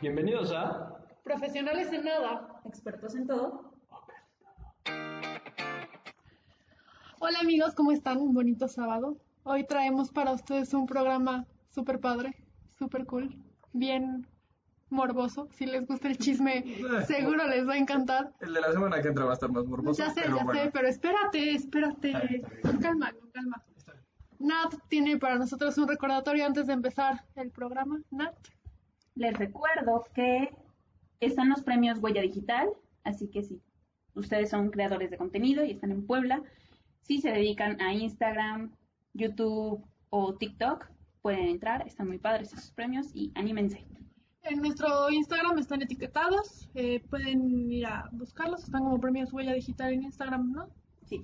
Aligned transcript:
Bienvenidos 0.00 0.50
a 0.52 0.96
Profesionales 1.22 1.92
en 1.92 2.04
nada. 2.04 2.60
Expertos 2.64 3.14
en 3.14 3.26
todo. 3.26 3.74
Hola 7.18 7.38
amigos, 7.40 7.74
¿cómo 7.74 7.92
están? 7.92 8.16
Un 8.18 8.32
bonito 8.32 8.66
sábado. 8.66 9.18
Hoy 9.42 9.66
traemos 9.66 10.10
para 10.10 10.32
ustedes 10.32 10.72
un 10.72 10.86
programa 10.86 11.46
súper 11.68 12.00
padre, 12.00 12.34
súper 12.78 13.04
cool, 13.04 13.36
bien 13.74 14.26
morboso. 14.88 15.48
Si 15.52 15.66
les 15.66 15.86
gusta 15.86 16.08
el 16.08 16.16
chisme, 16.16 16.64
seguro 17.06 17.46
les 17.46 17.68
va 17.68 17.74
a 17.74 17.78
encantar. 17.78 18.32
el 18.40 18.54
de 18.54 18.60
la 18.62 18.72
semana 18.72 19.02
que 19.02 19.08
entra 19.08 19.26
va 19.26 19.32
a 19.32 19.34
estar 19.34 19.52
más 19.52 19.66
morboso. 19.66 20.02
Ya 20.02 20.10
sé, 20.14 20.22
pero 20.24 20.38
ya 20.38 20.44
bueno. 20.44 20.62
sé, 20.62 20.70
pero 20.72 20.88
espérate, 20.88 21.50
espérate. 21.52 22.08
Está 22.08 22.20
bien, 22.20 22.34
está 22.36 22.48
bien. 22.48 22.62
Con 22.62 22.80
calma, 22.80 23.12
con 23.12 23.30
calma. 23.32 23.62
Nat 24.38 24.74
tiene 24.88 25.18
para 25.18 25.36
nosotros 25.36 25.76
un 25.76 25.88
recordatorio 25.88 26.46
antes 26.46 26.66
de 26.68 26.72
empezar 26.72 27.26
el 27.34 27.50
programa. 27.50 28.00
Nat. 28.10 28.34
Les 29.20 29.36
recuerdo 29.36 30.06
que 30.14 30.48
están 31.20 31.50
los 31.50 31.60
premios 31.60 31.98
Huella 31.98 32.22
Digital, 32.22 32.70
así 33.04 33.28
que 33.28 33.42
si 33.42 33.60
ustedes 34.14 34.48
son 34.48 34.70
creadores 34.70 35.10
de 35.10 35.18
contenido 35.18 35.62
y 35.62 35.72
están 35.72 35.90
en 35.90 36.06
Puebla, 36.06 36.42
si 37.02 37.20
se 37.20 37.30
dedican 37.30 37.78
a 37.82 37.92
Instagram, 37.92 38.74
YouTube 39.12 39.84
o 40.08 40.34
TikTok, 40.36 40.88
pueden 41.20 41.48
entrar, 41.48 41.86
están 41.86 42.08
muy 42.08 42.16
padres 42.16 42.54
esos 42.54 42.72
premios 42.72 43.08
y 43.12 43.30
anímense. 43.34 43.86
En 44.44 44.62
nuestro 44.62 45.10
Instagram 45.10 45.58
están 45.58 45.82
etiquetados, 45.82 46.70
eh, 46.74 47.04
pueden 47.10 47.70
ir 47.70 47.84
a 47.84 48.08
buscarlos, 48.12 48.64
están 48.64 48.84
como 48.84 48.98
premios 48.98 49.34
huella 49.34 49.52
digital 49.52 49.92
en 49.92 50.04
Instagram, 50.04 50.50
¿no? 50.50 50.70
Sí. 51.04 51.20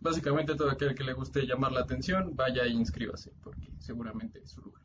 Básicamente 0.00 0.54
todo 0.54 0.70
aquel 0.70 0.94
que 0.94 1.04
le 1.04 1.12
guste 1.12 1.44
llamar 1.44 1.72
la 1.72 1.80
atención, 1.80 2.34
vaya 2.34 2.62
e 2.62 2.70
inscríbase, 2.70 3.34
porque 3.42 3.68
seguramente 3.76 4.38
es 4.38 4.52
su 4.52 4.62
lugar. 4.62 4.82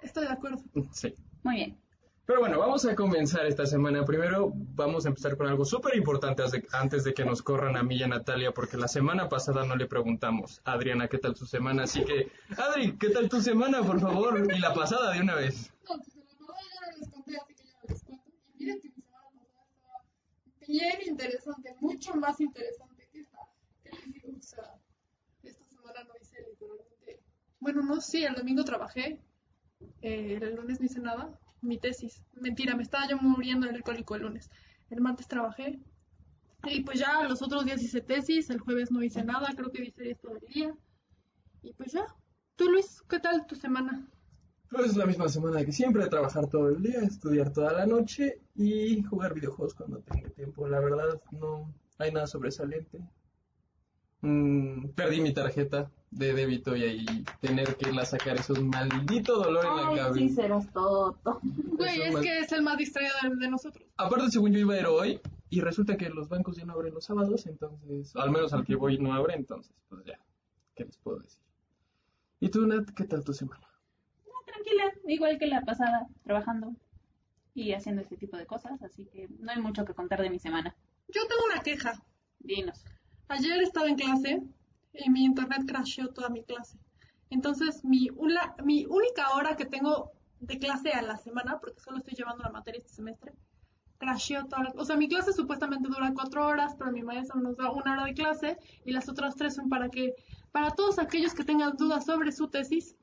Estoy 0.00 0.26
de 0.26 0.32
acuerdo. 0.32 0.62
Sí. 0.92 1.12
Muy 1.42 1.56
bien. 1.56 1.78
Pero 2.24 2.38
bueno, 2.38 2.58
vamos 2.58 2.84
a 2.86 2.94
comenzar 2.94 3.44
esta 3.46 3.66
semana. 3.66 4.04
Primero 4.04 4.52
vamos 4.54 5.04
a 5.04 5.08
empezar 5.08 5.36
con 5.36 5.48
algo 5.48 5.64
súper 5.64 5.96
importante 5.96 6.42
antes 6.72 7.02
de- 7.04 7.12
que 7.14 7.24
nos 7.24 7.42
corran 7.42 7.76
a 7.76 7.82
mí 7.82 7.96
y 7.96 8.02
a 8.04 8.08
Natalia, 8.08 8.52
porque 8.52 8.76
la 8.76 8.86
semana 8.86 9.28
pasada 9.28 9.66
no 9.66 9.74
le 9.74 9.86
preguntamos 9.86 10.60
a 10.64 10.72
Adriana 10.74 11.08
qué 11.08 11.18
tal 11.18 11.34
su 11.34 11.46
semana. 11.46 11.82
Así 11.82 12.04
que, 12.04 12.30
Adri, 12.56 12.96
¿qué 12.96 13.10
tal 13.10 13.28
tu 13.28 13.40
semana, 13.40 13.82
por 13.82 14.00
favor? 14.00 14.40
Y 14.54 14.58
la 14.60 14.72
pasada 14.72 15.12
de 15.12 15.20
una 15.20 15.34
vez. 15.34 15.72
No, 15.88 15.96
pues 15.98 16.14
la 16.16 16.22
ya 16.22 16.96
les 16.96 17.08
conté, 17.10 17.36
así 17.36 17.54
que 17.54 17.64
ya 17.66 17.74
no 17.74 17.88
les 17.88 18.02
cuento. 18.04 18.24
Y 18.56 18.64
miren 18.64 18.80
que 18.80 18.88
mi 18.88 19.02
semana 19.02 19.28
pasada 19.42 19.64
estaba 20.60 20.78
bien 20.78 21.08
interesante, 21.08 21.74
mucho 21.80 22.14
más 22.14 22.40
interesante 22.40 23.08
que 23.12 23.18
esta. 23.20 23.38
Que 23.82 23.90
les 23.90 24.12
digo, 24.14 24.28
o 24.38 24.42
sea, 24.42 24.74
esta 25.42 25.64
semana 25.66 26.04
no 26.04 26.12
hice 26.22 26.36
literalmente. 26.48 27.20
Bueno, 27.58 27.82
no, 27.82 28.00
sí, 28.00 28.24
el 28.24 28.34
domingo 28.36 28.64
trabajé, 28.64 29.20
eh, 30.02 30.38
el 30.40 30.54
lunes 30.54 30.78
no 30.78 30.86
hice 30.86 31.00
nada, 31.00 31.36
mi 31.62 31.78
tesis. 31.78 32.22
Mentira, 32.34 32.76
me 32.76 32.82
estaba 32.82 33.08
yo 33.08 33.16
muriendo 33.16 33.66
en 33.66 33.74
el 33.74 33.82
cólico 33.82 34.14
el 34.14 34.22
lunes. 34.22 34.50
El 34.90 35.00
martes 35.00 35.28
trabajé. 35.28 35.80
Y 36.64 36.82
pues 36.82 37.00
ya 37.00 37.22
los 37.28 37.42
otros 37.42 37.64
días 37.64 37.82
hice 37.82 38.00
tesis, 38.00 38.50
el 38.50 38.60
jueves 38.60 38.90
no 38.92 39.02
hice 39.02 39.24
nada, 39.24 39.48
creo 39.56 39.70
que 39.70 39.82
hice 39.82 40.10
esto 40.10 40.28
del 40.28 40.46
día. 40.52 40.74
Y 41.62 41.72
pues 41.72 41.92
ya. 41.92 42.06
Tú, 42.56 42.70
Luis, 42.70 43.02
¿qué 43.08 43.18
tal 43.18 43.46
tu 43.46 43.56
semana? 43.56 44.08
Pues 44.70 44.96
la 44.96 45.06
misma 45.06 45.28
semana 45.28 45.64
que 45.64 45.72
siempre, 45.72 46.06
trabajar 46.06 46.48
todo 46.48 46.68
el 46.68 46.82
día, 46.82 47.00
estudiar 47.00 47.52
toda 47.52 47.72
la 47.72 47.86
noche 47.86 48.40
y 48.54 49.02
jugar 49.02 49.34
videojuegos 49.34 49.74
cuando 49.74 50.00
tenga 50.00 50.30
tiempo. 50.30 50.68
La 50.68 50.80
verdad, 50.80 51.20
no 51.30 51.72
hay 51.98 52.12
nada 52.12 52.26
sobresaliente. 52.26 52.98
Mm, 54.20 54.90
perdí 54.90 55.20
mi 55.20 55.32
tarjeta 55.32 55.90
de 56.12 56.32
débito 56.34 56.76
y 56.76 56.82
ahí 56.84 57.06
tener 57.40 57.74
que 57.76 57.88
irla 57.88 58.02
a 58.02 58.06
sacar 58.06 58.36
es 58.36 58.48
un 58.50 58.68
maldito 58.68 59.38
dolor 59.42 59.64
en 59.64 59.76
la 59.76 59.88
Ay, 59.88 59.96
cabeza. 59.96 60.14
sí, 60.14 60.28
serás 60.28 60.72
toto. 60.72 61.40
Güey, 61.42 62.02
es 62.02 62.12
mal- 62.12 62.22
que 62.22 62.38
es 62.40 62.52
el 62.52 62.62
más 62.62 62.76
distraído 62.76 63.12
de, 63.22 63.36
de 63.36 63.48
nosotros. 63.48 63.84
Aparte, 63.96 64.30
según 64.30 64.52
yo 64.52 64.58
iba 64.60 64.74
a 64.74 64.80
ir 64.80 64.86
hoy, 64.86 65.20
y 65.50 65.60
resulta 65.60 65.96
que 65.96 66.08
los 66.10 66.28
bancos 66.28 66.56
ya 66.56 66.64
no 66.64 66.74
abren 66.74 66.94
los 66.94 67.04
sábados, 67.04 67.46
entonces, 67.46 68.14
al 68.16 68.30
menos 68.30 68.52
al 68.52 68.64
que 68.64 68.76
voy 68.76 68.98
no 68.98 69.12
abre, 69.14 69.34
entonces, 69.34 69.74
pues 69.88 70.04
ya, 70.04 70.18
¿qué 70.74 70.84
les 70.84 70.96
puedo 70.98 71.18
decir? 71.18 71.40
¿Y 72.40 72.48
tú, 72.50 72.66
Nat, 72.66 72.90
qué 72.90 73.04
tal 73.04 73.24
tu 73.24 73.32
semana? 73.32 73.66
Ah, 74.26 74.44
Tranquila, 74.46 74.84
igual 75.08 75.38
que 75.38 75.46
la 75.46 75.62
pasada, 75.62 76.06
trabajando 76.24 76.74
y 77.54 77.72
haciendo 77.72 78.02
este 78.02 78.16
tipo 78.16 78.36
de 78.36 78.46
cosas, 78.46 78.82
así 78.82 79.06
que 79.06 79.28
no 79.38 79.50
hay 79.52 79.60
mucho 79.60 79.84
que 79.84 79.94
contar 79.94 80.20
de 80.22 80.30
mi 80.30 80.38
semana. 80.38 80.74
Yo 81.08 81.22
tengo 81.28 81.42
una 81.52 81.62
queja. 81.62 82.02
Dinos. 82.40 82.84
Ayer 83.28 83.62
estaba 83.62 83.88
en 83.88 83.94
clase 83.96 84.42
y 84.92 85.10
mi 85.10 85.24
internet 85.24 85.62
crasheó 85.66 86.08
toda 86.08 86.28
mi 86.28 86.42
clase. 86.44 86.78
Entonces, 87.30 87.84
mi, 87.84 88.08
una, 88.16 88.54
mi 88.64 88.86
única 88.86 89.30
hora 89.34 89.56
que 89.56 89.64
tengo 89.66 90.12
de 90.40 90.58
clase 90.58 90.90
a 90.90 91.02
la 91.02 91.16
semana, 91.16 91.58
porque 91.60 91.80
solo 91.80 91.98
estoy 91.98 92.14
llevando 92.14 92.42
la 92.42 92.50
materia 92.50 92.78
este 92.78 92.90
semestre, 92.90 93.32
crasheó 93.98 94.44
toda 94.46 94.64
la- 94.64 94.72
O 94.76 94.84
sea, 94.84 94.96
mi 94.96 95.08
clase 95.08 95.32
supuestamente 95.32 95.88
dura 95.88 96.12
cuatro 96.14 96.46
horas, 96.46 96.74
pero 96.78 96.92
mi 96.92 97.02
maestro 97.02 97.40
nos 97.40 97.56
da 97.56 97.70
una 97.70 97.92
hora 97.92 98.04
de 98.04 98.14
clase 98.14 98.58
y 98.84 98.92
las 98.92 99.08
otras 99.08 99.36
tres 99.36 99.54
son 99.54 99.68
para 99.68 99.88
que, 99.90 100.14
para 100.50 100.72
todos 100.72 100.98
aquellos 100.98 101.34
que 101.34 101.44
tengan 101.44 101.76
dudas 101.76 102.04
sobre 102.06 102.32
su 102.32 102.48
tesis, 102.48 102.96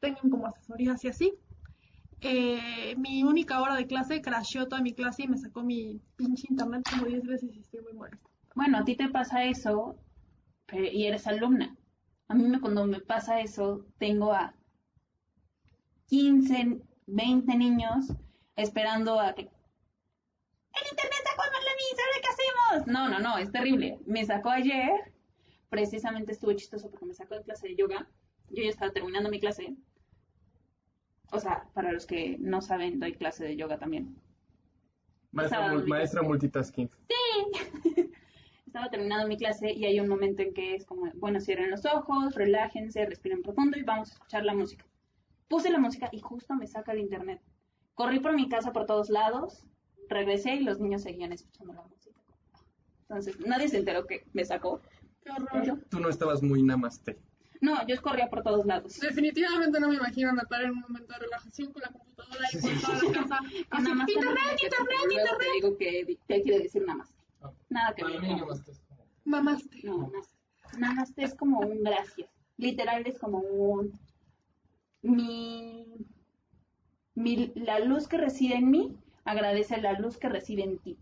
tengan 0.00 0.30
como 0.30 0.46
asesorías 0.48 1.04
y 1.04 1.08
así. 1.08 1.34
Eh, 2.20 2.94
mi 2.96 3.24
única 3.24 3.60
hora 3.60 3.74
de 3.74 3.86
clase 3.86 4.22
crasheó 4.22 4.68
toda 4.68 4.80
mi 4.80 4.94
clase 4.94 5.24
y 5.24 5.28
me 5.28 5.38
sacó 5.38 5.62
mi 5.62 6.00
pinche 6.16 6.46
internet 6.48 6.84
como 6.88 7.04
10 7.06 7.24
veces 7.24 7.50
y 7.54 7.60
estoy 7.60 7.80
muy 7.82 7.92
molesta. 7.94 8.28
Bueno, 8.54 8.78
a 8.78 8.84
ti 8.84 8.94
te 8.96 9.08
pasa 9.08 9.44
eso 9.44 9.96
pero- 10.72 10.86
y 10.90 11.06
eres 11.06 11.26
alumna. 11.26 11.76
A 12.28 12.34
mí 12.34 12.44
me, 12.44 12.60
cuando 12.60 12.86
me 12.86 13.00
pasa 13.00 13.40
eso, 13.40 13.84
tengo 13.98 14.32
a 14.32 14.54
15, 16.06 16.80
20 17.06 17.56
niños 17.56 18.06
esperando 18.56 19.20
a 19.20 19.34
que... 19.34 19.42
El 19.42 19.48
internet 20.90 21.20
sacó 21.24 21.42
mal 21.52 21.62
de 21.62 21.74
mí, 21.76 21.86
¿sabe 21.90 22.22
qué 22.22 22.28
hacemos? 22.28 22.86
No, 22.86 23.08
no, 23.10 23.18
no, 23.18 23.36
es 23.36 23.52
terrible. 23.52 23.98
Me 24.06 24.24
sacó 24.24 24.48
ayer, 24.48 25.12
precisamente 25.68 26.32
estuvo 26.32 26.54
chistoso 26.54 26.90
porque 26.90 27.04
me 27.04 27.14
sacó 27.14 27.34
de 27.34 27.42
clase 27.42 27.68
de 27.68 27.76
yoga. 27.76 28.08
Yo 28.48 28.62
ya 28.62 28.70
estaba 28.70 28.92
terminando 28.92 29.28
mi 29.28 29.40
clase. 29.40 29.76
O 31.30 31.38
sea, 31.40 31.68
para 31.74 31.92
los 31.92 32.06
que 32.06 32.38
no 32.38 32.62
saben, 32.62 32.98
doy 32.98 33.14
clase 33.14 33.44
de 33.44 33.56
yoga 33.56 33.78
también. 33.78 34.16
Maestra, 35.32 35.74
maestra 35.86 36.22
multitasking. 36.22 36.90
Estaba 38.72 38.88
terminando 38.88 39.28
mi 39.28 39.36
clase 39.36 39.70
y 39.70 39.84
hay 39.84 40.00
un 40.00 40.08
momento 40.08 40.40
en 40.40 40.54
que 40.54 40.74
es 40.74 40.86
como, 40.86 41.02
bueno, 41.16 41.42
cierren 41.42 41.70
los 41.70 41.84
ojos, 41.84 42.34
relájense, 42.34 43.04
respiren 43.04 43.42
profundo 43.42 43.78
y 43.78 43.82
vamos 43.82 44.08
a 44.08 44.14
escuchar 44.14 44.46
la 44.46 44.54
música. 44.54 44.86
Puse 45.46 45.68
la 45.68 45.78
música 45.78 46.08
y 46.10 46.20
justo 46.20 46.54
me 46.54 46.66
saca 46.66 46.92
el 46.92 47.00
internet. 47.00 47.42
Corrí 47.94 48.18
por 48.20 48.32
mi 48.32 48.48
casa 48.48 48.72
por 48.72 48.86
todos 48.86 49.10
lados, 49.10 49.66
regresé 50.08 50.54
y 50.54 50.60
los 50.64 50.80
niños 50.80 51.02
seguían 51.02 51.34
escuchando 51.34 51.74
la 51.74 51.82
música. 51.82 52.18
Entonces, 53.02 53.38
nadie 53.40 53.68
se 53.68 53.76
enteró 53.76 54.06
que 54.06 54.24
me 54.32 54.42
sacó. 54.46 54.80
Qué 55.22 55.30
horror. 55.32 55.78
Tú 55.90 56.00
no 56.00 56.08
estabas 56.08 56.42
muy 56.42 56.62
namaste. 56.62 57.18
No, 57.60 57.86
yo 57.86 58.00
corría 58.00 58.30
por 58.30 58.42
todos 58.42 58.64
lados. 58.64 58.98
Definitivamente 59.00 59.80
no 59.80 59.90
me 59.90 59.96
imagino 59.96 60.30
a 60.30 60.62
en 60.62 60.70
un 60.70 60.80
momento 60.80 61.12
de 61.12 61.18
relajación 61.18 61.72
con 61.74 61.82
la 61.82 61.88
computadora 61.90 62.48
y 62.50 62.58
con 62.58 62.80
toda 62.80 62.94
la 62.94 63.12
casa. 63.20 63.38
Así, 63.68 63.90
internet, 63.90 64.06
te- 64.06 64.12
internet, 64.14 64.88
luego 64.88 65.10
internet. 65.10 65.38
Te 65.38 65.52
digo 65.52 65.76
que, 65.76 66.18
que 66.26 66.40
quiere 66.42 66.58
decir 66.60 66.82
nada 66.86 67.00
más. 67.00 67.14
Nada 67.68 67.94
que 67.94 68.02
Para 68.02 68.14
ver. 68.14 68.22
mí 68.22 68.28
con- 68.28 68.40
namaste 68.40 68.70
es 68.72 68.80
como- 68.80 69.02
Mamaste. 69.24 69.80
No, 69.84 69.98
namaste. 69.98 70.34
Namaste 70.78 71.24
es 71.24 71.34
como 71.34 71.60
un 71.60 71.82
gracias. 71.84 72.30
Literal 72.56 73.06
es 73.06 73.18
como 73.18 73.38
un... 73.38 73.98
Mi, 75.02 75.86
mi... 77.14 77.52
La 77.56 77.78
luz 77.80 78.06
que 78.08 78.16
reside 78.18 78.56
en 78.56 78.70
mí 78.70 78.96
agradece 79.24 79.80
la 79.80 79.98
luz 79.98 80.16
que 80.18 80.28
reside 80.28 80.62
en 80.64 80.78
ti. 80.78 80.98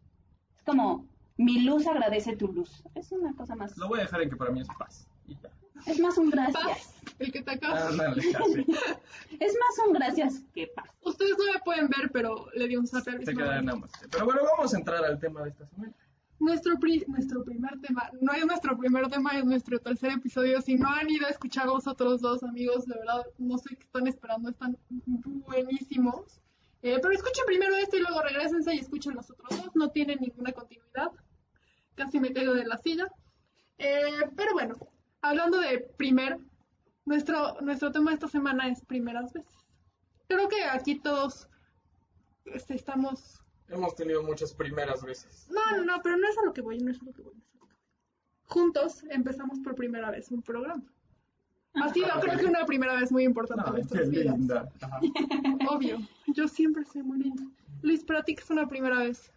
Es 0.57 0.63
como... 0.65 1.07
Mi 1.37 1.61
luz 1.63 1.87
agradece 1.87 2.37
tu 2.37 2.49
luz. 2.49 2.83
Es 2.95 3.13
una 3.13 3.35
cosa 3.35 3.55
más... 3.57 3.77
Lo 3.79 3.89
voy 3.89 4.01
a 4.01 4.03
dejar 4.03 4.21
en 4.23 4.31
que 4.31 4.37
para 4.37 4.51
mí 4.51 4.61
es 4.61 4.69
paz. 4.79 5.09
Y 5.27 5.35
ya. 5.37 5.51
Es 5.87 5.99
más 5.99 6.19
un 6.19 6.29
gracias. 6.29 6.63
Paz, 6.63 6.95
el 7.19 7.33
que 7.33 7.43
te 7.43 7.53
acaba. 7.53 7.77
Casi. 7.81 8.67
Es 9.41 9.55
más 9.59 9.87
un 9.87 9.93
gracias 9.95 10.43
que 10.53 10.67
paz. 10.67 10.91
Ustedes 11.03 11.33
no 11.39 11.51
me 11.55 11.61
pueden 11.61 11.89
ver, 11.89 12.11
pero 12.13 12.47
le 12.55 12.69
di 12.69 12.77
un 12.77 12.87
zap 12.87 13.09
al. 13.09 13.21
Pero 13.25 14.25
bueno, 14.27 14.41
vamos 14.55 14.75
a 14.75 14.79
entrar 14.79 15.03
al 15.03 15.19
tema 15.19 15.43
de 15.45 15.49
esta 15.51 15.67
semana. 15.69 15.95
Nuestro, 16.41 16.79
pri- 16.79 17.05
nuestro 17.07 17.45
primer 17.45 17.79
tema, 17.81 18.11
no 18.21 18.33
es 18.33 18.47
nuestro 18.47 18.77
primer 18.77 19.07
tema, 19.09 19.39
es 19.39 19.45
nuestro 19.45 19.79
tercer 19.79 20.13
episodio. 20.13 20.61
Si 20.63 20.75
no 20.75 20.89
han 20.89 21.09
ido 21.11 21.27
a 21.27 21.31
escuchar 21.31 21.67
los 21.67 21.87
otros 21.87 22.23
dos 22.23 22.43
amigos, 22.43 22.87
de 22.87 22.95
verdad, 22.99 23.27
no 23.39 23.59
sé 23.59 23.77
qué 23.77 23.85
están 23.85 24.07
esperando, 24.07 24.49
están 24.49 24.77
buenísimos. 25.47 26.41
Eh, 26.83 26.99
pero 27.03 27.13
escuchen 27.13 27.45
primero 27.47 27.77
este 27.77 27.99
y 27.99 28.01
luego 28.01 28.23
regresense 28.23 28.75
y 28.75 28.79
escuchen 28.79 29.15
los 29.15 29.31
otros 29.31 29.51
dos, 29.51 29.77
no 29.77 29.91
tienen 29.91 30.19
ninguna 30.21 30.51
continuidad. 30.53 31.11
Casi 31.95 32.19
me 32.19 32.33
caigo 32.33 32.55
de 32.55 32.65
la 32.65 32.79
silla. 32.79 33.07
Eh, 33.77 34.31
pero 34.35 34.55
bueno, 34.55 34.77
hablando 35.21 35.59
de 35.59 35.81
primer, 35.99 36.39
nuestro, 37.05 37.61
nuestro 37.61 37.93
tema 37.93 38.13
de 38.13 38.15
esta 38.15 38.29
semana 38.29 38.67
es 38.67 38.83
primeras 38.83 39.31
veces. 39.35 39.53
Creo 40.27 40.49
que 40.49 40.65
aquí 40.65 40.99
todos 40.99 41.49
este, 42.47 42.75
estamos 42.77 43.40
Hemos 43.71 43.95
tenido 43.95 44.23
muchas 44.23 44.53
primeras 44.53 45.03
veces. 45.03 45.47
no, 45.51 45.77
no, 45.79 45.85
no, 45.85 46.03
pero 46.03 46.17
no 46.17 46.29
es 46.29 46.37
a 46.39 46.45
lo 46.45 46.53
que 46.53 46.61
voy, 46.61 46.79
no 46.79 46.91
es 46.91 47.01
a 47.01 47.05
lo 47.05 47.13
que 47.13 47.23
voy. 47.23 47.35
no 47.35 47.41
es 47.43 47.55
a 47.55 47.59
lo 47.59 47.67
que 47.67 47.75
voy. 47.77 47.79
Juntos 48.45 49.05
empezamos 49.11 49.59
por 49.61 49.75
primera 49.75 50.11
vez 50.11 50.31
un 50.31 50.43
programa. 50.43 50.83
Ha 51.75 51.93
sido, 51.95 52.09
creo 52.21 52.37
que 52.37 52.47
una 52.47 52.67
primera 52.67 52.95
vez 52.95 53.13
muy 53.13 53.23
importante 53.23 53.63
en 53.71 53.77
Ay, 53.77 53.83
qué 53.83 53.95
nuestras 53.95 54.11
vidas. 54.11 54.39
linda. 54.39 54.69
Obvio, 55.71 55.99
yo 56.27 56.49
siempre 56.49 56.85
soy 56.85 57.03
muy 57.05 57.19
linda. 57.19 57.45
Luis, 57.83 58.03
para 58.03 58.25
ti, 58.25 58.35
¿qué 58.35 58.43
es 58.43 58.51
una 58.51 58.67
primera 58.69 58.99
vez? 58.99 59.31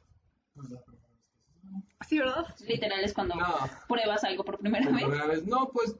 Sí, 2.07 2.17
¿verdad? 2.17 2.45
Literal 2.67 3.03
es 3.03 3.13
cuando 3.13 3.35
No. 3.35 3.45
pruebas 3.87 4.23
algo 4.23 4.43
por 4.43 4.57
primera 4.57 4.83
Por 4.85 4.93
vez. 4.95 5.03
primera 5.03 5.27
vez. 5.27 5.45
No, 5.45 5.69
pues, 5.71 5.95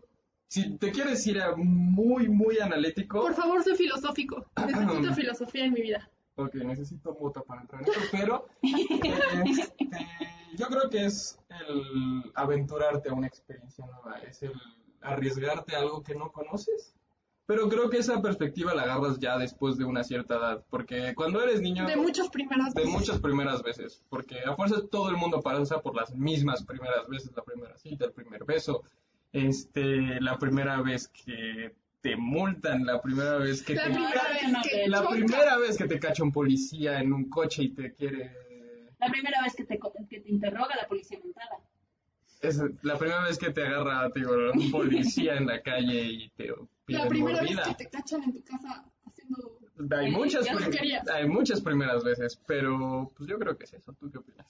si 0.48 0.76
te 0.78 0.92
quieres 0.92 1.26
ir 1.28 1.40
a 1.40 1.56
muy, 1.56 2.28
muy 2.30 2.60
analítico. 2.60 3.22
Por 3.22 3.34
favor, 3.36 3.64
sé 3.64 3.76
filosófico. 3.76 4.46
Necesito 4.68 5.14
filosofía 5.14 5.66
en 5.66 5.74
mi 5.74 5.82
vida. 5.82 6.10
Ok, 6.36 6.56
necesito 6.56 7.16
mota 7.20 7.42
para 7.42 7.62
entrar 7.62 7.82
en 7.84 7.90
esto, 7.90 8.02
pero 8.12 8.48
este, 8.62 10.08
yo 10.56 10.68
creo 10.68 10.90
que 10.90 11.06
es 11.06 11.40
el 11.68 12.32
aventurarte 12.34 13.10
a 13.10 13.14
una 13.14 13.28
experiencia 13.28 13.86
nueva, 13.86 14.18
es 14.20 14.42
el 14.42 14.54
arriesgarte 15.02 15.76
a 15.76 15.80
algo 15.80 16.02
que 16.02 16.16
no 16.16 16.32
conoces. 16.32 16.96
Pero 17.46 17.68
creo 17.68 17.90
que 17.90 17.98
esa 17.98 18.22
perspectiva 18.22 18.74
la 18.74 18.84
agarras 18.84 19.20
ya 19.20 19.38
después 19.38 19.78
de 19.78 19.84
una 19.84 20.04
cierta 20.06 20.36
edad, 20.36 20.66
porque 20.70 21.14
cuando 21.14 21.44
eres 21.44 21.60
niño... 21.60 21.86
De 21.86 21.98
muchas 21.98 22.30
primeras 22.30 22.74
de 22.74 22.82
veces. 22.82 22.98
muchas 22.98 23.20
primeras 23.20 23.62
veces, 23.62 24.02
porque 24.10 24.40
a 24.40 24.56
fuerza 24.56 24.78
todo 24.90 25.10
el 25.10 25.18
mundo 25.18 25.42
pasa 25.42 25.82
por 25.82 25.94
las 25.94 26.16
mismas 26.16 26.64
primeras 26.64 27.06
veces, 27.10 27.34
la 27.36 27.44
primera 27.44 27.78
cita, 27.78 28.06
el 28.06 28.14
primer 28.14 28.46
beso, 28.46 28.84
este, 29.34 30.22
la 30.22 30.40
primera 30.40 30.82
vez 30.82 31.10
que 31.10 31.76
te 32.04 32.18
multan, 32.18 32.86
la 32.86 33.02
primera 33.02 33.38
vez 33.38 33.64
que 33.64 33.76
La 33.76 33.84
te 33.86 33.90
primera 33.92 34.12
vez 34.28 34.70
que 34.70 34.88
la 34.90 34.98
choca. 35.00 35.10
primera 35.12 35.58
vez 35.58 35.78
que 35.78 35.88
te 35.88 36.00
cacha 36.00 36.22
un 36.24 36.32
policía 36.34 37.00
en 37.00 37.14
un 37.14 37.30
coche 37.30 37.64
y 37.64 37.70
te 37.70 37.94
quiere 37.94 38.30
La 39.00 39.08
primera 39.10 39.42
vez 39.42 39.56
que 39.56 39.64
te, 39.64 39.80
que 40.10 40.20
te 40.20 40.30
interroga 40.30 40.76
la 40.76 40.86
policía 40.88 41.18
montada. 41.24 41.58
es 42.42 42.60
la 42.82 42.98
primera 43.00 43.24
vez 43.24 43.38
que 43.38 43.52
te 43.52 43.66
agarra 43.66 44.10
digo, 44.14 44.34
un 44.54 44.70
policía 44.70 45.38
en 45.38 45.48
la 45.48 45.62
calle 45.62 46.04
y 46.04 46.30
te 46.32 46.54
pide 46.86 46.98
La 47.00 47.08
primera 47.08 47.38
mordida. 47.42 47.64
vez 47.66 47.68
que 47.78 47.84
te 47.86 47.90
cachan 47.90 48.24
en 48.24 48.34
tu 48.34 48.44
casa 48.44 48.84
haciendo... 49.06 49.60
Hay 49.98 50.12
muchas, 50.12 50.46
prim- 50.48 50.70
querías. 50.72 51.08
hay 51.10 51.28
muchas 51.28 51.62
primeras 51.62 52.04
veces, 52.04 52.40
pero 52.46 53.12
pues 53.16 53.30
yo 53.30 53.40
creo 53.40 53.58
que 53.58 53.64
es 53.64 53.74
eso. 53.74 53.94
¿Tú 53.94 54.12
qué 54.12 54.18
opinas? 54.18 54.46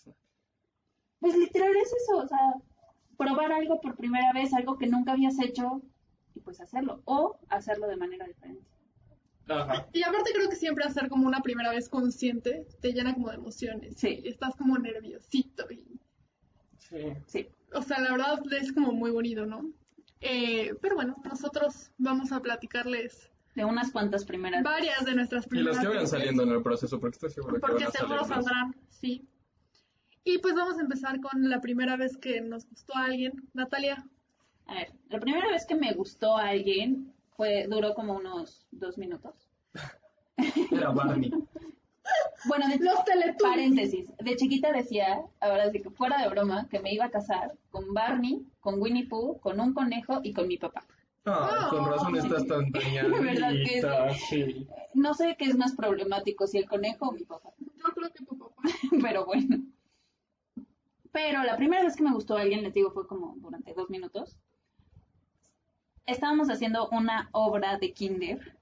Pues 1.19 1.37
literal 1.37 1.71
es 1.81 1.93
eso, 1.93 2.17
o 2.17 2.27
sea, 2.27 2.39
probar 3.17 3.51
algo 3.53 3.79
por 3.79 3.95
primera 3.95 4.33
vez, 4.33 4.53
algo 4.53 4.77
que 4.77 4.87
nunca 4.87 5.11
habías 5.13 5.39
hecho, 5.39 5.81
pues 6.43 6.59
hacerlo, 6.61 7.01
o 7.05 7.39
hacerlo 7.49 7.87
de 7.87 7.97
manera 7.97 8.25
diferente. 8.25 8.65
Ajá. 9.49 9.87
Y 9.91 10.03
aparte 10.03 10.31
creo 10.33 10.49
que 10.49 10.55
siempre 10.55 10.85
hacer 10.85 11.09
como 11.09 11.27
una 11.27 11.41
primera 11.41 11.71
vez 11.71 11.89
consciente 11.89 12.65
te 12.81 12.93
llena 12.93 13.13
como 13.13 13.29
de 13.29 13.35
emociones. 13.35 13.95
Sí. 13.97 14.21
Y 14.23 14.29
estás 14.29 14.55
como 14.55 14.77
nerviosito. 14.77 15.69
Y, 15.71 15.99
Sí. 16.77 17.13
Sí. 17.27 17.47
o 17.73 17.81
sea, 17.81 17.99
la 18.01 18.11
verdad 18.11 18.39
es 18.53 18.71
como 18.71 18.91
muy 18.91 19.09
bonito, 19.11 19.45
¿no? 19.45 19.71
Eh, 20.21 20.75
pero 20.81 20.95
bueno, 20.95 21.15
nosotros 21.25 21.91
vamos 21.97 22.31
a 22.31 22.39
platicarles 22.41 23.29
De 23.55 23.65
unas 23.65 23.91
cuantas 23.91 24.23
primeras. 24.25 24.63
varias 24.63 25.03
de 25.03 25.15
nuestras 25.15 25.45
Y 25.47 25.49
primeras 25.49 25.75
las 25.77 25.83
que 25.83 25.89
vayan 25.89 26.07
saliendo 26.07 26.43
en 26.43 26.49
el 26.51 26.61
proceso, 26.63 26.99
porque 26.99 27.15
estoy 27.15 27.31
seguro 27.31 27.55
que 27.55 27.59
Porque 27.61 27.83
van 27.85 27.87
a 27.87 27.91
seguro 27.91 28.23
salir 28.25 28.43
saldrán, 28.45 28.75
sí. 28.89 29.27
Y 30.23 30.37
pues 30.37 30.55
vamos 30.55 30.77
a 30.77 30.81
empezar 30.81 31.19
con 31.19 31.49
la 31.49 31.59
primera 31.59 31.97
vez 31.97 32.15
que 32.17 32.39
nos 32.41 32.65
gustó 32.69 32.95
a 32.95 33.05
alguien. 33.05 33.33
Natalia, 33.53 34.05
A 34.67 34.75
ver, 34.75 34.91
la 35.09 35.19
primera 35.19 35.47
vez 35.49 35.65
que 35.65 35.75
me 35.75 35.93
gustó 35.93 36.37
a 36.37 36.49
alguien 36.49 37.13
fue, 37.35 37.67
duró 37.67 37.93
como 37.93 38.13
unos 38.13 38.65
dos 38.71 38.97
minutos. 38.97 39.49
Era 40.71 40.89
Barney. 40.89 41.31
Bueno, 42.45 42.67
de 42.67 42.77
Los 42.79 43.03
Teletubbies. 43.05 43.41
paréntesis, 43.41 44.11
de 44.17 44.35
chiquita 44.35 44.71
decía, 44.71 45.21
ahora 45.39 45.71
sí 45.71 45.81
que 45.81 45.89
fuera 45.89 46.21
de 46.21 46.29
broma, 46.29 46.67
que 46.69 46.79
me 46.79 46.93
iba 46.93 47.05
a 47.05 47.11
casar 47.11 47.53
con 47.71 47.93
Barney, 47.93 48.45
con 48.59 48.81
Winnie 48.81 49.07
Pooh, 49.07 49.39
con 49.39 49.59
un 49.59 49.73
conejo 49.73 50.19
y 50.23 50.33
con 50.33 50.47
mi 50.47 50.57
papá. 50.57 50.85
Ah, 51.25 51.67
con 51.69 51.85
razón 51.85 52.17
estás 52.17 52.45
tan 52.47 52.69
¿Verdad 52.71 53.51
que 53.65 53.81
tañadita, 53.81 54.13
sí. 54.13 54.67
No 54.93 55.13
sé 55.13 55.35
qué 55.39 55.45
es 55.45 55.55
más 55.55 55.73
problemático, 55.73 56.47
si 56.47 56.57
el 56.57 56.67
conejo 56.67 57.07
o 57.07 57.11
mi 57.13 57.23
papá. 57.23 57.51
yo 57.59 57.93
creo 57.93 58.11
que 58.11 58.25
tu 58.25 58.37
papá. 58.37 58.61
pero 59.01 59.25
bueno. 59.25 59.63
Pero 61.13 61.43
la 61.43 61.55
primera 61.55 61.83
vez 61.83 61.95
que 61.95 62.03
me 62.03 62.11
gustó 62.11 62.35
a 62.35 62.41
alguien, 62.41 62.63
les 62.63 62.73
digo, 62.73 62.91
fue 62.91 63.07
como 63.07 63.35
durante 63.37 63.73
dos 63.73 63.89
minutos. 63.89 64.37
Estábamos 66.05 66.49
haciendo 66.49 66.89
una 66.89 67.29
obra 67.31 67.77
de 67.77 67.93
kinder 67.93 68.57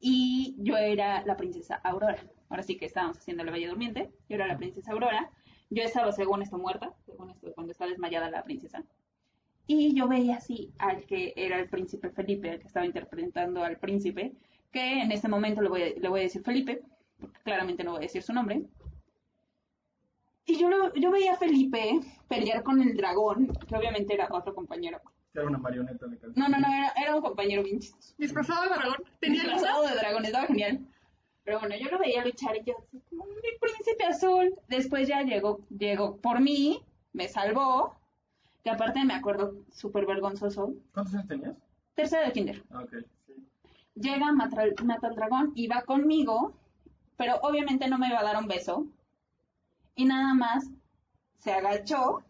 y 0.00 0.56
yo 0.58 0.76
era 0.76 1.24
la 1.26 1.36
princesa 1.36 1.76
Aurora. 1.84 2.24
Ahora 2.48 2.62
sí 2.62 2.76
que 2.76 2.86
estábamos 2.86 3.18
haciendo 3.18 3.44
la 3.44 3.52
Bella 3.52 3.68
Durmiente. 3.68 4.10
Yo 4.28 4.36
era 4.36 4.46
la 4.46 4.56
princesa 4.56 4.92
Aurora. 4.92 5.30
Yo 5.70 5.82
estaba, 5.82 6.10
según 6.12 6.42
esto, 6.42 6.58
muerta, 6.58 6.94
según 7.06 7.30
esto, 7.30 7.52
cuando 7.54 7.72
está 7.72 7.86
desmayada 7.86 8.30
la 8.30 8.42
princesa. 8.44 8.82
Y 9.66 9.94
yo 9.94 10.08
veía 10.08 10.36
así 10.36 10.72
al 10.78 11.04
que 11.06 11.32
era 11.36 11.58
el 11.60 11.68
príncipe 11.68 12.10
Felipe, 12.10 12.50
el 12.50 12.60
que 12.60 12.66
estaba 12.66 12.86
interpretando 12.86 13.62
al 13.62 13.78
príncipe, 13.78 14.32
que 14.72 15.00
en 15.02 15.12
este 15.12 15.28
momento 15.28 15.62
le 15.62 15.68
voy 15.68 15.82
a, 15.82 15.88
le 15.90 16.08
voy 16.08 16.20
a 16.20 16.22
decir 16.24 16.42
Felipe, 16.42 16.82
porque 17.20 17.40
claramente 17.42 17.84
no 17.84 17.92
voy 17.92 17.98
a 17.98 18.02
decir 18.02 18.22
su 18.22 18.32
nombre. 18.32 18.62
Y 20.44 20.58
yo, 20.58 20.68
lo- 20.68 20.92
yo 20.94 21.10
veía 21.10 21.32
a 21.32 21.36
Felipe 21.36 22.00
pelear 22.28 22.62
con 22.62 22.82
el 22.82 22.96
dragón, 22.96 23.46
que 23.68 23.76
obviamente 23.76 24.12
era 24.14 24.28
otro 24.30 24.54
compañero. 24.54 25.00
Era 25.34 25.46
una 25.46 25.58
marioneta 25.58 26.06
de 26.06 26.18
canción. 26.18 26.34
No, 26.36 26.48
no, 26.48 26.58
no, 26.66 26.72
era, 26.74 26.92
era 27.00 27.14
un 27.14 27.22
compañero 27.22 27.62
bien 27.62 27.78
chistoso. 27.80 28.14
Disfrazado 28.18 28.62
de 28.62 28.68
dragón. 28.74 28.96
Tenía 29.20 29.42
Disfrazado 29.42 29.86
de 29.86 29.94
dragón, 29.94 30.24
estaba 30.24 30.46
genial. 30.46 30.80
Pero 31.44 31.60
bueno, 31.60 31.74
yo 31.76 31.88
lo 31.88 31.98
veía 31.98 32.24
luchar 32.24 32.56
y 32.56 32.64
yo 32.64 32.74
así 32.78 33.00
como 33.10 33.24
mi 33.26 33.58
príncipe 33.60 34.04
azul. 34.04 34.54
Después 34.68 35.08
ya 35.08 35.22
llegó, 35.22 35.60
llegó 35.70 36.16
por 36.16 36.40
mí, 36.40 36.82
me 37.12 37.28
salvó. 37.28 37.96
Que 38.64 38.70
aparte 38.70 39.04
me 39.04 39.14
acuerdo 39.14 39.54
súper 39.72 40.04
vergonzoso. 40.04 40.74
¿Cuántos 40.92 41.14
años 41.14 41.28
tenías? 41.28 41.54
Tercero 41.94 42.26
de 42.26 42.32
kinder. 42.32 42.62
Ah, 42.70 42.82
ok. 42.82 42.94
Sí. 43.26 43.34
Llega, 43.94 44.32
mata, 44.32 44.62
al- 44.62 44.74
mata 44.84 45.06
al 45.08 45.14
dragón 45.14 45.52
y 45.54 45.66
va 45.66 45.82
conmigo, 45.82 46.52
pero 47.16 47.36
obviamente 47.42 47.88
no 47.88 47.98
me 47.98 48.08
iba 48.08 48.18
a 48.20 48.24
dar 48.24 48.36
un 48.36 48.48
beso. 48.48 48.86
Y 49.94 50.04
nada 50.04 50.34
más 50.34 50.66
se 51.38 51.52
agachó, 51.52 52.22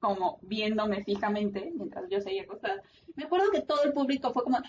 como 0.00 0.38
viéndome 0.42 1.02
fijamente, 1.04 1.72
mientras 1.74 2.08
yo 2.10 2.20
seguía 2.20 2.42
acostada. 2.42 2.82
Me 3.14 3.24
acuerdo 3.24 3.50
que 3.50 3.62
todo 3.62 3.82
el 3.84 3.92
público 3.92 4.32
fue 4.32 4.44
como, 4.44 4.58
¡ah! 4.58 4.62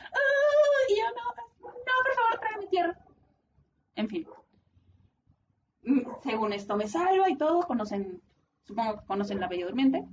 Y 0.89 0.95
yo, 0.97 1.05
no, 1.15 1.69
no, 1.69 1.93
por 2.03 2.15
favor, 2.15 2.39
tráeme 2.39 2.67
tierra. 2.67 2.97
En 3.95 4.07
fin. 4.09 4.27
Mm, 5.83 6.01
Según 6.23 6.53
esto 6.53 6.75
me 6.77 6.87
salva 6.87 7.29
y 7.29 7.37
todo, 7.37 7.61
conocen, 7.63 8.21
supongo 8.63 8.99
que 8.99 9.05
conocen 9.05 9.39
la 9.39 9.47
Bella 9.47 9.65
Durmiente. 9.65 10.05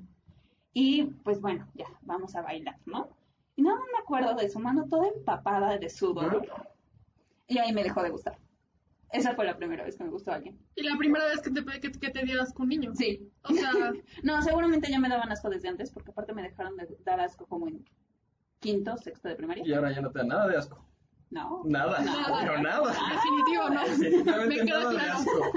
Y 0.72 1.05
pues 1.25 1.40
bueno, 1.40 1.69
ya, 1.75 1.87
vamos 2.02 2.34
a 2.34 2.43
bailar, 2.43 2.78
¿no? 2.87 3.08
Y 3.56 3.62
nada 3.62 3.78
más 3.78 3.88
me 3.93 3.99
acuerdo 3.99 4.34
de 4.34 4.49
su 4.49 4.58
mano 4.58 4.87
toda 4.88 5.08
empapada 5.08 5.78
de 5.78 5.88
sudor. 5.88 6.46
Y 7.46 7.58
ahí 7.58 7.72
me 7.72 7.84
dejó 7.84 8.02
de 8.02 8.11
gustar. 8.11 8.38
Esa 9.14 9.34
fue 9.34 9.44
la 9.44 9.56
primera 9.56 9.84
vez 9.84 9.96
que 9.96 10.02
me 10.05 10.11
gustó 10.11 10.32
alguien. 10.32 10.58
Y 10.75 10.83
la 10.83 10.97
primera 10.99 11.25
vez 11.26 11.40
que 11.40 11.50
te, 11.50 11.64
que, 11.80 11.92
que 11.92 12.11
te 12.11 12.25
dieras 12.25 12.52
con 12.52 12.64
un 12.64 12.68
niño. 12.71 12.92
Sí. 12.94 13.30
O 13.44 13.52
sea, 13.54 13.71
No, 14.25 14.42
seguramente 14.42 14.90
ya 14.90 14.99
me 14.99 15.09
daban 15.09 15.30
asco 15.30 15.49
desde 15.49 15.68
antes, 15.68 15.90
porque 15.92 16.11
aparte 16.11 16.35
me 16.35 16.42
dejaron 16.42 16.76
de 16.76 16.88
dar 17.04 17.21
asco 17.21 17.47
como 17.47 17.68
en 17.68 17.85
quinto, 18.59 18.97
sexto 18.99 19.28
de 19.28 19.37
primaria. 19.37 19.64
Y 19.66 19.73
ahora 19.73 19.92
ya 19.92 20.00
no 20.00 20.11
te 20.11 20.18
da 20.18 20.25
nada 20.25 20.49
de 20.49 20.56
asco. 20.56 20.85
No. 21.30 21.62
Nada, 21.64 22.00
Nada. 22.02 22.38
pero 22.40 22.61
nada. 22.62 22.92
definitivo, 23.14 23.68
¿no? 23.71 23.85
Definitivamente 23.88 24.49
Me 24.56 24.64
queda 24.64 24.78
nada 24.80 24.90
de 24.90 24.97
claro. 24.97 25.18
asco. 25.18 25.52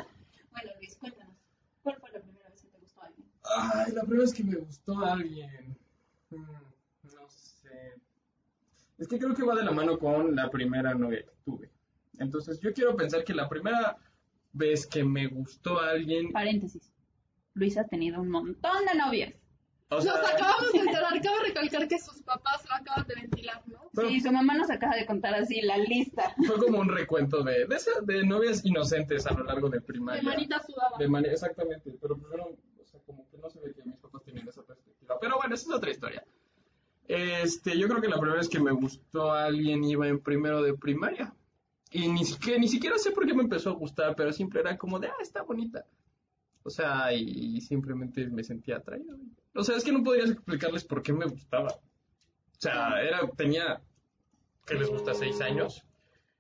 Bueno, 0.52 0.72
Luis, 0.80 0.96
cuéntanos. 0.98 1.36
¿Cuál 1.84 1.96
fue 2.00 2.12
la 2.12 2.20
primera 2.22 2.50
vez 2.50 2.62
que 2.62 2.68
te 2.70 2.78
gustó 2.80 3.02
alguien? 3.02 3.28
Ay, 3.44 3.92
la 3.92 4.02
primera 4.02 4.22
vez 4.22 4.34
que 4.34 4.44
me 4.44 4.56
gustó 4.56 5.00
a 5.06 5.14
alguien. 5.14 5.78
Mm, 6.30 6.36
no 7.16 7.30
sé. 7.30 7.94
Es 9.00 9.08
que 9.08 9.18
creo 9.20 9.34
que 9.34 9.44
va 9.44 9.56
de 9.56 9.64
la 9.64 9.72
mano 9.72 9.98
con 9.98 10.36
la 10.36 10.50
primera 10.50 10.94
novia 10.94 11.24
que 11.24 11.32
tuve. 11.44 11.67
Entonces, 12.20 12.60
yo 12.62 12.74
quiero 12.74 12.96
pensar 12.96 13.24
que 13.24 13.34
la 13.34 13.48
primera 13.50 13.98
vez 14.54 14.88
que 14.88 15.04
me 15.04 15.28
gustó 15.28 15.80
a 15.80 15.92
alguien. 15.92 16.32
Paréntesis. 16.32 16.92
Luis 17.54 17.78
ha 17.78 17.86
tenido 17.86 18.22
un 18.22 18.30
montón 18.30 18.86
de 18.92 18.98
novias. 18.98 19.34
O 19.90 20.02
sea, 20.02 20.14
Nos 20.18 20.30
acabamos 20.34 20.74
de 20.74 20.80
enterar, 20.80 21.22
cabe 21.22 21.40
recalcar 21.48 21.88
que 21.88 21.98
sus 21.98 22.22
papás 22.22 22.66
lo 22.68 22.76
acaban 22.76 23.08
de 23.08 23.16
ventilar, 23.16 23.64
¿no? 23.68 23.90
Pero- 23.96 24.10
Sí, 24.10 24.20
su 24.20 24.32
mamá 24.34 24.56
nos 24.56 24.70
acaba 24.70 24.96
de 24.96 25.06
contar 25.06 25.34
así 25.36 25.62
la 25.62 25.78
lista. 25.78 26.36
fue 26.46 26.58
como 26.58 26.80
un 26.80 26.90
recuento 26.90 27.42
de, 27.44 27.66
de, 27.66 27.76
esa- 27.76 28.02
de 28.02 28.26
novias 28.26 28.66
inocentes 28.66 29.26
a 29.28 29.34
lo 29.34 29.46
largo 29.46 29.70
de 29.70 29.80
primaria. 29.80 30.22
De 30.22 30.28
manita 30.28 30.60
sudada. 30.62 30.98
De 31.00 31.08
mani- 31.08 31.30
exactamente, 31.30 31.96
pero 32.02 32.18
primero, 32.18 32.46
o 32.82 32.86
sea, 32.86 33.00
como 33.06 33.30
que 33.30 33.38
no 33.38 33.50
se 33.50 33.62
ve 33.62 33.74
que 33.74 33.84
mis 33.84 33.96
papás 33.98 34.24
tienen 34.24 34.46
esa 34.48 34.62
perspectiva. 34.64 35.18
Pero 35.22 35.38
bueno, 35.38 35.56
esa 35.56 35.70
es 35.70 35.76
otra 35.76 35.90
historia. 35.92 36.26
Este, 37.08 37.78
yo 37.80 37.88
creo 37.88 38.02
que 38.02 38.10
la 38.10 38.18
primera 38.20 38.38
vez 38.40 38.50
que 38.50 38.60
me 38.60 38.72
gustó 38.72 39.32
a 39.32 39.46
alguien 39.46 39.84
iba 39.86 40.08
en 40.08 40.20
primero 40.20 40.62
de 40.62 40.74
primaria. 40.74 41.34
Y 41.92 42.08
ni 42.10 42.26
siquiera, 42.26 42.60
ni 42.60 42.68
siquiera 42.68 42.98
sé 42.98 43.12
por 43.12 43.26
qué 43.26 43.34
me 43.34 43.44
empezó 43.44 43.70
a 43.70 43.74
gustar, 43.74 44.16
pero 44.16 44.34
siempre 44.34 44.60
era 44.62 44.78
como 44.78 45.00
de, 45.00 45.08
ah, 45.08 45.16
está 45.22 45.44
bonita. 45.44 45.86
O 46.64 46.70
sea, 46.70 47.14
y, 47.14 47.62
simplemente 47.62 48.28
me 48.28 48.44
sentía 48.44 48.78
atraído. 48.78 49.18
O 49.56 49.64
sea, 49.64 49.78
es 49.78 49.86
que 49.86 49.92
no 49.94 50.04
podrías 50.04 50.32
explicarles 50.32 50.84
por 50.84 51.02
qué 51.02 51.14
me 51.14 51.26
gustaba. 51.26 51.70
O 51.70 52.60
sea, 52.60 53.02
era, 53.02 53.26
tenía, 53.38 53.82
que 54.66 54.76
les 54.76 54.90
gusta? 54.90 55.14
Seis 55.14 55.40
años. 55.40 55.86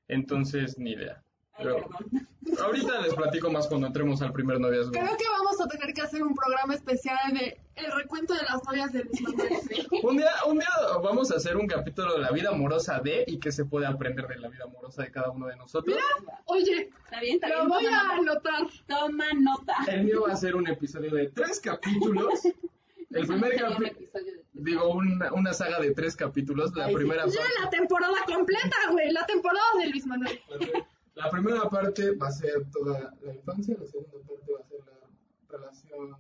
Entonces, 0.07 0.77
ni 0.77 0.91
idea. 0.91 1.23
Pero 1.57 1.89
ahorita 2.63 3.01
les 3.01 3.13
platico 3.15 3.51
más 3.51 3.67
cuando 3.67 3.87
entremos 3.87 4.21
al 4.21 4.31
primer 4.31 4.59
noviazgo. 4.59 4.91
Creo 4.91 5.17
que 5.17 5.23
vamos 5.37 5.59
a 5.59 5.67
tener 5.67 5.93
que 5.93 6.01
hacer 6.01 6.23
un 6.23 6.33
programa 6.35 6.73
especial 6.75 7.17
de 7.33 7.59
el 7.75 7.91
recuento 7.91 8.33
de 8.33 8.43
las 8.43 8.63
novias 8.63 8.93
de 8.93 9.03
Luis 9.03 9.21
Manuel. 9.21 9.53
Un 10.03 10.17
día, 10.17 10.31
un 10.47 10.59
día 10.59 10.67
vamos 11.03 11.31
a 11.31 11.35
hacer 11.35 11.57
un 11.57 11.67
capítulo 11.67 12.13
de 12.13 12.19
la 12.21 12.31
vida 12.31 12.49
amorosa 12.49 12.99
de 12.99 13.23
y 13.27 13.39
que 13.39 13.51
se 13.51 13.65
puede 13.65 13.85
aprender 13.87 14.27
de 14.27 14.37
la 14.37 14.49
vida 14.49 14.65
amorosa 14.65 15.03
de 15.03 15.11
cada 15.11 15.29
uno 15.31 15.47
de 15.47 15.55
nosotros. 15.57 15.97
Oye, 16.45 16.89
Está 17.05 17.21
bien, 17.21 17.35
está 17.35 17.47
bien. 17.47 17.59
lo 17.59 17.67
voy 17.69 17.83
toma 17.85 17.99
a 17.99 18.21
nota. 18.21 18.49
anotar. 18.55 18.67
Toma 18.87 19.25
nota. 19.33 19.75
El 19.87 20.03
mío 20.05 20.23
va 20.27 20.33
a 20.33 20.37
ser 20.37 20.55
un 20.55 20.67
episodio 20.67 21.11
de 21.13 21.27
tres 21.29 21.59
capítulos. 21.59 22.39
El 23.09 23.25
primer 23.25 23.55
capítulo, 23.55 23.89
digo, 24.53 24.89
una, 24.89 25.31
una 25.33 25.53
saga 25.53 25.79
de 25.79 25.91
tres 25.93 26.15
capítulos. 26.15 26.75
La 26.75 26.85
Ay, 26.85 26.91
sí. 26.91 26.95
primera 26.97 27.25
Ya 27.25 27.39
parte. 27.39 27.53
la 27.63 27.69
temporada 27.69 28.15
completa, 28.25 28.75
güey. 28.91 29.11
La 29.11 29.25
temporada 29.25 29.65
de 29.81 29.89
Luis 29.89 30.05
Manuel. 30.05 30.39
La 31.17 31.31
primera 31.31 31.67
parte 31.67 32.11
va 32.11 32.27
a 32.27 32.31
ser 32.31 32.69
toda 32.71 33.11
la 33.23 33.33
infancia, 33.33 33.75
la 33.79 33.87
segunda 33.87 34.19
parte 34.19 34.53
va 34.53 34.59
a 34.59 34.63
ser 34.63 34.79
la 34.85 35.57
relación 35.57 36.15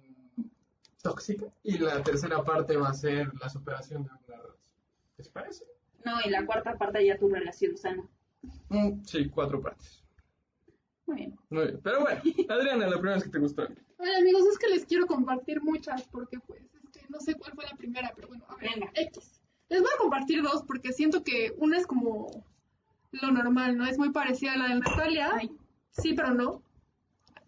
tóxica 1.03 1.45
y 1.61 1.77
la 1.77 2.01
tercera 2.01 2.43
parte 2.43 2.75
va 2.77 2.89
a 2.89 2.93
ser 2.95 3.31
la 3.39 3.47
superación 3.47 4.03
de 4.03 4.09
una 4.09 4.19
relación. 4.27 4.57
¿Les 5.17 5.29
parece? 5.29 5.65
No, 6.03 6.13
y 6.25 6.31
la 6.31 6.47
cuarta 6.47 6.75
parte 6.79 7.05
ya 7.05 7.15
tu 7.19 7.29
relación 7.29 7.77
sana. 7.77 8.07
Mm, 8.69 9.03
sí, 9.03 9.29
cuatro 9.29 9.61
partes. 9.61 10.03
Muy 11.05 11.17
bien. 11.17 11.39
Muy 11.51 11.65
bien. 11.65 11.79
Pero 11.83 12.01
bueno, 12.01 12.19
Adriana, 12.49 12.87
la 12.87 12.93
primera 12.93 13.15
vez 13.17 13.23
que 13.23 13.29
te 13.29 13.39
gustó. 13.39 13.67
Oye, 13.99 14.15
amigos, 14.17 14.47
es 14.51 14.57
que 14.57 14.67
les 14.67 14.83
quiero 14.83 15.05
compartir 15.05 15.61
muchas 15.61 16.07
porque, 16.07 16.39
pues, 16.39 16.63
es 16.83 16.89
que 16.89 17.05
no 17.09 17.19
sé 17.19 17.35
cuál 17.35 17.53
fue 17.53 17.65
la 17.65 17.77
primera, 17.77 18.11
pero 18.15 18.29
bueno, 18.29 18.45
a 18.49 18.55
ver, 18.55 18.71
Venga. 18.73 18.91
X. 18.95 19.41
Les 19.69 19.79
voy 19.79 19.91
a 19.93 19.99
compartir 19.99 20.41
dos 20.41 20.63
porque 20.63 20.91
siento 20.91 21.23
que 21.23 21.53
una 21.57 21.77
es 21.77 21.85
como 21.85 22.43
lo 23.11 23.31
normal, 23.31 23.77
¿no? 23.77 23.85
Es 23.85 23.97
muy 23.97 24.11
parecida 24.11 24.53
a 24.53 24.57
la 24.57 24.67
de 24.69 24.75
Natalia. 24.79 25.31
Ay. 25.33 25.51
Sí, 25.91 26.13
pero 26.13 26.33
no. 26.33 26.61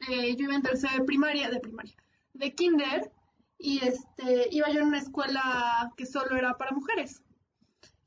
Eh, 0.10 0.36
yo 0.36 0.46
iba 0.46 0.56
en 0.56 0.62
tercero 0.62 0.94
de 0.98 1.04
primaria, 1.04 1.50
de 1.50 1.60
primaria, 1.60 1.96
de 2.34 2.56
kinder, 2.56 3.12
y 3.58 3.86
este, 3.86 4.48
iba 4.52 4.70
yo 4.70 4.80
en 4.80 4.88
una 4.88 5.00
escuela 5.00 5.92
que 5.98 6.06
solo 6.06 6.36
era 6.38 6.58
para 6.58 6.72
mujeres. 6.72 7.22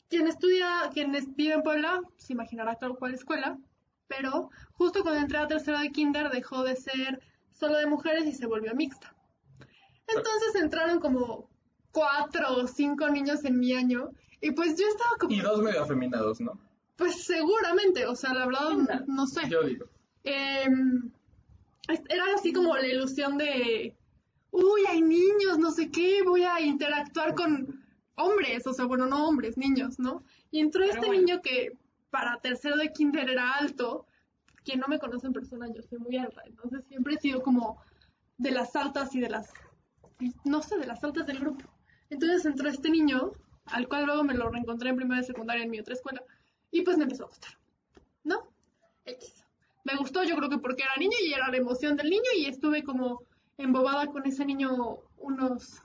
Quien 0.08 0.26
estudia, 0.26 0.90
quien 0.92 1.14
es- 1.14 1.34
vive 1.36 1.54
en 1.54 1.62
Puebla, 1.62 2.00
se 2.16 2.32
imaginará 2.32 2.76
claro 2.76 2.96
cuál 2.96 3.14
escuela, 3.14 3.58
pero 4.08 4.50
justo 4.72 5.02
cuando 5.02 5.20
entré 5.20 5.38
a 5.38 5.46
tercero 5.46 5.78
de 5.78 5.90
kinder 5.92 6.30
dejó 6.30 6.62
de 6.64 6.76
ser 6.76 7.20
solo 7.52 7.76
de 7.76 7.86
mujeres 7.86 8.26
y 8.26 8.32
se 8.32 8.46
volvió 8.46 8.74
mixta. 8.74 9.14
Entonces 10.08 10.54
entraron 10.62 10.98
como 11.00 11.48
cuatro 11.92 12.56
o 12.56 12.66
cinco 12.66 13.08
niños 13.10 13.44
en 13.44 13.58
mi 13.58 13.74
año, 13.74 14.10
y 14.40 14.50
pues 14.52 14.78
yo 14.78 14.86
estaba 14.86 15.10
como, 15.20 15.32
Y 15.32 15.40
dos 15.40 15.60
medio 15.62 15.82
afeminados, 15.82 16.40
¿no? 16.40 16.58
Pues 16.96 17.24
seguramente, 17.24 18.06
o 18.06 18.14
sea, 18.14 18.34
la 18.34 18.46
verdad, 18.46 19.04
no 19.06 19.26
sé. 19.26 19.48
Yo 19.48 19.62
digo. 19.62 19.86
Em, 20.24 21.10
era 21.88 22.24
así 22.34 22.52
como 22.52 22.76
la 22.76 22.86
ilusión 22.86 23.38
de, 23.38 23.96
uy, 24.50 24.82
hay 24.88 25.02
niños, 25.02 25.58
no 25.58 25.70
sé 25.72 25.90
qué, 25.90 26.22
voy 26.22 26.44
a 26.44 26.60
interactuar 26.60 27.34
con 27.34 27.82
hombres, 28.16 28.66
o 28.66 28.72
sea, 28.72 28.84
bueno, 28.84 29.06
no 29.06 29.26
hombres, 29.26 29.56
niños, 29.56 29.98
¿no? 29.98 30.22
Y 30.50 30.60
entró 30.60 30.82
Pero 30.82 30.94
este 30.94 31.06
bueno. 31.06 31.20
niño 31.22 31.42
que 31.42 31.76
para 32.10 32.40
tercero 32.40 32.76
de 32.76 32.92
kinder 32.92 33.30
era 33.30 33.54
alto, 33.54 34.06
quien 34.64 34.80
no 34.80 34.86
me 34.86 34.98
conoce 34.98 35.26
en 35.26 35.32
persona, 35.32 35.66
yo 35.74 35.82
soy 35.82 35.98
muy 35.98 36.16
alta, 36.16 36.42
entonces 36.46 36.84
siempre 36.86 37.14
he 37.14 37.18
sido 37.18 37.42
como 37.42 37.82
de 38.38 38.50
las 38.50 38.76
altas 38.76 39.14
y 39.14 39.20
de 39.20 39.30
las, 39.30 39.50
no 40.44 40.62
sé, 40.62 40.76
de 40.76 40.86
las 40.86 41.02
altas 41.02 41.26
del 41.26 41.40
grupo. 41.40 41.64
Entonces 42.10 42.44
entró 42.44 42.68
este 42.68 42.90
niño, 42.90 43.32
al 43.64 43.88
cual 43.88 44.04
luego 44.04 44.24
me 44.24 44.34
lo 44.34 44.50
reencontré 44.50 44.90
en 44.90 44.96
primera 44.96 45.20
de 45.20 45.26
secundaria 45.26 45.64
en 45.64 45.70
mi 45.70 45.80
otra 45.80 45.94
escuela, 45.94 46.22
y 46.72 46.82
pues 46.82 46.96
me 46.96 47.04
empezó 47.04 47.24
a 47.24 47.28
gustar, 47.28 47.52
¿no? 48.24 48.48
X. 49.04 49.44
Me 49.84 49.96
gustó, 49.96 50.24
yo 50.24 50.34
creo 50.36 50.48
que 50.48 50.58
porque 50.58 50.82
era 50.82 50.96
niño 50.98 51.16
y 51.22 51.32
era 51.32 51.48
la 51.48 51.56
emoción 51.56 51.96
del 51.96 52.10
niño 52.10 52.30
y 52.36 52.46
estuve 52.46 52.82
como 52.82 53.22
embobada 53.58 54.06
con 54.06 54.26
ese 54.26 54.44
niño 54.44 54.98
unos 55.18 55.82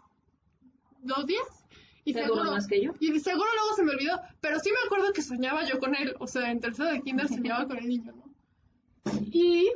dos 1.00 1.26
días. 1.26 1.66
Y 2.06 2.14
¿Seguro 2.14 2.46
más 2.46 2.68
que 2.68 2.82
yo? 2.82 2.94
Y 3.00 3.20
seguro 3.20 3.48
luego 3.54 3.76
se 3.76 3.84
me 3.84 3.92
olvidó, 3.92 4.20
pero 4.40 4.60
sí 4.60 4.70
me 4.72 4.86
acuerdo 4.86 5.12
que 5.12 5.22
soñaba 5.22 5.66
yo 5.66 5.78
con 5.78 5.94
él, 5.94 6.16
o 6.20 6.28
sea, 6.28 6.50
en 6.52 6.62
tercero 6.62 6.90
de 6.90 7.02
kinder 7.02 7.28
soñaba 7.28 7.68
con 7.68 7.78
el 7.78 7.88
niño, 7.88 8.14
¿no? 8.14 8.34
Y 9.32 9.70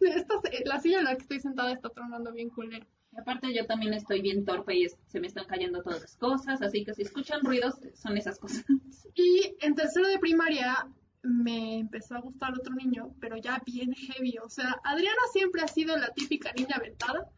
esta, 0.00 0.34
la 0.64 0.80
silla 0.80 0.98
en 0.98 1.04
la 1.04 1.14
que 1.14 1.22
estoy 1.22 1.40
sentada 1.40 1.72
está 1.72 1.88
tronando 1.90 2.32
bien 2.32 2.50
culero. 2.50 2.86
Aparte 3.18 3.52
yo 3.52 3.66
también 3.66 3.94
estoy 3.94 4.22
bien 4.22 4.44
torpe 4.44 4.76
y 4.76 4.86
se 5.06 5.18
me 5.18 5.26
están 5.26 5.46
cayendo 5.46 5.82
todas 5.82 6.00
las 6.00 6.16
cosas, 6.16 6.62
así 6.62 6.84
que 6.84 6.94
si 6.94 7.02
escuchan 7.02 7.40
ruidos 7.42 7.74
son 7.94 8.16
esas 8.16 8.38
cosas. 8.38 8.64
Y 9.14 9.56
en 9.60 9.74
tercero 9.74 10.06
de 10.06 10.20
primaria 10.20 10.86
me 11.22 11.80
empezó 11.80 12.14
a 12.14 12.20
gustar 12.20 12.52
otro 12.54 12.72
niño, 12.74 13.12
pero 13.20 13.36
ya 13.36 13.60
bien 13.66 13.92
heavy. 13.92 14.38
O 14.38 14.48
sea, 14.48 14.80
Adriana 14.84 15.20
siempre 15.32 15.62
ha 15.62 15.66
sido 15.66 15.96
la 15.96 16.12
típica 16.12 16.52
niña 16.52 16.76
aventada 16.76 17.28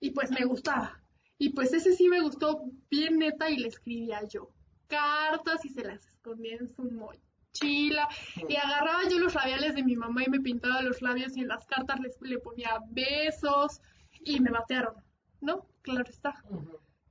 y 0.00 0.10
pues 0.10 0.32
me 0.32 0.44
gustaba. 0.44 1.00
Y 1.38 1.50
pues 1.50 1.72
ese 1.72 1.92
sí 1.92 2.08
me 2.08 2.20
gustó 2.20 2.64
bien 2.90 3.18
neta 3.18 3.48
y 3.48 3.58
le 3.58 3.68
escribía 3.68 4.26
yo 4.26 4.50
cartas 4.88 5.64
y 5.64 5.68
se 5.68 5.84
las 5.84 6.04
escondía 6.08 6.56
en 6.56 6.68
su 6.68 6.82
mochila. 6.90 8.08
Y 8.48 8.56
agarraba 8.56 9.08
yo 9.08 9.20
los 9.20 9.34
labiales 9.34 9.76
de 9.76 9.84
mi 9.84 9.94
mamá 9.94 10.24
y 10.24 10.30
me 10.30 10.40
pintaba 10.40 10.82
los 10.82 11.00
labios 11.00 11.36
y 11.36 11.40
en 11.40 11.48
las 11.48 11.64
cartas 11.66 12.00
les, 12.00 12.20
le 12.20 12.38
ponía 12.38 12.80
besos 12.90 13.80
y 14.24 14.40
me 14.40 14.50
batearon. 14.50 14.94
¿No? 15.40 15.66
Claro 15.82 16.04
está. 16.08 16.42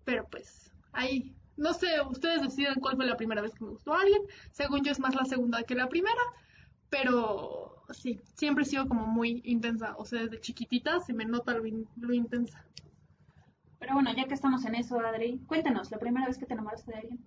Pero 0.03 0.27
pues 0.29 0.71
ahí, 0.91 1.35
no 1.55 1.73
sé, 1.73 1.87
ustedes 2.01 2.41
deciden 2.41 2.75
cuál 2.79 2.95
fue 2.95 3.05
la 3.05 3.17
primera 3.17 3.41
vez 3.41 3.53
que 3.53 3.63
me 3.63 3.71
gustó 3.71 3.93
a 3.93 4.01
alguien. 4.01 4.21
Según 4.51 4.83
yo 4.83 4.91
es 4.91 4.99
más 4.99 5.15
la 5.15 5.25
segunda 5.25 5.63
que 5.63 5.75
la 5.75 5.87
primera. 5.89 6.21
Pero 6.89 7.83
sí, 7.89 8.19
siempre 8.35 8.63
he 8.63 8.67
sido 8.67 8.87
como 8.87 9.05
muy 9.07 9.41
intensa. 9.45 9.95
O 9.97 10.05
sea, 10.05 10.21
desde 10.21 10.39
chiquitita 10.39 10.99
se 10.99 11.13
me 11.13 11.25
nota 11.25 11.53
lo, 11.53 11.65
in- 11.65 11.87
lo 11.97 12.13
intensa. 12.13 12.63
Pero 13.79 13.93
bueno, 13.95 14.11
ya 14.15 14.25
que 14.25 14.33
estamos 14.33 14.65
en 14.65 14.75
eso, 14.75 14.99
Adri, 14.99 15.39
cuéntanos, 15.45 15.91
la 15.91 15.99
primera 15.99 16.25
vez 16.27 16.37
que 16.37 16.45
te 16.45 16.53
enamoraste 16.53 16.91
de 16.91 16.97
alguien. 16.97 17.19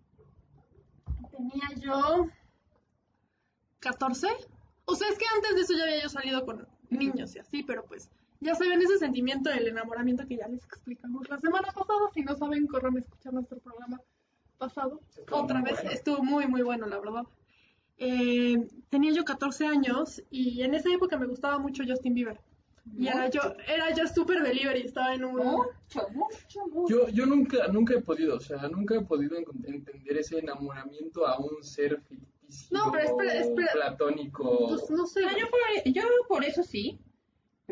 Tenía 1.30 1.68
yo 1.76 2.26
14. 3.80 4.26
O 4.86 4.94
sea, 4.94 5.08
es 5.08 5.18
que 5.18 5.24
antes 5.34 5.54
de 5.54 5.60
eso 5.60 5.74
ya 5.74 5.84
había 5.84 6.02
yo 6.02 6.08
salido 6.08 6.44
con 6.44 6.66
niños 6.90 7.34
y 7.36 7.38
así, 7.38 7.62
pero 7.62 7.84
pues 7.84 8.10
ya 8.40 8.54
saben 8.54 8.80
ese 8.82 8.98
sentimiento 8.98 9.50
del 9.50 9.68
enamoramiento 9.68 10.26
que 10.26 10.36
ya 10.36 10.48
les 10.48 10.64
explicamos 10.64 11.28
la 11.28 11.38
semana 11.38 11.68
pasada. 11.72 12.08
Si 12.14 12.22
no 12.22 12.34
saben, 12.36 12.66
corran 12.66 12.96
a 12.96 13.00
escuchar 13.00 13.32
nuestro 13.34 13.58
programa 13.58 14.00
pasado. 14.58 15.00
Estuvo 15.16 15.36
Otra 15.42 15.58
muy 15.60 15.70
vez, 15.70 15.80
bueno. 15.80 15.90
estuvo 15.90 16.22
muy, 16.22 16.46
muy 16.46 16.62
bueno, 16.62 16.86
la 16.86 16.98
verdad. 16.98 17.22
Eh, 17.98 18.56
tenía 18.88 19.12
yo 19.12 19.24
14 19.24 19.66
años 19.66 20.22
y 20.30 20.62
en 20.62 20.74
esa 20.74 20.90
época 20.92 21.18
me 21.18 21.26
gustaba 21.26 21.58
mucho 21.58 21.82
Justin 21.86 22.14
Bieber. 22.14 22.40
Y 22.96 23.08
era 23.08 23.28
yo, 23.28 23.42
era 23.68 23.94
yo 23.94 24.06
súper 24.08 24.42
believer 24.42 24.76
y 24.78 24.82
estaba 24.86 25.14
en 25.14 25.24
un... 25.24 25.36
Mucho, 25.36 26.08
mucho, 26.12 26.66
mucho. 26.72 26.88
Yo, 26.88 27.08
yo 27.08 27.26
nunca, 27.26 27.68
nunca 27.68 27.94
he 27.94 28.00
podido, 28.00 28.36
o 28.36 28.40
sea, 28.40 28.68
nunca 28.68 28.96
he 28.96 29.02
podido 29.02 29.36
entender 29.36 30.16
ese 30.16 30.38
enamoramiento 30.38 31.26
a 31.26 31.38
un 31.38 31.62
ser 31.62 32.00
ficticio, 32.00 32.78
No, 32.78 32.90
pero 32.90 33.04
espera, 33.04 33.34
espera. 33.34 33.72
platónico. 33.74 34.68
Pues, 34.70 34.90
no 34.90 35.06
sé. 35.06 35.20
No, 35.20 35.30
yo, 35.38 35.46
por, 35.50 35.92
yo 35.92 36.02
por 36.26 36.44
eso 36.44 36.62
sí, 36.62 36.98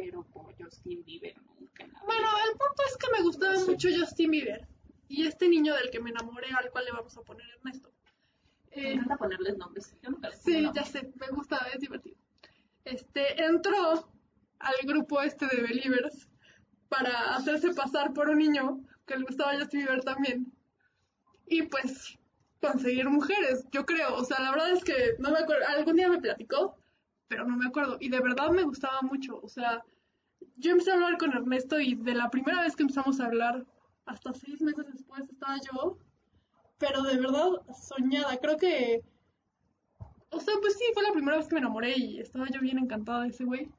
pero 0.01 0.23
por 0.25 0.55
Justin 0.63 1.05
Bieber 1.05 1.35
nunca. 1.59 1.87
la 1.87 2.01
Bueno, 2.05 2.29
el 2.47 2.51
punto 2.59 2.83
es 2.89 2.97
que 2.97 3.13
me 3.17 3.23
gustaba 3.23 3.57
Sí. 3.57 3.71
mucho 3.71 3.89
Justin 3.99 4.31
Bieber. 4.31 4.67
Y 5.09 5.27
este 5.27 5.49
niño 5.49 5.75
del 5.75 5.91
que 5.91 6.01
me 6.01 6.11
enamoré, 6.11 6.49
al 6.53 6.71
cual 6.71 6.85
le 6.85 6.93
vamos 6.93 7.17
a 7.17 7.23
poner 7.23 7.47
Ernesto. 7.57 7.91
Me 8.77 8.83
Eh, 8.83 8.93
encanta 8.93 9.17
ponerles 9.17 9.57
nombres. 9.57 9.95
Yo 10.03 10.11
nunca 10.11 10.29
les 10.29 10.41
sí, 10.43 10.69
ya 10.75 10.85
sé, 10.85 11.11
me 11.19 11.29
gusta, 11.29 11.57
es 11.75 11.81
divertido. 11.81 12.17
Este, 12.85 13.43
entró 13.43 14.09
al 14.59 14.75
grupo 14.85 15.21
este 15.23 15.47
de 15.47 15.63
Believers 15.63 16.29
para 16.89 17.35
hacerse 17.37 17.73
pasar 17.75 18.13
por 18.13 18.29
un 18.29 18.39
niño 18.39 18.81
que 19.07 19.17
le 19.17 19.25
gustaba 19.25 19.57
Justin 19.59 19.81
Bieber 19.81 20.05
también. 20.05 20.53
Y 21.47 21.63
pues 21.63 22.19
conseguir 22.61 23.09
mujeres, 23.09 23.65
yo 23.73 23.87
creo. 23.87 24.15
O 24.17 24.25
sea, 24.25 24.41
la 24.41 24.51
verdad 24.51 24.71
es 24.73 24.85
que 24.85 25.15
no 25.19 25.31
me 25.31 25.39
acuerdo. 25.39 25.67
Algún 25.69 25.97
día 25.97 26.09
me 26.09 26.19
platicó, 26.21 26.77
pero 27.29 27.45
no 27.47 27.57
me 27.57 27.67
acuerdo. 27.67 27.99
Y 28.01 28.09
de 28.09 28.21
verdad 28.21 28.51
me 28.51 28.65
gustaba 28.65 29.03
mucho. 29.03 29.39
O 29.43 29.49
sea, 29.49 29.85
yo 30.57 30.73
empecé 30.73 30.91
a 30.91 30.95
hablar 30.95 31.19
con 31.19 31.33
Ernesto 31.33 31.79
y 31.79 31.95
de 31.95 32.15
la 32.15 32.31
primera 32.31 32.63
vez 32.63 32.75
que 32.75 32.83
empezamos 32.83 33.21
a 33.21 33.27
hablar, 33.27 33.67
hasta 34.07 34.33
seis 34.35 34.61
meses 34.63 34.87
después 34.91 35.29
estaba 35.29 35.57
yo, 35.59 35.99
pero 36.79 37.03
de 37.03 37.19
verdad 37.19 37.51
soñada. 37.75 38.37
Creo 38.39 38.57
que, 38.57 39.03
o 40.31 40.41
sea, 40.41 40.55
pues 40.61 40.77
sí, 40.79 40.85
fue 40.95 41.03
la 41.03 41.13
primera 41.13 41.37
vez 41.37 41.47
que 41.47 41.55
me 41.55 41.61
enamoré 41.61 41.97
y 41.97 42.19
estaba 42.19 42.49
yo 42.49 42.61
bien 42.61 42.79
encantada 42.79 43.23
de 43.23 43.29
ese 43.29 43.45
güey. 43.45 43.71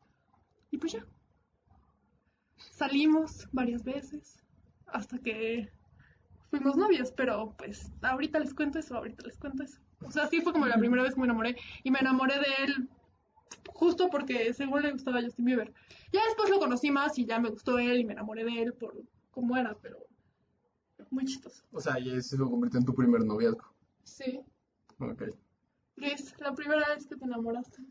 Y 0.72 0.78
pues 0.78 0.94
ya. 0.94 1.06
Salimos 2.72 3.48
varias 3.52 3.84
veces 3.84 4.38
hasta 4.86 5.18
que 5.18 5.70
fuimos 6.50 6.76
novios, 6.76 7.12
pero 7.12 7.56
pues 7.58 7.92
ahorita 8.02 8.40
les 8.40 8.54
cuento 8.54 8.80
eso, 8.80 8.98
ahorita 8.98 9.24
les 9.26 9.38
cuento 9.38 9.64
eso. 9.64 9.80
O 10.02 10.12
sea, 10.12 10.28
sí 10.28 10.42
fue 10.42 10.54
como 10.54 10.66
la 10.66 10.78
primera 10.78 11.04
vez 11.04 11.14
que 11.14 11.20
me 11.20 11.26
enamoré 11.26 11.58
y 11.84 11.92
me 11.92 12.00
enamoré 12.00 12.36
de 12.36 12.64
él 12.64 12.90
justo 13.74 14.10
porque 14.10 14.54
según 14.54 14.82
le 14.82 14.92
gustaba 14.92 15.22
Justin 15.22 15.46
Bieber. 15.46 15.74
Ya 16.12 16.22
después 16.26 16.50
lo 16.50 16.60
conocí 16.60 16.92
más 16.92 17.18
y 17.18 17.26
ya 17.26 17.40
me 17.40 17.50
gustó 17.50 17.78
él 17.80 18.00
y 18.00 18.06
me 18.06 18.14
enamoré 18.14 18.44
de 18.44 18.62
él 18.62 18.74
por 18.74 18.96
cómo 19.32 19.56
era, 19.58 19.76
pero 19.82 20.10
muy 21.12 21.26
chistoso. 21.26 21.64
O 21.72 21.80
sea, 21.80 22.00
y 22.00 22.10
eso 22.10 22.38
se 22.38 22.44
convirtió 22.44 22.80
en 22.80 22.86
tu 22.86 22.94
primer 22.94 23.24
noviazgo. 23.24 23.74
Sí. 24.04 24.40
Ok. 25.00 25.24
Luis, 25.96 26.34
la 26.40 26.54
primera 26.54 26.88
vez 26.90 27.06
que 27.06 27.16
te 27.16 27.26
enamoraste. 27.26 27.84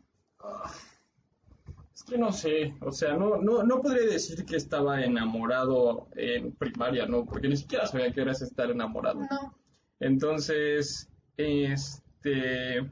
Es 1.93 2.03
que 2.03 2.17
no 2.17 2.31
sé, 2.31 2.75
o 2.81 2.91
sea, 2.91 3.17
no, 3.17 3.37
no, 3.37 3.63
no 3.63 3.81
podría 3.81 4.05
decir 4.05 4.45
que 4.45 4.55
estaba 4.55 5.03
enamorado 5.03 6.07
en 6.15 6.53
primaria, 6.53 7.05
¿no? 7.05 7.25
Porque 7.25 7.49
ni 7.49 7.57
siquiera 7.57 7.87
sabía 7.87 8.11
que 8.13 8.21
eras 8.21 8.41
estar 8.41 8.71
enamorado. 8.71 9.19
No. 9.19 9.53
Entonces, 9.99 11.09
este, 11.35 12.89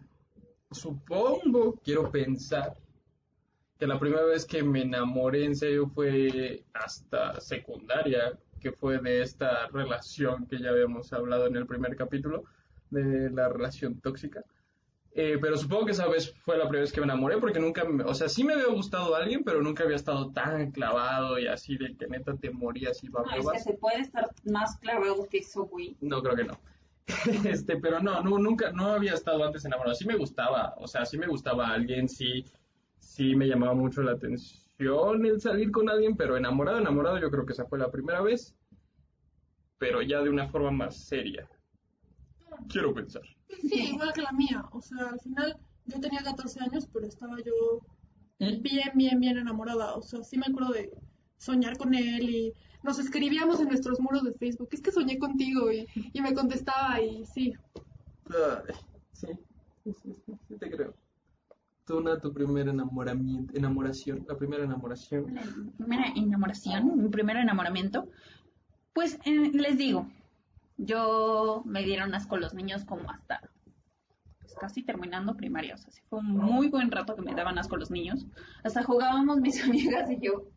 supongo, 0.71 1.79
quiero 1.83 2.09
pensar, 2.11 2.75
que 3.79 3.85
la 3.87 3.99
primera 3.99 4.23
vez 4.25 4.45
que 4.45 4.63
me 4.63 4.81
enamoré 4.81 5.45
en 5.45 5.55
serio 5.55 5.87
fue 5.87 6.63
hasta 6.73 7.39
secundaria, 7.39 8.37
que 8.59 8.71
fue 8.71 8.97
de 8.99 9.21
esta 9.21 9.67
relación 9.67 10.47
que 10.47 10.59
ya 10.59 10.69
habíamos 10.69 11.13
hablado 11.13 11.45
en 11.47 11.55
el 11.57 11.67
primer 11.67 11.95
capítulo, 11.95 12.43
de 12.89 13.29
la 13.29 13.49
relación 13.49 13.99
tóxica. 14.01 14.43
Eh, 15.13 15.37
pero 15.41 15.57
supongo 15.57 15.85
que 15.85 15.91
esa 15.91 16.07
vez 16.07 16.31
fue 16.41 16.57
la 16.57 16.63
primera 16.65 16.81
vez 16.81 16.91
que 16.91 17.01
me 17.01 17.05
enamoré, 17.05 17.37
porque 17.37 17.59
nunca, 17.59 17.83
me- 17.85 18.03
o 18.03 18.13
sea, 18.13 18.29
sí 18.29 18.43
me 18.43 18.53
había 18.53 18.67
gustado 18.67 19.15
alguien, 19.15 19.43
pero 19.43 19.61
nunca 19.61 19.83
había 19.83 19.95
estado 19.95 20.31
tan 20.31 20.71
clavado 20.71 21.39
y 21.39 21.47
así 21.47 21.75
de 21.77 21.95
que 21.95 22.07
neta 22.07 22.35
te 22.35 22.49
morías 22.51 23.03
y 23.03 23.07
No, 23.09 23.23
es 23.35 23.47
que 23.51 23.59
se 23.59 23.73
puede 23.73 24.01
estar 24.01 24.29
más 24.45 24.77
clavado 24.77 25.27
que 25.29 25.39
eso, 25.39 25.65
güey. 25.65 25.97
No, 26.01 26.21
creo 26.21 26.35
que 26.35 26.43
no. 26.45 26.59
Este, 27.45 27.77
pero 27.77 28.01
no, 28.01 28.21
no, 28.21 28.37
nunca, 28.37 28.71
no 28.71 28.87
había 28.87 29.13
estado 29.13 29.43
antes 29.43 29.65
enamorado. 29.65 29.95
Sí 29.95 30.05
me 30.05 30.17
gustaba, 30.17 30.75
o 30.77 30.87
sea, 30.87 31.05
sí 31.05 31.17
me 31.17 31.27
gustaba 31.27 31.69
alguien, 31.69 32.09
sí, 32.09 32.45
sí 32.97 33.35
me 33.35 33.47
llamaba 33.47 33.73
mucho 33.73 34.01
la 34.01 34.11
atención 34.11 34.67
el 34.79 35.41
salir 35.41 35.71
con 35.71 35.89
alguien, 35.89 36.15
pero 36.15 36.37
enamorado, 36.37 36.79
enamorado, 36.79 37.19
yo 37.19 37.31
creo 37.31 37.45
que 37.45 37.53
esa 37.53 37.65
fue 37.65 37.79
la 37.79 37.91
primera 37.91 38.21
vez, 38.21 38.55
pero 39.77 40.01
ya 40.01 40.21
de 40.21 40.29
una 40.29 40.47
forma 40.47 40.71
más 40.71 40.95
seria. 40.95 41.49
Quiero 42.69 42.93
pensar. 42.93 43.23
Sí, 43.61 43.91
igual 43.93 44.13
que 44.13 44.21
la 44.21 44.31
mía. 44.31 44.65
O 44.71 44.81
sea, 44.81 45.09
al 45.09 45.19
final 45.19 45.57
yo 45.85 45.99
tenía 45.99 46.23
14 46.23 46.59
años, 46.61 46.87
pero 46.91 47.05
estaba 47.05 47.37
yo 47.39 47.81
bien, 48.39 48.91
bien, 48.95 49.19
bien 49.19 49.37
enamorada. 49.37 49.95
O 49.95 50.01
sea, 50.01 50.23
sí 50.23 50.37
me 50.37 50.47
acuerdo 50.47 50.73
de 50.73 50.91
soñar 51.37 51.77
con 51.77 51.93
él 51.93 52.29
y 52.29 52.53
nos 52.87 52.99
escribíamos 52.99 53.59
en 53.59 53.67
nuestros 53.67 53.99
muros 53.99 54.23
de 54.23 54.33
Facebook. 54.33 54.69
Es 54.71 54.81
que 54.81 54.91
soñé 54.91 55.19
contigo 55.19 55.69
y, 55.71 55.85
y 56.13 56.21
me 56.21 56.33
contestaba 56.33 57.01
y 57.01 57.25
sí. 57.25 57.53
Ay, 58.29 58.73
sí, 59.11 59.27
sí, 59.83 59.93
sí, 59.93 60.33
sí, 60.47 60.57
te 60.57 60.71
creo. 60.71 60.93
Tú, 61.85 61.97
una, 61.97 62.19
tu 62.19 62.33
primer 62.33 62.69
enamoramiento, 62.69 63.55
enamoración, 63.55 64.25
la 64.27 64.37
primera 64.37 64.63
enamoración. 64.63 65.35
La 65.35 65.41
primera 65.77 66.07
enamoración, 66.15 67.01
mi 67.03 67.09
primer 67.09 67.37
enamoramiento. 67.37 68.07
Pues 68.93 69.19
eh, 69.25 69.51
les 69.53 69.77
digo, 69.77 70.07
yo 70.77 71.63
me 71.65 71.83
dieron 71.83 72.15
asco 72.15 72.37
los 72.37 72.53
niños 72.53 72.85
como 72.85 73.11
hasta 73.11 73.41
pues, 74.39 74.55
casi 74.55 74.83
terminando 74.83 75.35
primaria. 75.35 75.75
O 75.75 75.77
sea, 75.77 75.91
sí 75.91 76.01
fue 76.09 76.19
un 76.19 76.27
muy 76.27 76.69
buen 76.69 76.89
rato 76.89 77.15
que 77.15 77.21
me 77.21 77.35
daban 77.35 77.57
asco 77.57 77.75
los 77.75 77.91
niños. 77.91 78.25
Hasta 78.63 78.83
jugábamos 78.83 79.39
mis 79.41 79.61
amigas 79.65 80.09
y 80.09 80.19
yo 80.19 80.56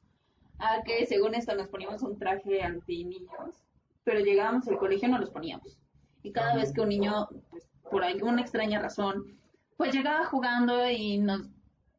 a 0.60 0.82
que 0.82 1.06
según 1.06 1.34
esto 1.34 1.54
nos 1.54 1.68
poníamos 1.68 2.02
un 2.02 2.18
traje 2.18 2.62
anti 2.62 3.04
niños, 3.04 3.64
pero 4.04 4.20
llegábamos 4.20 4.68
al 4.68 4.78
colegio 4.78 5.08
y 5.08 5.10
no 5.10 5.18
los 5.18 5.30
poníamos. 5.30 5.78
Y 6.22 6.32
cada 6.32 6.54
vez 6.54 6.72
que 6.72 6.80
un 6.82 6.90
niño, 6.90 7.28
pues, 7.50 7.66
por 7.90 8.04
alguna 8.04 8.42
extraña 8.42 8.80
razón, 8.80 9.38
pues 9.76 9.94
llegaba 9.94 10.26
jugando 10.26 10.88
y 10.90 11.18
nos 11.18 11.48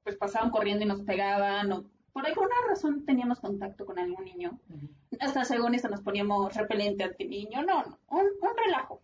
pues 0.03 0.15
pasaban 0.15 0.49
corriendo 0.49 0.83
y 0.83 0.87
nos 0.87 1.01
pegaban 1.01 1.71
o 1.71 1.85
por 2.13 2.25
alguna 2.25 2.55
razón 2.67 3.05
teníamos 3.05 3.39
contacto 3.39 3.85
con 3.85 3.97
algún 3.97 4.25
niño. 4.25 4.59
Hasta 5.19 5.45
según 5.45 5.75
esto 5.75 5.89
nos 5.89 6.01
poníamos 6.01 6.53
repelente 6.55 7.03
ante 7.03 7.25
niño. 7.25 7.63
No, 7.63 7.83
no, 7.83 7.97
un, 8.09 8.25
un 8.41 8.57
relajo. 8.65 9.01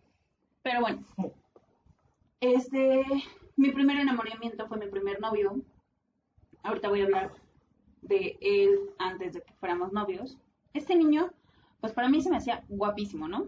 Pero 0.62 0.80
bueno, 0.80 1.04
este, 2.40 3.04
mi 3.56 3.70
primer 3.70 3.98
enamoramiento 3.98 4.66
fue 4.68 4.78
mi 4.78 4.86
primer 4.86 5.20
novio. 5.20 5.56
Ahorita 6.62 6.88
voy 6.88 7.00
a 7.00 7.04
hablar 7.04 7.30
de 8.02 8.38
él 8.40 8.90
antes 8.98 9.32
de 9.34 9.42
que 9.42 9.52
fuéramos 9.54 9.92
novios. 9.92 10.38
Este 10.74 10.94
niño, 10.96 11.30
pues 11.80 11.92
para 11.92 12.08
mí 12.08 12.20
se 12.22 12.30
me 12.30 12.36
hacía 12.36 12.64
guapísimo, 12.68 13.28
¿no? 13.28 13.46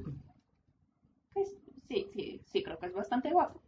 Pues, 1.33 1.57
sí, 1.88 2.07
sí, 2.12 2.40
sí, 2.45 2.62
creo 2.62 2.78
que 2.78 2.87
es 2.87 2.95
bastante 2.95 3.30
guapo. 3.33 3.61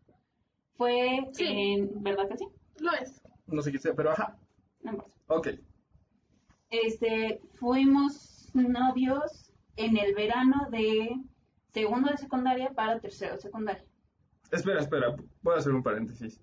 Fue 0.77 1.29
Sí. 1.33 1.45
en, 1.47 2.03
¿verdad 2.03 2.29
que 2.29 2.39
sí? 2.39 2.47
Lo 2.79 2.93
es. 2.93 3.21
No 3.47 3.63
sé 3.63 3.71
qué 3.73 3.79
sea, 3.79 3.95
pero 3.95 4.11
ajá. 4.13 4.37
No 4.83 4.93
importa. 4.93 5.13
Ok. 5.29 5.49
Este, 6.71 7.41
fuimos 7.55 8.51
novios 8.55 9.53
en 9.77 9.97
el 9.97 10.15
verano 10.15 10.69
de 10.71 11.21
segundo 11.69 12.11
de 12.11 12.17
secundaria 12.17 12.71
para 12.71 12.99
tercero 13.01 13.35
de 13.35 13.41
secundaria. 13.41 13.85
Espera, 14.51 14.81
espera, 14.81 15.15
voy 15.43 15.55
a 15.55 15.59
hacer 15.59 15.73
un 15.73 15.83
paréntesis. 15.83 16.41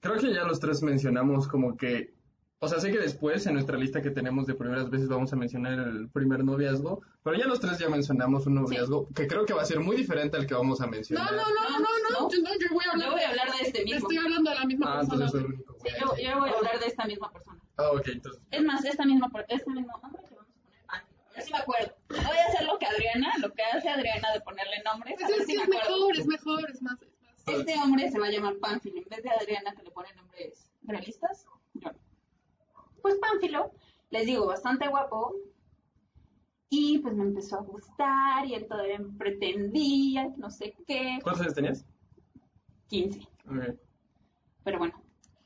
Creo 0.00 0.16
que 0.18 0.32
ya 0.32 0.44
los 0.44 0.60
tres 0.60 0.82
mencionamos 0.82 1.46
como 1.48 1.76
que, 1.76 2.14
o 2.62 2.68
sea, 2.68 2.78
sé 2.78 2.92
que 2.92 2.98
después 2.98 3.46
en 3.46 3.54
nuestra 3.54 3.78
lista 3.78 4.02
que 4.02 4.10
tenemos 4.10 4.46
de 4.46 4.54
primeras 4.54 4.90
veces 4.90 5.08
vamos 5.08 5.32
a 5.32 5.36
mencionar 5.36 5.72
el 5.88 6.08
primer 6.10 6.44
noviazgo, 6.44 7.00
pero 7.24 7.36
ya 7.36 7.46
los 7.46 7.58
tres 7.58 7.78
ya 7.78 7.88
mencionamos 7.88 8.46
un 8.46 8.54
noviazgo 8.56 9.08
que 9.14 9.26
creo 9.26 9.46
que 9.46 9.54
va 9.54 9.62
a 9.62 9.64
ser 9.64 9.80
muy 9.80 9.96
diferente 9.96 10.36
al 10.36 10.46
que 10.46 10.52
vamos 10.54 10.80
a 10.80 10.84
No, 10.84 10.90
mencionar. 10.92 11.32
no, 11.32 11.38
no, 11.38 11.44
no, 11.44 11.78
no, 11.78 11.78
no. 11.80 12.20
No. 12.20 12.30
Yo, 12.30 12.38
no, 12.42 12.50
yo 12.60 12.66
voy 12.74 12.84
a 12.86 12.90
hablar, 12.92 13.06
Yo 13.08 13.12
voy 13.14 13.22
a 13.22 13.28
hablar 13.30 13.52
de 13.56 13.62
este 13.62 13.84
mismo. 13.84 13.98
Estoy 13.98 14.16
hablando 14.18 14.50
de 14.50 14.56
la 14.58 14.64
misma 14.66 14.86
Ah, 14.92 14.98
persona. 15.00 15.24
entonces 15.24 15.30
soy 15.30 15.40
el 15.40 15.46
único. 15.54 15.76
Sí, 15.82 15.88
yo, 16.00 16.06
yo 16.16 16.38
voy 16.40 16.50
a 16.50 16.52
hablar 16.52 16.78
de 16.80 16.86
esta 16.86 17.04
misma 17.06 17.32
persona. 17.32 17.58
Ah, 17.76 17.90
ok, 17.92 18.08
entonces. 18.08 18.42
Es 18.50 18.62
más, 18.64 18.84
esta 18.84 19.04
misma, 19.06 19.30
este 19.48 19.70
mismo 19.70 19.98
nombre 20.02 20.22
le 20.28 20.36
vamos 20.36 20.50
a 20.54 20.58
poner 20.60 20.76
Ángel. 20.88 21.16
A 21.30 21.34
ver 21.34 21.42
si 21.44 21.52
me 21.52 21.58
acuerdo. 21.58 21.94
Voy 22.10 22.18
a 22.18 22.46
hacer 22.52 22.66
lo 22.66 22.78
que 22.78 22.86
Adriana, 22.86 23.32
lo 23.40 23.52
que 23.54 23.62
hace 23.62 23.88
Adriana 23.88 24.32
de 24.34 24.40
ponerle 24.42 24.82
nombres. 24.84 25.14
Pues 25.18 25.30
es 25.30 25.46
si 25.46 25.52
que 25.52 25.66
me 25.66 25.76
es 25.76 25.82
acuerdo. 25.82 25.96
mejor, 26.08 26.18
es 26.18 26.26
mejor, 26.26 26.70
es 26.70 26.82
más. 26.82 26.98
Es 27.00 27.08
más. 27.46 27.56
Este 27.60 27.74
hombre 27.78 28.10
se 28.10 28.18
va 28.18 28.26
a 28.26 28.30
llamar 28.30 28.56
Pánfilo. 28.60 28.98
En 29.00 29.08
vez 29.08 29.22
de 29.22 29.30
Adriana 29.30 29.72
que 29.74 29.82
le 29.82 29.90
pone 29.92 30.12
nombres 30.14 30.68
realistas, 30.82 31.46
yo. 31.74 31.90
Pues 33.02 33.14
Pánfilo, 33.16 33.72
les 34.20 34.26
digo, 34.26 34.46
bastante 34.46 34.86
guapo. 34.88 35.34
Y 36.68 36.98
pues 36.98 37.14
me 37.16 37.24
empezó 37.24 37.56
a 37.56 37.62
gustar 37.62 38.46
y 38.46 38.54
él 38.54 38.66
todavía 38.68 38.98
me 39.00 39.12
pretendía, 39.18 40.28
no 40.36 40.50
sé 40.50 40.74
qué. 40.86 41.18
¿Cuántos 41.22 41.42
años 41.42 41.54
tenías? 41.54 41.84
15. 42.88 43.20
Ok. 43.48 43.76
Pero 44.62 44.78
bueno, 44.78 44.94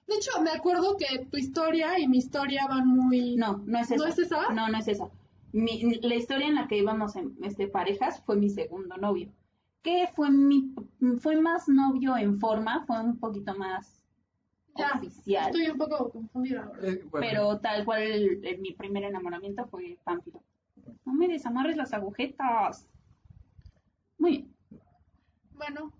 De 0.07 0.17
hecho, 0.17 0.33
me 0.43 0.51
acuerdo 0.51 0.97
que 0.99 1.25
tu 1.27 1.39
historia 1.39 1.99
y 1.99 2.07
mi 2.09 2.19
historia 2.19 2.67
van 2.69 2.87
muy... 2.87 3.37
no, 3.37 3.63
no 3.65 3.79
es 3.79 3.91
esa. 3.91 3.97
¿No 3.97 4.07
es 4.07 4.19
esa? 4.19 4.53
No, 4.53 4.69
no 4.69 4.79
es 4.79 4.89
esa. 4.89 5.09
Mi- 5.53 5.95
la 6.03 6.15
historia 6.17 6.47
en 6.49 6.57
la 6.57 6.67
que 6.69 6.77
íbamos 6.79 7.17
en 7.17 7.37
este, 7.43 7.69
parejas 7.69 8.21
fue 8.27 8.37
mi 8.37 8.51
segundo 8.51 8.97
novio. 8.99 9.33
Que 9.83 10.09
fue 10.15 10.31
mi, 10.31 10.75
fue 11.21 11.41
más 11.41 11.69
novio 11.69 12.17
en 12.19 12.39
forma, 12.39 12.85
fue 12.87 13.01
un 13.01 13.19
poquito 13.19 13.55
más 13.55 14.04
Ya, 14.77 14.93
oficial. 14.97 15.47
Estoy 15.47 15.69
un 15.71 15.79
poco 15.79 16.11
confundida 16.11 16.65
ahora. 16.65 16.81
Eh, 16.89 17.03
bueno, 17.11 17.27
Pero 17.27 17.61
tal 17.61 17.85
cual 17.85 18.03
el- 18.03 18.45
el- 18.45 18.59
mi 18.59 18.73
primer 18.73 19.05
enamoramiento 19.05 19.67
fue 19.67 19.99
Pánfilo. 20.05 20.43
No 21.05 21.15
me 21.15 21.29
desamarres 21.29 21.77
las 21.77 21.93
agujetas. 21.93 22.89
Muy 24.19 24.31
bien, 24.31 24.55
Bueno, 25.53 25.93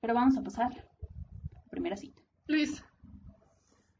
pero 0.00 0.14
vamos 0.14 0.36
a 0.36 0.42
pasar 0.42 0.72
a 0.72 0.76
la 0.76 1.70
primera 1.70 1.96
cita. 1.96 2.20
Luis, 2.46 2.82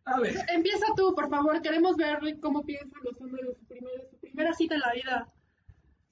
A 0.09 0.21
ver, 0.21 0.37
empieza 0.55 0.87
tú, 0.97 1.15
por 1.15 1.29
favor. 1.29 1.61
Queremos 1.61 1.97
ver 1.97 2.19
cómo 2.41 2.63
piensan 2.65 3.01
los 3.03 3.21
hombres 3.21 3.45
de 3.49 3.55
su, 3.57 3.65
primer- 3.67 4.09
su 4.09 4.17
primera 4.21 4.55
cita 4.55 4.77
en 4.77 4.81
la 4.81 4.93
vida. 4.93 5.33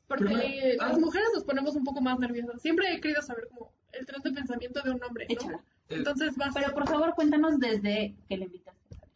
Porque 0.08 0.24
Primera- 0.24 0.84
ah. 0.84 0.88
las 0.88 0.98
mujeres 0.98 1.28
nos 1.32 1.44
ponemos 1.44 1.76
un 1.76 1.84
poco 1.84 2.00
más 2.00 2.18
nerviosas. 2.18 2.60
Siempre 2.60 2.92
he 2.92 3.00
querido 3.00 3.22
saber 3.22 3.46
como 3.48 3.72
el 3.92 4.04
tren 4.04 4.20
de 4.22 4.32
pensamiento 4.32 4.82
de 4.82 4.90
un 4.90 5.02
hombre, 5.02 5.26
¿no? 5.28 5.32
Échala. 5.34 5.64
Eh, 5.88 5.96
Entonces 5.96 6.36
vas 6.36 6.54
Pero 6.54 6.72
por 6.74 6.88
favor, 6.88 7.14
cuéntanos 7.14 7.58
desde 7.58 8.14
que 8.28 8.36
le 8.36 8.44
invitaste 8.46 8.80
a 8.90 8.94
salir. 8.98 9.14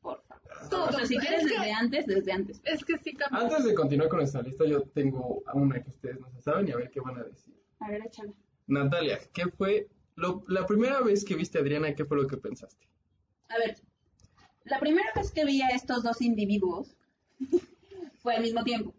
Por 0.00 0.22
favor. 0.22 0.42
todo. 0.70 0.84
O 0.86 0.92
sea, 0.92 1.06
si 1.06 1.16
quieres 1.18 1.42
que, 1.46 1.48
desde 1.58 1.72
antes, 1.72 2.06
desde 2.06 2.32
antes. 2.32 2.60
es 2.64 2.84
que 2.84 2.98
sí 2.98 3.14
cambia. 3.14 3.40
antes 3.40 3.64
de 3.64 3.74
continuar 3.74 4.08
con 4.08 4.18
nuestra 4.18 4.42
lista, 4.42 4.64
yo 4.64 4.82
tengo 4.82 5.42
una 5.54 5.82
que 5.82 5.90
ustedes 5.90 6.20
no 6.20 6.30
se 6.30 6.40
saben 6.40 6.68
y 6.68 6.72
a 6.72 6.76
ver 6.76 6.90
qué 6.90 7.00
van 7.00 7.18
a 7.18 7.24
decir. 7.24 7.54
A 7.80 7.88
ver, 7.90 8.02
échala. 8.06 8.32
Natalia, 8.66 9.18
¿qué 9.32 9.46
fue 9.48 9.88
lo- 10.14 10.44
la 10.48 10.66
primera 10.66 11.00
vez 11.00 11.24
que 11.24 11.34
viste 11.34 11.58
a 11.58 11.60
Adriana? 11.62 11.94
¿Qué 11.94 12.04
fue 12.04 12.16
lo 12.16 12.26
que 12.26 12.36
pensaste? 12.36 12.86
A 13.48 13.58
ver, 13.58 13.76
la 14.64 14.78
primera 14.78 15.08
vez 15.16 15.30
que 15.32 15.44
vi 15.44 15.60
a 15.62 15.68
estos 15.70 16.02
dos 16.04 16.20
individuos 16.22 16.96
fue 18.22 18.36
al 18.36 18.42
mismo 18.42 18.62
tiempo. 18.64 18.94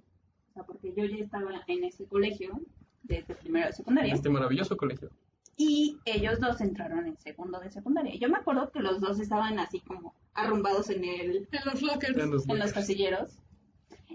O 0.50 0.54
sea, 0.54 0.64
porque 0.64 0.94
yo 0.96 1.06
ya 1.06 1.24
estaba 1.24 1.64
en 1.68 1.84
ese 1.86 2.06
colegio, 2.06 2.60
desde 3.04 3.34
primero 3.36 3.66
de 3.66 3.70
En 3.72 3.76
secundaria, 3.76 4.14
este 4.14 4.30
maravilloso 4.30 4.76
colegio. 4.78 5.10
Y 5.58 6.00
ellos 6.06 6.40
dos 6.40 6.60
entraron 6.62 7.06
en 7.08 7.18
segundo 7.18 7.60
de 7.60 7.70
secundaria. 7.72 8.16
Yo 8.16 8.30
me 8.30 8.38
acuerdo 8.38 8.72
que 8.72 8.80
los 8.80 9.00
dos 9.00 9.20
estaban 9.20 9.60
así 9.60 9.80
como 9.82 10.14
arrumbados 10.34 10.90
en 10.90 11.04
el 11.04 11.48
En 11.52 11.62
los 11.66 11.82
lockers. 11.82 12.18
En 12.18 12.32
los 12.32 12.44
en 12.44 12.48
los 12.48 12.48
lockers. 12.58 12.74
casilleros. 12.74 13.38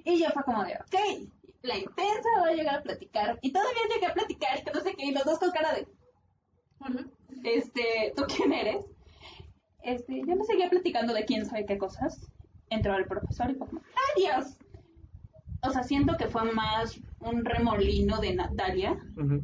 Y 0.05 0.19
yo 0.19 0.29
fue 0.31 0.43
como 0.45 0.65
de, 0.65 0.75
ok, 0.75 1.29
la 1.63 1.77
intensa 1.77 2.29
va 2.43 2.49
a 2.49 2.53
llegar 2.55 2.77
a 2.77 2.83
platicar. 2.83 3.39
Y 3.43 3.53
todavía 3.53 3.81
llegué 3.95 4.07
a 4.07 4.15
platicar, 4.15 4.65
que 4.65 4.71
no 4.73 4.81
sé 4.81 4.95
qué, 4.95 5.07
y 5.07 5.13
los 5.13 5.25
dos 5.25 5.39
con 5.39 5.51
cara 5.51 5.75
de, 5.75 5.87
Hola. 6.81 7.07
este, 7.45 8.13
¿tú 8.17 8.23
quién 8.29 8.53
eres? 8.53 8.85
Este, 9.83 10.21
yo 10.27 10.37
me 10.37 10.45
seguía 10.45 10.69
platicando 10.71 11.15
de 11.15 11.25
quién 11.25 11.47
sabe 11.47 11.67
qué 11.67 11.79
cosas. 11.79 12.31
Entró 12.71 12.97
el 12.97 13.07
profesor 13.07 13.51
y 13.51 13.55
fue 13.55 13.67
como, 13.69 13.81
¡adiós! 14.17 14.57
O 15.63 15.71
sea, 15.71 15.83
siento 15.83 16.17
que 16.17 16.27
fue 16.29 16.53
más 16.53 17.01
un 17.21 17.45
remolino 17.45 18.21
de 18.21 18.35
Natalia 18.35 18.93
Ujú. 19.17 19.43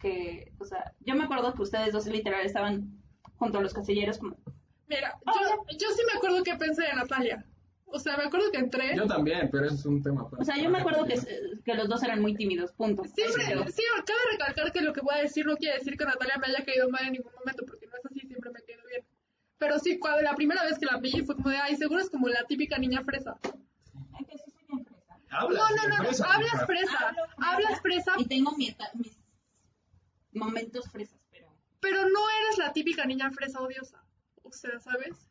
Que, 0.00 0.52
o 0.58 0.64
sea, 0.64 0.92
yo 1.00 1.14
me 1.14 1.24
acuerdo 1.24 1.54
que 1.54 1.62
ustedes 1.62 1.92
dos 1.92 2.06
literal 2.06 2.44
estaban 2.44 3.00
junto 3.36 3.58
a 3.58 3.62
los 3.62 3.72
casilleros 3.74 4.18
como, 4.18 4.36
Mira, 4.88 5.14
yo, 5.24 5.64
yo 5.78 5.88
sí 5.90 6.02
me 6.10 6.18
acuerdo 6.18 6.42
que 6.42 6.56
pensé 6.56 6.88
en 6.88 6.96
Natalia. 6.96 7.46
O 7.92 7.98
sea, 7.98 8.16
me 8.16 8.24
acuerdo 8.24 8.50
que 8.52 8.58
entré. 8.58 8.96
Yo 8.96 9.06
también, 9.06 9.48
pero 9.50 9.66
eso 9.66 9.74
es 9.76 9.84
un 9.86 10.02
tema. 10.02 10.28
para- 10.28 10.42
O 10.42 10.44
sea, 10.44 10.56
yo 10.56 10.68
me 10.70 10.78
acuerdo 10.78 11.04
que, 11.04 11.14
que 11.64 11.74
los 11.74 11.88
dos 11.88 12.02
eran 12.02 12.20
muy 12.20 12.34
tímidos, 12.34 12.72
punto. 12.72 13.02
Siempre, 13.04 13.44
sí, 13.72 13.82
cabe 14.06 14.18
recalcar 14.32 14.72
que 14.72 14.80
lo 14.80 14.92
que 14.92 15.00
voy 15.00 15.14
a 15.16 15.22
decir 15.22 15.44
no 15.46 15.56
quiere 15.56 15.78
decir 15.78 15.96
que 15.96 16.04
Natalia 16.04 16.36
me 16.38 16.46
haya 16.48 16.64
caído 16.64 16.88
mal 16.88 17.04
en 17.06 17.12
ningún 17.12 17.32
momento, 17.38 17.64
porque 17.66 17.86
no 17.86 17.92
es 17.98 18.06
así, 18.06 18.20
siempre 18.26 18.50
me 18.50 18.58
ha 18.58 18.62
caído 18.62 18.82
bien. 18.88 19.04
Pero 19.58 19.78
sí, 19.78 19.98
cuando 19.98 20.22
la 20.22 20.34
primera 20.34 20.62
vez 20.64 20.78
que 20.78 20.86
la 20.86 20.98
vi 20.98 21.10
fue 21.22 21.34
como 21.36 21.50
de, 21.50 21.56
ay, 21.58 21.76
seguro 21.76 22.00
es 22.00 22.10
como 22.10 22.28
la 22.28 22.44
típica 22.48 22.78
niña 22.78 23.02
fresa. 23.04 23.36
Ay, 24.12 24.24
que 24.24 24.38
sí 24.38 24.50
soy 24.50 24.64
bien 24.68 24.84
fresa. 24.86 25.16
Hablas, 25.30 25.60
No, 25.60 25.76
no, 25.76 25.82
no, 25.88 25.96
no, 25.98 26.04
fresa, 26.04 26.32
hablas 26.32 26.66
fresa, 26.66 26.98
Hablo 27.08 27.24
fresa. 27.26 27.50
hablas 27.52 27.80
fresa, 27.80 28.12
Y 28.18 28.24
tengo 28.26 28.52
mi 28.56 28.74
mis 28.94 29.16
momentos 30.32 30.90
fresas, 30.90 31.20
pero... 31.30 31.48
pero 31.80 32.08
no 32.08 32.30
eres 32.42 32.58
la 32.58 32.72
típica 32.72 33.04
niña 33.04 33.30
fresa 33.30 33.60
odiosa. 33.60 34.04
O 34.42 34.52
sea, 34.52 34.78
¿sabes? 34.80 35.28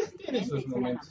es 0.00 0.16
tiene 0.16 0.44
sus 0.44 0.66
momentos. 0.66 1.08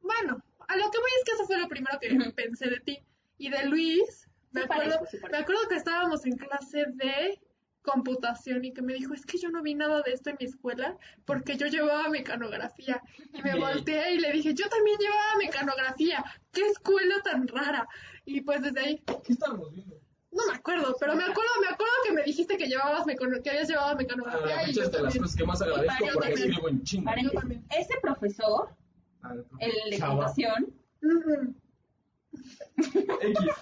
Bueno, 0.00 0.42
a 0.68 0.76
lo 0.76 0.90
que 0.90 0.98
voy 0.98 1.10
es 1.18 1.24
que 1.24 1.32
eso 1.32 1.46
fue 1.46 1.58
lo 1.58 1.68
primero 1.68 1.98
que 2.00 2.32
pensé 2.32 2.70
de 2.70 2.80
ti. 2.80 2.98
Y 3.38 3.50
de 3.50 3.66
Luis, 3.66 4.28
me 4.50 4.62
Sí 4.62 4.66
acuerdo, 4.66 4.96
parezco, 4.96 5.06
sí 5.06 5.18
me 5.30 5.38
acuerdo 5.38 5.68
que 5.68 5.76
estábamos 5.76 6.24
en 6.26 6.36
clase 6.36 6.84
de 6.94 7.40
computación 7.82 8.64
y 8.64 8.72
que 8.72 8.82
me 8.82 8.94
dijo, 8.94 9.14
es 9.14 9.24
que 9.24 9.38
yo 9.38 9.50
no 9.50 9.62
vi 9.62 9.74
nada 9.74 10.02
de 10.02 10.12
esto 10.12 10.30
en 10.30 10.36
mi 10.38 10.46
escuela 10.46 10.96
porque 11.24 11.56
yo 11.56 11.66
llevaba 11.66 12.08
mecanografía. 12.08 13.00
Y 13.32 13.42
me 13.42 13.58
volteé 13.58 14.14
y 14.14 14.18
le 14.18 14.32
dije, 14.32 14.54
yo 14.54 14.68
también 14.68 14.98
llevaba 14.98 15.36
mecanografía. 15.38 16.24
¡Qué 16.52 16.66
escuela 16.66 17.16
tan 17.22 17.48
rara! 17.48 17.88
Y 18.24 18.42
pues 18.42 18.62
desde 18.62 18.80
ahí, 18.80 19.02
¿Qué 19.24 19.32
estábamos 19.32 19.72
viendo? 19.72 20.00
No 20.30 20.46
me 20.46 20.54
acuerdo, 20.56 20.94
pero 21.00 21.14
me 21.16 21.22
acuerdo, 21.24 21.50
me 21.60 21.68
acuerdo 21.68 21.92
que 22.04 22.12
me 22.12 22.22
dijiste 22.22 22.56
que 22.56 22.66
llevabas 22.66 23.06
mecano- 23.06 23.40
que 23.42 23.50
habías 23.50 23.68
llevado 23.68 23.88
Ah, 23.90 23.94
mecanografía 23.96 24.70
yo 24.70 24.82
es 24.82 24.92
de 24.92 25.02
las 25.02 25.16
cosas 25.16 25.36
que 25.36 25.44
más 25.44 25.62
agradezco 25.62 25.94
porque 26.12 26.18
también. 26.28 26.48
escribo 26.50 26.68
en 26.68 26.82
chingo. 26.84 27.10
Ese 27.70 27.94
profesor, 28.02 28.70
Ah, 29.22 29.32
el 29.60 29.72
de. 29.90 29.96
X. 29.96 30.44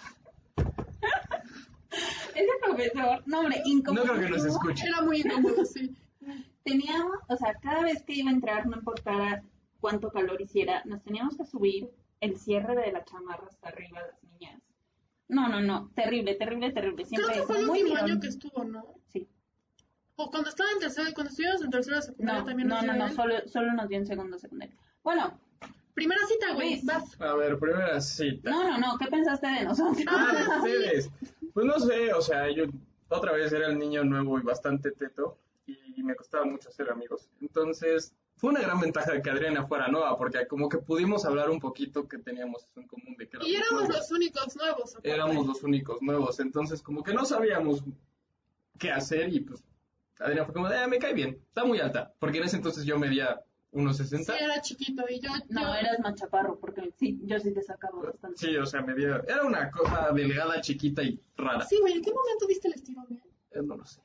ese 2.35 2.50
profesor, 2.62 3.22
no 3.26 3.40
hombre, 3.40 3.59
No 3.64 3.70
incómodo. 3.72 4.02
creo 4.05 4.20
que 4.20 4.29
nos 4.29 4.44
escuche. 4.44 4.85
Era 4.87 5.00
muy 5.02 5.20
incómodo, 5.20 5.64
sí. 5.64 5.96
Teníamos, 6.64 7.16
o 7.29 7.37
sea, 7.37 7.55
cada 7.55 7.83
vez 7.83 8.02
que 8.02 8.14
iba 8.14 8.31
a 8.31 8.35
entrar, 8.35 8.66
no 8.66 8.76
importara 8.76 9.42
cuánto 9.81 10.11
calor 10.11 10.40
hiciera, 10.40 10.83
nos 10.85 11.02
teníamos 11.02 11.37
que 11.37 11.46
subir 11.46 11.88
el 12.20 12.37
cierre 12.37 12.74
de 12.76 12.92
la 12.92 13.05
chamarra 13.05 13.46
hasta 13.48 13.68
arriba 13.68 14.00
las 14.02 14.22
niñas. 14.24 14.61
No, 15.29 15.49
no, 15.49 15.61
no, 15.61 15.91
terrible, 15.95 16.35
terrible, 16.35 16.71
terrible. 16.73 17.05
Siempre 17.05 17.33
Creo 17.33 17.41
que 17.41 17.47
fue 17.53 17.61
el 17.61 17.67
muy 17.67 17.83
último 17.83 17.99
año 17.99 18.21
que 18.21 18.29
estuvo, 18.29 18.65
¿no? 18.65 18.95
Sí. 19.09 19.29
O 20.17 20.31
cuando 20.31 20.49
estaba 20.49 20.71
en 20.73 20.79
tercero, 20.79 21.11
cuando 21.15 21.31
estuvimos 21.31 21.62
en 21.62 21.71
tercero 21.71 21.97
de 21.97 22.03
secundaria 22.03 22.41
No, 22.41 22.47
también 22.47 22.69
no, 22.69 22.77
nos 22.77 22.85
no, 22.87 22.93
dio 22.93 23.03
no, 23.03 23.07
él. 23.09 23.15
solo, 23.15 23.35
solo 23.49 23.73
nos 23.73 23.89
dio 23.89 23.99
en 23.99 24.07
segundo 24.07 24.39
secundario. 24.39 24.77
Bueno, 25.03 25.39
Primera 25.97 26.21
cita, 26.27 26.53
güey, 26.53 26.79
vas. 26.85 27.19
A 27.23 27.35
ver, 27.37 27.59
primera 27.59 27.99
cita. 28.03 28.51
no, 28.51 28.65
no, 28.69 28.77
no, 28.77 28.99
¿qué 28.99 29.07
pensaste 29.07 29.47
de 29.47 29.65
nosotros? 29.65 30.05
Ah, 30.07 30.59
ustedes. 30.59 31.11
Pues 31.55 31.65
no 31.65 31.81
sé, 31.81 32.12
o 32.12 32.21
sea, 32.21 32.51
yo 32.51 32.65
otra 33.09 33.33
vez 33.33 33.51
era 33.55 33.69
el 33.69 33.79
niño 33.79 34.05
nuevo 34.05 34.39
y 34.39 34.43
bastante 34.43 34.91
teto 34.91 35.39
y 35.67 36.03
me 36.03 36.15
costaba 36.15 36.45
mucho 36.45 36.69
hacer 36.69 36.91
amigos. 36.91 37.31
Entonces, 37.41 38.15
fue 38.37 38.51
una 38.51 38.61
gran 38.61 38.79
ventaja 38.81 39.12
de 39.12 39.22
que 39.22 39.31
Adriana 39.31 39.66
fuera 39.66 39.88
nueva 39.88 40.16
porque 40.18 40.46
como 40.46 40.68
que 40.68 40.79
pudimos 40.79 41.25
hablar 41.25 41.49
un 41.51 41.59
poquito 41.61 42.07
que 42.07 42.18
teníamos 42.18 42.64
eso 42.64 42.81
en 42.81 42.87
común 42.87 43.16
de 43.16 43.29
que 43.29 43.38
Y 43.46 43.55
éramos 43.57 43.83
nuevos. 43.85 43.96
los 43.96 44.11
únicos 44.12 44.57
nuevos. 44.57 44.90
aparte. 44.92 45.11
éramos 45.11 45.46
los 45.46 45.62
únicos 45.62 46.03
nuevos, 46.03 46.38
entonces 46.40 46.83
como 46.83 47.03
que 47.03 47.14
no 47.14 47.25
sabíamos 47.25 47.83
qué 48.79 48.90
hacer 48.92 49.33
y 49.33 49.40
pues 49.40 49.64
Adriana 50.18 50.44
fue 50.46 50.55
como, 50.55 50.68
de, 50.68 50.79
"Ah, 50.79 50.87
me 50.88 50.99
cae 50.99 51.12
bien, 51.14 51.38
está 51.49 51.64
muy 51.64 51.79
alta, 51.79 52.12
porque 52.18 52.38
en 52.38 52.44
ese 52.44 52.57
entonces 52.57 52.85
yo 52.85 52.99
medía 52.99 53.42
unos 53.72 53.99
Sí, 53.99 54.05
60. 54.05 54.38
era 54.38 54.61
chiquito 54.62 55.05
y 55.09 55.20
yo... 55.20 55.29
No, 55.51 55.61
yo- 55.62 55.75
eras 55.75 55.99
más 56.01 56.14
chaparro, 56.14 56.59
porque 56.59 56.90
sí, 56.99 57.18
yo 57.25 57.38
sí 57.38 57.53
te 57.53 57.61
sacaba 57.62 58.01
bastante. 58.01 58.38
Sí, 58.38 58.57
o 58.57 58.64
sea, 58.64 58.81
medía, 58.81 59.22
era 59.29 59.42
una 59.44 59.70
cosa 59.70 60.11
delgada, 60.14 60.61
chiquita 60.62 61.03
y 61.03 61.20
rara. 61.37 61.62
Sí, 61.66 61.77
güey, 61.81 61.92
¿en 61.94 62.03
qué 62.03 62.11
momento 62.14 62.46
viste 62.46 62.68
el 62.68 62.75
estirón? 62.75 63.07
eh? 63.12 63.20
Eh, 63.51 63.61
No 63.62 63.77
lo 63.77 63.85
sé. 63.85 64.01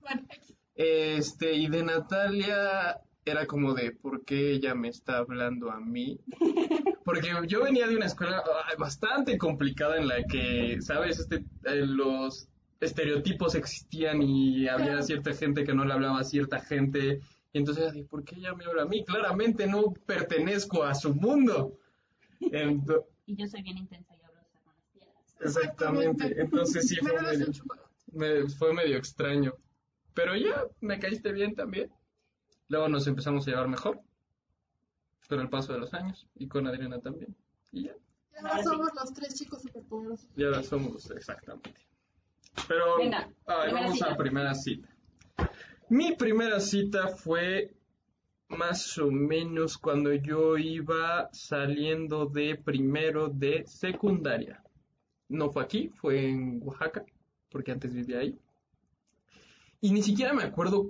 Bueno, 0.00 0.22
X. 0.28 0.54
Este, 0.74 1.52
y 1.54 1.68
de 1.68 1.82
Natalia 1.82 3.00
era 3.30 3.46
como 3.46 3.74
de, 3.74 3.92
¿por 3.92 4.24
qué 4.24 4.52
ella 4.52 4.74
me 4.74 4.88
está 4.88 5.18
hablando 5.18 5.70
a 5.70 5.80
mí? 5.80 6.18
Porque 7.04 7.30
yo 7.46 7.62
venía 7.64 7.86
de 7.88 7.96
una 7.96 8.06
escuela 8.06 8.42
bastante 8.78 9.36
complicada 9.38 9.96
en 9.96 10.06
la 10.08 10.22
que, 10.24 10.78
¿sabes? 10.80 11.18
Este, 11.18 11.36
eh, 11.64 11.84
los 11.86 12.48
estereotipos 12.80 13.54
existían 13.54 14.22
y 14.22 14.68
había 14.68 15.02
cierta 15.02 15.32
gente 15.34 15.64
que 15.64 15.74
no 15.74 15.84
le 15.84 15.92
hablaba 15.92 16.20
a 16.20 16.24
cierta 16.24 16.60
gente. 16.60 17.20
Y 17.52 17.58
entonces 17.58 17.92
¿por 18.08 18.22
qué 18.24 18.36
ella 18.36 18.54
me 18.54 18.64
habla 18.64 18.82
a 18.82 18.86
mí? 18.86 19.04
Claramente 19.04 19.66
no 19.66 19.92
pertenezco 20.06 20.84
a 20.84 20.94
su 20.94 21.14
mundo. 21.14 21.78
Ento- 22.40 23.06
Y 23.26 23.36
yo 23.36 23.46
soy 23.46 23.62
bien 23.62 23.78
intensa 23.78 24.14
y 24.14 24.20
hablo 24.24 24.40
con 24.52 24.62
las 24.66 24.86
piedras. 24.92 25.34
exactamente. 25.40 26.40
Entonces 26.40 26.86
sí 26.88 26.96
fue 27.00 27.20
medio, 27.20 27.46
me- 28.12 28.48
fue 28.50 28.72
medio 28.72 28.96
extraño. 28.96 29.54
Pero 30.14 30.36
ya 30.36 30.64
me 30.80 30.98
caíste 30.98 31.32
bien 31.32 31.54
también. 31.54 31.90
Luego 32.70 32.88
nos 32.88 33.06
empezamos 33.06 33.46
a 33.46 33.50
llevar 33.50 33.68
mejor. 33.68 34.00
Con 35.28 35.40
el 35.40 35.48
paso 35.50 35.72
de 35.74 35.80
los 35.80 35.92
años. 35.92 36.26
Y 36.36 36.48
con 36.48 36.66
Adriana 36.66 36.98
también. 37.00 37.36
Y 37.72 37.84
ya. 37.84 37.92
Y 38.32 38.36
ahora 38.38 38.50
Ahora 38.50 38.62
sí. 38.62 38.68
somos 38.68 38.88
los 38.94 39.12
tres 39.12 39.34
chicos 39.34 39.62
superpoderosos. 39.62 40.28
Y 40.36 40.44
ahora 40.44 40.62
somos 40.62 41.10
exactamente. 41.10 41.74
Pero 42.66 42.96
Venga, 42.98 43.28
ay, 43.46 43.72
vamos 43.72 43.92
cita. 43.94 44.12
a 44.12 44.16
primera 44.16 44.54
cita. 44.54 44.88
Mi 45.88 46.14
primera 46.16 46.58
cita 46.60 47.08
fue 47.08 47.74
más 48.48 48.98
o 48.98 49.10
menos 49.10 49.78
cuando 49.78 50.12
yo 50.12 50.56
iba 50.56 51.28
saliendo 51.32 52.26
de 52.26 52.56
primero 52.56 53.28
de 53.28 53.64
secundaria. 53.66 54.62
No 55.28 55.50
fue 55.50 55.62
aquí, 55.62 55.88
fue 56.00 56.28
en 56.28 56.60
Oaxaca, 56.64 57.04
porque 57.50 57.70
antes 57.72 57.92
vivía 57.94 58.18
ahí. 58.18 58.36
Y 59.80 59.92
ni 59.92 60.02
siquiera 60.02 60.32
me 60.34 60.42
acuerdo. 60.42 60.88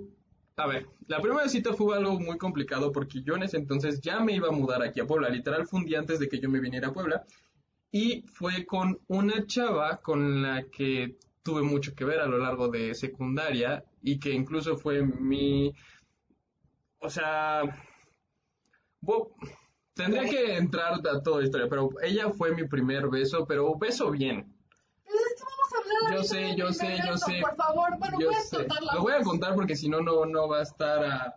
A 0.61 0.67
ver, 0.67 0.87
la 1.07 1.19
primera 1.19 1.49
cita 1.49 1.73
fue 1.73 1.97
algo 1.97 2.19
muy 2.19 2.37
complicado 2.37 2.91
porque 2.91 3.23
yo 3.23 3.35
en 3.35 3.41
ese 3.41 3.57
entonces 3.57 3.99
ya 3.99 4.19
me 4.19 4.33
iba 4.33 4.49
a 4.49 4.51
mudar 4.51 4.83
aquí 4.83 4.99
a 4.99 5.07
Puebla. 5.07 5.27
Literal 5.27 5.65
fue 5.65 5.79
un 5.79 5.87
día 5.87 5.97
antes 5.97 6.19
de 6.19 6.29
que 6.29 6.39
yo 6.39 6.51
me 6.51 6.59
viniera 6.59 6.89
a 6.89 6.93
Puebla. 6.93 7.25
Y 7.91 8.21
fue 8.27 8.63
con 8.67 8.99
una 9.07 9.47
chava 9.47 9.97
con 10.01 10.43
la 10.43 10.65
que 10.69 11.17
tuve 11.41 11.63
mucho 11.63 11.95
que 11.95 12.05
ver 12.05 12.19
a 12.19 12.27
lo 12.27 12.37
largo 12.37 12.67
de 12.67 12.93
secundaria 12.93 13.83
y 14.03 14.19
que 14.19 14.31
incluso 14.33 14.77
fue 14.77 15.01
mi... 15.01 15.73
O 16.99 17.09
sea... 17.09 17.63
tendría 19.95 20.29
que 20.29 20.57
entrar 20.57 20.93
a 20.93 21.23
toda 21.23 21.39
la 21.39 21.45
historia, 21.45 21.67
pero 21.67 21.89
ella 22.03 22.29
fue 22.29 22.53
mi 22.53 22.67
primer 22.67 23.09
beso, 23.09 23.47
pero 23.47 23.79
beso 23.79 24.11
bien. 24.11 24.53
Yo 26.13 26.23
sé, 26.23 26.55
yo 26.55 26.73
sé, 26.73 26.97
yo 27.05 27.17
sé. 27.17 27.39
Por 27.41 27.55
favor, 27.55 27.97
bueno, 27.97 28.19
Yo 28.19 28.27
puedes 28.27 28.49
sé. 28.49 28.67
Lo 28.93 29.01
voy 29.01 29.13
a 29.13 29.21
contar 29.21 29.55
porque 29.55 29.75
si 29.75 29.89
no, 29.89 30.01
no, 30.01 30.25
no 30.25 30.47
va 30.47 30.59
a 30.59 30.63
estar 30.63 31.03
a, 31.03 31.35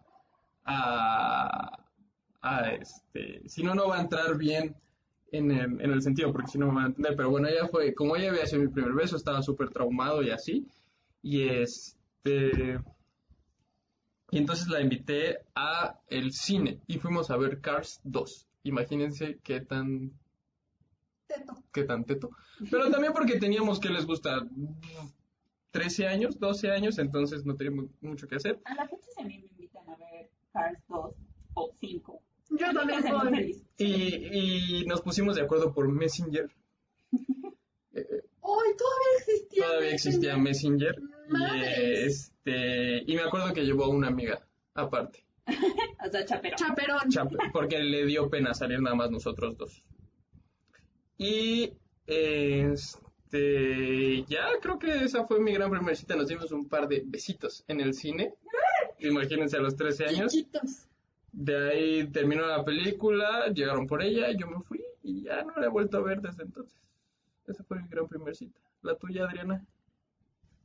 a, 0.65 1.79
a, 2.41 2.71
este, 2.73 3.49
si 3.49 3.63
no, 3.63 3.75
no 3.75 3.89
va 3.89 3.99
a 3.99 4.01
entrar 4.03 4.37
bien 4.37 4.77
en 5.33 5.51
el, 5.51 5.81
en 5.81 5.91
el 5.91 6.03
sentido, 6.03 6.33
porque 6.33 6.51
si 6.51 6.59
no 6.59 6.69
me 6.69 6.75
van 6.75 6.85
a 6.85 6.89
entender. 6.89 7.17
Pero 7.17 7.31
bueno, 7.31 7.49
ella 7.49 7.69
fue, 7.69 7.95
como 7.95 8.17
ella 8.17 8.31
había 8.31 8.47
sido 8.47 8.63
mi 8.63 8.69
primer 8.69 8.93
beso, 8.93 9.17
estaba 9.17 9.43
súper 9.43 9.71
traumado 9.71 10.23
y 10.23 10.31
así. 10.31 10.67
Y 11.23 11.49
este, 11.49 12.79
y 14.31 14.39
entonces 14.39 14.69
la 14.69 14.81
invité 14.81 15.45
a 15.55 16.01
el 16.09 16.33
cine 16.33 16.81
y 16.87 16.99
fuimos 16.99 17.31
a 17.31 17.37
ver 17.37 17.61
Cars 17.61 18.01
2. 18.05 18.49
Imagínense 18.65 19.39
qué 19.43 19.61
tan 19.61 20.13
Teto. 21.35 21.63
qué 21.73 21.85
tan 21.85 22.05
teto. 22.05 22.31
Pero 22.71 22.91
también 22.91 23.13
porque 23.13 23.39
teníamos 23.39 23.81
que 23.81 23.89
les 23.91 24.07
gusta 24.07 24.47
13 25.73 26.07
años, 26.07 26.39
12 26.39 26.71
años, 26.71 26.99
entonces 26.99 27.45
no 27.45 27.57
teníamos 27.57 27.87
mucho 28.01 28.29
que 28.29 28.37
hacer. 28.37 28.61
A 28.65 28.75
la 28.75 28.87
fecha 28.89 29.07
si 29.15 29.23
a 29.23 29.25
mí 29.25 29.39
me 29.39 29.47
invitan 29.47 29.89
a 29.89 29.97
ver 29.97 30.31
Cars 30.53 30.79
2 30.89 31.15
o 31.55 31.73
5. 31.81 32.23
Yo 32.51 32.73
también 32.73 33.03
voy. 33.03 33.29
feliz. 33.31 33.65
Y, 33.79 34.83
y 34.83 34.87
nos 34.87 35.01
pusimos 35.03 35.35
de 35.37 35.43
acuerdo 35.43 35.73
por 35.73 35.89
Messenger. 35.89 36.49
Eh, 37.97 38.01
eh, 38.01 38.25
¡Ay, 38.43 38.73
todavía 38.77 39.19
existía! 39.19 39.65
todavía 39.67 39.91
existía 39.91 40.37
Messenger. 40.37 40.97
Y, 41.29 41.33
Madres. 41.33 41.99
este, 42.09 43.05
y 43.07 43.15
me 43.15 43.23
acuerdo 43.23 43.55
que 43.55 43.63
llevó 43.65 43.85
a 43.85 43.89
una 43.89 44.09
amiga 44.09 44.45
aparte, 44.75 45.25
O 46.05 46.11
sea, 46.11 46.25
chapero. 46.25 46.57
Chaperón. 46.57 47.09
Chape, 47.09 47.37
porque 47.53 47.79
le 47.79 48.05
dio 48.07 48.29
pena 48.29 48.53
salir 48.53 48.81
nada 48.81 48.97
más 48.97 49.13
nosotros 49.13 49.57
dos. 49.57 49.83
Y 51.19 51.73
este, 52.07 53.05
ya 54.29 54.47
creo 54.61 54.79
que 54.79 55.05
esa 55.05 55.27
fue 55.27 55.41
mi 55.41 55.53
gran 55.53 55.71
primera 55.71 55.95
cita. 55.95 56.17
Nos 56.17 56.29
dimos 56.29 56.51
un 56.53 56.69
par 56.69 56.89
de 56.89 57.03
besitos 57.05 57.65
en 57.69 57.81
el 57.81 57.95
cine. 57.95 58.35
Imagínense 58.99 59.57
a 59.57 59.61
los 59.61 59.77
13 59.77 60.07
años. 60.07 60.33
Chiquitos. 60.33 60.89
De 61.33 61.71
ahí 61.71 62.07
terminó 62.09 62.47
la 62.47 62.65
película, 62.65 63.49
llegaron 63.49 63.89
por 63.89 64.03
ella, 64.03 64.29
yo 64.39 64.47
me 64.47 64.61
fui 64.61 64.81
y 65.03 65.23
ya 65.23 65.43
no 65.43 65.53
la 65.57 65.67
he 65.67 65.69
vuelto 65.69 65.99
a 65.99 66.03
ver 66.03 66.21
desde 66.21 66.45
entonces. 66.45 66.79
Esa 67.47 67.65
fue 67.65 67.83
mi 67.83 67.89
gran 67.89 68.07
primera 68.07 68.35
cita. 68.35 68.61
La 68.83 68.97
tuya, 68.97 69.25
Adriana. 69.25 69.65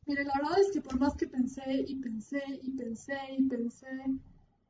Mire, 0.06 0.26
la 0.26 0.34
verdad 0.42 0.60
es 0.60 0.72
que 0.72 0.82
por 0.82 1.00
más 1.00 1.16
que 1.16 1.28
pensé 1.28 1.86
y 1.88 1.96
pensé 1.96 2.44
y 2.62 2.72
pensé 2.72 3.18
y 3.38 3.44
pensé, 3.44 3.88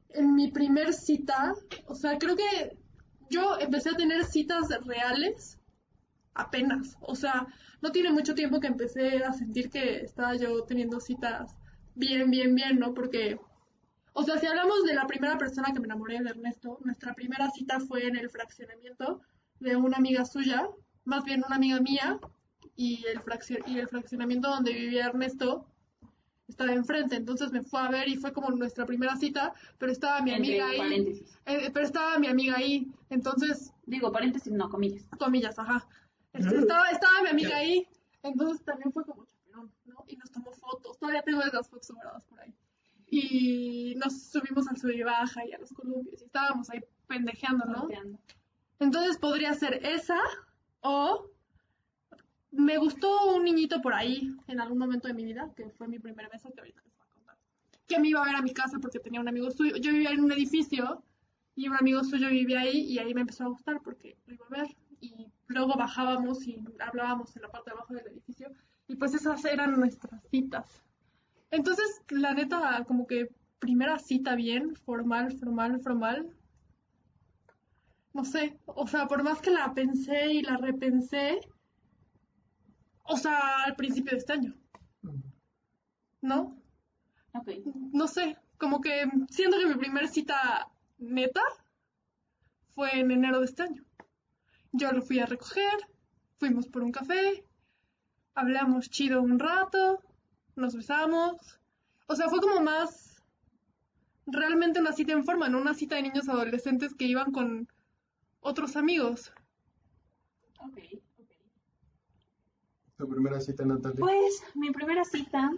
en 0.10 0.36
mi 0.36 0.52
primer 0.52 0.94
cita, 0.94 1.54
o 1.86 1.96
sea, 1.96 2.18
creo 2.18 2.36
que 2.36 2.78
yo 3.30 3.60
empecé 3.60 3.90
a 3.90 3.96
tener 3.96 4.24
citas 4.24 4.70
reales 4.86 5.59
apenas. 6.34 6.98
O 7.02 7.16
sea, 7.16 7.48
no 7.82 7.92
tiene 7.92 8.12
mucho 8.12 8.36
tiempo 8.36 8.60
que 8.60 8.68
empecé 8.68 9.24
a 9.24 9.34
sentir 9.34 9.70
que 9.70 9.98
estaba 10.02 10.36
yo 10.36 10.64
teniendo 10.64 11.00
citas 11.00 11.56
bien, 11.96 12.30
bien, 12.32 12.56
bien, 12.56 12.80
¿no? 12.80 12.94
Porque, 12.94 13.40
o 14.14 14.24
sea, 14.24 14.38
si 14.38 14.46
hablamos 14.48 14.84
de 14.86 14.94
la 14.94 15.08
primera 15.08 15.38
persona 15.38 15.74
que 15.74 15.80
me 15.80 15.86
enamoré 15.86 16.20
de 16.22 16.30
Ernesto, 16.30 16.80
nuestra 16.84 17.14
primera 17.14 17.50
cita 17.52 17.80
fue 17.80 18.08
en 18.08 18.16
el 18.16 18.30
fraccionamiento 18.30 19.22
de 19.60 19.76
una 19.76 19.98
amiga 19.98 20.26
suya, 20.26 20.68
más 21.06 21.24
bien 21.26 21.44
una 21.46 21.56
amiga 21.58 21.80
mía, 21.82 22.20
y 22.76 23.04
el, 23.08 23.20
fraccio- 23.20 23.64
y 23.68 23.78
el 23.80 23.88
fraccionamiento 23.90 24.50
donde 24.50 24.72
vivía 24.74 25.08
Ernesto 25.08 25.66
estaba 26.48 26.72
enfrente. 26.72 27.16
Entonces 27.18 27.52
me 27.52 27.62
fue 27.62 27.82
a 27.82 27.90
ver 27.90 28.08
y 28.08 28.16
fue 28.16 28.32
como 28.32 28.50
nuestra 28.52 28.86
primera 28.86 29.18
cita, 29.18 29.54
pero 29.78 29.92
estaba 29.92 30.22
mi 30.22 30.32
Entre 30.32 30.62
amiga 30.62 30.86
ahí. 30.86 31.22
Eh, 31.46 31.70
pero 31.74 31.86
estaba 31.86 32.18
mi 32.20 32.28
amiga 32.28 32.56
ahí. 32.56 32.88
Entonces 33.10 33.74
Digo, 33.86 34.12
paréntesis, 34.12 34.54
no, 34.54 34.70
comillas. 34.70 35.06
comillas, 35.18 35.58
ajá. 35.60 35.88
Este, 36.34 36.58
estaba, 36.58 36.90
estaba 36.90 37.22
mi 37.24 37.30
amiga 37.30 37.58
ahí, 37.58 37.88
entonces 38.24 38.64
también 38.64 38.92
fue 38.92 39.04
como 39.06 39.26
chaperón, 39.26 39.72
¿no? 39.86 40.04
Y 40.08 40.16
nos 40.18 40.32
tomó 40.32 40.52
fotos, 40.52 40.98
todavía 41.00 41.24
tengo 41.24 41.42
esas 41.42 41.68
fotos 41.68 41.92
guardadas 41.92 42.26
por 42.26 42.40
ahí. 42.40 42.54
Y 43.08 43.96
nos 43.96 44.22
subimos 44.22 44.68
al 44.68 44.78
sub 44.78 44.92
y 44.92 45.02
baja 45.02 45.46
y 45.46 45.54
a 45.54 45.58
los 45.58 45.74
columpios 45.74 46.22
y 46.22 46.26
estábamos 46.26 46.70
ahí 46.70 46.82
pendejeando, 47.08 47.66
¿no? 47.66 47.88
Entonces 48.80 49.18
podría 49.18 49.54
ser 49.56 49.86
esa 49.86 50.20
o 50.82 51.30
me 52.52 52.78
gustó 52.78 53.36
un 53.36 53.44
niñito 53.44 53.82
por 53.82 53.94
ahí 53.94 54.36
en 54.48 54.60
algún 54.60 54.78
momento 54.78 55.08
de 55.08 55.14
mi 55.14 55.26
vida, 55.26 55.52
que 55.56 55.70
fue 55.72 55.88
mi 55.88 56.00
primer 56.00 56.30
beso, 56.30 56.52
que 56.52 56.60
ahorita 56.60 56.82
les 56.84 56.96
voy 56.96 57.06
a 57.06 57.14
contar. 57.14 57.38
Que 57.88 58.00
me 58.00 58.10
iba 58.10 58.22
a 58.22 58.26
ver 58.26 58.36
a 58.36 58.42
mi 58.42 58.54
casa 58.54 58.80
porque 58.80 59.00
tenía 59.00 59.20
un 59.20 59.28
amigo 59.28 59.50
suyo. 59.52 59.76
Yo 59.78 59.92
vivía 59.92 60.12
en 60.12 60.24
un 60.24 60.32
edificio 60.32 61.04
y 61.56 61.68
un 61.68 61.76
amigo 61.76 62.04
suyo 62.04 62.30
vivía 62.30 62.62
ahí 62.62 62.82
y 62.82 63.00
ahí 63.00 63.14
me 63.14 63.22
empezó 63.22 63.44
a 63.44 63.48
gustar 63.48 63.82
porque 63.84 64.18
lo 64.26 64.34
iba 64.34 64.46
a 64.46 64.50
ver. 64.50 64.76
Y 65.02 65.32
luego 65.50 65.76
bajábamos 65.76 66.48
y 66.48 66.64
hablábamos 66.80 67.36
en 67.36 67.42
la 67.42 67.50
parte 67.50 67.72
de 67.72 67.78
abajo 67.78 67.94
del 67.94 68.08
edificio 68.08 68.52
y 68.88 68.96
pues 68.96 69.14
esas 69.14 69.44
eran 69.46 69.78
nuestras 69.80 70.22
citas. 70.30 70.84
Entonces, 71.52 72.02
la 72.10 72.34
neta, 72.34 72.86
como 72.88 73.08
que 73.08 73.30
primera 73.60 74.00
cita 74.00 74.36
bien, 74.36 74.76
formal, 74.76 75.32
formal, 75.38 75.80
formal, 75.82 76.32
no 78.14 78.24
sé, 78.24 78.60
o 78.66 78.88
sea, 78.88 79.08
por 79.08 79.24
más 79.24 79.42
que 79.42 79.52
la 79.52 79.74
pensé 79.74 80.34
y 80.34 80.42
la 80.42 80.58
repensé, 80.58 81.40
o 83.04 83.18
sea, 83.18 83.64
al 83.66 83.76
principio 83.76 84.12
de 84.12 84.18
este 84.18 84.34
año, 84.34 84.56
¿no? 86.22 86.58
Ok. 87.34 87.50
No 87.92 88.08
sé, 88.08 88.38
como 88.58 88.82
que 88.82 89.06
siento 89.30 89.58
que 89.58 89.68
mi 89.68 89.76
primera 89.76 90.08
cita 90.08 90.70
neta 91.00 91.42
fue 92.70 93.00
en 93.00 93.12
enero 93.12 93.40
de 93.40 93.46
este 93.46 93.64
año. 93.64 93.84
Yo 94.72 94.92
lo 94.92 95.02
fui 95.02 95.20
a 95.20 95.26
recoger, 95.26 95.88
fuimos 96.38 96.68
por 96.68 96.84
un 96.84 96.92
café, 96.92 97.44
hablamos 98.36 98.90
chido 98.90 99.22
un 99.22 99.40
rato, 99.40 100.02
nos 100.56 100.76
besamos. 100.76 101.60
O 102.08 102.16
sea, 102.16 102.30
fue 102.30 102.40
como 102.40 102.62
más 102.62 103.22
realmente 104.28 104.80
una 104.80 104.94
cita 104.94 105.14
en 105.14 105.24
forma, 105.24 105.50
no 105.50 105.60
una 105.60 105.74
cita 105.74 105.96
de 105.96 106.04
niños 106.04 106.30
adolescentes 106.30 106.94
que 106.94 107.06
iban 107.06 107.32
con 107.32 107.68
otros 108.42 108.76
amigos. 108.76 109.34
Ok, 110.60 110.78
ok. 111.20 111.32
Tu 112.98 113.10
primera 113.10 113.40
cita, 113.40 113.66
Natalia. 113.66 114.00
Pues 114.00 114.44
mi 114.56 114.72
primera 114.72 115.04
cita, 115.04 115.52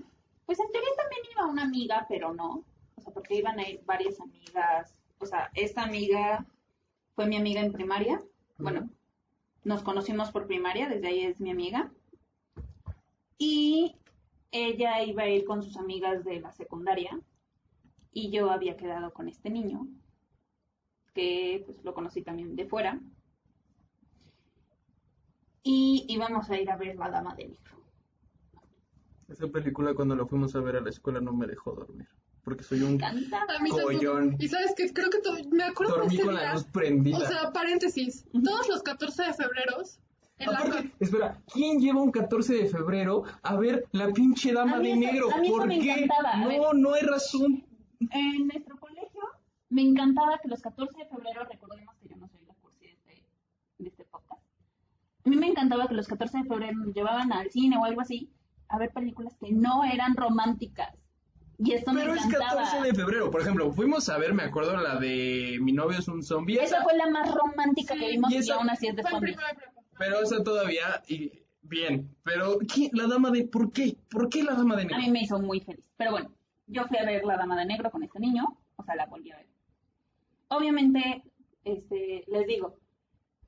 pues 0.46 0.60
en 0.60 0.72
teoría 0.72 0.90
también 0.98 1.22
iba 1.32 1.46
una 1.46 1.64
amiga, 1.64 2.06
pero 2.08 2.34
no. 2.34 2.64
O 2.96 3.02
sea, 3.02 3.14
porque 3.14 3.36
iban 3.36 3.60
a 3.60 3.68
ir 3.68 3.82
varias 3.86 4.20
amigas. 4.20 4.96
O 5.20 5.26
sea, 5.26 5.50
esta 5.54 5.84
amiga 5.84 6.46
fue 7.16 7.28
mi 7.28 7.38
amiga 7.38 7.62
en 7.62 7.72
primaria. 7.72 8.22
Bueno, 8.58 8.90
nos 9.64 9.84
conocimos 9.84 10.32
por 10.32 10.48
primaria, 10.48 10.90
desde 10.90 11.08
ahí 11.08 11.22
es 11.22 11.40
mi 11.40 11.52
amiga. 11.52 11.92
Y 13.38 13.96
ella 14.52 15.04
iba 15.04 15.24
a 15.24 15.30
ir 15.30 15.46
con 15.46 15.64
sus 15.64 15.78
amigas 15.78 16.24
de 16.24 16.40
la 16.40 16.52
secundaria. 16.52 17.20
Y 18.12 18.30
yo 18.30 18.52
había 18.52 18.76
quedado 18.76 19.14
con 19.14 19.30
este 19.30 19.50
niño, 19.50 19.88
que 21.14 21.64
pues 21.66 21.84
lo 21.84 21.94
conocí 21.94 22.22
también 22.22 22.56
de 22.56 22.66
fuera. 22.66 23.00
Y 25.64 26.06
íbamos 26.10 26.50
a 26.50 26.60
ir 26.60 26.70
a 26.70 26.78
ver 26.78 26.96
La 26.98 27.10
Dama 27.10 27.36
de 27.36 27.50
Negro. 27.50 27.78
Esa 29.28 29.48
película 29.48 29.94
cuando 29.94 30.16
la 30.16 30.26
fuimos 30.26 30.56
a 30.56 30.60
ver 30.60 30.76
a 30.76 30.82
la 30.82 30.90
escuela 30.90 31.22
no 31.22 31.32
me 31.32 31.48
dejó 31.48 31.74
dormir. 31.74 32.10
Porque 32.44 32.64
soy 32.64 32.82
un 32.82 32.98
Canta. 32.98 33.44
A 33.44 33.60
mí 33.62 33.70
tampoco. 33.70 33.84
collón. 33.98 34.36
Y 34.40 34.48
sabes 34.48 34.74
que 34.76 34.92
creo 34.92 35.10
que 35.10 35.20
to- 35.20 35.36
me 35.52 35.64
acuerdo 35.64 35.98
Dormí 35.98 36.18
con 36.18 36.34
la 36.34 36.54
luz 36.54 36.64
prendida. 36.66 37.18
O 37.18 37.22
sea, 37.22 37.52
paréntesis, 37.52 38.26
todos 38.44 38.68
los 38.68 38.82
14 38.82 39.24
de 39.24 39.34
febrero 39.34 39.78
en 40.40 40.52
la 40.52 40.58
Aparte, 40.58 40.92
espera, 41.00 41.40
¿quién 41.54 41.80
lleva 41.80 42.02
un 42.02 42.12
14 42.12 42.54
de 42.56 42.66
febrero 42.68 43.24
a 43.44 43.56
ver 43.58 43.86
la 43.92 44.08
pinche 44.12 44.52
dama 44.54 44.80
de 44.80 44.92
eso- 44.92 45.00
negro? 45.00 45.32
a 45.32 45.38
mí 45.38 45.48
eso 45.48 45.56
¿Por 45.58 45.68
me 45.68 45.80
qué? 45.80 46.08
No, 46.40 46.48
ver. 46.48 46.62
no 46.76 46.94
hay 46.94 47.02
razón. 47.04 47.64
En 48.10 48.48
nuestro 48.48 48.76
colegio 48.80 49.22
me 49.70 49.84
encantaba 49.84 50.40
que 50.42 50.48
los 50.50 50.62
14 50.62 50.98
de 50.98 51.06
febrero, 51.06 51.44
recordemos 51.46 51.96
que 52.02 52.10
yo 52.10 52.16
no 52.18 52.28
soy 52.28 52.42
la 52.48 52.56
cursi 52.56 52.80
de 52.86 52.92
este, 52.94 53.24
de 53.78 53.90
este 53.90 54.04
podcast, 54.06 54.42
a 55.24 55.30
mí 55.30 55.36
me 55.36 55.46
encantaba 55.48 55.88
que 55.88 55.94
los 55.94 56.08
14 56.08 56.40
de 56.40 56.44
febrero 56.46 56.76
nos 56.80 56.96
llevaban 56.96 57.32
al 57.32 57.52
cine 57.52 57.78
o 57.78 57.86
algo 57.86 58.02
así 58.02 58.32
a 58.68 58.80
ver 58.80 58.90
películas 58.92 59.36
que 59.40 59.52
no 59.52 59.84
eran 59.84 60.16
románticas. 60.16 60.96
Y 61.64 61.74
esto 61.74 61.92
Pero 61.94 62.14
me 62.14 62.20
es 62.20 62.26
encantaba. 62.26 62.64
14 62.64 62.88
de 62.88 62.94
febrero. 62.96 63.30
Por 63.30 63.42
ejemplo, 63.42 63.72
fuimos 63.72 64.10
a 64.10 64.18
ver, 64.18 64.34
me 64.34 64.44
acuerdo, 64.44 64.76
la 64.78 64.96
de 64.98 65.58
Mi 65.62 65.72
novio 65.74 66.00
es 66.00 66.08
un 66.08 66.24
zombie. 66.24 66.56
Esa 66.56 66.78
Esa, 66.78 66.84
fue 66.84 66.96
la 66.98 67.08
más 67.10 67.34
romántica 67.34 67.94
Sí, 67.94 68.00
que 68.00 68.08
vimos 68.10 68.32
y 68.32 68.36
y, 68.36 68.38
esa- 68.40 68.56
aún 68.56 68.70
así 68.70 68.88
es 68.88 68.96
de 68.96 69.04
zombies. 69.04 69.38
pero 70.00 70.22
esa 70.22 70.44
todavía, 70.44 71.04
y 71.08 71.32
bien. 71.62 72.16
Pero, 72.24 72.58
¿quién? 72.74 72.90
La 72.94 73.06
dama 73.08 73.30
de... 73.30 73.44
¿Por 73.48 73.72
qué? 73.72 73.96
¿Por 74.10 74.28
qué 74.30 74.44
la 74.44 74.54
dama 74.54 74.76
de 74.76 74.82
A 74.82 74.86
negro? 74.86 74.98
mí 75.02 75.12
me 75.12 75.22
hizo 75.22 75.40
muy 75.40 75.60
feliz. 75.62 75.86
Pero 75.98 76.12
bueno, 76.12 76.32
yo 76.66 76.86
fui 76.88 76.98
a 76.98 77.06
ver 77.06 77.24
La 77.26 77.38
Dama 77.38 77.56
de 77.60 77.66
Negro 77.66 77.92
con 77.92 78.02
este 78.04 78.20
niño, 78.20 78.58
o 78.78 78.84
sea, 78.84 78.96
la 78.96 79.06
volví 79.06 79.32
a 79.32 79.38
ver. 79.38 79.48
Obviamente, 80.48 81.24
este, 81.64 82.24
les 82.28 82.48
digo, 82.48 82.78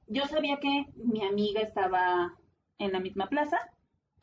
yo 0.07 0.25
sabía 0.25 0.59
que 0.59 0.85
mi 0.95 1.25
amiga 1.25 1.61
estaba 1.61 2.33
en 2.77 2.91
la 2.91 2.99
misma 2.99 3.27
plaza, 3.27 3.57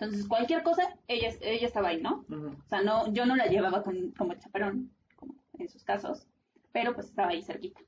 entonces 0.00 0.26
cualquier 0.26 0.62
cosa, 0.62 0.96
ella, 1.08 1.28
ella 1.42 1.66
estaba 1.66 1.88
ahí, 1.88 2.00
¿no? 2.00 2.24
Ujú. 2.30 2.56
O 2.64 2.68
sea, 2.68 2.80
no, 2.82 3.12
yo 3.12 3.26
no 3.26 3.36
la 3.36 3.46
llevaba 3.46 3.82
con, 3.82 4.12
como 4.12 4.32
chaperón, 4.34 4.90
como 5.14 5.34
en 5.58 5.68
sus 5.68 5.84
casos, 5.84 6.26
pero 6.72 6.94
pues 6.94 7.08
estaba 7.08 7.30
ahí 7.30 7.42
cerquita. 7.42 7.80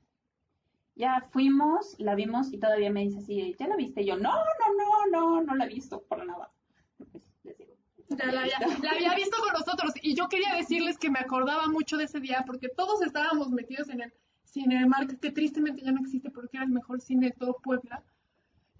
Ya 0.95 1.27
fuimos, 1.31 1.95
la 1.97 2.13
vimos 2.13 2.53
y 2.53 2.59
todavía 2.59 2.91
me 2.91 3.01
dice 3.01 3.17
así, 3.17 3.55
¿ya 3.57 3.67
la 3.67 3.75
viste? 3.75 4.03
Y 4.03 4.05
yo, 4.05 4.15
no, 4.15 4.31
no, 4.31 4.75
no, 4.77 5.07
no, 5.11 5.41
no 5.41 5.55
la 5.55 5.65
he 5.65 5.69
visto 5.69 6.03
por 6.03 6.23
nada. 6.23 6.51
Pues, 6.97 7.09
les 7.43 7.57
digo, 7.57 7.73
Ya 8.09 8.31
la 8.31 8.41
había, 8.41 8.59
la 8.59 8.91
había 8.91 9.15
visto 9.15 9.37
con 9.41 9.53
nosotros 9.53 9.93
y 9.99 10.13
yo 10.13 10.27
quería 10.29 10.53
decirles 10.53 10.99
que 10.99 11.09
me 11.09 11.19
acordaba 11.19 11.67
mucho 11.67 11.97
de 11.97 12.03
ese 12.03 12.19
día 12.19 12.43
porque 12.45 12.69
todos 12.69 13.01
estábamos 13.01 13.49
metidos 13.49 13.89
en 13.89 14.01
el 14.01 14.13
Cinemark, 14.45 15.19
que 15.19 15.31
tristemente 15.31 15.81
ya 15.81 15.91
no 15.91 16.01
existe 16.01 16.29
porque 16.29 16.57
era 16.57 16.65
el 16.65 16.71
mejor 16.71 17.01
cine 17.01 17.29
de 17.29 17.33
todo 17.33 17.57
Puebla, 17.63 18.03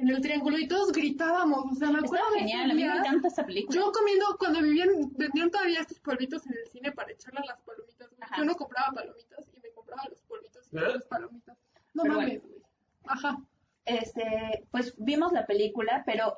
en 0.04 0.10
el 0.10 0.22
Triángulo 0.22 0.58
y 0.60 0.68
todos 0.68 0.92
gritábamos, 0.92 1.72
o 1.72 1.76
sea, 1.76 1.90
me 1.90 2.00
acuerdo 2.00 2.26
genial, 2.38 2.72
a 2.72 2.74
mí 2.74 2.84
me 2.84 2.94
encanta 2.94 3.30
esa 3.30 3.46
película. 3.46 3.80
Yo 3.80 3.92
comiendo, 3.92 4.26
cuando 4.38 4.62
vivían, 4.62 4.90
vendían 5.18 5.50
todavía 5.50 5.80
estos 5.80 6.00
polvitos 6.00 6.46
en 6.46 6.54
el 6.54 6.68
cine 6.68 6.92
para 6.92 7.12
echarle 7.12 7.40
a 7.40 7.46
las 7.46 7.62
palomitas. 7.62 8.10
Ajá. 8.20 8.36
Yo 8.38 8.46
no 8.46 8.56
compraba 8.56 8.92
palomitas 8.94 9.48
y 9.56 9.60
me 9.62 9.70
compraba 9.72 10.04
los 10.10 10.20
polvitos 10.24 10.68
y 10.72 10.78
¿Eh? 10.78 10.82
las 10.82 11.06
palomitas. 11.06 11.58
No 11.94 12.04
Pero 12.04 12.16
mames, 12.16 12.42
güey. 12.42 12.62
Ajá. 13.06 13.38
este, 13.86 14.68
pues 14.72 14.94
vimos 14.98 15.32
la 15.32 15.46
película, 15.46 16.04
pero, 16.06 16.38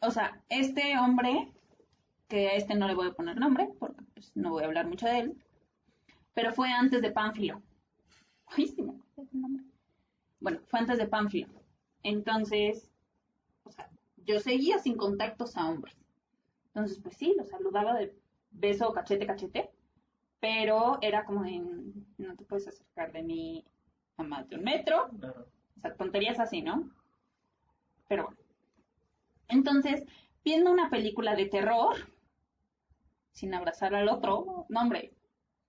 o 0.00 0.10
sea, 0.12 0.40
este 0.48 0.96
hombre, 0.98 1.52
que 2.28 2.48
a 2.48 2.54
este 2.54 2.76
no 2.76 2.86
le 2.86 2.94
voy 2.94 3.08
a 3.08 3.14
poner 3.14 3.36
nombre, 3.38 3.70
porque 3.80 4.02
pues, 4.14 4.30
no 4.36 4.50
voy 4.50 4.62
a 4.62 4.66
hablar 4.66 4.86
mucho 4.86 5.06
de 5.06 5.18
él, 5.18 5.44
pero 6.32 6.52
fue 6.52 6.70
antes 6.70 7.02
de 7.02 7.10
Pánfilo. 7.10 7.60
Ay, 8.46 8.68
sí 8.68 8.82
me 8.82 8.92
acuerdo 8.92 9.30
del 9.32 9.40
nombre. 9.40 9.64
Bueno, 10.38 10.60
fue 10.66 10.78
antes 10.78 10.98
de 10.98 11.08
Pánfilo. 11.08 11.55
Entonces, 12.06 12.90
o 13.64 13.70
sea, 13.72 13.90
yo 14.18 14.40
seguía 14.40 14.78
sin 14.78 14.96
contactos 14.96 15.56
a 15.56 15.68
hombres. 15.68 15.96
Entonces, 16.68 17.00
pues 17.02 17.16
sí, 17.16 17.34
lo 17.36 17.44
saludaba 17.44 17.94
de 17.98 18.14
beso, 18.50 18.92
cachete, 18.92 19.26
cachete, 19.26 19.70
pero 20.40 20.98
era 21.02 21.24
como 21.26 21.44
en, 21.46 22.06
no 22.18 22.36
te 22.36 22.44
puedes 22.44 22.68
acercar 22.68 23.12
de 23.12 23.22
mí 23.22 23.64
a 24.18 24.24
más 24.24 24.48
de 24.48 24.56
un 24.56 24.64
metro, 24.64 25.08
Claro. 25.20 25.46
o 25.78 25.80
sea, 25.80 25.94
tonterías 25.94 26.40
así, 26.40 26.62
¿no? 26.62 26.90
Pero 28.08 28.24
bueno. 28.24 28.38
Entonces, 29.48 30.04
viendo 30.44 30.70
una 30.70 30.88
película 30.88 31.34
de 31.34 31.46
terror, 31.46 31.96
sin 33.30 33.54
abrazar 33.54 33.94
al 33.94 34.08
otro, 34.08 34.66
no, 34.68 34.80
hombre, 34.80 35.12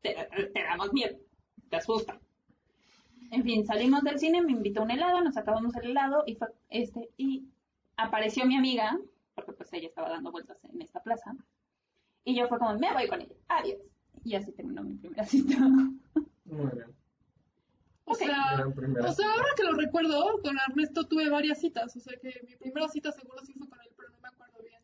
te, 0.01 0.15
te 0.53 0.63
damos 0.63 0.91
miedo, 0.93 1.17
te 1.69 1.75
asusta. 1.77 2.19
En 3.31 3.43
fin, 3.43 3.65
salimos 3.65 4.03
del 4.03 4.19
cine, 4.19 4.41
me 4.41 4.51
invitó 4.51 4.81
a 4.81 4.83
un 4.83 4.91
helado, 4.91 5.21
nos 5.21 5.37
acabamos 5.37 5.75
el 5.75 5.91
helado 5.91 6.23
y 6.25 6.35
fue 6.35 6.47
este, 6.69 7.09
y 7.17 7.45
apareció 7.97 8.45
mi 8.45 8.55
amiga, 8.55 8.97
porque 9.35 9.53
pues 9.53 9.71
ella 9.73 9.87
estaba 9.87 10.09
dando 10.09 10.31
vueltas 10.31 10.57
en 10.63 10.81
esta 10.81 11.01
plaza, 11.01 11.35
y 12.23 12.35
yo 12.35 12.47
fue 12.47 12.59
como, 12.59 12.77
me 12.77 12.91
voy 12.91 13.07
con 13.07 13.21
ella, 13.21 13.35
adiós. 13.47 13.79
Y 14.25 14.35
así 14.35 14.51
terminó 14.51 14.83
mi 14.83 14.95
primera 14.95 15.25
cita. 15.25 15.57
Muy 15.59 16.71
bien. 16.73 16.93
O 18.03 18.15
sea, 18.15 18.65
o 18.65 19.11
sea, 19.11 19.31
ahora 19.33 19.49
que 19.55 19.63
lo 19.63 19.73
recuerdo, 19.73 20.41
con 20.41 20.57
Ernesto 20.69 21.05
tuve 21.05 21.29
varias 21.29 21.59
citas. 21.59 21.95
O 21.95 21.99
sea, 21.99 22.17
que 22.21 22.41
mi 22.47 22.55
primera 22.55 22.87
cita 22.87 23.11
seguro 23.11 23.39
sí 23.45 23.53
fue 23.53 23.67
con 23.67 23.79
él, 23.81 23.89
pero 23.95 24.09
no 24.09 24.19
me 24.19 24.27
acuerdo 24.29 24.59
bien. 24.61 24.81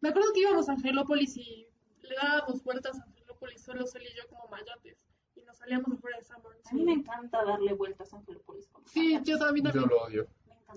Me 0.00 0.10
acuerdo 0.10 0.32
que 0.34 0.40
íbamos 0.40 0.68
a 0.68 0.72
Angelópolis 0.72 1.36
y 1.36 1.66
le 2.02 2.14
dábamos 2.16 2.62
vueltas 2.62 2.98
a 2.98 3.04
Angelópolis, 3.04 3.62
solo 3.62 3.84
él 3.94 4.02
y 4.02 4.16
yo 4.16 4.28
como 4.28 4.48
mayates. 4.48 4.96
Salíamos 5.66 5.98
afuera 5.98 6.16
de 6.18 6.24
Sanborns. 6.24 6.66
A 6.70 6.74
mí 6.74 6.84
me 6.84 6.92
encanta 6.92 7.44
darle 7.44 7.72
vueltas 7.72 8.12
a 8.14 8.18
Angelópolis. 8.18 8.68
Sí, 8.84 9.18
yo 9.24 9.36
también. 9.36 9.66
Yo 9.72 9.80
lo 9.86 10.02
odio. 10.02 10.28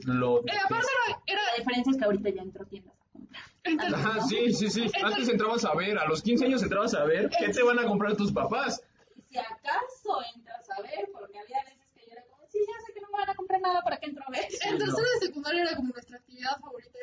Lo 0.05 0.39
Eh, 0.39 0.51
aparte 0.65 0.87
detesto. 1.05 1.23
era, 1.27 1.41
La 1.43 1.55
diferencia 1.57 1.91
es 1.91 1.97
que 1.97 2.05
ahorita 2.05 2.29
ya 2.29 2.41
entro 2.41 2.65
tiendas 2.65 2.95
a 2.99 3.11
comprar. 3.11 3.43
era- 3.65 3.97
Ajá, 3.97 4.21
sí, 4.21 4.51
sí, 4.53 4.69
sí. 4.71 4.91
Antes 5.03 5.29
entrabas 5.29 5.63
a 5.65 5.75
ver, 5.75 5.99
a 5.99 6.05
los 6.05 6.23
15 6.23 6.45
años 6.45 6.63
entrabas 6.63 6.95
a 6.95 7.03
ver 7.03 7.29
qué 7.37 7.49
te 7.49 7.61
van 7.61 7.77
a 7.77 7.85
comprar 7.85 8.15
tus 8.15 8.31
papás. 8.31 8.81
Y 9.15 9.21
si 9.21 9.37
acaso 9.37 10.21
entras 10.35 10.67
a 10.71 10.81
ver, 10.81 11.07
porque 11.13 11.37
había 11.37 11.63
veces 11.65 11.87
que 11.93 12.01
yo 12.07 12.13
era 12.13 12.23
como, 12.25 12.47
sí, 12.47 12.57
ya 12.67 12.83
sé 12.83 12.91
que 12.93 13.01
no 13.01 13.09
me 13.11 13.19
van 13.19 13.29
a 13.29 13.35
comprar 13.35 13.61
nada, 13.61 13.83
¿para 13.83 13.97
qué 13.99 14.07
entro 14.07 14.23
a 14.27 14.31
ver? 14.31 14.45
En 14.45 14.77
tercero 14.79 15.07
de 15.19 15.27
secundaria 15.27 15.61
era 15.61 15.75
como 15.75 15.89
nuestra 15.93 16.17
actividad 16.17 16.59
favorita. 16.59 16.97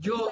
Yo, 0.00 0.28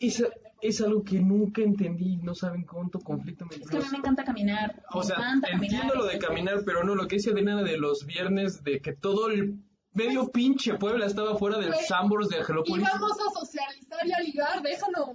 es, 0.00 0.24
es 0.62 0.80
algo 0.80 1.04
que 1.04 1.20
nunca 1.20 1.62
entendí, 1.62 2.16
no 2.16 2.34
saben 2.34 2.64
cuánto 2.64 2.98
conflicto 2.98 3.44
me 3.46 3.56
Es 3.56 3.68
que 3.68 3.76
a 3.76 3.80
mí 3.80 3.86
me 3.92 3.98
encanta 3.98 4.24
caminar. 4.24 4.82
O 4.92 5.02
sea, 5.02 5.16
entiendo 5.52 5.94
lo 5.94 6.06
de 6.06 6.18
caminar, 6.18 6.62
pero 6.64 6.82
no, 6.82 6.94
lo 6.94 7.06
que 7.06 7.16
dice 7.16 7.30
Adriana 7.30 7.62
de 7.62 7.76
los 7.76 8.06
viernes, 8.06 8.64
de 8.64 8.80
que 8.80 8.94
todo 8.94 9.28
el 9.28 9.58
medio 9.92 10.30
pinche 10.30 10.74
Puebla 10.74 11.06
estaba 11.06 11.36
fuera 11.36 11.58
del 11.58 11.74
Sambors 11.74 12.28
de 12.28 12.38
Angelópolis. 12.38 12.86
Íbamos 12.86 13.12
a 13.12 13.40
socializar 13.40 14.06
y 14.06 14.12
a 14.12 14.20
ligar, 14.20 14.62
déjanos. 14.62 15.10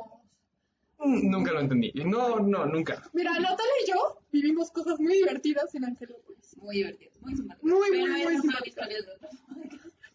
Mm, 1.00 1.30
Nunca 1.30 1.52
lo 1.52 1.60
entendí. 1.60 1.91
No, 2.06 2.39
no, 2.39 2.65
nunca. 2.65 3.02
Mira, 3.13 3.32
Natalia 3.32 3.74
y 3.86 3.89
yo 3.89 4.19
vivimos 4.32 4.71
cosas 4.71 5.00
muy 5.00 5.13
divertidas 5.15 5.74
en 5.76 5.86
Angelópolis. 5.86 6.58
Muy 6.58 6.78
divertido, 6.78 7.12
muy 7.21 7.36
simpático. 7.36 7.67
Muy, 7.67 7.91
muy, 7.91 8.24
muy 8.24 8.38
simpáticas. 8.38 8.89
otro. 9.13 9.30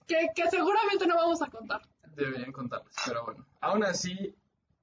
Que, 0.07 0.29
que 0.35 0.49
seguramente 0.49 1.07
no 1.07 1.17
vamos 1.17 1.43
a 1.43 1.47
contar. 1.49 1.83
Deberían 2.17 2.53
contarles, 2.53 2.95
pero 3.07 3.25
bueno. 3.25 3.47
Aún 3.61 3.85
así, 3.85 4.35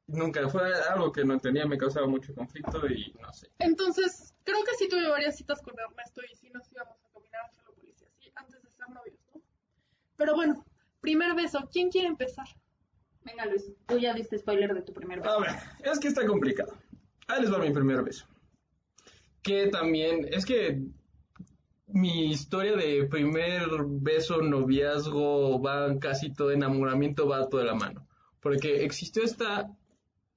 nunca 0.07 0.47
fue 0.49 0.73
algo 0.89 1.11
que 1.11 1.23
no 1.23 1.33
entendía, 1.33 1.65
me 1.65 1.77
causaba 1.77 2.07
mucho 2.07 2.33
conflicto 2.33 2.87
y 2.87 3.13
no 3.21 3.31
sé. 3.33 3.49
Entonces, 3.59 4.33
creo 4.43 4.63
que 4.63 4.75
sí 4.75 4.87
tuve 4.89 5.07
varias 5.09 5.37
citas 5.37 5.61
con 5.61 5.75
Ernesto 5.77 6.21
y 6.31 6.35
sí 6.35 6.49
nos 6.49 6.71
íbamos 6.71 6.97
a 7.03 7.13
caminar 7.13 7.41
a 7.41 7.47
Angelópolis 7.47 8.01
y 8.01 8.05
así, 8.05 8.31
antes 8.35 8.63
de 8.63 8.69
ser 8.71 8.89
novios, 8.89 9.19
¿no? 9.33 9.41
Pero 10.15 10.35
bueno, 10.35 10.65
primer 11.01 11.35
beso. 11.35 11.69
¿Quién 11.71 11.89
quiere 11.89 12.07
empezar? 12.07 12.47
Venga, 13.23 13.45
Luis, 13.45 13.71
tú 13.85 13.97
ya 13.97 14.13
diste 14.13 14.37
spoiler 14.37 14.73
de 14.73 14.81
tu 14.81 14.93
primer 14.93 15.19
beso. 15.19 15.31
A 15.31 15.41
ver, 15.41 15.51
es 15.83 15.99
que 15.99 16.07
está 16.07 16.25
complicado. 16.25 16.73
Ahí 17.27 17.41
les 17.41 17.51
va 17.51 17.59
mi 17.59 17.71
primer 17.71 18.01
beso. 18.03 18.25
Que 19.41 19.67
también, 19.67 20.27
es 20.31 20.45
que 20.45 20.81
mi 21.87 22.31
historia 22.31 22.75
de 22.75 23.05
primer 23.05 23.67
beso, 23.85 24.41
noviazgo, 24.41 25.61
va 25.61 25.99
casi 25.99 26.33
todo 26.33 26.51
enamoramiento, 26.51 27.27
va 27.27 27.49
todo 27.49 27.59
de 27.59 27.67
la 27.67 27.75
mano. 27.75 28.07
Porque 28.39 28.85
existió 28.85 29.23
esta 29.23 29.69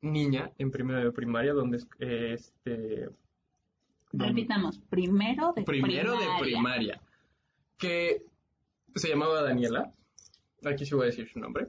niña 0.02 0.50
en 0.58 0.70
primero 0.70 1.00
de 1.00 1.12
primaria 1.12 1.52
donde 1.52 1.78
eh, 1.98 2.34
este 2.34 3.08
donde- 4.12 4.26
Repitamos, 4.28 4.78
primero 4.90 5.52
de 5.54 5.62
primero 5.62 6.12
primaria. 6.16 6.34
de 6.36 6.40
primaria 6.42 7.00
que 7.78 8.22
se 8.94 9.08
llamaba 9.08 9.42
Daniela 9.42 9.92
aquí 10.64 10.84
sí 10.84 10.94
voy 10.94 11.04
a 11.04 11.06
decir 11.06 11.28
su 11.28 11.38
nombre 11.38 11.68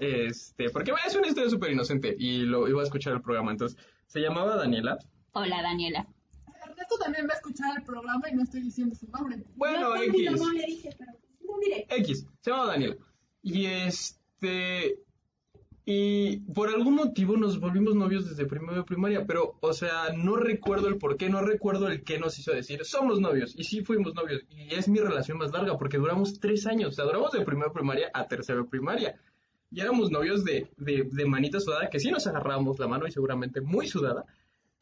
este 0.00 0.70
porque 0.70 0.92
es 1.06 1.14
una 1.14 1.28
historia 1.28 1.50
súper 1.50 1.72
inocente 1.72 2.14
y 2.18 2.40
lo 2.42 2.68
iba 2.68 2.80
a 2.80 2.84
escuchar 2.84 3.12
el 3.14 3.22
programa 3.22 3.50
entonces 3.52 3.78
se 4.06 4.20
llamaba 4.20 4.56
Daniela 4.56 4.98
Hola, 5.32 5.62
Daniela. 5.62 6.06
Ernesto 6.64 6.96
también 6.98 7.26
va 7.28 7.34
a 7.34 7.36
escuchar 7.36 7.76
el 7.78 7.84
programa 7.84 8.28
y 8.30 8.34
no 8.34 8.42
estoy 8.42 8.62
diciendo 8.62 8.94
su 8.96 9.06
nombre. 9.08 9.36
bueno 9.54 9.92
también 9.92 10.34
X 10.34 10.40
no 10.42 10.52
le 10.52 10.66
dije, 10.66 10.90
pero 10.98 11.12
no 11.46 11.58
diré. 11.60 11.86
X, 11.90 12.26
se 12.40 12.50
llamaba 12.50 12.72
Daniela. 12.72 12.96
Y 13.42 13.66
este. 13.66 14.98
Y 15.90 16.40
por 16.52 16.68
algún 16.68 16.96
motivo 16.96 17.38
nos 17.38 17.58
volvimos 17.58 17.94
novios 17.94 18.28
desde 18.28 18.44
primero 18.44 18.76
de 18.76 18.82
primaria, 18.82 19.24
pero, 19.26 19.56
o 19.62 19.72
sea, 19.72 20.12
no 20.14 20.36
recuerdo 20.36 20.86
el 20.88 20.98
por 20.98 21.16
qué, 21.16 21.30
no 21.30 21.40
recuerdo 21.40 21.88
el 21.88 22.04
qué 22.04 22.18
nos 22.18 22.38
hizo 22.38 22.52
decir, 22.52 22.84
somos 22.84 23.22
novios, 23.22 23.54
y 23.56 23.64
sí 23.64 23.82
fuimos 23.82 24.14
novios, 24.14 24.42
y 24.50 24.74
es 24.74 24.86
mi 24.86 24.98
relación 24.98 25.38
más 25.38 25.50
larga, 25.50 25.78
porque 25.78 25.96
duramos 25.96 26.40
tres 26.40 26.66
años, 26.66 26.90
o 26.90 26.92
sea, 26.92 27.06
duramos 27.06 27.32
de 27.32 27.40
primero 27.40 27.70
de 27.70 27.74
primaria 27.74 28.10
a 28.12 28.28
tercero 28.28 28.64
de 28.64 28.68
primaria, 28.68 29.18
y 29.70 29.80
éramos 29.80 30.10
novios 30.10 30.44
de, 30.44 30.68
de, 30.76 31.08
de 31.10 31.24
manita 31.24 31.58
sudada, 31.58 31.88
que 31.88 32.00
sí 32.00 32.10
nos 32.10 32.26
agarrábamos 32.26 32.78
la 32.78 32.86
mano, 32.86 33.06
y 33.06 33.10
seguramente 33.10 33.62
muy 33.62 33.88
sudada, 33.88 34.26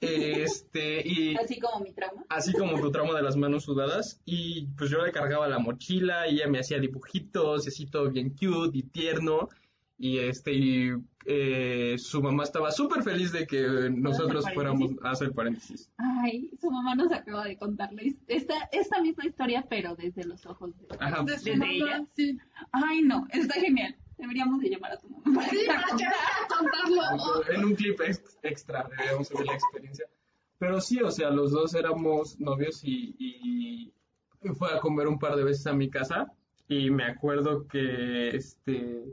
este, 0.01 1.07
y 1.07 1.37
Así 1.41 1.61
como 1.61 1.85
mi 1.85 1.93
trauma. 1.93 2.25
así 2.29 2.53
como 2.53 2.81
tu 2.81 2.91
trauma 2.91 3.15
de 3.15 3.23
las 3.23 3.37
manos 3.37 3.63
sudadas 3.63 4.21
y 4.25 4.67
pues 4.77 4.91
yo 4.91 5.01
le 5.03 5.13
cargaba 5.13 5.47
la 5.47 5.61
mochila 5.61 6.29
y 6.29 6.35
ella 6.35 6.49
me 6.49 6.59
hacía 6.59 6.81
dibujitos 6.81 7.65
y 7.65 7.69
así 7.69 7.87
todo 7.87 8.11
bien 8.11 8.31
cute 8.31 8.77
y 8.77 8.83
tierno 8.83 9.49
y 9.99 10.19
este 10.19 10.53
y 10.53 10.91
eh, 11.25 11.97
su 11.99 12.23
mamá 12.23 12.45
estaba 12.45 12.71
súper 12.71 13.03
feliz 13.03 13.33
de 13.33 13.47
que 13.47 13.91
nosotros 13.91 14.45
fuéramos 14.55 14.93
a 15.03 15.11
hacer 15.13 15.33
paréntesis 15.33 15.91
Ay, 15.97 16.51
su 16.61 16.71
mamá 16.71 16.95
nos 16.95 17.11
acaba 17.13 17.45
de 17.45 17.57
contarle 17.57 18.15
esta, 18.29 18.55
esta 18.73 19.01
misma 19.01 19.25
historia, 19.27 19.67
pero 19.69 19.97
desde 19.97 20.25
los 20.25 20.45
ojos 20.47 20.77
de... 20.79 20.87
Ajá. 21.01 21.23
De 21.25 21.39
su 21.39 21.45
¿Desde 21.47 21.57
mamá, 21.59 21.73
ella? 21.73 22.05
Sí. 22.15 22.39
Ay, 22.73 23.03
no, 23.03 23.27
está 23.31 23.55
genial. 23.61 23.97
Deberíamos 24.19 24.61
de 24.61 24.71
llamar 24.71 24.93
a 24.93 24.99
tu 24.99 25.09
mamá. 25.09 25.25
para 25.35 25.49
Sí, 25.51 25.59
contarlo. 26.49 27.51
en 27.55 27.65
un 27.65 27.75
clip 27.75 28.01
ex- 28.03 28.39
extra 28.43 28.87
deberíamos 28.91 29.29
subir 29.29 29.47
la 29.47 29.55
experiencia 29.55 30.07
pero 30.59 30.81
sí 30.81 31.01
o 31.03 31.11
sea 31.11 31.29
los 31.31 31.51
dos 31.53 31.75
éramos 31.75 32.41
novios 32.41 32.83
y, 32.83 33.15
y 33.19 33.93
fue 34.55 34.73
a 34.73 34.81
comer 34.81 35.07
un 35.07 35.19
par 35.19 35.37
de 35.37 35.45
veces 35.45 35.67
a 35.67 35.73
mi 35.75 35.91
casa 35.91 36.33
y 36.69 36.91
me 36.91 37.05
acuerdo 37.05 37.67
que 37.69 38.29
este 38.37 39.13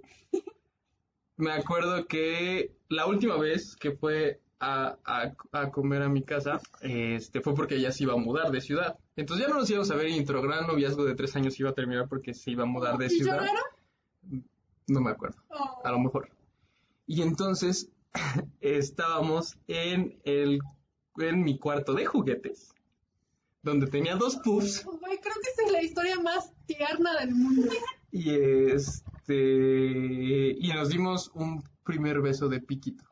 me 1.37 1.51
acuerdo 1.51 2.05
que 2.07 2.75
la 2.89 3.05
última 3.07 3.37
vez 3.37 3.75
que 3.75 3.91
fue 3.91 4.39
a, 4.59 4.97
a- 5.03 5.33
a 5.51 5.71
comer 5.71 6.01
a 6.03 6.09
mi 6.09 6.23
casa 6.23 6.61
este 6.81 7.41
fue 7.41 7.53
porque 7.55 7.75
ella 7.75 7.91
se 7.91 8.03
iba 8.03 8.13
a 8.13 8.17
mudar 8.17 8.51
de 8.51 8.61
ciudad 8.61 8.97
entonces 9.15 9.45
ya 9.47 9.51
no 9.53 9.59
nos 9.59 9.69
íbamos 9.69 9.91
a 9.91 9.95
ver 9.95 10.07
y 10.09 10.15
nuestro 10.15 10.41
gran 10.41 10.67
noviazgo 10.67 11.03
de 11.05 11.15
tres 11.15 11.35
años 11.35 11.59
iba 11.59 11.71
a 11.71 11.73
terminar 11.73 12.07
porque 12.07 12.33
se 12.33 12.51
iba 12.51 12.63
a 12.63 12.67
mudar 12.67 12.97
de 12.97 13.07
¿Y 13.07 13.09
ciudad 13.09 13.37
lloraron? 13.39 14.45
no 14.87 15.01
me 15.01 15.11
acuerdo 15.11 15.37
Oh. 15.49 15.81
a 15.83 15.91
lo 15.91 15.99
mejor. 15.99 16.29
Y 17.07 17.21
entonces 17.21 17.89
estábamos 18.61 19.57
en 19.67 20.19
el 20.23 20.59
en 21.17 21.43
mi 21.43 21.59
cuarto 21.59 21.93
de 21.93 22.05
juguetes, 22.07 22.73
donde 23.61 23.85
tenía 23.87 24.15
dos 24.15 24.37
puffs 24.37 24.83
Güey, 24.83 25.19
creo 25.19 25.35
que 25.43 25.49
esa 25.51 25.65
es 25.65 25.71
la 25.71 25.83
historia 25.83 26.19
más 26.19 26.51
tierna 26.65 27.19
del 27.19 27.35
mundo. 27.35 27.71
y 28.11 28.29
este 28.31 29.03
y 29.29 30.67
nos 30.73 30.89
dimos 30.89 31.31
un 31.33 31.63
primer 31.83 32.21
beso 32.21 32.47
de 32.49 32.61
piquito. 32.61 33.03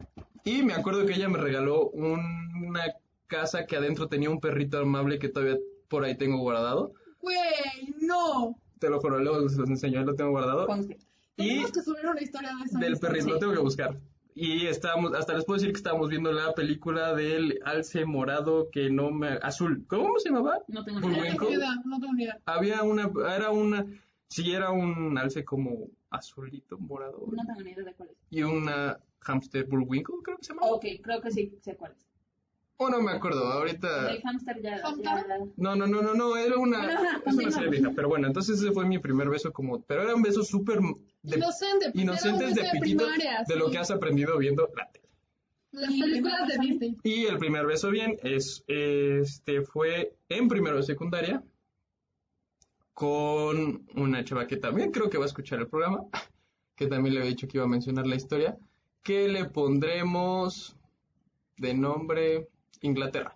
Y 0.43 0.63
me 0.63 0.73
acuerdo 0.73 1.05
que 1.05 1.13
ella 1.13 1.29
me 1.29 1.37
regaló 1.37 1.89
un- 1.89 2.65
una 2.67 2.83
casa 3.27 3.65
que 3.65 3.75
adentro 3.77 4.07
tenía 4.07 4.29
un 4.29 4.39
perrito 4.39 4.79
amable 4.79 5.19
que 5.19 5.29
todavía 5.29 5.57
por 5.87 6.03
ahí 6.03 6.15
tengo 6.17 6.37
guardado. 6.39 6.93
Güey, 7.21 7.37
no. 8.01 8.55
Te 8.79 8.89
lo 8.89 8.99
juro, 8.99 9.19
luego 9.19 9.39
los 9.39 9.57
enseño, 9.59 10.03
lo 10.03 10.15
tengo 10.15 10.31
guardado. 10.31 10.65
Conste. 10.65 10.97
Y 11.37 11.47
Tenemos 11.49 11.71
que 11.71 11.81
subir 11.81 12.05
una 12.07 12.21
historia 12.21 12.49
de 12.57 12.63
eso. 12.65 12.79
del 12.79 12.97
perrito, 12.99 13.27
lo 13.29 13.39
tengo 13.39 13.53
que 13.53 13.59
buscar. 13.59 13.97
Y 14.33 14.65
estábamos, 14.67 15.13
hasta 15.13 15.33
les 15.33 15.43
puedo 15.45 15.57
decir 15.59 15.73
que 15.73 15.77
estábamos 15.77 16.09
viendo 16.09 16.31
la 16.31 16.53
película 16.53 17.13
del 17.13 17.59
alce 17.65 18.05
morado 18.05 18.69
que 18.71 18.89
no 18.89 19.11
me... 19.11 19.27
azul. 19.41 19.85
¿Cómo 19.87 20.17
se 20.19 20.29
llamaba? 20.29 20.59
No 20.67 20.83
tengo 20.85 21.01
ni 21.01 21.07
idea. 21.07 21.17
Bullwinkle. 21.17 21.37
tengo 21.47 21.49
ni 21.51 21.55
idea, 21.57 21.75
no 21.85 21.99
tengo 21.99 22.13
idea. 22.17 22.39
Había 22.45 22.83
una, 22.83 23.11
era 23.35 23.49
una, 23.51 23.85
sí 24.29 24.51
era 24.53 24.71
un 24.71 25.17
alce 25.17 25.43
como 25.43 25.87
azulito, 26.11 26.77
morado. 26.77 27.25
No 27.31 27.43
tengo 27.45 27.61
ni 27.61 27.71
idea 27.71 27.83
de 27.83 27.93
cuál 27.93 28.09
es. 28.09 28.17
Y 28.29 28.43
una 28.43 28.99
hamster 29.21 29.65
Bullwinkle, 29.65 30.15
creo 30.23 30.37
que 30.37 30.43
se 30.43 30.53
llamaba. 30.53 30.73
Ok, 30.73 30.85
creo 31.01 31.21
que 31.21 31.31
sí 31.31 31.57
sé 31.61 31.75
cuál 31.75 31.93
es. 31.93 32.05
O 32.77 32.89
no 32.89 32.99
me 33.01 33.11
acuerdo, 33.11 33.45
ahorita... 33.45 34.11
El 34.11 34.21
hamster 34.23 34.59
ya... 34.61 34.81
No, 35.57 35.75
no, 35.75 35.85
no, 35.85 36.01
no, 36.01 36.13
no, 36.15 36.35
era 36.35 36.57
una, 36.57 36.83
es 37.25 37.35
una 37.35 37.51
serie 37.51 37.69
vieja, 37.69 37.91
pero 37.95 38.09
bueno, 38.09 38.25
entonces 38.27 38.59
ese 38.59 38.71
fue 38.71 38.85
mi 38.87 38.97
primer 38.97 39.29
beso 39.29 39.53
como, 39.53 39.81
pero 39.83 40.01
era 40.01 40.15
un 40.15 40.23
beso 40.23 40.43
súper 40.43 40.79
de- 41.21 41.37
Inocente. 41.37 41.91
inocentes 41.93 42.55
de 42.55 42.63
primaria, 42.79 43.43
de 43.47 43.55
lo 43.55 43.69
que 43.69 43.77
has 43.77 43.91
aprendido 43.91 44.37
viendo 44.39 44.67
la 44.75 44.89
tele. 44.91 45.07
Las 45.73 45.91
Y 45.91 46.01
películas 46.01 46.47
de 46.47 46.57
Disney. 46.57 46.97
Y 47.03 47.25
el 47.27 47.37
primer 47.37 47.65
beso 47.67 47.91
bien 47.91 48.17
es 48.23 48.63
este 48.67 49.61
fue 49.61 50.15
en 50.27 50.47
primero 50.47 50.77
de 50.77 50.83
secundaria 50.83 51.43
con 53.01 53.83
una 53.95 54.23
chava 54.23 54.45
que 54.45 54.57
también 54.57 54.91
creo 54.91 55.09
que 55.09 55.17
va 55.17 55.23
a 55.23 55.27
escuchar 55.27 55.57
el 55.57 55.67
programa, 55.67 56.05
que 56.75 56.85
también 56.85 57.15
le 57.15 57.21
había 57.21 57.31
dicho 57.31 57.47
que 57.47 57.57
iba 57.57 57.65
a 57.65 57.67
mencionar 57.67 58.05
la 58.05 58.15
historia, 58.15 58.59
que 59.01 59.27
le 59.27 59.45
pondremos 59.45 60.75
de 61.57 61.73
nombre 61.73 62.47
Inglaterra. 62.81 63.35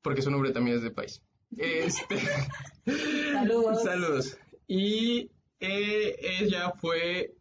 Porque 0.00 0.22
su 0.22 0.30
nombre 0.30 0.52
también 0.52 0.78
es 0.78 0.82
de 0.82 0.90
país. 0.90 1.20
Este 1.54 2.16
Saludos. 3.34 3.82
Saludos. 3.82 4.38
Y 4.66 5.30
eh, 5.60 6.16
ella 6.40 6.70
fue 6.70 7.34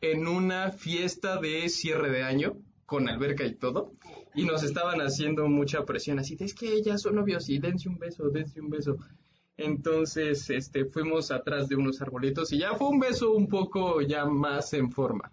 en 0.00 0.26
una 0.26 0.70
fiesta 0.70 1.38
de 1.38 1.68
cierre 1.68 2.08
de 2.08 2.22
año, 2.22 2.56
con 2.86 3.06
alberca 3.06 3.44
y 3.44 3.54
todo, 3.54 3.92
y 4.34 4.46
nos 4.46 4.62
estaban 4.62 5.02
haciendo 5.02 5.46
mucha 5.46 5.84
presión, 5.84 6.18
así 6.18 6.36
de, 6.36 6.46
es 6.46 6.54
que 6.54 6.82
ya 6.82 6.96
son 6.96 7.16
novios 7.16 7.50
y 7.50 7.58
dense 7.58 7.90
un 7.90 7.98
beso, 7.98 8.30
dense 8.30 8.62
un 8.62 8.70
beso. 8.70 8.96
Entonces, 9.56 10.50
este, 10.50 10.84
fuimos 10.86 11.30
atrás 11.30 11.68
de 11.68 11.76
unos 11.76 12.00
arbolitos 12.02 12.52
y 12.52 12.58
ya 12.58 12.74
fue 12.74 12.88
un 12.88 12.98
beso 12.98 13.32
un 13.32 13.48
poco 13.48 14.00
ya 14.00 14.24
más 14.26 14.72
en 14.72 14.90
forma. 14.90 15.30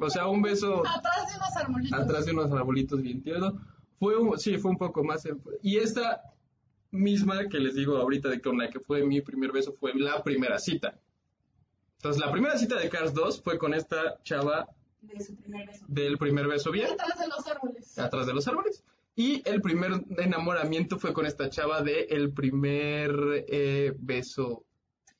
O 0.00 0.08
sea, 0.10 0.26
un 0.26 0.42
beso 0.42 0.82
Atrás 0.86 1.28
de 1.30 1.36
unos 1.36 1.56
arbolitos. 1.56 1.98
atrás 2.00 2.26
de 2.26 2.32
unos 2.32 2.50
arbolitos 2.52 3.02
bien 3.02 3.22
tierno. 3.22 3.60
Fue 3.98 4.16
un, 4.16 4.38
sí, 4.38 4.56
fue 4.58 4.70
un 4.70 4.78
poco 4.78 5.04
más 5.04 5.24
en- 5.26 5.40
y 5.62 5.78
esta 5.78 6.22
misma 6.90 7.48
que 7.48 7.58
les 7.58 7.74
digo 7.74 7.96
ahorita 7.98 8.28
de 8.28 8.40
con 8.40 8.58
la 8.58 8.70
que 8.70 8.80
fue 8.80 9.04
mi 9.04 9.20
primer 9.20 9.52
beso 9.52 9.72
fue 9.78 9.92
la 9.94 10.22
primera 10.22 10.58
cita. 10.58 10.98
Entonces, 11.98 12.20
la 12.24 12.30
primera 12.32 12.56
cita 12.58 12.78
de 12.78 12.88
Cars 12.88 13.14
2 13.14 13.40
fue 13.42 13.58
con 13.58 13.72
esta 13.74 14.20
chava 14.24 14.68
De 15.00 15.20
su 15.22 15.36
primer 15.36 15.66
beso. 15.66 15.84
del 15.88 16.18
primer 16.18 16.46
beso 16.48 16.70
bien 16.70 16.90
Atrás 16.90 17.18
de 17.18 17.28
los 17.28 17.46
árboles. 17.46 17.98
atrás 17.98 18.26
de 18.26 18.34
los 18.34 18.48
árboles. 18.48 18.84
Y 19.16 19.42
el 19.48 19.60
primer 19.62 19.92
enamoramiento 20.18 20.98
fue 20.98 21.12
con 21.12 21.24
esta 21.26 21.48
chava 21.48 21.82
de 21.82 22.02
el 22.10 22.32
primer 22.32 23.12
eh, 23.48 23.92
beso 23.98 24.64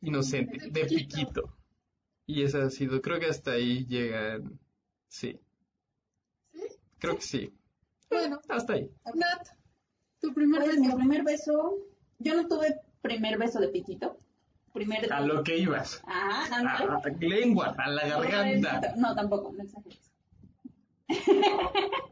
inocente, 0.00 0.58
De 0.58 0.70
de 0.70 0.86
piquito. 0.86 1.06
piquito. 1.16 1.56
Y 2.26 2.42
ese 2.42 2.58
ha 2.62 2.70
sido, 2.70 3.00
creo 3.00 3.20
que 3.20 3.26
hasta 3.26 3.52
ahí 3.52 3.86
llegan, 3.86 4.58
sí, 5.08 5.38
¿Sí? 6.52 6.60
creo 6.98 7.16
que 7.16 7.22
sí, 7.22 7.52
Bueno, 8.10 8.40
hasta 8.48 8.72
ahí. 8.72 8.90
Nat, 9.14 9.48
tu 10.20 10.32
primer 10.34 10.62
Pues 10.62 10.78
mi 10.78 10.86
beso. 10.86 10.96
primer 10.96 11.22
beso, 11.22 11.76
yo 12.18 12.34
no 12.34 12.48
tuve 12.48 12.80
primer 13.02 13.38
beso 13.38 13.60
de 13.60 13.68
piquito. 13.68 14.16
Primer 14.72 15.12
A 15.12 15.20
lo 15.20 15.44
que 15.44 15.56
ibas, 15.58 16.02
Ah, 16.06 16.46
a, 16.50 16.56
ándale. 16.56 16.90
a- 16.94 17.18
lengua, 17.20 17.74
a 17.78 17.88
la 17.90 18.08
garganta. 18.08 18.94
No, 18.96 19.14
tampoco, 19.14 19.52
no 19.52 19.62
exageres. 19.62 20.10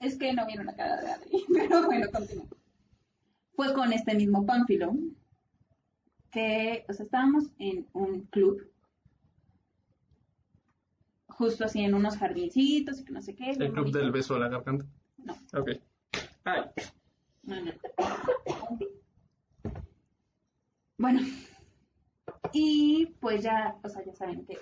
es 0.00 0.18
que 0.18 0.32
no 0.32 0.46
vieron 0.46 0.66
la 0.66 0.76
cara 0.76 1.00
de 1.00 1.10
Adri, 1.10 1.44
pero 1.52 1.86
bueno, 1.86 2.06
continúo. 2.12 2.48
Fue 3.54 3.72
con 3.72 3.92
este 3.92 4.14
mismo 4.14 4.44
Pánfilo, 4.44 4.94
que, 6.30 6.84
o 6.88 6.92
sea, 6.92 7.04
estábamos 7.04 7.44
en 7.58 7.86
un 7.94 8.22
club, 8.26 8.70
justo 11.28 11.64
así 11.64 11.82
en 11.82 11.94
unos 11.94 12.18
jardincitos 12.18 13.00
y 13.00 13.04
que 13.04 13.12
no 13.12 13.22
sé 13.22 13.34
qué. 13.34 13.50
El 13.50 13.56
club 13.56 13.76
bonito. 13.76 13.98
del 13.98 14.10
beso 14.10 14.34
a 14.34 14.40
la 14.40 14.48
garganta. 14.48 14.86
No, 15.18 15.34
Ok. 15.54 15.70
Ay, 16.44 16.62
no, 17.42 17.60
no. 17.60 17.72
Bueno, 20.98 21.20
y 22.52 23.06
pues 23.20 23.42
ya, 23.42 23.76
o 23.82 23.88
sea, 23.88 24.04
ya 24.04 24.14
saben 24.14 24.46
que 24.46 24.58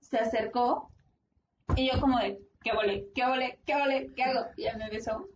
se 0.00 0.18
acercó 0.18 0.90
y 1.76 1.90
yo 1.90 2.00
como 2.00 2.18
de, 2.18 2.42
¿qué 2.62 2.72
vole? 2.72 3.08
¿Qué 3.14 3.26
vole? 3.26 3.58
¿Qué 3.66 3.74
vole? 3.74 4.12
¿Qué 4.14 4.22
hago? 4.22 4.46
Y 4.56 4.62
ya 4.64 4.76
me 4.76 4.88
besó. 4.90 5.28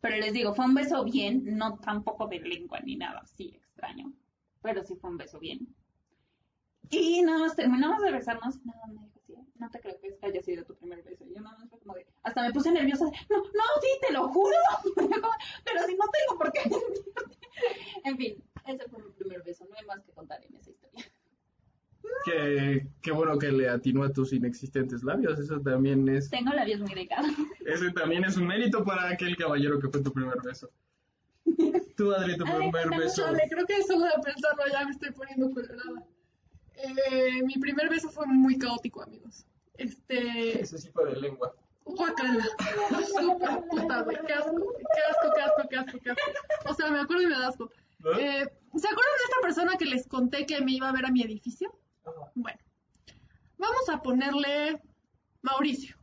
Pero 0.00 0.16
les 0.16 0.32
digo, 0.32 0.54
fue 0.54 0.64
un 0.64 0.74
beso 0.74 1.02
bien, 1.04 1.56
no 1.56 1.78
tampoco 1.78 2.26
de 2.28 2.38
lengua 2.40 2.80
ni 2.80 2.96
nada 2.96 3.20
así 3.20 3.56
extraño, 3.56 4.12
pero 4.62 4.84
sí 4.84 4.94
fue 4.96 5.10
un 5.10 5.16
beso 5.16 5.38
bien. 5.38 5.74
Y 6.90 7.22
nada 7.22 7.38
más 7.40 7.56
terminamos 7.56 8.00
de 8.02 8.12
besarnos, 8.12 8.64
nada 8.64 8.86
me 8.86 9.02
dijo 9.02 9.18
así, 9.18 9.34
no 9.56 9.70
te 9.70 9.80
creo 9.80 9.98
que 10.00 10.16
haya 10.22 10.40
sido 10.42 10.64
tu 10.64 10.76
primer 10.76 11.02
beso. 11.02 11.24
Y 11.24 11.34
yo 11.34 11.40
nada 11.40 11.58
más 11.58 11.68
fue 11.68 11.80
como 11.80 11.94
de, 11.94 12.06
hasta 12.22 12.42
me 12.42 12.52
puse 12.52 12.70
nerviosa, 12.70 13.04
no, 13.04 13.38
no, 13.38 13.64
sí, 13.80 13.88
te 14.06 14.12
lo 14.12 14.28
juro. 14.28 14.56
Pero 15.64 15.82
si 15.86 15.96
no 15.96 16.04
tengo 16.08 16.38
por 16.38 16.52
qué. 16.52 16.60
En 18.04 18.18
fin, 18.18 18.44
ese 18.66 18.86
fue 18.88 19.02
mi 19.02 19.10
primer 19.12 19.42
beso, 19.42 19.64
no 19.64 19.74
hay 19.76 19.86
más 19.86 20.04
que 20.04 20.12
contar 20.12 20.44
en 20.44 20.54
esa 20.56 20.70
historia. 20.70 21.04
Qué, 22.24 22.86
qué 23.00 23.12
bueno 23.12 23.38
que 23.38 23.52
le 23.52 23.68
atinó 23.68 24.02
a 24.04 24.12
tus 24.12 24.32
inexistentes 24.32 25.02
labios. 25.02 25.38
Eso 25.38 25.60
también 25.60 26.08
es, 26.08 26.30
Tengo 26.30 26.52
labios 26.52 26.80
muy 26.80 26.94
delgados. 26.94 27.30
ese 27.64 27.90
también 27.92 28.24
es 28.24 28.36
un 28.36 28.46
mérito 28.46 28.84
para 28.84 29.08
aquel 29.10 29.36
caballero 29.36 29.78
que 29.78 29.88
fue 29.88 30.02
tu 30.02 30.12
primer 30.12 30.40
beso. 30.42 30.70
Tú, 31.96 32.12
Adri, 32.12 32.36
tu 32.36 32.44
primer 32.44 32.70
cuéntanos, 32.70 32.98
beso. 32.98 33.22
Chale, 33.24 33.42
creo 33.48 33.66
que 33.66 33.82
solo 33.84 34.04
de 34.04 34.22
pensarlo 34.22 34.62
ya 34.70 34.84
me 34.84 34.90
estoy 34.90 35.12
poniendo 35.12 35.50
colorada. 35.50 36.04
Eh, 36.74 37.42
mi 37.44 37.54
primer 37.54 37.88
beso 37.88 38.10
fue 38.10 38.26
muy 38.26 38.58
caótico, 38.58 39.02
amigos. 39.02 39.46
Este. 39.74 40.60
Ese 40.60 40.78
sí 40.78 40.90
fue 40.90 41.06
de 41.10 41.20
lengua. 41.20 41.54
Guacala. 41.84 42.44
Súper 43.06 43.64
puta, 43.70 44.02
güey. 44.02 44.18
Qué 44.26 44.32
asco, 44.32 44.74
qué 44.94 45.00
asco, 45.08 45.32
qué 45.34 45.40
asco, 45.42 45.68
qué 45.68 45.76
asco, 45.78 45.98
qué 46.02 46.10
asco. 46.10 46.70
O 46.70 46.74
sea, 46.74 46.90
me 46.90 47.00
acuerdo 47.00 47.22
y 47.22 47.26
me 47.26 47.38
da 47.38 47.48
asco. 47.48 47.70
¿No? 48.00 48.10
Eh, 48.18 48.44
¿Se 48.74 48.88
acuerdan 48.88 49.16
de 49.18 49.24
esta 49.24 49.40
persona 49.40 49.76
que 49.78 49.84
les 49.86 50.06
conté 50.06 50.44
que 50.46 50.60
me 50.60 50.72
iba 50.72 50.88
a 50.88 50.92
ver 50.92 51.06
a 51.06 51.10
mi 51.10 51.22
edificio? 51.22 51.72
Bueno, 52.34 52.58
vamos 53.58 53.88
a 53.88 54.02
ponerle 54.02 54.80
Mauricio. 55.42 55.96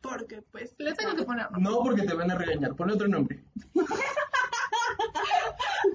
Porque, 0.00 0.42
pues, 0.42 0.74
le 0.78 0.94
tengo 0.94 1.16
que 1.16 1.24
poner 1.24 1.50
nombre. 1.50 1.70
No, 1.72 1.82
porque 1.82 2.02
te 2.02 2.14
van 2.14 2.30
a 2.30 2.36
regañar. 2.36 2.74
Ponle 2.76 2.94
otro 2.94 3.08
nombre. 3.08 3.42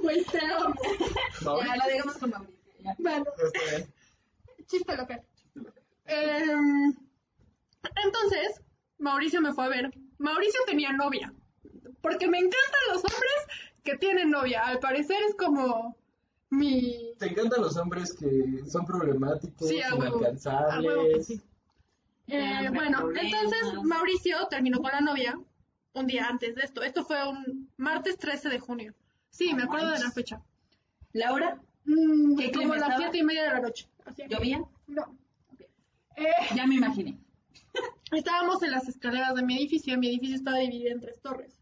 Güey, 0.01 0.23
te 0.31 0.39
amo. 0.45 0.73
Ya 1.65 1.75
lo 1.77 1.91
digamos 1.91 2.17
con 2.17 2.29
Mauricio. 2.31 2.59
ya. 2.79 2.95
Bueno, 2.99 3.25
Está 3.45 3.75
bien. 3.77 3.93
chiste 4.67 4.97
local. 4.97 5.21
Eh, 6.05 6.45
entonces, 8.03 8.61
Mauricio 8.97 9.41
me 9.41 9.53
fue 9.53 9.65
a 9.65 9.69
ver. 9.69 9.93
Mauricio 10.17 10.59
tenía 10.65 10.91
novia. 10.91 11.33
Porque 12.01 12.27
me 12.27 12.37
encantan 12.39 12.81
los 12.91 12.97
hombres 12.97 13.47
que 13.83 13.95
tienen 13.97 14.31
novia. 14.31 14.61
Al 14.65 14.79
parecer 14.79 15.17
es 15.27 15.35
como 15.35 15.95
mi... 16.57 17.13
Te 17.19 17.27
encantan 17.27 17.61
los 17.61 17.75
hombres 17.77 18.13
que 18.13 18.63
son 18.67 18.85
problemáticos, 18.85 19.67
Sí, 19.67 19.81
a 19.81 19.93
huevo. 19.95 19.95
A 19.95 19.99
huevo 20.05 20.19
que 20.19 20.19
inalcanzables. 20.19 21.27
sí. 21.27 21.41
Eh, 22.27 22.39
Siempre 22.59 22.69
bueno, 22.79 22.97
problemas. 22.99 23.33
entonces 23.33 23.73
Mauricio 23.83 24.47
terminó 24.47 24.81
con 24.81 24.91
la 24.91 25.01
novia 25.01 25.37
un 25.93 26.07
día 26.07 26.27
antes 26.27 26.55
de 26.55 26.61
esto. 26.61 26.81
Esto 26.81 27.03
fue 27.03 27.27
un 27.27 27.69
martes 27.77 28.17
13 28.17 28.49
de 28.49 28.59
junio. 28.59 28.93
Sí, 29.29 29.53
me 29.53 29.63
acuerdo 29.63 29.91
de 29.91 29.99
la 29.99 30.11
fecha. 30.11 30.41
Mm, 31.85 32.37
¿Qué 32.37 32.51
como 32.51 32.71
clima 32.71 32.77
las 32.77 32.97
siete 32.97 33.17
y 33.17 33.23
media 33.23 33.43
de 33.43 33.49
la 33.49 33.59
noche. 33.59 33.87
Así 34.05 34.23
¿llovía? 34.29 34.63
No. 34.87 35.17
Eh, 36.15 36.25
Ya 36.55 36.65
me 36.65 36.75
imaginé. 36.75 37.17
estábamos 38.11 38.63
en 38.63 38.71
las 38.71 38.87
escaleras 38.87 39.33
de 39.35 39.43
mi 39.43 39.57
edificio. 39.57 39.97
Mi 39.97 40.07
edificio 40.07 40.35
estaba 40.37 40.57
dividido 40.59 40.91
en 40.91 41.01
tres 41.01 41.19
torres, 41.21 41.57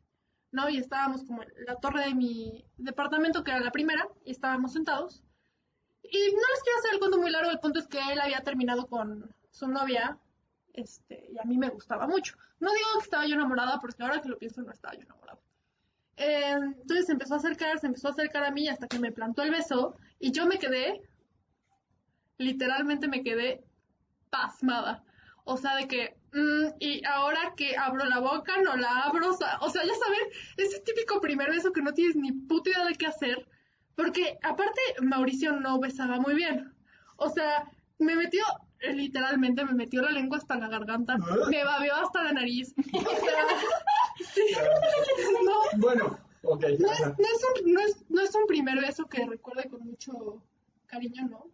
¿no? 0.52 0.70
Y 0.70 0.78
estábamos 0.78 1.24
como 1.24 1.44
en 1.44 1.50
la 1.66 1.76
torre 1.76 2.06
de 2.06 2.14
mi 2.14 2.66
departamento, 2.78 3.44
que 3.44 3.52
era 3.52 3.60
la 3.60 3.72
primera, 3.72 4.08
y 4.26 4.32
estábamos 4.32 4.74
sentados. 4.74 5.24
Y 6.04 6.18
no 6.18 6.42
les 6.54 6.64
quiero 6.64 6.80
hacer 6.80 6.94
el 6.94 7.00
cuento 7.00 7.20
muy 7.20 7.32
largo, 7.32 7.52
el 7.52 7.60
punto 7.60 7.80
es 7.80 7.88
que 7.88 8.00
él 8.12 8.20
había 8.20 8.42
terminado 8.42 8.88
con 8.88 9.34
su 9.50 9.68
novia, 9.68 10.20
este, 10.74 11.30
y 11.32 11.40
a 11.40 11.44
mí 11.44 11.58
me 11.58 11.70
gustaba 11.70 12.08
mucho. 12.08 12.36
No 12.60 12.72
digo 12.74 12.88
que 13.00 13.04
estaba 13.04 13.26
yo 13.26 13.36
enamorada, 13.36 13.80
porque 13.80 14.04
ahora 14.04 14.22
que 14.22 14.30
lo 14.30 14.38
pienso 14.38 14.62
no 14.62 14.72
estaba 14.72 14.94
yo 14.96 15.02
enamorada. 15.02 15.40
Eh, 16.18 16.52
entonces 16.52 17.06
se 17.06 17.14
empezó 17.14 17.36
a 17.36 17.38
acercar, 17.38 17.80
se 17.80 17.88
empezó 17.88 18.10
a 18.10 18.12
acercar 18.12 18.44
a 18.44 18.52
mí 18.52 18.68
hasta 18.68 18.88
que 18.88 19.00
me 19.00 19.12
plantó 19.12 19.42
el 19.44 19.52
beso, 19.52 19.96
y 20.20 20.32
yo 20.32 20.46
me 20.46 20.60
quedé, 20.60 21.02
literalmente 22.38 23.08
me 23.08 23.24
quedé 23.24 23.64
pasmada. 24.30 25.04
O 25.44 25.58
sea, 25.58 25.76
de 25.76 25.88
que, 25.88 26.18
mm, 26.34 26.76
y 26.80 27.04
ahora 27.06 27.54
que 27.56 27.76
abro 27.78 28.06
la 28.06 28.20
boca, 28.20 28.54
no 28.64 28.76
la 28.76 29.04
abro. 29.04 29.30
O 29.32 29.34
sea, 29.34 29.58
o 29.62 29.70
sea, 29.70 29.84
ya 29.84 29.94
saben, 29.96 30.20
ese 30.58 30.80
típico 30.82 31.22
primer 31.22 31.50
beso 31.50 31.72
que 31.72 31.82
no 31.82 31.94
tienes 31.94 32.16
ni 32.16 32.32
puta 32.32 32.70
idea 32.70 32.86
de 32.86 32.96
qué 32.96 33.08
hacer. 33.08 33.48
Porque 33.96 34.38
aparte, 34.42 34.82
Mauricio 35.02 35.54
no 35.54 35.80
besaba 35.80 36.20
muy 36.20 36.34
bien. 36.34 36.74
O 37.18 37.30
sea, 37.30 37.70
me 38.00 38.16
metió, 38.16 38.44
literalmente 38.80 39.64
me 39.64 39.74
metió 39.74 40.02
la 40.02 40.12
lengua 40.12 40.38
hasta 40.38 40.56
la 40.58 40.68
garganta, 40.68 41.18
me 41.50 41.64
babeó 41.64 41.96
hasta 41.96 42.24
la 42.24 42.34
nariz. 42.34 42.74
O 42.84 44.24
sea, 44.24 44.34
sí, 44.36 44.44
no, 45.46 45.80
Bueno, 45.80 46.20
ok. 46.44 46.64
no 46.80 46.92
es, 46.92 47.00
no, 47.00 47.26
es 47.26 47.64
un, 47.64 47.74
no, 47.74 47.80
es, 47.82 48.06
no 48.10 48.22
es 48.22 48.36
un 48.36 48.46
primer 48.46 48.80
beso 48.80 49.08
que 49.08 49.26
recuerde 49.26 49.70
con 49.70 49.82
mucho 49.82 50.44
cariño, 50.86 51.28
¿no? 51.28 51.48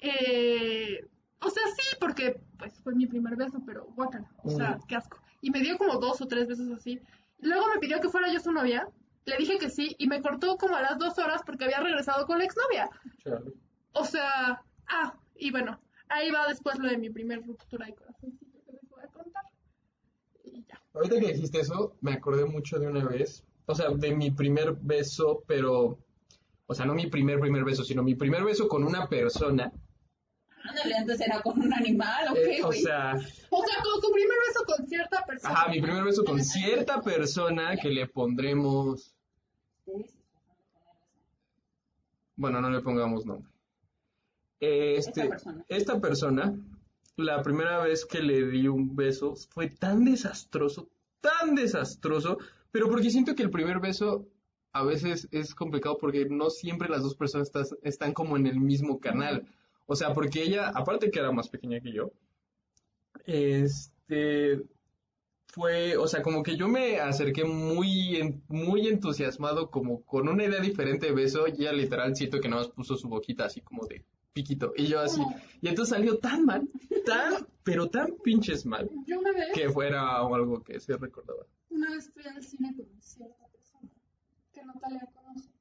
Eh, 0.00 1.06
o 1.40 1.50
sea, 1.50 1.62
sí, 1.68 1.96
porque 2.00 2.40
pues 2.58 2.80
fue 2.80 2.94
mi 2.94 3.06
primer 3.06 3.36
beso, 3.36 3.62
pero 3.64 3.86
guácala, 3.96 4.30
o 4.42 4.50
sea, 4.50 4.78
qué 4.88 4.96
asco. 4.96 5.18
Y 5.40 5.50
me 5.50 5.60
dio 5.60 5.76
como 5.78 5.98
dos 5.98 6.20
o 6.20 6.26
tres 6.26 6.46
besos 6.48 6.70
así. 6.72 7.00
Luego 7.40 7.66
me 7.72 7.78
pidió 7.78 8.00
que 8.00 8.08
fuera 8.08 8.32
yo 8.32 8.40
su 8.40 8.52
novia, 8.52 8.88
le 9.26 9.36
dije 9.36 9.58
que 9.58 9.70
sí, 9.70 9.94
y 9.98 10.06
me 10.06 10.22
cortó 10.22 10.56
como 10.56 10.76
a 10.76 10.82
las 10.82 10.98
dos 10.98 11.18
horas 11.18 11.42
porque 11.44 11.64
había 11.64 11.80
regresado 11.80 12.26
con 12.26 12.38
la 12.38 12.44
exnovia. 12.44 12.88
Chale. 13.22 13.52
O 13.92 14.04
sea, 14.04 14.62
ah, 14.88 15.18
y 15.36 15.50
bueno, 15.50 15.80
ahí 16.08 16.30
va 16.30 16.46
después 16.48 16.78
lo 16.78 16.88
de 16.88 16.98
mi 16.98 17.10
primer 17.10 17.44
ruptura 17.44 17.86
de 17.86 17.94
corazoncito 17.94 18.62
que 18.64 18.72
les 18.72 18.88
voy 18.88 19.02
a 19.02 19.08
contar. 19.08 19.42
Y 20.44 20.64
ya. 20.64 20.80
Ahorita 20.94 21.20
que 21.20 21.32
dijiste 21.32 21.60
eso, 21.60 21.96
me 22.00 22.12
acordé 22.12 22.44
mucho 22.44 22.78
de 22.78 22.88
una 22.88 23.04
vez, 23.04 23.44
o 23.66 23.74
sea, 23.74 23.90
de 23.90 24.14
mi 24.14 24.30
primer 24.30 24.74
beso, 24.80 25.42
pero, 25.46 25.98
o 26.66 26.74
sea, 26.74 26.86
no 26.86 26.94
mi 26.94 27.08
primer 27.08 27.40
primer 27.40 27.64
beso, 27.64 27.84
sino 27.84 28.02
mi 28.02 28.14
primer 28.14 28.44
beso 28.44 28.68
con 28.68 28.84
una 28.84 29.08
persona. 29.08 29.72
Ándale, 30.68 30.94
antes 30.96 31.20
era 31.20 31.40
con 31.42 31.58
un 31.60 31.72
animal, 31.72 32.26
¿o 32.32 32.36
Eh, 32.36 32.42
qué, 32.56 32.62
o 32.64 32.72
sea, 32.72 33.14
O 33.50 33.64
sea, 33.64 33.82
con 33.82 34.00
su 34.02 34.10
primer 34.12 34.36
beso 34.48 34.64
con 34.66 34.86
cierta 34.88 35.24
persona. 35.24 35.54
ajá, 35.54 35.68
mi 35.70 35.80
primer 35.80 36.04
beso 36.04 36.24
con 36.24 36.42
cierta 36.42 37.00
persona 37.00 37.76
que 37.76 37.88
le 37.90 38.06
pondremos, 38.06 39.14
bueno, 42.36 42.60
no 42.60 42.70
le 42.70 42.80
pongamos 42.80 43.24
nombre. 43.24 43.50
Este, 44.60 45.20
Esta 45.22 45.28
persona. 45.28 45.64
esta 45.68 46.00
persona, 46.00 46.54
la 47.16 47.42
primera 47.42 47.78
vez 47.78 48.04
que 48.04 48.20
le 48.20 48.46
di 48.46 48.68
un 48.68 48.94
beso 48.96 49.34
fue 49.50 49.68
tan 49.68 50.04
desastroso, 50.04 50.88
tan 51.20 51.54
desastroso, 51.54 52.38
pero 52.70 52.88
porque 52.88 53.10
siento 53.10 53.34
que 53.34 53.42
el 53.42 53.50
primer 53.50 53.80
beso 53.80 54.26
a 54.72 54.82
veces 54.84 55.28
es 55.30 55.54
complicado 55.54 55.96
porque 55.98 56.26
no 56.28 56.50
siempre 56.50 56.88
las 56.88 57.02
dos 57.02 57.14
personas 57.16 57.48
estás- 57.48 57.76
están 57.82 58.12
como 58.12 58.36
en 58.36 58.46
el 58.46 58.60
mismo 58.60 58.98
canal. 59.00 59.46
O 59.86 59.96
sea, 59.96 60.12
porque 60.12 60.42
ella, 60.42 60.68
aparte 60.68 61.10
que 61.10 61.18
era 61.18 61.32
más 61.32 61.48
pequeña 61.48 61.80
que 61.80 61.92
yo, 61.92 62.12
este 63.24 64.62
fue, 65.48 65.96
o 65.96 66.06
sea, 66.06 66.20
como 66.22 66.42
que 66.42 66.56
yo 66.56 66.68
me 66.68 67.00
acerqué 67.00 67.44
muy, 67.44 68.42
muy 68.48 68.88
entusiasmado, 68.88 69.70
como 69.70 70.02
con 70.02 70.28
una 70.28 70.44
idea 70.44 70.60
diferente 70.60 71.06
de 71.06 71.12
beso, 71.12 71.46
y 71.48 71.62
ella 71.62 71.72
literal 71.72 72.14
siento 72.14 72.40
que 72.40 72.48
nada 72.48 72.62
más 72.62 72.70
puso 72.70 72.94
su 72.96 73.08
boquita 73.08 73.46
así 73.46 73.62
como 73.62 73.86
de 73.86 74.04
piquito, 74.34 74.74
y 74.76 74.86
yo 74.86 75.00
así, 75.00 75.22
y 75.62 75.68
entonces 75.68 75.96
salió 75.96 76.18
tan 76.18 76.44
mal, 76.44 76.68
tan, 77.06 77.46
pero 77.62 77.88
tan 77.88 78.16
pinches 78.22 78.66
mal, 78.66 78.90
Yo 79.06 79.18
una 79.18 79.32
vez, 79.32 79.48
que 79.54 79.70
fuera 79.70 80.18
algo 80.18 80.62
que 80.62 80.78
se 80.78 80.94
recordaba. 80.98 81.46
una 81.70 81.90
vez 81.90 82.10
fui 82.12 82.22
al 82.26 82.42
cine 82.42 82.74
con 82.76 82.86
cierta 83.00 83.46
persona 83.48 83.90
que 84.52 84.62
Natalia 84.62 85.08
conoce. 85.14 85.55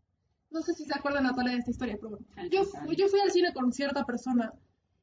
No 0.56 0.62
sé 0.62 0.74
si 0.74 0.86
se 0.86 0.95
acuerda 0.97 1.20
Natalia 1.20 1.51
de 1.51 1.58
esta 1.60 1.72
historia, 1.72 1.97
pero 1.97 2.12
bueno. 2.12 2.26
Ay, 2.38 2.49
yo, 2.49 2.64
yo 2.95 3.08
fui 3.10 3.20
al 3.20 3.30
cine 3.30 3.53
con 3.53 3.74
cierta 3.74 4.06
persona 4.06 4.53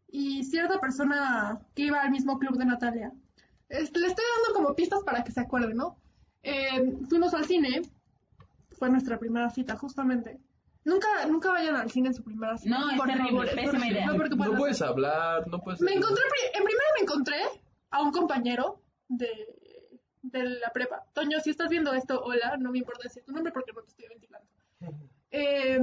y 0.09 0.45
cierta 0.45 0.81
persona 0.81 1.61
que 1.75 1.83
iba 1.83 2.01
al 2.01 2.11
mismo 2.11 2.39
club 2.39 2.57
de 2.57 2.65
Natalia. 2.65 3.13
Este, 3.69 3.99
le 4.01 4.07
estoy 4.07 4.25
dando 4.35 4.55
como 4.55 4.75
pistas 4.75 5.01
para 5.05 5.23
que 5.23 5.31
se 5.31 5.41
acuerde, 5.41 5.75
¿no? 5.75 5.99
Eh, 6.43 6.97
fuimos 7.07 7.35
al 7.35 7.45
cine, 7.45 7.83
fue 8.79 8.89
nuestra 8.89 9.19
primera 9.19 9.51
cita, 9.51 9.77
justamente. 9.77 10.41
Nunca, 10.85 11.27
nunca 11.29 11.51
vayan 11.51 11.77
al 11.77 11.91
cine 11.91 12.09
en 12.09 12.15
su 12.15 12.25
primera 12.25 12.57
cita. 12.57 12.79
No, 12.79 12.89
es 12.91 12.97
por 12.97 13.09
terrible, 13.09 13.31
favor, 13.31 13.55
pésima 13.55 13.87
idea. 13.89 14.07
no, 14.07 14.17
porque 14.17 14.35
No 14.35 14.57
puedes 14.57 14.81
hablar, 14.81 15.47
no 15.49 15.61
puedes... 15.61 15.83
me 15.83 15.93
encontré, 15.93 16.23
en 16.55 16.65
primero 16.65 16.89
me 16.97 17.03
encontré 17.03 17.43
a 17.91 18.01
un 18.01 18.11
compañero 18.11 18.81
de, 19.07 19.29
de 20.23 20.45
la 20.45 20.71
prepa. 20.73 21.05
Toño, 21.13 21.41
si 21.41 21.51
estás 21.51 21.69
viendo 21.69 21.93
esto, 21.93 22.23
hola, 22.23 22.57
no 22.57 22.71
me 22.71 22.79
importa 22.79 23.03
decir 23.03 23.23
tu 23.23 23.33
nombre 23.33 23.53
porque 23.53 23.73
no 23.75 23.83
te 23.83 23.91
estoy 23.91 24.07
ventilando. 24.09 24.49
Eh, 25.33 25.81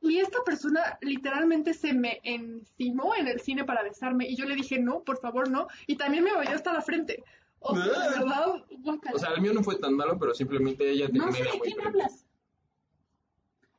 y 0.00 0.18
esta 0.18 0.38
persona 0.44 0.96
literalmente 1.00 1.74
se 1.74 1.92
me 1.92 2.20
encimó 2.22 3.14
en 3.16 3.26
el 3.28 3.40
cine 3.40 3.64
para 3.64 3.82
besarme 3.82 4.28
y 4.28 4.36
yo 4.36 4.44
le 4.46 4.54
dije, 4.54 4.78
no, 4.78 5.02
por 5.02 5.18
favor, 5.18 5.50
no. 5.50 5.66
Y 5.86 5.96
también 5.96 6.22
me 6.24 6.32
oyó 6.32 6.50
hasta 6.54 6.72
la 6.72 6.80
frente. 6.80 7.22
O 7.58 7.74
sea, 7.74 7.84
de 7.84 8.18
verdad, 8.20 8.46
guácala. 8.78 9.16
O 9.16 9.18
sea, 9.18 9.30
el 9.34 9.40
mío 9.42 9.52
no 9.52 9.64
fue 9.64 9.76
tan 9.80 9.94
malo, 9.94 10.16
pero 10.18 10.32
simplemente 10.32 10.88
ella 10.88 11.08
No 11.12 11.32
sé 11.32 11.38
tenía 11.38 11.52
de 11.52 11.58
quién 11.60 11.74
frente. 11.74 11.88
hablas. 11.88 12.24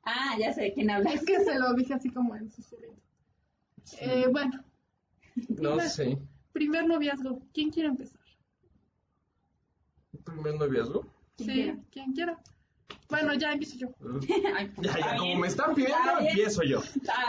Ah, 0.04 0.36
ya 0.38 0.52
sé 0.54 0.62
de 0.64 0.74
quién 0.74 0.90
hablas. 0.90 1.14
es 1.16 1.24
que 1.26 1.40
se 1.40 1.58
lo 1.58 1.74
dije 1.74 1.94
así 1.94 2.10
como 2.10 2.36
en 2.36 2.52
susurrito. 2.52 2.94
Eh, 4.02 4.28
bueno, 4.30 4.64
No 5.48 5.80
sé. 5.80 6.18
primer 6.52 6.86
noviazgo. 6.86 7.40
¿Quién 7.54 7.70
quiere 7.72 7.88
empezar? 7.90 8.20
¿Primer 10.26 10.56
noviazgo? 10.56 11.06
¿Quién 11.38 11.50
sí, 11.50 11.54
quiera? 11.56 11.80
quien 11.92 12.14
quiera. 12.14 12.40
Bueno, 13.10 13.34
ya 13.34 13.52
empiezo 13.54 13.78
yo. 13.78 13.88
Ay, 14.56 14.72
Ya, 14.78 14.98
ya, 14.98 15.10
como 15.12 15.24
bien, 15.24 15.40
me 15.40 15.48
están 15.48 15.72
está 15.72 15.76
pidiendo, 15.76 16.20
empiezo 16.20 16.64
yo. 16.64 16.82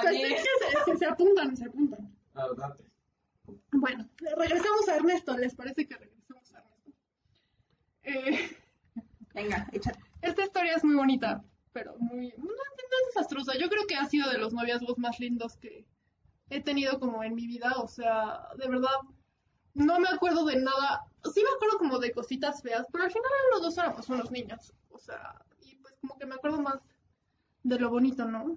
Pues 0.03 0.45
se, 0.87 0.97
se 0.97 1.07
apuntan, 1.07 1.57
se 1.57 1.65
apuntan. 1.65 2.15
Ah, 2.35 2.49
date. 2.57 2.85
Bueno, 3.73 4.09
regresamos 4.37 4.89
a 4.89 4.97
Ernesto. 4.97 5.37
¿Les 5.37 5.55
parece 5.55 5.87
que 5.87 5.97
regresemos 5.97 6.53
a 6.55 6.59
Ernesto? 6.59 6.93
Eh, 8.03 8.57
Venga, 9.35 9.69
échate. 9.73 10.01
esta 10.23 10.45
historia 10.45 10.75
es 10.75 10.85
muy 10.85 10.97
bonita, 10.97 11.43
pero 11.73 11.97
muy 11.99 12.31
no, 12.37 12.45
no 12.45 12.53
es 12.53 13.15
desastrosa. 13.15 13.57
Yo 13.59 13.69
creo 13.69 13.87
que 13.87 13.97
ha 13.97 14.07
sido 14.07 14.29
de 14.31 14.39
los 14.39 14.53
noviazgos 14.53 14.99
más 14.99 15.19
lindos 15.21 15.57
que 15.57 15.87
he 16.51 16.61
tenido 16.61 16.99
como 16.99 17.23
en 17.23 17.35
mi 17.35 17.47
vida. 17.47 17.73
O 17.79 17.89
sea, 17.89 18.49
de 18.57 18.69
verdad, 18.69 18.97
no 19.75 19.99
me 19.99 20.09
acuerdo 20.09 20.45
de 20.45 20.57
nada. 20.57 21.07
Sí 21.33 21.43
me 21.43 21.55
acuerdo 21.57 21.79
como 21.79 21.99
de 21.99 22.13
cositas 22.13 22.61
feas, 22.61 22.87
pero 22.93 23.05
al 23.05 23.11
final 23.11 23.31
los 23.53 23.63
dos 23.63 23.79
éramos 23.79 24.09
unos 24.09 24.31
niños. 24.31 24.73
O 24.91 24.99
sea, 24.99 25.41
como 26.01 26.19
que 26.19 26.27
me 26.27 26.35
acuerdo 26.35 26.61
más 26.63 26.79
de 27.63 27.79
lo 27.79 27.91
bonito, 27.91 28.25
¿no? 28.25 28.57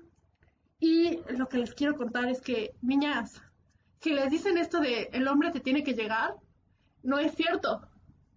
Y 0.80 1.20
lo 1.38 1.48
que 1.48 1.58
les 1.58 1.74
quiero 1.74 1.96
contar 1.96 2.26
es 2.30 2.42
que, 2.42 2.76
niñas, 2.82 3.42
que 4.00 4.14
les 4.14 4.30
dicen 4.30 4.58
esto 4.58 4.80
de 4.80 5.10
el 5.14 5.28
hombre 5.28 5.52
te 5.52 5.60
tiene 5.60 5.84
que 5.84 5.94
llegar, 5.94 6.36
no 7.04 7.20
es 7.20 7.34
cierto. 7.36 7.88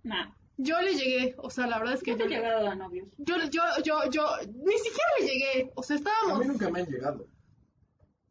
Nah, 0.04 0.28
Yo 0.57 0.80
le 0.80 0.94
llegué, 0.94 1.34
o 1.38 1.50
sea, 1.50 1.66
la 1.66 1.78
verdad 1.78 1.94
es 1.94 2.02
que 2.02 2.12
yo 2.12 2.16
te 2.18 2.22
yo, 2.24 2.28
he 2.28 2.36
llegado 2.36 2.68
a 2.68 2.74
novios. 2.74 3.09
yo, 3.18 3.36
yo, 3.50 3.62
yo, 3.84 4.11
yo, 4.11 4.24
ni 4.46 4.78
siquiera 4.78 5.11
le 5.20 5.26
llegué, 5.26 5.72
o 5.74 5.82
sea, 5.82 5.96
A 5.96 5.98
estábamos, 5.98 6.38
mí 6.40 6.46
nunca 6.46 6.70
me 6.70 6.80
han 6.80 6.86
llegado. 6.86 7.26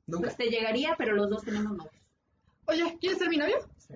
Nunca. 0.08 0.24
Pues 0.28 0.38
te 0.38 0.46
llegaría, 0.50 0.96
pero 0.98 1.16
los 1.16 1.30
dos 1.30 1.44
tenemos 1.44 1.76
novios. 1.76 1.94
oye, 2.68 2.98
¿quieres 3.00 3.20
ser 3.20 3.30
mi 3.30 3.38
novio? 3.38 3.58
Sí, 3.78 3.96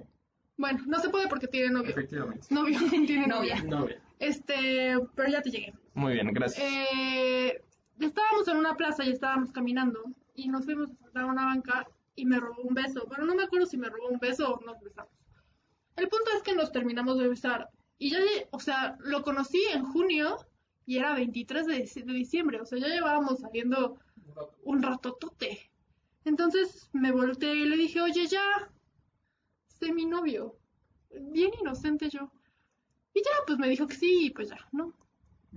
Bueno, 0.57 0.83
no 0.87 0.99
se 0.99 1.09
puede 1.09 1.27
porque 1.27 1.47
tiene 1.47 1.69
novio. 1.71 1.91
efectivamente. 1.91 2.47
Novio, 2.49 2.77
tiene 3.07 3.27
novia. 3.27 3.63
Novia. 3.63 4.01
Este, 4.19 4.95
pero 5.15 5.29
ya 5.29 5.41
te 5.41 5.49
llegué. 5.49 5.73
Muy 5.93 6.13
bien, 6.13 6.31
gracias. 6.33 6.65
Eh, 6.65 7.63
estábamos 7.99 8.47
en 8.47 8.57
una 8.57 8.75
plaza 8.75 9.03
y 9.05 9.11
estábamos 9.11 9.51
caminando 9.51 10.03
y 10.35 10.49
nos 10.49 10.65
fuimos 10.65 10.89
a 10.89 11.03
sentar 11.03 11.23
a 11.23 11.27
una 11.27 11.45
banca 11.45 11.87
y 12.15 12.25
me 12.25 12.39
robó 12.39 12.61
un 12.63 12.73
beso. 12.73 13.05
Bueno, 13.07 13.25
no 13.25 13.35
me 13.35 13.43
acuerdo 13.43 13.65
si 13.65 13.77
me 13.77 13.89
robó 13.89 14.09
un 14.09 14.19
beso 14.19 14.53
o 14.53 14.65
nos 14.65 14.79
besamos. 14.81 15.13
El 15.95 16.07
punto 16.07 16.31
es 16.35 16.43
que 16.43 16.53
nos 16.53 16.71
terminamos 16.71 17.17
de 17.17 17.27
besar 17.27 17.69
y 17.97 18.11
ya, 18.11 18.19
o 18.51 18.59
sea, 18.59 18.97
lo 18.99 19.23
conocí 19.23 19.61
en 19.73 19.83
junio 19.83 20.37
y 20.85 20.97
era 20.97 21.13
23 21.13 21.65
de, 21.65 22.03
de 22.05 22.13
diciembre, 22.13 22.61
o 22.61 22.65
sea, 22.65 22.79
ya 22.79 22.87
llevábamos 22.87 23.39
saliendo 23.39 23.99
un 24.63 24.81
ratotote. 24.81 25.69
Entonces 26.25 26.89
me 26.93 27.11
volteé 27.11 27.55
y 27.55 27.65
le 27.65 27.77
dije, 27.77 28.01
oye, 28.01 28.27
ya, 28.27 28.71
sé 29.67 29.91
mi 29.93 30.05
novio. 30.05 30.57
Bien 31.09 31.51
inocente 31.59 32.09
yo. 32.09 32.31
Y 33.13 33.19
ya, 33.19 33.31
pues 33.45 33.57
me 33.57 33.69
dijo 33.69 33.87
que 33.87 33.95
sí, 33.95 34.25
y 34.25 34.29
pues 34.31 34.49
ya, 34.49 34.57
¿no? 34.71 34.93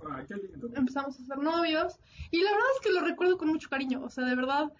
Ay, 0.09 0.25
qué 0.27 0.35
lindo. 0.35 0.69
empezamos 0.75 1.19
a 1.19 1.23
ser 1.23 1.37
novios. 1.37 1.99
Y 2.31 2.41
la 2.41 2.51
verdad 2.51 2.67
es 2.75 2.81
que 2.81 2.91
lo 2.91 3.01
recuerdo 3.01 3.37
con 3.37 3.49
mucho 3.49 3.69
cariño, 3.69 4.03
o 4.03 4.09
sea, 4.09 4.25
de 4.25 4.35
verdad, 4.35 4.71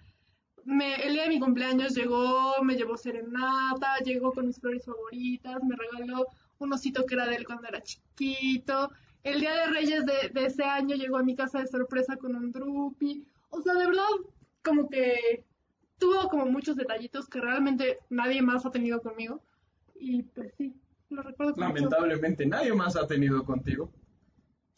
me, 0.64 0.94
el 1.06 1.12
día 1.12 1.24
de 1.24 1.28
mi 1.28 1.40
cumpleaños 1.40 1.94
llegó, 1.94 2.54
me 2.62 2.76
llevó 2.76 2.96
serenata, 2.96 3.98
llegó 4.04 4.32
con 4.32 4.46
mis 4.46 4.60
flores 4.60 4.84
favoritas, 4.84 5.62
me 5.62 5.76
regaló 5.76 6.26
un 6.58 6.72
osito 6.72 7.04
que 7.06 7.14
era 7.14 7.26
de 7.26 7.36
él 7.36 7.46
cuando 7.46 7.68
era 7.68 7.82
chiquito, 7.82 8.90
el 9.22 9.40
día 9.40 9.54
de 9.54 9.66
Reyes 9.66 10.04
de, 10.04 10.28
de 10.28 10.46
ese 10.46 10.64
año 10.64 10.96
llegó 10.96 11.16
a 11.16 11.22
mi 11.22 11.34
casa 11.34 11.60
de 11.60 11.66
sorpresa 11.66 12.16
con 12.16 12.34
un 12.34 12.52
drupi, 12.52 13.24
o 13.50 13.60
sea, 13.62 13.74
de 13.74 13.86
verdad, 13.86 14.04
como 14.62 14.88
que 14.88 15.44
tuvo 15.98 16.28
como 16.28 16.46
muchos 16.46 16.76
detallitos 16.76 17.28
que 17.28 17.40
realmente 17.40 18.00
nadie 18.10 18.42
más 18.42 18.66
ha 18.66 18.70
tenido 18.70 19.00
conmigo. 19.00 19.42
Y 19.94 20.22
pues 20.22 20.52
sí, 20.58 20.74
lo 21.14 21.22
recuerdo 21.22 21.54
con 21.54 21.64
mucho 21.64 21.74
Lamentablemente 21.74 22.46
nadie 22.46 22.72
más 22.74 22.96
ha 22.96 23.06
tenido 23.06 23.44
contigo. 23.44 23.90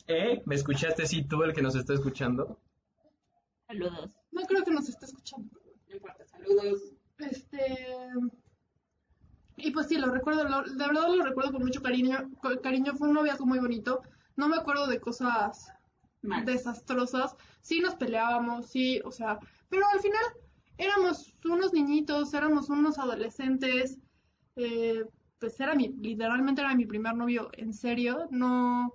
¿Eh? 0.07 0.43
¿Me 0.47 0.55
escuchaste 0.55 1.07
sí 1.07 1.25
tú 1.25 1.43
el 1.43 1.53
que 1.53 1.63
nos 1.63 1.75
está 1.75 1.95
escuchando? 1.95 2.61
Saludos. 3.67 4.15
No 4.31 4.43
creo 4.43 4.63
que 4.63 4.71
nos 4.71 4.89
esté 4.89 5.07
escuchando. 5.07 5.51
No 5.89 5.95
importa, 5.97 6.25
saludos. 6.27 6.93
Este. 7.19 7.77
Y 9.57 9.71
pues 9.71 9.87
sí, 9.89 9.97
lo 9.97 10.11
recuerdo, 10.11 10.45
lo- 10.49 10.63
de 10.63 10.87
verdad 10.87 11.09
lo 11.09 11.23
recuerdo 11.25 11.53
con 11.53 11.63
mucho 11.63 11.83
cariño. 11.83 12.31
cariño, 12.63 12.95
fue 12.95 13.09
un 13.09 13.15
noviazgo 13.15 13.47
muy 13.47 13.59
bonito. 13.59 14.03
No 14.37 14.49
me 14.49 14.57
acuerdo 14.57 14.87
de 14.87 15.01
cosas 15.01 15.73
Mal. 16.23 16.45
desastrosas. 16.45 17.35
Sí 17.63 17.81
nos 17.81 17.95
peleábamos, 17.95 18.67
sí, 18.67 19.01
o 19.05 19.11
sea, 19.11 19.39
pero 19.71 19.85
al 19.93 20.01
final 20.01 20.23
éramos 20.79 21.35
unos 21.45 21.73
niñitos, 21.73 22.35
éramos 22.35 22.69
unos 22.69 22.99
adolescentes. 22.99 23.99
eh, 24.57 25.05
pues 25.39 25.59
era 25.61 25.75
mi, 25.75 25.89
literalmente 25.89 26.61
era 26.61 26.75
mi 26.75 26.87
primer 26.87 27.15
novio 27.15 27.51
en 27.53 27.73
serio. 27.73 28.29
No, 28.31 28.93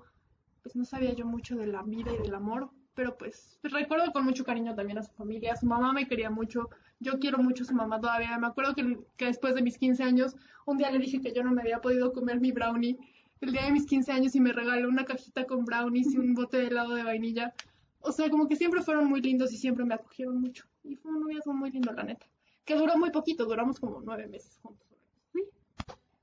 pues 0.64 0.76
no 0.76 0.86
sabía 0.86 1.14
yo 1.14 1.26
mucho 1.26 1.56
de 1.56 1.68
la 1.68 1.84
vida 1.84 2.12
y 2.14 2.22
del 2.22 2.34
amor, 2.34 2.70
pero 2.94 3.18
pues 3.18 3.60
recuerdo 3.64 4.12
con 4.12 4.26
mucho 4.26 4.44
cariño 4.44 4.76
también 4.76 4.98
a 4.98 5.04
su 5.04 5.12
familia. 5.14 5.56
Su 5.56 5.66
mamá 5.66 5.94
me 5.94 6.08
quería 6.08 6.30
mucho, 6.30 6.70
yo 7.00 7.20
quiero 7.20 7.38
mucho 7.39 7.64
a 7.64 7.68
su 7.68 7.74
mamá 7.74 8.00
todavía. 8.00 8.38
Me 8.38 8.48
acuerdo 8.48 8.74
que, 8.76 9.00
que 9.18 9.26
después 9.26 9.56
de 9.56 9.62
mis 9.62 9.78
15 9.78 10.04
años, 10.04 10.36
un 10.66 10.78
día 10.78 10.92
le 10.92 11.00
dije 11.00 11.22
que 11.22 11.34
yo 11.34 11.44
no 11.44 11.52
me 11.52 11.62
había 11.62 11.82
podido 11.82 12.14
comer 12.14 12.39
mi 12.39 12.52
brownie. 12.52 12.98
El 13.39 13.54
día 13.54 13.66
de 13.66 13.72
mis 13.72 13.86
15 13.88 14.12
años 14.12 14.36
y 14.36 14.39
me 14.39 14.54
regaló 14.54 14.88
una 14.88 15.06
cajita 15.06 15.46
con 15.46 15.66
brownies 15.66 16.14
y 16.14 16.18
un 16.18 16.34
bote 16.36 16.58
de 16.58 16.68
helado 16.68 16.94
de 16.94 17.04
vainilla. 17.04 17.54
O 18.02 18.12
sea, 18.12 18.30
como 18.30 18.48
que 18.48 18.56
siempre 18.56 18.82
fueron 18.82 19.06
muy 19.06 19.22
lindos 19.22 19.52
y 19.54 19.58
siempre 19.58 19.86
me 19.86 19.96
acogieron 19.96 20.39
mucho. 20.39 20.66
Y 20.84 20.96
fue 20.96 21.12
un 21.12 21.22
noviazgo 21.22 21.54
muy 21.54 21.72
lindo, 21.72 21.92
la 21.92 22.04
neta. 22.04 22.28
Que 22.66 22.76
duró 22.76 22.98
muy 22.98 23.12
poquito, 23.12 23.46
duramos 23.46 23.80
como 23.80 24.02
nueve 24.02 24.28
meses 24.28 24.60
juntos. 24.62 24.91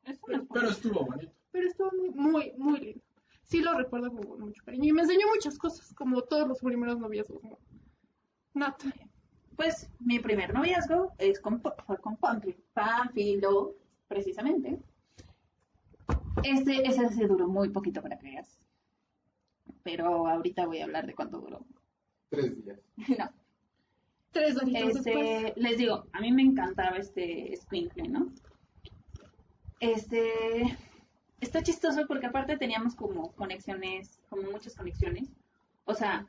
Es 0.09 0.19
Pero 0.53 0.69
estuvo 0.69 1.05
bonito. 1.05 1.33
pero 1.51 1.67
estuvo 1.69 1.91
muy, 1.93 2.11
muy, 2.11 2.53
muy 2.57 2.81
lindo. 2.81 3.05
Sí 3.43 3.61
lo 3.61 3.75
recuerdo 3.75 4.11
con 4.13 4.41
mucho 4.41 4.63
cariño. 4.65 4.85
Y 4.85 4.93
me 4.93 5.03
enseñó 5.03 5.27
muchas 5.35 5.59
cosas, 5.59 5.95
como 5.95 6.23
todos 6.23 6.47
los 6.49 6.59
primeros 6.61 6.99
noviazgos. 6.99 7.43
¿no? 7.45 7.59
Nat. 8.55 8.83
Pues 9.57 9.91
mi 10.01 10.19
primer 10.19 10.53
noviazgo 10.55 11.13
es 11.19 11.41
con, 11.41 11.61
fue 11.87 11.99
con 11.99 12.17
Pánfilo, 12.17 13.75
precisamente. 14.07 14.79
Este, 16.45 16.87
ese 16.87 17.09
se 17.09 17.27
duró 17.27 17.49
muy 17.49 17.71
poquito 17.71 18.01
para 18.03 18.19
que 18.19 18.27
veas. 18.29 18.61
Pero 19.83 20.29
ahorita 20.29 20.67
voy 20.67 20.81
a 20.81 20.85
hablar 20.85 21.07
de 21.07 21.15
cuánto 21.15 21.39
duró. 21.41 21.67
Tres 22.31 22.65
días. 22.65 22.81
No, 23.19 23.31
Tres 24.31 24.55
después. 24.57 25.07
este, 25.07 25.55
les 25.57 25.79
digo, 25.79 26.05
a 26.13 26.21
mí 26.21 26.31
me 26.33 26.43
encantaba 26.43 26.99
este 26.99 27.57
Squinkle, 27.57 28.09
¿no? 28.09 28.31
Este, 29.81 30.77
está 31.41 31.63
chistoso 31.63 32.07
porque 32.07 32.27
aparte 32.27 32.57
teníamos 32.57 32.95
como 32.95 33.33
conexiones, 33.33 34.21
como 34.29 34.51
muchas 34.51 34.75
conexiones. 34.75 35.31
O 35.85 35.95
sea, 35.95 36.27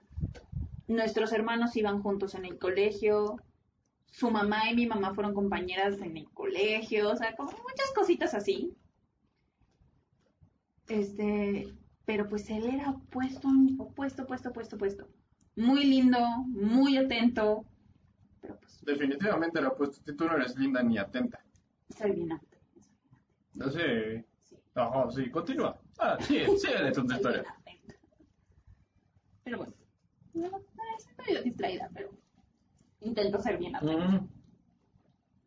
nuestros 0.88 1.32
hermanos 1.34 1.76
iban 1.76 2.02
juntos 2.02 2.36
en 2.36 2.46
el 2.46 2.58
colegio, 2.58 3.42
su 4.12 4.32
mamá 4.32 4.70
y 4.72 4.76
mi 4.76 4.88
mamá 4.88 5.14
fueron 5.14 5.34
compañeras 5.34 6.02
en 6.02 6.18
el 6.18 6.30
colegio, 6.32 7.12
o 7.12 7.16
sea, 7.16 7.36
como 7.36 7.52
muchas 7.52 7.92
cositas 7.96 8.34
así. 8.34 8.74
Este, 10.88 11.74
pero 12.06 12.28
pues 12.28 12.50
él 12.50 12.68
era 12.68 12.90
opuesto, 12.90 13.48
opuesto, 13.78 14.24
opuesto, 14.24 14.50
opuesto, 14.50 14.76
opuesto. 14.76 15.08
Muy 15.56 15.84
lindo, 15.86 16.20
muy 16.48 16.98
atento, 16.98 17.66
pero 18.42 18.58
pues 18.60 18.80
Definitivamente 18.84 19.60
era 19.60 19.76
puesto. 19.76 20.16
Tú 20.16 20.26
no 20.26 20.36
eres 20.36 20.56
linda 20.58 20.82
ni 20.82 20.98
atenta. 20.98 21.44
soy 21.96 22.12
bien. 22.12 22.40
No 23.54 23.70
sé. 23.70 24.26
Sí. 24.44 24.56
Ajá, 24.76 25.10
sí, 25.12 25.30
continúa. 25.30 25.80
Ah, 26.00 26.18
sí, 26.22 26.46
sigue 26.58 26.84
de 26.84 26.92
tu 26.92 27.02
historia. 27.12 27.44
Pero 29.44 29.58
bueno, 29.58 29.74
no, 30.34 30.46
estoy 30.98 31.26
medio 31.26 31.44
distraída, 31.44 31.90
pero 31.94 32.12
intento 33.02 33.42
ser 33.42 33.58
bien 33.58 33.76
atenta. 33.76 34.08
Mm, 34.08 34.30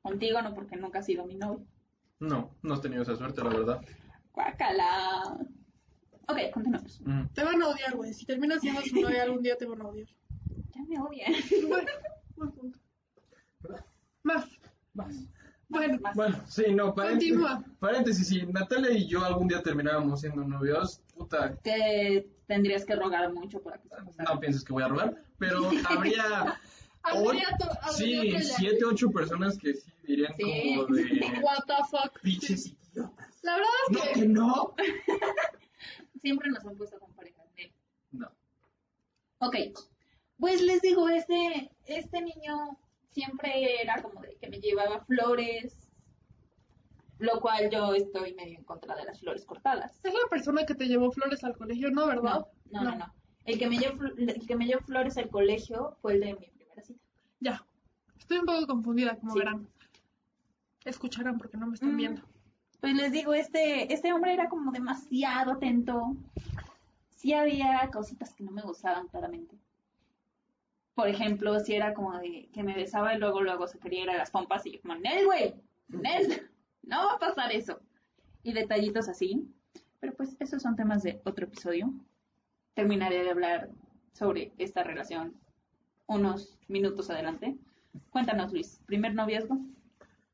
Contigo 0.02 0.42
no, 0.42 0.52
porque 0.54 0.76
nunca 0.76 0.98
has 0.98 1.06
sido 1.06 1.24
mi 1.24 1.36
novio. 1.36 1.64
no, 2.18 2.56
no 2.62 2.74
has 2.74 2.80
tenido 2.80 3.02
esa 3.02 3.14
suerte, 3.16 3.42
la 3.44 3.50
verdad. 3.50 3.80
Guácala. 4.32 5.38
Ok, 6.28 6.38
continuamos. 6.52 7.00
Mm. 7.04 7.26
Te 7.34 7.44
van 7.44 7.62
a 7.62 7.68
odiar, 7.68 7.94
güey. 7.96 8.12
Si 8.12 8.24
terminas 8.26 8.60
siendo 8.60 8.80
su 8.82 9.00
novia 9.00 9.22
algún 9.22 9.42
día 9.42 9.56
te 9.56 9.66
van 9.66 9.80
a 9.82 9.86
odiar. 9.88 10.08
Ya 10.74 10.82
me 10.88 10.98
odian. 11.00 11.32
Bueno, 11.68 11.90
buen 12.36 12.50
punto. 12.52 12.78
Más. 14.24 14.46
Vas. 14.94 15.14
Bueno, 16.14 16.40
sí, 16.48 16.64
no, 16.74 16.94
paréntesis. 16.94 17.32
Continúa. 17.34 17.64
Paréntesis, 17.78 18.28
si 18.28 18.46
Natalia 18.46 18.90
y 18.92 19.06
yo 19.08 19.24
algún 19.24 19.48
día 19.48 19.62
terminábamos 19.62 20.20
siendo 20.20 20.44
novios, 20.44 21.00
puta, 21.14 21.54
Te 21.56 22.28
tendrías 22.46 22.84
que 22.84 22.94
rogar 22.96 23.32
mucho 23.32 23.60
para 23.62 23.78
que 23.78 23.88
se 23.88 23.94
pasara. 23.96 24.34
no 24.34 24.40
pienses 24.40 24.62
que 24.64 24.72
voy 24.72 24.82
a 24.82 24.88
rogar, 24.88 25.24
pero 25.38 25.60
habría, 25.88 26.58
habría 27.02 27.48
to- 27.58 27.70
habría 27.82 28.40
sí, 28.40 28.52
siete, 28.56 28.84
ocho 28.84 29.10
personas 29.10 29.56
que 29.58 29.74
sí 29.74 29.90
dirían 30.04 30.34
Sí. 30.36 30.74
como 30.76 30.94
de 30.94 31.02
What 31.42 31.64
the 31.66 31.74
fuck. 31.90 32.20
pinches 32.22 32.66
idiotas. 32.92 33.38
La 33.42 33.54
verdad 33.56 33.70
es 33.88 33.92
No, 33.96 34.02
que 34.02 34.20
que 34.20 34.26
no. 34.28 34.74
Siempre 36.20 36.50
nos 36.50 36.64
han 36.64 36.76
puesto 36.76 36.98
con 37.00 37.12
parejas. 37.14 37.44
Nel. 37.56 37.72
No. 38.12 38.30
Ok, 39.38 39.56
pues 40.38 40.62
les 40.62 40.80
digo, 40.82 41.08
este, 41.08 41.70
este 41.86 42.20
niño 42.20 42.78
siempre 43.12 43.80
era 43.82 44.02
como 44.02 44.20
de 44.20 44.34
que 44.36 44.48
me 44.48 44.58
llevaba 44.60 45.00
flores, 45.04 45.76
lo 47.18 47.40
cual 47.40 47.70
yo 47.70 47.94
estoy 47.94 48.34
medio 48.34 48.58
en 48.58 48.64
contra 48.64 48.96
de 48.96 49.04
las 49.04 49.20
flores 49.20 49.44
cortadas. 49.44 50.00
es 50.04 50.12
la 50.12 50.28
persona 50.28 50.64
que 50.66 50.74
te 50.74 50.86
llevó 50.86 51.12
flores 51.12 51.44
al 51.44 51.56
colegio, 51.56 51.90
¿no, 51.90 52.06
verdad? 52.06 52.46
No, 52.70 52.82
no, 52.82 52.90
no, 52.90 52.96
no. 52.96 53.14
El 53.44 53.58
que 53.58 53.68
me 53.68 53.76
llevó, 53.78 54.04
el 54.16 54.46
que 54.46 54.56
me 54.56 54.66
llevó 54.66 54.82
flores 54.82 55.16
al 55.18 55.28
colegio 55.28 55.96
fue 56.00 56.14
el 56.14 56.20
de 56.20 56.34
mi 56.34 56.46
primera 56.48 56.82
cita. 56.82 57.00
Ya. 57.40 57.64
Estoy 58.18 58.38
un 58.38 58.46
poco 58.46 58.66
confundida, 58.66 59.16
como 59.16 59.32
Sí. 59.32 59.38
verán. 59.38 59.68
Escucharán 60.84 61.38
porque 61.38 61.56
no 61.56 61.66
me 61.66 61.74
están 61.74 61.94
Mm. 61.94 61.96
viendo. 61.96 62.22
Pues 62.80 62.94
les 62.94 63.12
digo, 63.12 63.34
este, 63.34 63.92
este 63.92 64.12
hombre 64.12 64.32
era 64.34 64.48
como 64.48 64.72
demasiado 64.72 65.52
atento. 65.52 66.16
Sí 67.14 67.32
había 67.34 67.88
cositas 67.92 68.34
que 68.34 68.42
no 68.42 68.50
me 68.50 68.62
gustaban 68.62 69.06
claramente. 69.08 69.56
Por 70.94 71.08
ejemplo, 71.08 71.58
si 71.60 71.74
era 71.74 71.94
como 71.94 72.18
de 72.18 72.48
que 72.52 72.62
me 72.62 72.74
besaba 72.74 73.14
y 73.14 73.18
luego 73.18 73.40
luego 73.40 73.66
se 73.66 73.78
quería 73.78 74.02
ir 74.02 74.10
a 74.10 74.16
las 74.16 74.30
pompas 74.30 74.66
y 74.66 74.72
yo 74.72 74.82
como, 74.82 74.94
Nel, 74.96 75.24
güey, 75.24 75.54
Nel, 75.88 76.50
no 76.82 77.06
va 77.06 77.14
a 77.14 77.18
pasar 77.18 77.52
eso. 77.52 77.80
Y 78.42 78.52
detallitos 78.52 79.08
así. 79.08 79.48
Pero 80.00 80.14
pues 80.14 80.36
esos 80.40 80.62
son 80.62 80.76
temas 80.76 81.02
de 81.02 81.20
otro 81.24 81.46
episodio. 81.46 81.92
Terminaré 82.74 83.22
de 83.22 83.30
hablar 83.30 83.70
sobre 84.12 84.52
esta 84.58 84.82
relación 84.82 85.34
unos 86.06 86.58
minutos 86.68 87.08
adelante. 87.10 87.56
Cuéntanos, 88.10 88.52
Luis, 88.52 88.80
¿primer 88.86 89.14
noviazgo? 89.14 89.58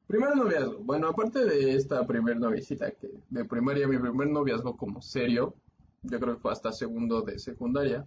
Primer 0.07 0.35
noviazgo. 0.37 0.79
Bueno, 0.79 1.09
aparte 1.09 1.45
de 1.45 1.75
esta 1.75 2.07
primer 2.07 2.39
noviecita 2.39 2.91
que 2.93 3.11
de 3.29 3.45
primaria, 3.45 3.87
mi 3.87 3.99
primer 3.99 4.29
noviazgo 4.29 4.77
como 4.77 5.03
serio, 5.03 5.55
yo 6.03 6.19
creo 6.19 6.37
que 6.37 6.41
fue 6.41 6.53
hasta 6.53 6.73
segundo 6.73 7.23
de 7.23 7.39
secundaria. 7.39 8.07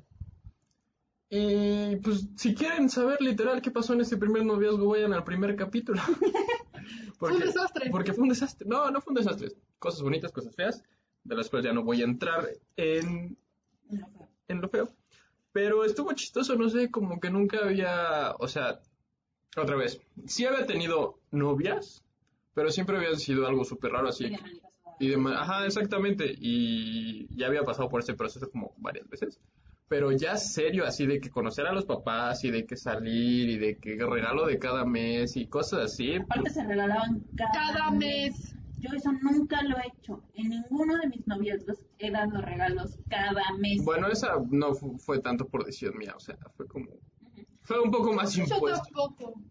Y 1.34 1.96
pues 1.98 2.28
si 2.36 2.54
quieren 2.54 2.90
saber 2.90 3.22
literal 3.22 3.62
qué 3.62 3.72
pasó 3.72 3.94
en 3.94 4.02
ese 4.02 4.18
primer 4.18 4.44
noviazgo, 4.44 4.90
vayan 4.90 5.14
al 5.14 5.24
primer 5.24 5.56
capítulo. 5.56 6.02
Fue 7.18 7.32
un 7.32 7.40
desastre. 7.40 7.90
Porque 7.90 8.14
fue 8.14 8.24
un 8.24 8.30
desastre. 8.30 8.68
No, 8.68 8.92
no 8.92 9.00
fue 9.00 9.12
un 9.12 9.16
desastre. 9.16 9.50
Cosas 9.80 10.02
bonitas, 10.02 10.32
cosas 10.32 10.54
feas, 10.56 10.84
de 11.24 11.36
las 11.36 11.50
cuales 11.50 11.68
ya 11.68 11.74
no 11.74 11.84
voy 11.84 12.02
a 12.02 12.06
entrar 12.06 12.50
en, 12.76 13.38
en 14.48 14.62
lo 14.62 14.68
feo. 14.68 14.90
Pero 15.54 15.86
estuvo 15.86 16.12
chistoso, 16.14 16.56
no 16.56 16.68
sé, 16.68 16.92
como 16.92 17.20
que 17.20 17.30
nunca 17.30 17.60
había, 17.60 18.34
o 18.40 18.48
sea, 18.48 18.82
otra 19.56 19.76
vez, 19.76 20.02
sí 20.26 20.46
había 20.46 20.66
tenido 20.66 21.20
novias, 21.30 22.04
pero 22.54 22.72
siempre 22.72 22.98
habían 22.98 23.20
sido 23.20 23.48
algo 23.48 23.64
súper 23.64 23.92
raro 23.92 24.10
así. 24.10 24.36
Y 25.00 25.08
de, 25.08 25.34
ajá, 25.34 25.66
exactamente, 25.66 26.26
y 26.38 27.34
ya 27.38 27.48
había 27.48 27.64
pasado 27.64 27.88
por 27.88 28.02
ese 28.02 28.16
proceso 28.16 28.50
como 28.50 28.74
varias 28.78 29.08
veces. 29.08 29.40
Pero 29.92 30.14
ya 30.14 30.38
serio, 30.38 30.86
así 30.86 31.06
de 31.06 31.20
que 31.20 31.30
conocer 31.30 31.68
a 31.68 31.74
los 31.74 31.84
papás 31.84 32.46
y 32.46 32.50
de 32.50 32.66
que 32.66 32.78
salir 32.78 33.50
y 33.50 33.58
de 33.58 33.78
que 33.78 33.98
regalo 33.98 34.46
de 34.48 34.58
cada 34.58 34.86
mes 34.86 35.36
y 35.36 35.48
cosas 35.48 35.82
así. 35.82 36.16
Aparte 36.16 36.50
se 36.50 36.64
regalaban 36.66 37.26
cada, 37.36 37.52
Cada 37.52 37.92
mes. 37.92 38.56
Yo 38.80 38.90
eso 38.96 39.12
nunca 39.12 39.62
lo 39.64 39.76
he 39.80 39.88
hecho. 39.88 40.24
En 40.34 40.48
ninguno 40.48 40.96
de 40.98 41.10
mis 41.10 41.28
noviazgos 41.28 41.80
he 42.00 42.10
dado 42.10 42.40
regalos 42.42 42.98
cada 43.10 43.44
mes. 43.60 43.84
Bueno, 43.84 44.08
esa 44.08 44.38
no 44.50 44.74
fu- 44.74 44.98
fue 44.98 45.20
tanto 45.20 45.46
por 45.50 45.66
decisión 45.66 45.98
mía, 45.98 46.14
o 46.16 46.20
sea, 46.22 46.38
fue 46.56 46.66
como... 46.70 46.88
Fue 47.64 47.82
un 47.82 47.92
poco 47.92 48.14
más 48.14 48.34
Yo 48.34 48.44
impuesto. 48.46 48.82
tampoco. 48.94 49.42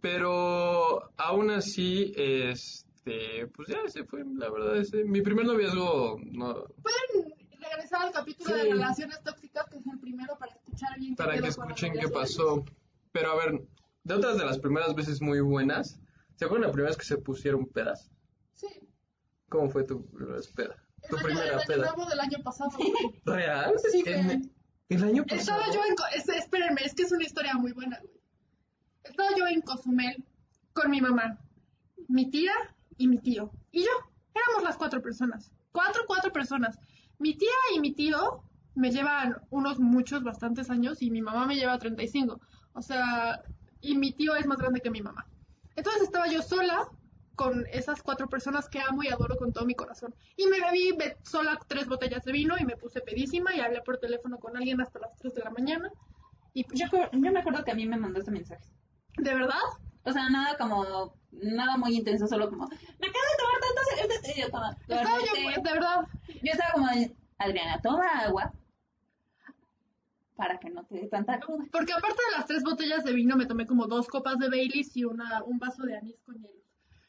Pero 0.00 1.10
aún 1.18 1.50
así, 1.50 2.12
este, 2.16 3.46
pues 3.54 3.68
ya 3.68 3.78
ese 3.84 4.04
fue, 4.04 4.24
la 4.34 4.50
verdad, 4.50 4.78
ese, 4.78 5.04
mi 5.04 5.20
primer 5.20 5.44
noviazgo, 5.44 6.18
no, 6.32 6.54
Pueden 6.82 7.36
regresar 7.70 8.02
al 8.02 8.12
capítulo 8.12 8.50
Sí. 8.56 8.62
de 8.62 8.70
relaciones 8.72 9.22
tóxicas, 9.22 9.66
que 9.70 9.78
es 9.78 9.86
el 9.86 9.98
primero, 9.98 10.36
para 10.38 10.52
escuchar 10.52 10.98
bien 10.98 11.14
para 11.16 11.38
que 11.38 11.48
escuchen 11.48 11.92
qué 11.94 12.08
pasó. 12.08 12.64
Pero 13.12 13.32
a 13.32 13.36
ver, 13.36 13.62
de 14.04 14.14
otras 14.14 14.36
de 14.38 14.44
las 14.44 14.58
primeras 14.58 14.94
veces 14.94 15.20
muy 15.22 15.40
buenas, 15.40 15.98
¿se 16.36 16.44
acuerdan 16.44 16.68
la 16.68 16.72
primera 16.72 16.90
vez 16.90 16.98
que 16.98 17.04
se 17.06 17.18
pusieron 17.18 17.66
pedas? 17.66 18.10
Sí. 18.52 18.68
¿Cómo 19.48 19.70
fue 19.70 19.84
tu 19.84 20.04
primera 20.06 20.40
peda? 20.54 20.76
El 21.02 21.08
Tu 21.10 21.16
año, 21.16 21.24
primera 21.26 21.60
el 21.60 21.66
peda. 21.66 21.86
nuevo 21.94 22.06
del 22.10 22.20
año 22.20 22.38
pasado. 22.42 22.70
güey. 22.76 22.92
¿Real? 23.24 23.74
Sí, 23.92 24.02
güey. 24.02 24.50
el 24.88 25.04
año 25.04 25.24
pasado. 25.24 25.60
Estaba 25.60 25.72
yo 25.74 25.80
en... 25.88 25.94
Es- 26.20 26.28
espérenme, 26.28 26.80
es 26.84 26.94
que 26.94 27.02
es 27.04 27.12
una 27.12 27.24
historia 27.24 27.54
muy 27.54 27.72
buena, 27.72 27.98
güey. 28.00 28.12
Estaba 29.04 29.28
yo 29.36 29.46
en 29.46 29.60
Cozumel 29.62 30.24
con 30.72 30.90
mi 30.90 31.00
mamá, 31.00 31.38
mi 32.08 32.28
tía 32.30 32.52
y 32.98 33.06
mi 33.08 33.18
tío. 33.18 33.50
Y 33.70 33.82
yo. 33.82 33.90
Éramos 34.34 34.64
las 34.64 34.76
cuatro 34.76 35.00
personas. 35.00 35.50
Cuatro, 35.72 36.02
cuatro 36.06 36.32
personas. 36.32 36.78
Mi 37.18 37.34
tía 37.36 37.48
y 37.74 37.80
mi 37.80 37.92
tío 37.92 38.42
me 38.74 38.90
llevan 38.90 39.36
unos 39.50 39.78
muchos, 39.78 40.22
bastantes 40.22 40.70
años 40.70 41.00
y 41.02 41.10
mi 41.10 41.22
mamá 41.22 41.46
me 41.46 41.56
lleva 41.56 41.78
35. 41.78 42.40
O 42.74 42.82
sea, 42.82 43.40
y 43.80 43.96
mi 43.96 44.12
tío 44.12 44.34
es 44.36 44.46
más 44.46 44.58
grande 44.58 44.80
que 44.80 44.90
mi 44.90 45.00
mamá. 45.00 45.26
Entonces 45.74 46.02
estaba 46.02 46.28
yo 46.28 46.42
sola 46.42 46.86
con 47.34 47.66
esas 47.70 48.02
cuatro 48.02 48.28
personas 48.28 48.68
que 48.68 48.80
amo 48.80 49.02
y 49.02 49.08
adoro 49.08 49.36
con 49.36 49.52
todo 49.52 49.64
mi 49.66 49.74
corazón. 49.74 50.14
Y 50.36 50.46
me 50.46 50.60
bebí 50.60 50.92
be- 50.96 51.18
sola 51.22 51.58
tres 51.68 51.86
botellas 51.86 52.24
de 52.24 52.32
vino 52.32 52.56
y 52.58 52.64
me 52.64 52.76
puse 52.76 53.00
pedísima 53.00 53.54
y 53.54 53.60
hablé 53.60 53.82
por 53.82 53.98
teléfono 53.98 54.38
con 54.38 54.56
alguien 54.56 54.80
hasta 54.80 54.98
las 54.98 55.14
3 55.16 55.34
de 55.34 55.42
la 55.42 55.50
mañana. 55.50 55.90
Y 56.54 56.64
pues, 56.64 56.80
Yo, 56.80 56.86
yo 57.12 57.32
me 57.32 57.40
acuerdo 57.40 57.62
que 57.64 57.72
a 57.72 57.74
mí 57.74 57.86
me 57.86 57.98
mandaste 57.98 58.30
mensajes. 58.30 58.72
¿de 59.18 59.34
verdad? 59.34 59.58
O 60.04 60.12
sea, 60.12 60.28
nada 60.30 60.56
como, 60.56 61.16
nada 61.32 61.76
muy 61.76 61.96
intenso, 61.96 62.26
solo 62.26 62.48
como, 62.48 62.66
me 62.68 63.06
acabo 63.08 63.24
de 63.30 63.42
tomar 63.96 64.08
tantos 64.08 64.26
cervezas", 64.26 64.36
y 64.36 64.40
yo 64.40 64.50
como, 64.50 64.70
Estaba 64.70 65.18
yo, 65.20 65.62
de 65.62 65.72
verdad. 65.72 66.08
Yo 66.42 66.52
estaba 66.52 66.72
como, 66.72 66.88
Adriana, 67.38 67.80
toma 67.82 68.08
agua 68.20 68.52
para 70.36 70.58
que 70.58 70.70
no 70.70 70.84
te 70.84 70.96
dé 70.96 71.06
tanta 71.08 71.40
cruda. 71.40 71.64
Porque 71.72 71.92
aparte 71.92 72.20
de 72.30 72.36
las 72.36 72.46
tres 72.46 72.62
botellas 72.62 73.04
de 73.04 73.12
vino, 73.12 73.36
me 73.36 73.46
tomé 73.46 73.66
como 73.66 73.86
dos 73.86 74.06
copas 74.06 74.38
de 74.38 74.48
Baileys 74.48 74.96
y 74.96 75.04
una, 75.04 75.42
un 75.44 75.58
vaso 75.58 75.82
de 75.84 75.96
anís 75.96 76.20
con 76.24 76.36
hielo. 76.36 76.62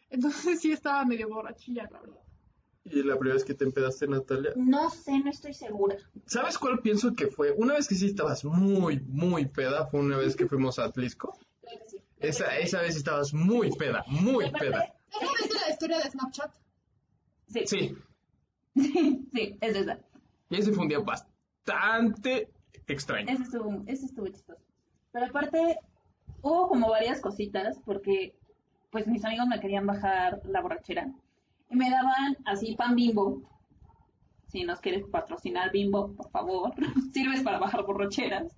Entonces 0.09 0.61
sí 0.61 0.71
estaba 0.71 1.03
medio 1.05 1.27
borrachilla, 1.27 1.87
la 1.91 1.99
verdad. 1.99 2.21
Y 2.85 3.03
la 3.03 3.17
primera 3.17 3.35
vez 3.35 3.43
que 3.43 3.53
te 3.53 3.65
empedaste, 3.65 4.07
Natalia. 4.07 4.53
No 4.55 4.89
sé, 4.89 5.19
no 5.19 5.29
estoy 5.29 5.53
segura. 5.53 5.97
¿Sabes 6.25 6.57
cuál 6.57 6.79
pienso 6.79 7.13
que 7.13 7.27
fue? 7.27 7.51
Una 7.51 7.73
vez 7.73 7.87
que 7.87 7.95
sí 7.95 8.05
estabas 8.05 8.45
muy, 8.45 9.01
muy 9.01 9.45
peda, 9.45 9.85
fue 9.87 9.99
una 9.99 10.15
vez 10.15 10.37
que 10.37 10.47
fuimos 10.47 10.79
a 10.79 10.85
Atlisco. 10.85 11.37
Creo 11.61 11.79
que 11.79 11.89
sí. 11.89 11.97
Esa, 12.19 12.57
esa 12.57 12.81
vez 12.81 12.95
estabas 12.95 13.33
muy 13.33 13.71
peda, 13.71 14.05
muy 14.07 14.49
peda. 14.51 14.93
¿Esa 15.09 15.53
de 15.53 15.59
la 15.59 15.69
historia 15.69 15.97
de 15.99 16.09
Snapchat? 16.09 16.51
Sí, 17.47 17.65
Sí, 18.75 19.27
sí, 19.33 19.57
es 19.59 19.75
esa. 19.75 19.99
y 20.49 20.57
ese 20.57 20.71
fue 20.71 20.83
un 20.83 20.89
día 20.89 20.99
bastante 20.99 22.49
extraño. 22.85 23.27
Ese 23.29 23.43
estuvo, 23.43 23.83
ese 23.87 24.05
estuvo 24.05 24.27
chistoso. 24.27 24.61
Pero 25.11 25.25
aparte, 25.25 25.79
hubo 26.41 26.67
como 26.67 26.89
varias 26.89 27.19
cositas, 27.21 27.79
porque 27.85 28.35
pues 28.91 29.07
mis 29.07 29.25
amigos 29.25 29.47
me 29.47 29.59
querían 29.59 29.87
bajar 29.87 30.41
la 30.45 30.61
borrachera. 30.61 31.11
Y 31.69 31.75
me 31.75 31.89
daban 31.89 32.37
así 32.45 32.75
pan 32.75 32.95
bimbo, 32.95 33.41
si 34.47 34.63
nos 34.63 34.79
quieres 34.79 35.05
patrocinar 35.05 35.71
Bimbo, 35.71 36.13
por 36.15 36.29
favor, 36.29 36.73
sirves 37.13 37.43
para 37.43 37.59
bajar 37.59 37.85
borracheras. 37.85 38.55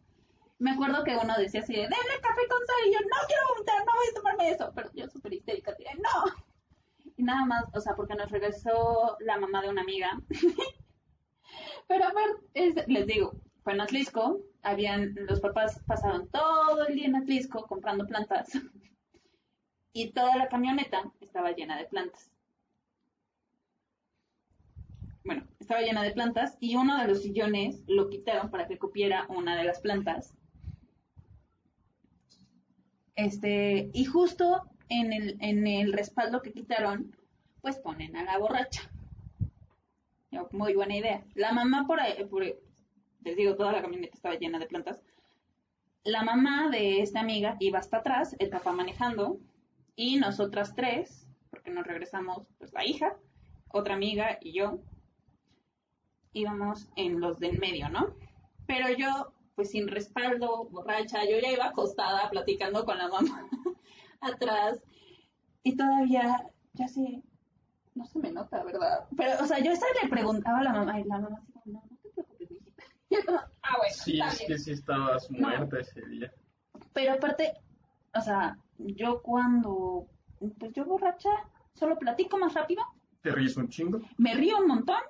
Me 0.59 0.71
acuerdo 0.71 1.03
que 1.03 1.15
uno 1.15 1.35
decía 1.37 1.61
así, 1.61 1.73
de, 1.73 1.81
denle 1.81 2.21
café 2.21 2.41
con 2.49 2.59
sal, 2.65 2.87
y 2.87 2.93
yo, 2.93 2.99
no 2.99 3.27
quiero 3.27 3.41
vomitar, 3.53 3.85
no 3.85 3.91
voy 3.95 4.07
a 4.09 4.13
tomarme 4.13 4.49
eso, 4.51 4.71
pero 4.75 4.89
yo 4.93 5.07
súper 5.09 5.33
histérica, 5.33 5.71
de, 5.71 5.85
no. 5.95 6.48
Y 7.19 7.23
nada 7.23 7.45
más, 7.45 7.65
o 7.73 7.81
sea, 7.81 7.95
porque 7.95 8.15
nos 8.15 8.31
regresó 8.31 9.17
la 9.19 9.37
mamá 9.37 9.61
de 9.61 9.69
una 9.69 9.81
amiga. 9.81 10.09
pero 11.87 12.05
a 12.05 12.13
ver, 12.13 12.29
es- 12.53 12.87
les 12.87 13.05
digo, 13.07 13.33
fue 13.63 13.73
en 13.73 13.81
Atlisco, 13.81 14.39
habían, 14.63 15.13
los 15.27 15.41
papás 15.41 15.81
pasaron 15.85 16.29
todo 16.29 16.87
el 16.87 16.95
día 16.95 17.07
en 17.07 17.15
Atlisco 17.17 17.67
comprando 17.67 18.05
plantas. 18.07 18.49
y 19.93 20.11
toda 20.13 20.35
la 20.37 20.47
camioneta 20.47 21.11
estaba 21.21 21.51
llena 21.51 21.77
de 21.77 21.85
plantas. 21.85 22.31
Bueno, 25.23 25.47
estaba 25.61 25.79
llena 25.79 26.03
de 26.03 26.11
plantas 26.11 26.57
y 26.59 26.75
uno 26.75 26.97
de 26.99 27.07
los 27.07 27.21
sillones 27.21 27.83
lo 27.87 28.09
quitaron 28.09 28.51
para 28.51 28.67
que 28.67 28.77
cupiera 28.77 29.25
una 29.29 29.55
de 29.55 29.63
las 29.63 29.79
plantas. 29.79 30.35
Este, 33.15 33.91
y 33.93 34.05
justo 34.05 34.63
en 34.89 35.13
el, 35.13 35.37
en 35.39 35.65
el 35.67 35.93
respaldo 35.93 36.41
que 36.41 36.51
quitaron, 36.51 37.15
pues 37.61 37.77
ponen 37.79 38.15
a 38.17 38.23
la 38.23 38.37
borracha. 38.37 38.89
Muy 40.51 40.73
buena 40.73 40.95
idea. 40.95 41.23
La 41.35 41.51
mamá 41.51 41.85
por 41.87 41.99
ahí, 41.99 42.23
por- 42.25 42.43
les 42.43 43.35
digo, 43.35 43.55
toda 43.55 43.71
la 43.71 43.81
camioneta 43.81 44.15
estaba 44.15 44.35
llena 44.35 44.59
de 44.59 44.67
plantas. 44.67 45.03
La 46.03 46.23
mamá 46.23 46.69
de 46.69 47.01
esta 47.01 47.19
amiga 47.19 47.57
iba 47.59 47.79
hasta 47.79 47.97
atrás, 47.97 48.35
el 48.39 48.49
papá 48.49 48.71
manejando, 48.71 49.39
y 49.95 50.15
nosotras 50.17 50.73
tres, 50.75 51.27
porque 51.49 51.71
nos 51.71 51.85
regresamos, 51.85 52.47
pues 52.57 52.71
la 52.73 52.85
hija, 52.85 53.17
otra 53.71 53.95
amiga 53.95 54.37
y 54.41 54.53
yo, 54.53 54.79
íbamos 56.33 56.87
en 56.95 57.19
los 57.19 57.39
del 57.39 57.59
medio, 57.59 57.89
¿no? 57.89 58.15
Pero 58.65 58.87
yo, 58.95 59.33
pues 59.55 59.71
sin 59.71 59.87
respaldo, 59.87 60.65
borracha, 60.69 61.25
yo 61.25 61.37
ya 61.39 61.51
iba 61.51 61.65
acostada 61.67 62.29
platicando 62.29 62.85
con 62.85 62.97
la 62.97 63.07
mamá 63.09 63.47
atrás, 64.21 64.81
y 65.63 65.75
todavía, 65.75 66.45
ya 66.73 66.87
sé, 66.87 67.21
no 67.95 68.05
se 68.05 68.19
me 68.19 68.31
nota, 68.31 68.63
¿verdad? 68.63 69.05
Pero, 69.17 69.43
o 69.43 69.45
sea, 69.45 69.59
yo 69.59 69.71
esta 69.71 69.85
le 70.01 70.09
preguntaba 70.09 70.59
a 70.59 70.63
la 70.63 70.73
mamá, 70.73 70.99
y 70.99 71.03
la 71.03 71.19
mamá 71.19 71.37
así 71.55 71.69
no, 71.71 71.83
no 71.89 71.97
te 72.01 72.09
preocupes, 72.09 72.49
mijita. 72.51 72.83
Y 73.09 73.15
yo 73.15 73.21
ah, 73.63 73.75
bueno, 73.77 73.93
Sí, 73.95 74.19
es 74.21 74.39
que 74.45 74.57
sí 74.57 74.71
estabas 74.71 75.29
No. 75.31 75.47
muerta 75.47 75.79
ese 75.79 76.01
día. 76.07 76.31
Pero 76.93 77.13
aparte, 77.13 77.53
o 78.15 78.21
sea, 78.21 78.57
yo 78.77 79.21
cuando, 79.21 80.07
pues 80.57 80.71
yo 80.73 80.85
borracha, 80.85 81.29
solo 81.73 81.97
platico 81.97 82.37
más 82.37 82.53
rápido, 82.53 82.83
Te 83.21 83.31
ríes 83.31 83.57
un 83.57 83.67
chingo. 83.69 83.99
me 84.17 84.33
río 84.35 84.57
un 84.59 84.67
montón, 84.67 85.01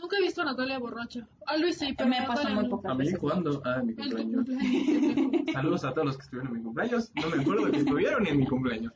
Nunca 0.00 0.16
he 0.16 0.22
visto 0.22 0.40
a 0.40 0.46
Natalia 0.46 0.78
borracha. 0.78 1.28
A 1.46 1.56
Luis 1.58 1.76
sí, 1.76 1.94
pero 1.96 2.08
me 2.08 2.22
pasa 2.26 2.48
muy 2.48 2.68
pocas 2.68 2.92
¿A 2.92 2.94
mí 2.94 3.12
cuándo? 3.12 3.60
Ah, 3.64 3.80
en 3.80 3.86
mi 3.86 3.94
cumpleaños. 3.94 4.46
cumpleaños. 4.46 5.44
Saludos 5.52 5.84
a 5.84 5.92
todos 5.92 6.06
los 6.06 6.16
que 6.16 6.22
estuvieron 6.22 6.48
en 6.48 6.58
mi 6.58 6.62
cumpleaños. 6.62 7.12
No 7.14 7.28
me 7.28 7.42
acuerdo 7.42 7.70
que 7.70 7.76
estuvieron 7.76 8.26
en 8.26 8.38
mi 8.38 8.46
cumpleaños. 8.46 8.92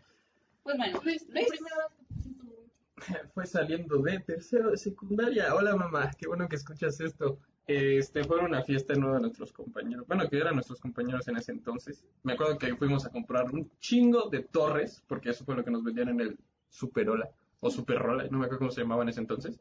Pues 0.63 0.79
bueno, 0.79 1.01
Luis, 1.05 1.27
Luis. 1.29 1.49
Fue 3.35 3.47
saliendo 3.47 3.99
de 3.99 4.21
tercero 4.21 4.71
de 4.71 4.79
secundaria. 4.79 5.55
Hola 5.55 5.77
mamá, 5.77 6.11
qué 6.19 6.27
bueno 6.27 6.49
que 6.49 6.57
escuchas 6.57 6.99
esto. 7.01 7.39
Este 7.67 8.25
fue 8.25 8.41
una 8.41 8.63
fiesta 8.63 8.95
uno 8.97 9.15
de 9.15 9.21
nuestros 9.21 9.53
compañeros. 9.53 10.07
Bueno, 10.07 10.29
que 10.29 10.39
eran 10.39 10.55
nuestros 10.55 10.81
compañeros 10.81 11.29
en 11.29 11.37
ese 11.37 11.53
entonces. 11.53 12.05
Me 12.23 12.35
acuerdo 12.35 12.59
que 12.59 12.75
fuimos 12.77 13.05
a 13.05 13.11
comprar 13.11 13.51
un 13.51 13.71
chingo 13.79 14.29
de 14.31 14.41
torres, 14.41 15.03
porque 15.07 15.31
eso 15.31 15.45
fue 15.45 15.57
lo 15.57 15.65
que 15.65 15.71
nos 15.71 15.83
vendían 15.85 16.11
en 16.11 16.21
el 16.21 16.39
Superola 16.71 17.31
o 17.61 17.71
Superrola, 17.71 18.25
no 18.25 18.39
me 18.39 18.45
acuerdo 18.45 18.59
cómo 18.59 18.71
se 18.71 18.83
llamaba 18.83 19.03
en 19.03 19.09
ese 19.09 19.21
entonces. 19.21 19.59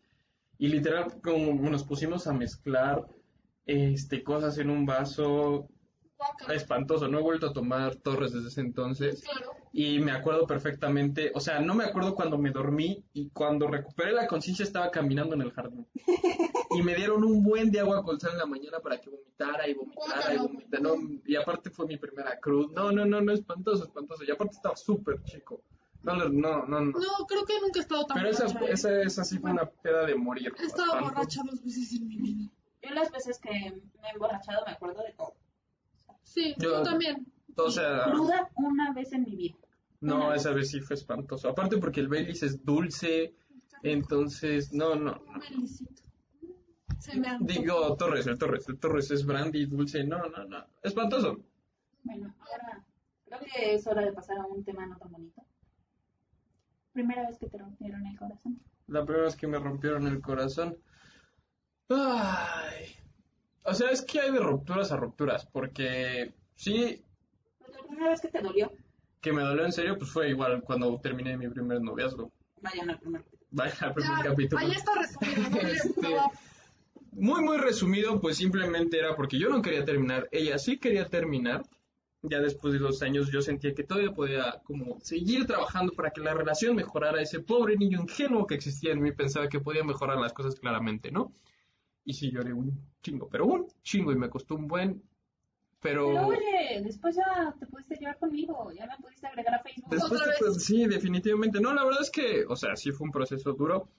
Y 0.58 0.68
literal, 0.68 1.20
como 1.22 1.70
nos 1.70 1.84
pusimos 1.84 2.28
a 2.28 2.34
mezclar 2.34 3.06
este 3.66 4.24
cosas 4.24 4.58
en 4.58 4.70
un 4.70 4.86
vaso 4.86 5.70
espantoso. 6.50 7.08
No 7.08 7.20
he 7.20 7.22
vuelto 7.22 7.48
a 7.48 7.54
tomar 7.54 7.96
torres 7.96 8.34
desde 8.34 8.48
ese 8.50 8.62
entonces. 8.62 9.22
Claro. 9.22 9.52
Y 9.72 10.00
me 10.00 10.12
acuerdo 10.12 10.46
perfectamente, 10.46 11.32
o 11.34 11.40
sea, 11.40 11.60
no 11.60 11.74
me 11.74 11.84
acuerdo 11.84 12.14
cuando 12.14 12.38
me 12.38 12.52
dormí 12.52 13.04
y 13.12 13.30
cuando 13.30 13.68
recuperé 13.68 14.12
la 14.12 14.28
conciencia 14.28 14.64
estaba 14.64 14.92
caminando 14.92 15.34
en 15.34 15.42
el 15.42 15.52
jardín. 15.52 15.88
Y 16.76 16.82
me 16.84 16.96
dieron 16.96 17.24
un 17.24 17.44
buen 17.44 17.72
de 17.72 17.80
agua 17.80 18.04
con 18.04 18.20
sal 18.20 18.34
en 18.34 18.38
la 18.40 18.46
mañana 18.46 18.80
para 18.80 19.00
que 19.00 19.10
vomitara 19.10 19.68
y 19.68 19.74
vomitara 19.74 20.34
y 20.34 20.38
vomitara. 20.38 20.84
No, 20.84 20.96
y 21.26 21.36
aparte 21.36 21.72
fue 21.72 21.88
mi 21.88 21.98
primera 21.98 22.40
cruz. 22.40 22.72
No, 22.72 22.92
no, 22.92 23.06
no, 23.06 23.22
no, 23.22 23.32
espantoso, 23.32 23.84
espantoso. 23.84 24.24
Y 24.24 24.32
aparte 24.32 24.56
estaba 24.56 24.76
súper 24.76 25.24
chico. 25.24 25.64
No, 26.04 26.16
no, 26.16 26.30
no, 26.66 26.82
no. 26.82 26.92
creo 27.28 27.46
que 27.46 27.60
nunca 27.62 27.80
he 27.80 27.82
estado 27.82 28.06
tan 28.06 28.18
Pero 28.18 28.30
esa, 28.30 28.46
borracha. 28.46 28.66
¿eh? 28.66 28.74
esa, 28.74 29.02
esa 29.02 29.24
sí 29.24 29.40
fue 29.40 29.52
una 29.52 29.66
peda 29.66 30.06
de 30.06 30.16
morir. 30.16 30.54
He 30.60 30.66
estado 30.66 30.92
bastante. 30.94 31.10
borracha 31.16 31.42
dos 31.50 31.64
veces 31.64 31.94
en 31.94 32.08
mi 32.08 32.18
vida. 32.18 32.50
yo 32.82 32.90
las 32.92 33.12
veces 33.12 33.40
que 33.40 33.50
me 33.50 34.08
he 34.08 34.12
emborrachado 34.14 34.66
me 34.66 34.74
acuerdo 34.74 35.02
de 35.04 35.14
todo. 35.14 35.34
Sí, 36.24 36.56
Yo- 36.58 36.72
yo 36.80 36.84
también. 36.84 37.26
O 37.56 37.70
sea, 37.72 38.06
Cruda 38.06 38.50
una 38.56 38.92
vez 38.94 39.14
en 39.14 39.24
mi 39.24 39.36
vida. 39.36 39.56
no, 40.02 40.34
esa 40.34 40.52
vez 40.52 40.72
sí 40.72 40.82
fue 40.82 40.96
espantoso. 40.96 41.48
Aparte 41.48 41.78
porque 41.78 42.00
el 42.02 42.08
Baileys 42.10 42.44
es 42.44 42.66
dulce, 42.66 43.34
entonces, 43.84 44.74
no, 44.74 44.96
no, 44.96 45.12
no. 45.16 45.22
Un 45.32 45.38
melicito. 45.40 46.02
Se 47.00 47.16
me. 47.18 47.38
Digo, 47.42 47.96
Torres, 47.96 48.28
el 48.28 48.38
Torres, 48.38 48.68
el 48.70 48.80
Torres 48.80 49.12
es 49.12 49.26
brandy, 49.26 49.66
dulce, 49.66 50.04
no, 50.04 50.18
no, 50.30 50.44
no, 50.46 50.66
espantoso. 50.82 51.38
Bueno, 52.04 52.34
ahora 52.40 52.84
creo 53.26 53.40
que 53.42 53.74
es 53.76 53.86
hora 53.88 54.02
de 54.02 54.14
pasar 54.14 54.38
a 54.40 54.46
un 54.46 54.64
tema 54.64 54.86
no 54.86 54.98
tan 54.98 55.12
bonito. 55.12 55.42
Primera 56.94 57.28
vez 57.28 57.38
que 57.38 57.48
te 57.48 57.58
rompieron 57.58 58.06
el 58.06 58.18
corazón. 58.18 58.60
La 58.88 59.04
primera 59.04 59.26
vez 59.26 59.36
que 59.36 59.48
me 59.48 59.60
rompieron 59.60 60.08
el 60.08 60.22
corazón. 60.22 60.78
Ay. 61.90 62.96
O 63.66 63.74
sea, 63.74 63.90
es 63.92 64.02
que 64.02 64.20
hay 64.20 64.32
de 64.32 64.40
rupturas 64.40 64.92
a 64.92 64.98
rupturas, 64.98 65.46
porque 65.46 66.34
sí, 66.56 67.02
Pues 67.60 67.72
la 67.72 67.84
primera 67.88 68.10
vez 68.10 68.22
que 68.22 68.28
te 68.28 68.42
dolió, 68.42 68.72
que 69.22 69.32
me 69.32 69.42
dolió 69.42 69.66
en 69.66 69.72
serio, 69.72 69.98
pues 69.98 70.12
fue 70.12 70.30
igual 70.30 70.62
cuando 70.64 71.00
terminé 71.00 71.38
mi 71.38 71.48
primer 71.48 71.82
noviazgo. 71.82 72.32
vayan 72.62 72.90
al 72.90 73.00
primer. 73.00 73.24
Vaya 73.52 73.76
al 73.82 73.94
primer 73.94 74.18
Ya, 74.18 74.24
capítulo. 74.30 74.62
Ahí 74.62 74.72
está 74.72 74.92
resumido. 74.96 75.50
¿no? 75.50 75.58
Este, 75.70 76.08
Muy, 77.14 77.42
muy 77.42 77.58
resumido, 77.58 78.20
pues 78.20 78.38
simplemente 78.38 78.98
era 79.00 79.16
porque 79.16 79.38
yo 79.40 79.48
no 79.50 79.62
quería 79.62 79.86
terminar, 79.86 80.28
ella 80.32 80.58
sí 80.58 80.78
quería 80.78 81.08
terminar. 81.08 81.64
Ya 82.26 82.40
después 82.40 82.74
de 82.74 82.80
dos 82.80 83.02
años 83.02 83.30
yo 83.32 83.42
sentía 83.42 83.74
que 83.74 83.84
todavía 83.84 84.12
podía 84.14 84.62
como 84.64 84.98
seguir 85.02 85.46
trabajando 85.46 85.92
para 85.92 86.12
que 86.12 86.22
la 86.22 86.34
relación 86.34 86.76
mejorara. 86.76 87.22
Ese 87.22 87.42
pobre 87.42 87.76
niño 87.76 88.02
ingenuo 88.02 88.48
que 88.48 88.56
existía 88.56 88.94
en 88.94 89.02
mí 89.02 89.12
pensaba 89.12 89.50
que 89.50 89.60
podía 89.60 89.84
mejorar 89.84 90.18
las 90.18 90.32
cosas 90.32 90.56
claramente, 90.56 91.12
¿no? 91.12 91.34
Y 92.06 92.14
sí 92.14 92.32
lloré 92.32 92.54
un 92.54 92.80
chingo, 93.02 93.28
pero 93.30 93.46
un 93.46 93.68
chingo 93.84 94.12
y 94.14 94.16
me 94.16 94.30
costó 94.30 94.56
un 94.56 94.68
buen, 94.70 95.04
pero... 95.82 96.08
Pero 96.08 96.28
oye, 96.28 96.82
después 96.82 97.16
ya 97.18 97.54
te 97.60 97.66
pudiste 97.66 97.96
llevar 97.98 98.18
conmigo, 98.18 98.72
ya 98.72 98.86
me 98.88 98.96
pudiste 99.04 99.28
agregar 99.28 99.56
a 99.56 99.60
Facebook. 99.60 99.90
Después 99.90 100.22
Otra 100.22 100.34
te- 100.40 100.46
vez. 100.46 100.64
sí, 100.64 100.86
definitivamente. 100.88 101.60
No, 101.60 101.74
la 101.74 101.84
verdad 101.84 102.02
es 102.04 102.10
que, 102.10 102.46
o 102.48 102.56
sea, 102.56 102.78
sí 102.78 102.92
fue 102.92 103.06
un 103.06 103.12
proceso 103.12 103.52
duro. 103.52 103.90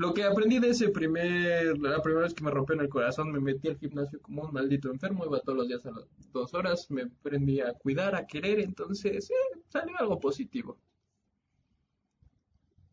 Lo 0.00 0.14
que 0.14 0.24
aprendí 0.24 0.58
de 0.58 0.70
ese 0.70 0.88
primer, 0.88 1.76
la 1.78 2.00
primera 2.00 2.22
vez 2.22 2.32
que 2.32 2.42
me 2.42 2.50
rompió 2.50 2.74
en 2.74 2.80
el 2.80 2.88
corazón, 2.88 3.30
me 3.30 3.38
metí 3.38 3.68
al 3.68 3.76
gimnasio 3.76 4.18
como 4.22 4.44
un 4.44 4.50
maldito 4.50 4.90
enfermo, 4.90 5.26
iba 5.26 5.40
todos 5.40 5.58
los 5.58 5.68
días 5.68 5.84
a 5.84 5.90
las 5.90 6.06
dos 6.32 6.54
horas, 6.54 6.90
me 6.90 7.02
aprendí 7.02 7.60
a 7.60 7.74
cuidar, 7.74 8.14
a 8.14 8.26
querer, 8.26 8.60
entonces, 8.60 9.30
eh, 9.30 9.60
salió 9.68 9.94
algo 9.98 10.18
positivo. 10.18 10.78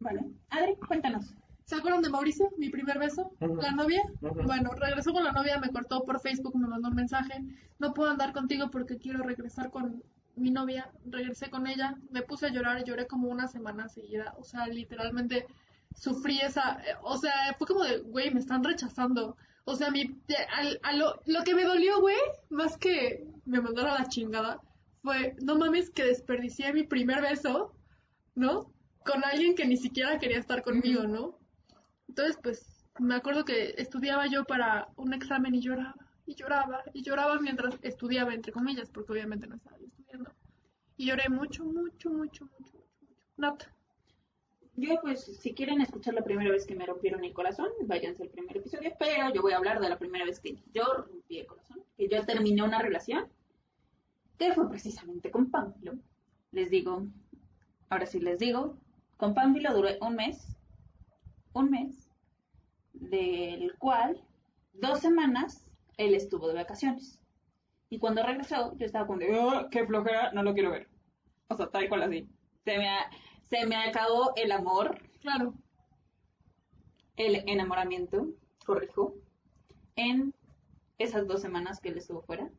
Vale. 0.01 0.19
Adri, 0.49 0.75
cuéntanos. 0.85 1.33
¿Se 1.63 1.77
acuerdan 1.77 2.01
de 2.01 2.09
Mauricio, 2.09 2.51
mi 2.57 2.69
primer 2.69 2.99
beso? 2.99 3.31
¿La 3.39 3.71
novia? 3.71 4.03
Bueno, 4.19 4.71
regresó 4.71 5.13
con 5.13 5.23
la 5.23 5.31
novia, 5.31 5.61
me 5.61 5.69
cortó 5.69 6.03
por 6.03 6.19
Facebook, 6.19 6.57
me 6.57 6.67
mandó 6.67 6.89
un 6.89 6.95
mensaje. 6.95 7.41
No 7.79 7.93
puedo 7.93 8.11
andar 8.11 8.33
contigo 8.33 8.69
porque 8.69 8.97
quiero 8.97 9.23
regresar 9.23 9.71
con 9.71 10.03
mi 10.35 10.51
novia. 10.51 10.91
Regresé 11.05 11.49
con 11.49 11.67
ella, 11.67 11.95
me 12.11 12.21
puse 12.21 12.47
a 12.47 12.51
llorar, 12.51 12.83
lloré 12.83 13.07
como 13.07 13.29
una 13.29 13.47
semana 13.47 13.87
seguida. 13.87 14.35
O 14.37 14.43
sea, 14.43 14.67
literalmente 14.67 15.45
sufrí 15.97 16.39
esa. 16.39 16.79
eh, 16.85 16.95
O 17.03 17.17
sea, 17.17 17.55
fue 17.57 17.67
como 17.67 17.83
de, 17.83 17.99
güey, 17.99 18.31
me 18.33 18.39
están 18.39 18.63
rechazando. 18.63 19.37
O 19.65 19.75
sea, 19.75 19.91
mi, 19.91 20.03
al- 20.55 20.79
a 20.83 20.93
lo, 20.93 21.21
lo 21.25 21.43
que 21.43 21.53
me 21.55 21.63
dolió, 21.65 21.99
güey, 21.99 22.15
más 22.49 22.77
que 22.77 23.25
me 23.45 23.61
mandara 23.61 23.95
a 23.95 23.99
la 23.99 24.07
chingada, 24.07 24.61
fue, 25.03 25.35
no 25.41 25.57
mames, 25.57 25.89
que 25.89 26.03
desperdicié 26.05 26.73
mi 26.73 26.83
primer 26.83 27.21
beso, 27.21 27.73
¿no? 28.35 28.71
Con 29.05 29.23
alguien 29.25 29.55
que 29.55 29.65
ni 29.65 29.77
siquiera 29.77 30.19
quería 30.19 30.39
estar 30.39 30.61
conmigo, 30.63 31.03
¿no? 31.07 31.39
Entonces, 32.07 32.37
pues, 32.41 32.85
me 32.99 33.15
acuerdo 33.15 33.45
que 33.45 33.75
estudiaba 33.77 34.27
yo 34.27 34.43
para 34.45 34.87
un 34.95 35.13
examen 35.13 35.53
y 35.55 35.61
lloraba, 35.61 35.95
y 36.25 36.35
lloraba, 36.35 36.83
y 36.93 37.03
lloraba 37.03 37.39
mientras 37.39 37.75
estudiaba, 37.81 38.33
entre 38.33 38.51
comillas, 38.53 38.89
porque 38.89 39.11
obviamente 39.13 39.47
no 39.47 39.55
estaba 39.55 39.77
estudiando. 39.77 40.31
Y 40.97 41.07
lloré 41.07 41.29
mucho, 41.29 41.63
mucho, 41.65 42.09
mucho, 42.09 42.45
mucho, 42.45 42.45
mucho, 42.59 42.77
mucho. 42.77 43.17
Nata. 43.37 43.73
Yo, 44.79 44.99
pues, 45.01 45.25
si 45.25 45.55
quieren 45.55 45.81
escuchar 45.81 46.13
la 46.13 46.23
primera 46.23 46.51
vez 46.51 46.67
que 46.67 46.75
me 46.75 46.85
rompieron 46.85 47.23
el 47.25 47.33
corazón, 47.33 47.67
váyanse 47.81 48.21
al 48.23 48.29
primer 48.29 48.57
episodio, 48.57 48.93
pero 48.99 49.33
yo 49.33 49.41
voy 49.41 49.53
a 49.53 49.57
hablar 49.57 49.79
de 49.79 49.89
la 49.89 49.97
primera 49.97 50.23
vez 50.23 50.39
que 50.39 50.55
yo 50.71 50.83
rompí 50.93 51.39
el 51.39 51.47
corazón, 51.47 51.83
que 51.97 52.07
yo 52.07 52.23
terminé 52.27 52.61
una 52.61 52.79
relación, 52.79 53.27
que 54.37 54.53
fue 54.53 54.69
precisamente 54.69 55.31
con 55.31 55.49
Pánfilo. 55.49 55.93
Les 56.51 56.69
digo, 56.69 57.07
ahora 57.89 58.05
sí 58.05 58.19
les 58.19 58.37
digo, 58.37 58.77
con 59.17 59.33
Pánfilo 59.33 59.73
duré 59.73 59.97
un 59.99 60.15
mes, 60.15 60.55
un 61.53 61.71
mes, 61.71 62.07
del 62.93 63.75
cual 63.79 64.21
dos 64.73 64.99
semanas 64.99 65.71
él 65.97 66.13
estuvo 66.13 66.47
de 66.49 66.53
vacaciones. 66.53 67.19
Y 67.89 67.97
cuando 67.97 68.21
regresó, 68.21 68.77
yo 68.77 68.85
estaba 68.85 69.07
como 69.07 69.19
de, 69.19 69.33
"Oh, 69.39 69.69
qué 69.71 69.87
flojera, 69.87 70.31
no 70.33 70.43
lo 70.43 70.53
quiero 70.53 70.69
ver. 70.69 70.87
O 71.47 71.55
sea, 71.55 71.67
tal 71.67 71.89
cual 71.89 72.03
así. 72.03 72.27
Se 72.63 72.77
me, 72.77 72.87
a- 72.89 73.09
se 73.49 73.65
me 73.65 73.75
acabó 73.75 74.33
el 74.35 74.51
amor, 74.51 74.97
Claro. 75.21 75.53
el 77.15 77.43
enamoramiento, 77.47 78.27
corrijo, 78.65 79.15
en 79.95 80.33
esas 80.97 81.27
dos 81.27 81.41
semanas 81.41 81.79
que 81.79 81.89
él 81.89 81.97
estuvo 81.97 82.21
fuera. 82.21 82.49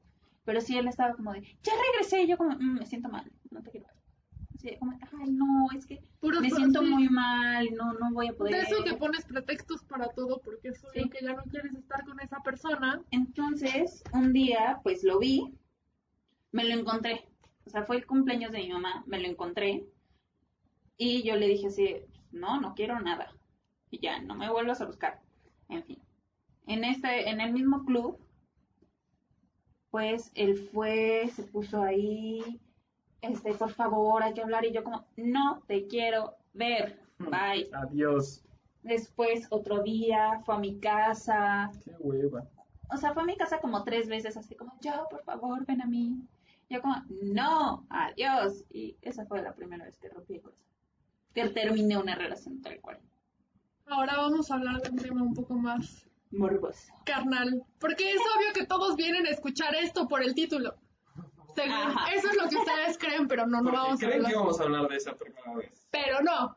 Pero 0.45 0.61
sí, 0.61 0.77
él 0.79 0.89
estaba 0.89 1.15
como 1.15 1.33
de, 1.33 1.43
ya 1.63 1.73
regresé, 1.93 2.23
y 2.23 2.29
yo 2.29 2.37
como, 2.39 2.51
"Mm, 2.57 2.79
me 2.79 2.87
siento 2.87 3.09
mal, 3.09 3.31
no 3.51 3.63
te 3.63 3.71
quiero 3.71 3.87
ver. 3.87 4.79
Como, 4.81 4.93
ay, 5.23 5.31
no, 5.31 5.69
es 5.77 5.87
que 5.87 6.01
me 6.41 6.51
siento 6.51 6.81
sí. 6.81 6.87
muy 6.91 7.09
mal, 7.09 7.69
no, 7.77 7.93
no 7.93 8.11
voy 8.13 8.29
a 8.29 8.33
poder. 8.33 8.55
De 8.57 8.61
eso 8.63 8.83
que 8.83 8.95
pones 8.95 9.25
pretextos 9.25 9.85
para 9.85 10.09
todo 10.09 10.41
porque 10.41 10.69
es 10.71 10.85
obvio 10.85 11.05
Sí. 11.05 11.11
que 11.11 11.25
ya 11.25 11.33
no 11.35 11.45
quieres 11.45 11.75
estar 11.75 12.05
con 12.05 12.19
esa 12.21 12.41
persona. 12.41 13.01
Entonces, 13.13 14.03
un 14.13 14.33
día, 14.33 14.81
pues 14.83 15.05
lo 15.05 15.21
vi, 15.21 15.55
me 16.51 16.65
lo 16.65 16.75
encontré. 16.75 17.29
O 17.67 17.71
sea, 17.71 17.85
fue 17.85 17.97
el 17.99 18.07
cumpleaños 18.07 18.51
de 18.51 18.59
mi 18.59 18.71
mamá, 18.71 19.05
me 19.07 19.21
lo 19.21 19.29
encontré. 19.29 19.85
Y 20.99 21.23
yo 21.23 21.37
le 21.37 21.47
dije 21.47 21.69
así, 21.69 21.97
no, 22.33 22.61
no 22.61 22.75
quiero 22.75 23.01
nada. 23.01 23.33
Y 23.91 24.01
ya, 24.01 24.21
no 24.21 24.35
me 24.35 24.51
vuelvas 24.51 24.81
a 24.81 24.87
buscar. 24.87 25.23
En 25.69 25.85
fin. 25.85 26.03
En 26.67 26.85
este, 26.85 27.31
en 27.31 27.41
el 27.41 27.53
mismo 27.53 27.85
club, 27.85 28.19
pues 29.91 30.31
él 30.35 30.57
fue, 30.73 31.31
se 31.35 31.45
puso 31.45 31.83
ahí, 31.83 32.61
este, 33.23 33.55
por 33.55 33.71
favor, 33.71 34.23
hay 34.23 34.35
que 34.35 34.43
hablar. 34.43 34.65
Y 34.65 34.73
yo 34.73 34.85
como, 34.85 35.07
no 35.17 35.63
te 35.67 35.87
quiero 35.87 36.35
ver. 36.53 37.01
Bye. 37.19 37.71
Adiós. 37.73 38.45
Después, 38.83 39.47
otro 39.51 39.83
día, 39.83 40.41
fue 40.45 40.57
a 40.57 40.59
mi 40.59 40.79
casa, 40.79 41.71
Qué 41.85 41.95
hueva. 41.99 42.47
o 42.93 42.97
sea, 42.97 43.13
fue 43.13 43.23
a 43.23 43.27
mi 43.27 43.37
casa 43.37 43.61
como 43.61 43.85
tres 43.85 44.09
veces, 44.09 44.37
así 44.37 44.55
como, 44.55 44.73
yo, 44.81 45.07
por 45.11 45.23
favor, 45.25 45.65
ven 45.65 45.83
a 45.83 45.87
mí. 45.87 46.21
Yo 46.69 46.81
como, 46.83 46.97
no, 47.23 47.87
adiós. 47.89 48.65
Y 48.71 48.97
esa 49.03 49.25
fue 49.27 49.43
la 49.43 49.55
primera 49.55 49.85
vez 49.85 49.97
que 49.99 50.09
rompí 50.09 50.35
el 50.35 50.43
corazón. 50.43 50.68
Que 51.45 51.49
terminé 51.51 51.97
una 51.97 52.15
relación 52.15 52.61
tal 52.63 52.81
cual. 52.81 52.99
Ahora 53.87 54.17
vamos 54.17 54.51
a 54.51 54.55
hablar 54.55 54.83
de 54.83 54.91
un 54.91 54.97
tema 54.99 55.23
un 55.23 55.35
poco 55.35 55.55
más 55.55 56.07
Morboso. 56.31 56.93
carnal. 57.05 57.63
Porque 57.79 58.11
es 58.13 58.21
obvio 58.37 58.53
que 58.55 58.67
todos 58.67 58.97
vienen 58.97 59.27
a 59.27 59.31
escuchar 59.31 59.75
esto 59.75 60.09
por 60.09 60.23
el 60.23 60.35
título. 60.35 60.75
Según, 61.55 61.75
eso 62.15 62.29
es 62.31 62.37
lo 62.37 62.49
que 62.49 62.57
ustedes 62.57 62.99
creen, 62.99 63.27
pero 63.27 63.47
no, 63.47 63.61
no 63.63 63.73
vamos 63.73 63.95
a 63.95 64.07
creen 64.07 64.15
hablar. 64.19 64.31
que 64.33 64.39
vamos 64.39 64.61
a 64.61 64.63
hablar 64.65 64.89
de 64.89 64.97
esa 64.97 65.15
primera 65.17 65.55
vez. 65.55 65.89
Pero 65.91 66.21
no. 66.23 66.57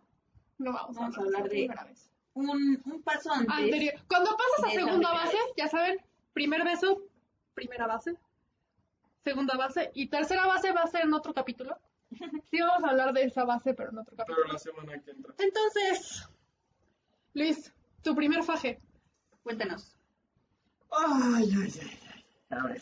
No 0.60 0.74
vamos, 0.74 0.96
Vamos 0.96 1.18
a 1.18 1.22
hablar 1.22 1.44
de 1.44 1.50
primera 1.50 1.84
vez. 1.86 2.12
Un, 2.34 2.82
un 2.86 3.02
paso 3.02 3.32
antes. 3.32 3.56
Anterior. 3.56 3.94
Cuando 4.08 4.38
pasas 4.38 4.66
a 4.66 4.76
segunda 4.76 5.12
base, 5.12 5.34
vez. 5.38 5.46
ya 5.58 5.68
saben, 5.68 5.98
primer 6.34 6.64
beso, 6.64 7.02
primera 7.56 7.88
base, 7.88 8.16
segunda 9.24 9.56
base 9.58 9.92
y 9.96 10.08
tercera 10.08 10.46
base 10.48 10.72
va 10.72 10.82
a 10.82 10.88
ser 10.88 11.02
en 11.06 11.14
otro 11.14 11.34
capítulo. 11.34 11.78
Sí 12.52 12.60
vamos 12.60 12.84
a 12.84 12.90
hablar 12.92 13.14
de 13.14 13.24
esa 13.24 13.46
base, 13.46 13.74
pero 13.74 13.92
en 13.92 14.00
otro 14.00 14.16
capítulo. 14.16 14.44
Pero 14.44 14.54
la 14.54 14.60
semana 14.60 15.02
que 15.02 15.12
entra. 15.12 15.34
Entonces, 15.38 16.30
Luis, 17.34 17.74
tu 18.02 18.16
primer 18.16 18.44
faje. 18.44 18.80
Cuéntanos. 19.44 19.98
Ay, 20.92 21.50
ay, 21.56 21.74
ay, 21.82 22.00
ay. 22.14 22.58
A 22.58 22.68
ver. 22.68 22.82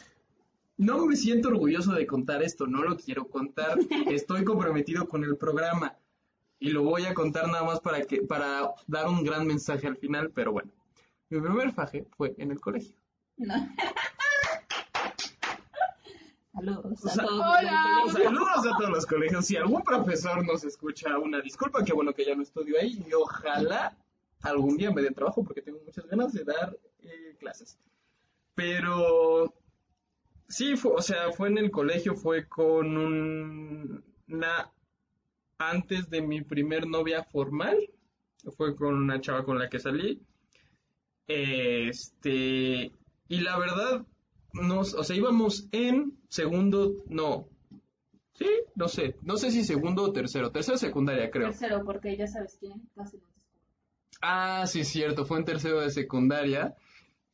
No 0.78 1.06
me 1.06 1.16
siento 1.16 1.50
orgulloso 1.50 1.92
de 1.94 2.08
contar 2.08 2.42
esto, 2.42 2.66
no 2.66 2.84
lo 2.84 2.98
quiero 2.98 3.28
contar. 3.30 3.78
Estoy 4.08 4.44
comprometido 4.44 5.08
con 5.08 5.24
el 5.24 5.38
programa 5.38 5.98
y 6.58 6.70
lo 6.70 6.84
voy 6.84 7.06
a 7.06 7.14
contar 7.14 7.48
nada 7.48 7.64
más 7.64 7.80
para 7.80 8.02
que 8.02 8.22
para 8.22 8.74
dar 8.88 9.08
un 9.08 9.24
gran 9.24 9.46
mensaje 9.46 9.88
al 9.88 9.98
final, 9.98 10.32
pero 10.32 10.52
bueno. 10.52 10.72
Mi 11.30 11.40
primer 11.40 11.72
faje 11.72 12.08
fue 12.18 12.34
en 12.38 12.52
el 12.52 12.60
colegio. 12.60 12.96
No. 13.38 13.54
Saludos 16.60 17.18
a 17.20 17.24
todos. 17.26 17.40
hola. 17.60 18.04
Saludos 18.12 18.66
a 18.68 18.78
todos 18.78 18.90
los 18.90 19.06
colegios. 19.06 19.46
Si 19.46 19.56
algún 19.56 19.82
profesor 19.84 20.46
nos 20.46 20.64
escucha, 20.64 21.18
una 21.18 21.42
disculpa, 21.42 21.84
que 21.84 21.94
bueno 21.94 22.14
que 22.14 22.26
ya 22.26 22.36
no 22.36 22.44
estudio 22.44 22.76
ahí 22.80 23.04
y 23.08 23.14
ojalá 23.14 23.96
algún 24.42 24.78
día 24.78 24.92
me 24.92 25.02
den 25.02 25.14
trabajo 25.14 25.44
porque 25.44 25.62
tengo 25.62 25.80
muchas 25.86 26.06
ganas 26.08 26.34
de 26.34 26.44
dar 26.44 26.76
eh, 27.04 27.36
clases. 27.40 27.78
Pero 28.56 29.54
sí, 30.48 30.76
fue, 30.76 30.92
o 30.94 31.02
sea, 31.02 31.32
fue 31.32 31.48
en 31.50 31.58
el 31.60 31.72
colegio, 31.72 32.16
fue 32.16 32.48
con 32.48 32.98
un- 32.98 34.04
una 34.28 34.72
antes 35.58 36.10
de 36.10 36.22
mi 36.22 36.42
primer 36.42 36.88
novia 36.88 37.24
formal, 37.24 37.78
fue 38.58 38.76
con 38.76 38.96
una 38.96 39.20
chava 39.22 39.44
con 39.44 39.60
la 39.60 39.70
que 39.70 39.80
salí. 39.80 40.22
Este, 41.28 42.92
y 43.28 43.42
la 43.42 43.58
verdad, 43.60 44.06
nos, 44.54 44.94
o 44.94 45.04
sea, 45.04 45.16
íbamos 45.16 45.68
en 45.72 46.18
segundo, 46.28 47.04
no, 47.08 47.48
sí, 48.34 48.48
no 48.76 48.88
sé, 48.88 49.16
no 49.22 49.38
sé 49.38 49.52
si 49.52 49.64
segundo 49.64 50.04
o 50.04 50.12
tercero, 50.14 50.52
tercero 50.52 50.76
de 50.78 50.86
secundaria 50.88 51.30
creo. 51.32 51.50
Tercero, 51.50 51.84
porque 51.86 52.16
ya 52.18 52.28
sabes 52.28 52.58
quién 52.60 52.90
casi 52.96 53.18
no. 53.18 53.24
Ah, 54.22 54.66
sí, 54.68 54.84
cierto, 54.84 55.26
fue 55.26 55.38
en 55.40 55.46
tercero 55.46 55.80
de 55.80 55.90
secundaria. 55.92 56.76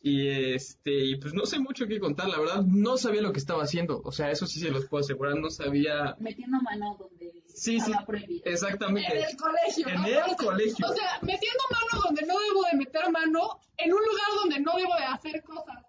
Y 0.02 0.28
este, 0.54 0.92
y 1.04 1.16
pues 1.16 1.34
no 1.34 1.48
sé 1.48 1.58
mucho 1.58 1.88
qué 1.88 2.00
contar, 2.00 2.28
la 2.30 2.38
verdad, 2.40 2.62
no 2.64 2.96
sabía 2.96 3.24
lo 3.24 3.34
que 3.34 3.40
estaba 3.40 3.64
haciendo. 3.64 4.02
O 4.04 4.12
sea, 4.12 4.30
eso 4.30 4.46
sí 4.46 4.60
se 4.60 4.70
los 4.70 4.86
puedo 4.86 5.02
asegurar, 5.04 5.36
no 5.40 5.50
sabía. 5.50 6.16
Metiendo 6.20 6.58
mano 6.62 6.96
donde 7.00 7.34
Sí, 7.48 7.80
sí, 7.80 7.90
estaba 7.90 8.06
prohibido. 8.06 8.44
exactamente. 8.46 9.18
En 9.18 9.24
el 9.24 9.36
colegio. 9.36 9.88
En 9.88 10.02
¿no? 10.02 10.08
el 10.08 10.18
O 10.18 10.26
sea, 10.28 10.36
colegio. 10.38 10.86
O 10.88 10.94
sea, 10.94 11.20
metiendo 11.24 11.64
mano 11.72 12.04
donde 12.06 12.22
no 12.28 12.36
debo 12.40 12.64
de 12.72 12.78
meter 12.78 13.12
mano, 13.12 13.60
en 13.78 13.94
un 13.94 14.00
lugar 14.00 14.28
donde 14.44 14.60
no 14.60 14.78
debo 14.78 14.96
de 14.96 15.06
hacer 15.06 15.42
cosas. 15.44 15.84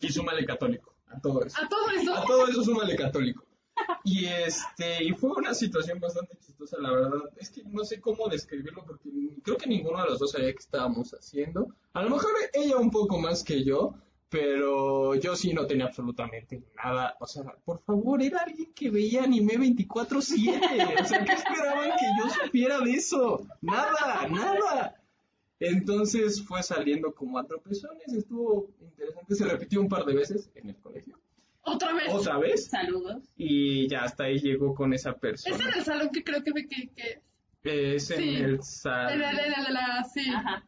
Y 0.00 0.08
súmale 0.10 0.44
católico, 0.44 0.94
a 1.08 1.20
todo 1.20 1.44
eso. 1.44 1.56
A 1.62 1.68
todo 1.68 1.90
eso. 1.90 2.14
A 2.14 2.24
todo 2.24 2.48
eso 2.48 2.62
súmale 2.64 2.96
católico. 2.96 3.44
Y 4.04 4.26
este, 4.26 5.04
y 5.04 5.12
fue 5.12 5.30
una 5.30 5.54
situación 5.54 5.98
bastante 5.98 6.36
chistosa, 6.38 6.76
la 6.78 6.90
verdad. 6.90 7.20
Es 7.36 7.50
que 7.50 7.62
no 7.64 7.84
sé 7.84 8.00
cómo 8.00 8.28
describirlo 8.28 8.84
porque 8.84 9.10
creo 9.42 9.56
que 9.56 9.68
ninguno 9.68 10.02
de 10.02 10.10
los 10.10 10.18
dos 10.18 10.32
sabía 10.32 10.52
qué 10.52 10.58
estábamos 10.58 11.12
haciendo. 11.12 11.74
A 11.92 12.02
lo 12.02 12.10
mejor 12.10 12.32
ella 12.52 12.76
un 12.76 12.90
poco 12.90 13.18
más 13.18 13.42
que 13.44 13.64
yo, 13.64 13.94
pero 14.28 15.14
yo 15.14 15.36
sí 15.36 15.52
no 15.52 15.66
tenía 15.66 15.86
absolutamente 15.86 16.62
nada. 16.76 17.16
O 17.20 17.26
sea, 17.26 17.44
por 17.64 17.80
favor, 17.80 18.22
era 18.22 18.40
alguien 18.40 18.72
que 18.74 18.90
veía 18.90 19.24
anime 19.24 19.58
24/7. 19.58 21.00
O 21.00 21.04
sea, 21.04 21.24
¿qué 21.24 21.32
esperaban 21.32 21.90
que 21.98 22.06
yo 22.18 22.30
supiera 22.30 22.80
de 22.80 22.92
eso? 22.92 23.46
Nada, 23.60 24.26
nada. 24.28 25.01
Entonces 25.64 26.42
fue 26.42 26.62
saliendo 26.62 27.14
como 27.14 27.38
a 27.38 27.46
tropezones, 27.46 28.12
estuvo 28.12 28.68
interesante, 28.80 29.34
se 29.34 29.44
repitió 29.44 29.80
un 29.80 29.88
par 29.88 30.04
de 30.04 30.14
veces 30.14 30.50
en 30.54 30.70
el 30.70 30.76
colegio. 30.76 31.18
Otra 31.62 31.92
vez. 31.94 32.06
Otra 32.10 32.38
vez. 32.38 32.66
Saludos. 32.66 33.22
Y 33.36 33.88
ya 33.88 34.02
hasta 34.02 34.24
ahí 34.24 34.40
llegó 34.40 34.74
con 34.74 34.92
esa 34.92 35.16
persona. 35.16 35.56
era 35.56 35.76
el 35.78 35.84
salón 35.84 36.10
que 36.10 36.24
creo 36.24 36.42
que 36.42 36.52
me 36.52 36.66
que, 36.66 36.90
que 37.62 37.94
Es 37.94 38.10
en 38.10 38.18
Sí. 38.18 38.28
el 38.36 38.54
en 38.54 38.62
salón. 38.62 39.12
en 39.12 39.22
en 39.22 40.04
sí. 40.12 40.28
Ajá. 40.34 40.66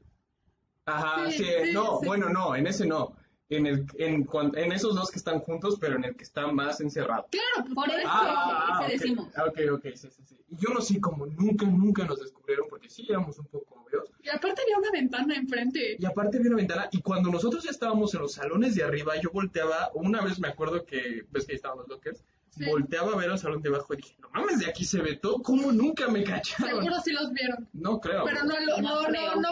Ajá, 0.87 1.31
Sí, 1.31 1.45
no, 1.73 2.01
bueno, 2.03 2.29
no, 2.29 2.55
en 2.55 2.67
ese 2.67 2.87
no. 2.87 3.17
En, 3.57 3.67
el, 3.67 3.87
en, 3.99 4.29
en 4.55 4.73
esos 4.73 4.95
dos 4.95 5.11
que 5.11 5.19
están 5.19 5.41
juntos, 5.41 5.77
pero 5.81 5.97
en 5.97 6.05
el 6.05 6.17
que 6.17 6.25
está 6.25 6.47
más 6.49 6.81
encerrado. 6.81 7.27
Claro, 7.31 7.75
Por 7.75 7.89
eso. 7.91 8.03
Ah, 8.07 8.85
ese 8.89 8.95
ok, 8.95 9.01
decimos. 9.01 9.29
ok, 9.47 9.61
ok, 9.75 9.85
sí, 9.95 10.09
sí, 10.11 10.23
sí. 10.25 10.37
Y 10.49 10.57
yo 10.57 10.73
no 10.75 10.81
sé 10.81 11.01
cómo 11.01 11.27
nunca, 11.27 11.67
nunca 11.67 12.05
nos 12.05 12.21
descubrieron, 12.21 12.67
porque 12.69 12.89
sí 12.91 13.07
éramos 13.09 13.39
un 13.39 13.47
poco 13.47 13.85
obvios. 13.85 14.11
Y 14.23 14.29
aparte 14.29 14.63
había 14.63 14.79
una 14.79 14.91
ventana 14.91 15.35
enfrente. 15.37 15.97
Y 15.99 16.05
aparte 16.05 16.39
había 16.39 16.49
una 16.51 16.59
ventana, 16.59 16.89
y 16.93 17.01
cuando 17.03 17.31
nosotros 17.31 17.63
ya 17.65 17.71
estábamos 17.71 18.15
en 18.15 18.21
los 18.23 18.33
salones 18.35 18.75
de 18.75 18.85
arriba, 18.85 19.15
yo 19.21 19.31
volteaba, 19.33 19.91
una 19.95 20.23
vez 20.23 20.39
me 20.39 20.49
acuerdo 20.49 20.85
que, 20.85 21.25
ves 21.31 21.47
que 21.47 21.53
ahí 21.53 21.57
estaban 21.57 21.79
los 21.79 21.89
lockers, 21.89 22.25
Sí. 22.57 22.67
volteaba 22.67 23.15
a 23.15 23.17
ver 23.17 23.31
al 23.31 23.39
salón 23.41 23.61
de 23.63 23.69
abajo 23.69 23.95
y 23.95 23.97
dije, 23.97 24.15
no 24.23 24.29
mames, 24.31 24.61
de 24.61 24.67
aquí 24.67 24.85
se 24.85 25.03
ve 25.03 25.17
todo, 25.17 25.43
¿cómo 25.43 25.73
nunca 25.73 26.07
me 26.07 26.23
cacharon? 26.23 26.69
Seguro 26.85 27.01
sí 27.03 27.11
los 27.13 27.33
vieron. 27.33 27.69
No 27.73 28.01
creo. 28.01 28.25
Pero 28.25 28.45
no, 28.45 28.55
No 28.55 28.81
no, 28.81 29.09
no, 29.09 29.35
no, 29.35 29.43
no. 29.43 29.51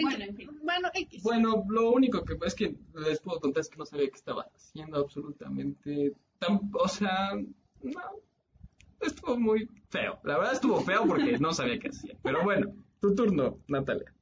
Bueno, 0.00 0.24
en 0.24 0.34
fin. 0.36 0.50
Bueno, 0.62 0.88
X. 0.94 1.22
Bueno, 1.22 1.64
lo 1.68 1.90
único 1.90 2.24
que 2.24 2.36
es 2.46 2.54
que 2.54 2.74
les 2.94 3.20
puedo 3.20 3.40
contar 3.40 3.60
es 3.60 3.68
que 3.68 3.76
no 3.76 3.84
sabía 3.84 4.08
que 4.08 4.16
estaba 4.16 4.46
haciendo 4.54 4.98
absolutamente. 4.98 6.14
Tan, 6.38 6.70
o 6.72 6.88
sea, 6.88 7.32
no. 7.82 8.00
Estuvo 9.00 9.38
muy 9.38 9.68
feo. 9.90 10.18
La 10.24 10.38
verdad 10.38 10.54
estuvo 10.54 10.80
feo 10.80 11.04
porque 11.06 11.38
no 11.38 11.52
sabía 11.52 11.78
qué 11.78 11.88
hacía. 11.88 12.16
Pero 12.22 12.42
bueno, 12.44 12.72
tu 13.00 13.14
turno, 13.14 13.58
Natalia. 13.68 14.14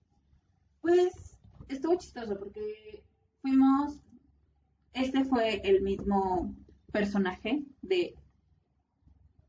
Pues 0.80 1.38
estuvo 1.68 1.96
chistoso 1.98 2.36
porque 2.38 3.04
fuimos, 3.42 4.00
este 4.94 5.24
fue 5.24 5.60
el 5.62 5.82
mismo 5.82 6.54
personaje 6.90 7.62
de 7.82 8.16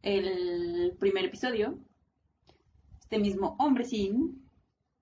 el 0.01 0.95
primer 0.99 1.26
episodio, 1.26 1.78
este 3.12 3.22
mismo 3.22 3.57
hombrecín, 3.59 4.49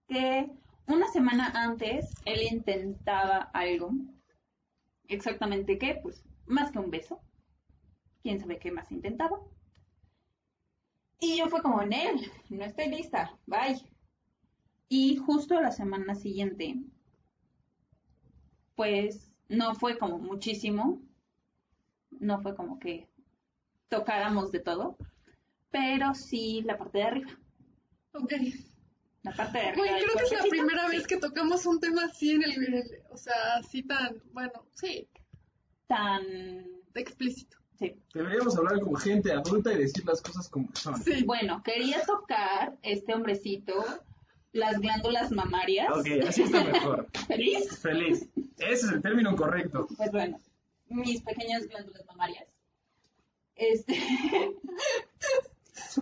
que 0.08 0.50
una 0.88 1.08
semana 1.10 1.52
antes 1.54 2.12
él 2.26 2.42
intentaba 2.42 3.52
algo, 3.54 3.92
exactamente 5.08 5.78
qué, 5.78 6.00
pues 6.02 6.24
más 6.48 6.72
que 6.72 6.80
un 6.80 6.90
beso, 6.90 7.22
quién 8.24 8.40
sabe 8.40 8.58
qué 8.58 8.72
más 8.72 8.92
intentaba. 8.92 9.40
Y 11.20 11.38
yo 11.38 11.50
fue 11.50 11.62
como, 11.62 11.84
Nel, 11.84 12.32
no 12.50 12.66
estoy 12.66 12.88
lista, 12.90 13.38
bye. 13.46 13.80
Y 14.88 15.18
justo 15.18 15.62
la 15.62 15.72
semana 15.72 16.16
siguiente, 16.16 16.78
pues 18.74 19.32
no 19.50 19.76
fue 19.76 20.00
como 20.00 20.18
muchísimo, 20.18 21.00
no 22.10 22.42
fue 22.42 22.56
como 22.56 22.80
que 22.80 23.08
tocáramos 23.88 24.52
de 24.52 24.62
todo, 24.62 24.98
pero 25.70 26.16
sí 26.16 26.64
la 26.64 26.76
parte 26.76 26.98
de 26.98 27.04
arriba. 27.04 27.40
Ok. 28.14 28.34
La 29.24 29.34
parte 29.34 29.58
de 29.60 29.66
arriba. 29.68 29.86
Güey, 29.88 30.04
creo 30.04 30.16
que 30.18 30.24
es 30.24 30.32
la 30.44 30.50
primera 30.50 30.90
sí. 30.90 30.96
vez 30.96 31.08
que 31.08 31.18
tocamos 31.18 31.66
un 31.66 31.80
tema 31.80 32.06
así 32.06 32.32
en 32.32 32.44
el, 32.44 32.52
el- 32.74 33.04
o 33.10 33.18
sea, 33.18 33.56
así 33.58 33.84
tan, 33.84 34.22
bueno, 34.32 34.66
sí, 34.74 35.08
Tan. 35.88 36.24
explícito. 36.96 37.58
Sí. 37.78 37.96
Deberíamos 38.14 38.58
hablar 38.58 38.80
como 38.82 38.96
gente 38.98 39.32
adulta 39.32 39.72
y 39.74 39.78
decir 39.78 40.06
las 40.06 40.22
cosas 40.22 40.50
como 40.50 40.70
son. 40.76 41.02
Sí. 41.02 41.24
Bueno, 41.24 41.62
quería 41.64 42.02
tocar 42.06 42.78
este 42.82 43.14
hombrecito 43.14 43.74
las 44.52 44.80
glándulas 44.80 45.32
mamarias. 45.32 45.90
Ok, 45.92 46.08
así 46.28 46.44
está 46.44 46.64
mejor. 46.64 47.08
¿Feliz? 47.28 47.80
Feliz. 47.80 48.28
Ese 48.58 48.74
es 48.86 48.92
el 48.92 49.02
término 49.02 49.36
correcto. 49.36 49.88
Pues 49.96 50.12
bueno, 50.12 50.42
mis 50.88 51.22
pequeñas 51.22 51.68
glándulas 51.68 52.06
mamarias. 52.06 52.48
Este. 53.56 53.94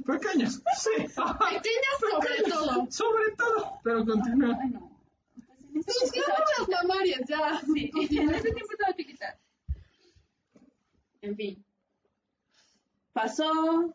Pequeños, 0.05 0.61
sí. 0.77 0.89
Pequeñas 0.97 1.97
sobre 1.99 2.49
todo. 2.49 2.87
Sobre 2.91 3.31
todo, 3.35 3.79
pero 3.83 4.05
continúa. 4.05 4.55
bueno. 4.55 4.91
Pues 5.73 6.11
en 6.13 6.21
ese 6.21 6.71
mamarias, 6.71 7.21
ya. 7.27 7.61
Sí, 7.61 7.91
en 7.93 8.29
ese 8.29 8.51
tiempo 8.51 8.71
estaba 8.71 8.95
chiquita. 8.95 9.37
En 11.21 11.35
fin. 11.35 11.65
Pasó 13.13 13.93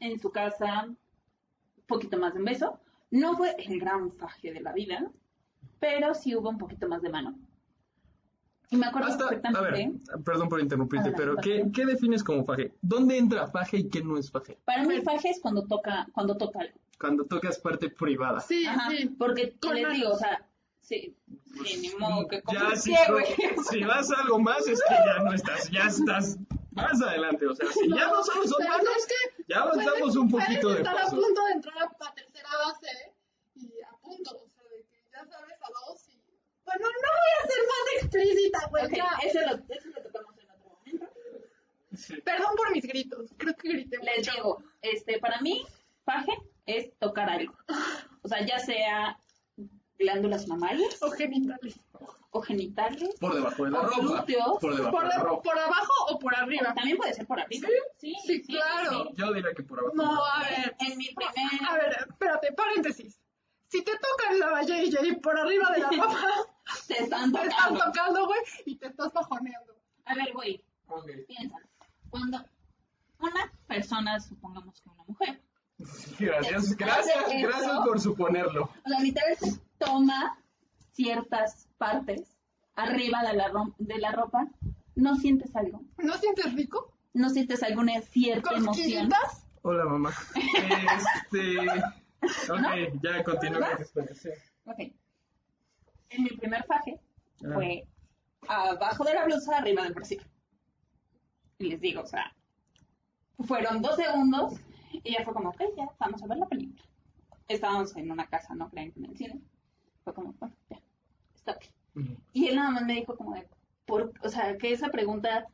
en 0.00 0.20
su 0.20 0.30
casa 0.30 0.84
un 0.86 0.96
poquito 1.86 2.18
más 2.18 2.34
de 2.34 2.40
un 2.40 2.44
beso. 2.44 2.80
No 3.10 3.36
fue 3.36 3.54
el 3.58 3.80
gran 3.80 4.12
faje 4.12 4.52
de 4.52 4.60
la 4.60 4.72
vida, 4.72 5.10
pero 5.80 6.14
sí 6.14 6.36
hubo 6.36 6.50
un 6.50 6.58
poquito 6.58 6.88
más 6.88 7.02
de 7.02 7.08
mano. 7.08 7.38
Y 8.70 8.76
me 8.76 8.86
acuerdo 8.86 9.08
Hasta, 9.08 9.24
a 9.24 9.28
perfectamente. 9.28 10.00
ver, 10.12 10.22
perdón 10.24 10.48
por 10.48 10.60
interrumpirte, 10.60 11.08
Adelante, 11.08 11.40
pero 11.42 11.64
¿qué. 11.64 11.70
¿qué 11.72 11.86
defines 11.86 12.22
como 12.22 12.44
faje? 12.44 12.74
¿Dónde 12.82 13.16
entra 13.16 13.46
faje 13.46 13.78
y 13.78 13.88
qué 13.88 14.02
no 14.02 14.18
es 14.18 14.30
faje? 14.30 14.58
Para 14.64 14.84
mí 14.84 15.00
faje 15.00 15.30
es 15.30 15.40
cuando 15.40 15.64
toca, 15.64 16.06
cuando 16.12 16.36
toca 16.36 16.60
algo. 16.60 16.78
Cuando 17.00 17.24
tocas 17.24 17.58
parte 17.58 17.88
privada. 17.88 18.40
Sí, 18.40 18.66
Ajá, 18.66 18.90
sí. 18.90 19.06
Porque 19.18 19.54
Con 19.60 19.74
les 19.74 19.84
manos. 19.84 19.98
digo, 19.98 20.10
o 20.12 20.18
sea, 20.18 20.44
sí, 20.82 21.16
sí, 21.64 21.78
ni 21.80 21.94
modo 21.98 22.26
que 22.28 22.42
como 22.42 22.58
ya, 22.58 22.68
un 22.68 22.76
si, 22.76 22.94
ciego, 22.94 23.18
si 23.70 23.84
vas 23.84 24.10
a 24.12 24.20
algo 24.20 24.38
más, 24.40 24.66
es 24.68 24.80
que 24.86 24.94
ya 24.94 25.22
no 25.22 25.32
estás, 25.32 25.70
ya 25.70 25.86
estás 25.86 26.38
más 26.72 27.00
adelante. 27.00 27.46
O 27.46 27.54
sea, 27.54 27.70
si 27.72 27.88
ya 27.88 28.08
no 28.08 28.22
solo 28.22 28.46
son 28.46 28.64
manos, 28.64 28.84
es 28.98 29.06
que 29.06 29.44
ya 29.48 29.60
avanzamos 29.62 30.16
un 30.16 30.28
poquito 30.28 30.68
de 30.70 30.76
estar 30.78 30.98
a 30.98 31.06
punto 31.08 31.44
de 31.46 31.52
entrar 31.52 31.78
a 31.78 31.80
la 32.04 32.14
tercera 32.14 32.48
base 32.66 33.14
y 33.54 33.70
a 33.80 33.96
punto, 34.02 34.30
o 34.30 34.48
sea, 34.50 34.62
de 34.64 34.84
que 34.84 35.02
ya 35.10 35.24
sabes 35.24 35.56
a 35.62 35.90
dos 35.90 36.08
y... 36.08 36.18
Bueno, 36.78 36.94
no 37.02 37.08
voy 37.18 37.32
a 37.38 37.46
ser 37.46 37.62
más 37.66 38.02
explícita, 38.02 38.58
pues 38.70 38.84
Ok, 38.84 38.92
ya. 38.96 39.10
eso 39.24 39.40
lo, 39.40 39.74
eso 39.74 39.88
lo 39.88 40.02
tocamos 40.02 40.34
en 40.38 40.50
otro 40.50 40.68
momento. 40.68 41.06
Sí. 41.94 42.20
Perdón 42.20 42.54
por 42.56 42.72
mis 42.72 42.84
gritos, 42.86 43.30
creo 43.36 43.54
que 43.56 43.68
grité 43.68 43.98
Les 43.98 44.18
mucho. 44.18 44.32
digo, 44.32 44.62
este, 44.82 45.18
para 45.18 45.40
mí, 45.40 45.66
faje 46.04 46.32
es 46.66 46.96
tocar 46.98 47.28
algo. 47.30 47.54
O 48.22 48.28
sea, 48.28 48.44
ya 48.46 48.58
sea 48.58 49.18
glándulas 49.98 50.46
mamarias 50.46 51.02
O 51.02 51.10
genitales. 51.10 51.80
o 52.30 52.40
genitales. 52.42 53.08
Por 53.18 53.34
debajo 53.34 53.64
de 53.64 53.70
la 53.70 53.80
O 53.80 53.82
ropa. 53.84 53.98
glúteos. 54.00 54.58
Por 54.60 54.76
debajo 54.76 54.90
¿Por, 54.96 55.02
de 55.02 55.08
la 55.08 55.18
ropa. 55.18 55.42
por 55.42 55.58
abajo 55.58 55.92
o 56.10 56.18
por 56.18 56.36
arriba? 56.36 56.72
También 56.74 56.96
puede 56.98 57.14
ser 57.14 57.26
por 57.26 57.40
arriba. 57.40 57.68
Sí, 57.96 58.14
Sí, 58.24 58.42
claro. 58.44 59.06
sí. 59.08 59.14
Yo 59.16 59.32
diría 59.32 59.52
que 59.56 59.62
por 59.64 59.80
abajo. 59.80 59.94
No, 59.96 60.24
a 60.24 60.40
ver. 60.40 60.76
En 60.78 60.98
mi 60.98 61.06
primer... 61.08 61.34
A 61.68 61.74
ver, 61.76 62.06
espérate, 62.08 62.52
paréntesis. 62.52 63.18
Si 63.66 63.82
te 63.82 63.92
tocan 63.92 64.38
la 64.38 64.62
JJ 64.62 65.20
por 65.20 65.38
arriba 65.38 65.70
de 65.72 65.78
la 65.80 65.88
ropa, 65.90 66.46
Te 66.88 67.02
están 67.04 67.32
te 67.32 67.42
están 67.46 67.74
tocando. 67.76 68.26
güey, 68.26 68.40
y 68.66 68.76
te 68.76 68.86
estás 68.88 69.12
bajoneando. 69.12 69.74
A 70.06 70.14
ver, 70.14 70.32
güey, 70.32 70.64
Ok. 70.88 71.08
piensa. 71.26 71.56
Cuando 72.10 72.44
una 73.18 73.52
persona, 73.66 74.18
supongamos 74.20 74.80
que 74.80 74.88
una 74.90 75.04
mujer, 75.06 75.42
Gracias, 76.18 76.76
gracias, 76.76 77.24
gracias 77.40 77.62
eso. 77.70 77.84
por 77.84 78.00
suponerlo. 78.00 78.64
o 78.84 78.88
sea, 78.88 79.00
literal 79.00 79.36
se 79.36 79.60
toma 79.78 80.38
ciertas 80.92 81.68
partes 81.78 82.36
arriba 82.74 83.22
de 83.22 83.34
la, 83.34 83.48
ro- 83.48 83.74
de 83.78 83.98
la 83.98 84.10
ropa, 84.12 84.48
¿no 84.96 85.14
sientes 85.16 85.54
algo? 85.54 85.82
¿No 85.98 86.14
sientes 86.18 86.52
rico? 86.54 86.92
¿No 87.12 87.28
sientes 87.30 87.62
alguna 87.62 88.00
cierta 88.02 88.54
emoción? 88.54 89.08
Hola, 89.62 89.84
mamá. 89.84 90.12
Este. 91.34 91.58
Ok, 92.50 93.00
ya 93.02 93.22
continúa 93.24 93.68
sí. 94.14 94.28
Ok. 94.64 94.92
En 96.10 96.24
mi 96.24 96.30
primer 96.30 96.64
faje 96.64 97.00
Ah. 97.44 97.54
fue 97.54 97.86
abajo 98.48 99.04
de 99.04 99.14
la 99.14 99.24
blusa, 99.24 99.58
arriba 99.58 99.84
del 99.84 99.94
brasier. 99.94 100.22
Y 101.58 101.68
les 101.68 101.80
digo, 101.80 102.02
o 102.02 102.06
sea, 102.06 102.34
fueron 103.40 103.82
dos 103.82 103.96
segundos 103.96 104.54
y 104.92 105.12
ya 105.12 105.24
fue 105.24 105.34
como, 105.34 105.50
ok, 105.50 105.60
ya, 105.76 105.88
vamos 105.98 106.22
a 106.22 106.26
ver 106.26 106.38
la 106.38 106.46
película. 106.46 106.82
Estábamos 107.48 107.96
en 107.96 108.10
una 108.10 108.26
casa, 108.26 108.54
no 108.54 108.68
crean 108.70 108.92
que 108.92 109.00
en 109.00 109.06
el 109.06 109.16
cine. 109.16 109.40
Fue 110.04 110.14
como, 110.14 110.32
bueno, 110.38 110.54
ya, 110.70 110.80
stop. 111.36 111.62
Y 112.32 112.48
él 112.48 112.56
nada 112.56 112.70
más 112.70 112.84
me 112.84 112.94
dijo 112.94 113.16
como 113.16 113.34
de, 113.34 113.48
por, 113.86 114.12
o 114.22 114.28
sea, 114.28 114.56
que 114.56 114.72
esa 114.72 114.90
pregunta 114.90 115.46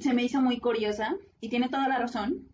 se 0.00 0.12
me 0.12 0.22
hizo 0.24 0.40
muy 0.40 0.60
curiosa 0.60 1.16
y 1.40 1.48
tiene 1.48 1.68
toda 1.68 1.88
la 1.88 1.98
razón. 1.98 2.48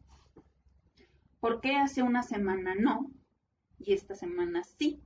¿Por 1.41 1.61
qué 1.61 1.77
hace 1.77 2.03
una 2.03 2.23
semana 2.23 2.75
no 2.75 3.11
y 3.79 3.95
esta 3.95 4.15
semana 4.15 4.63
sí? 4.63 5.01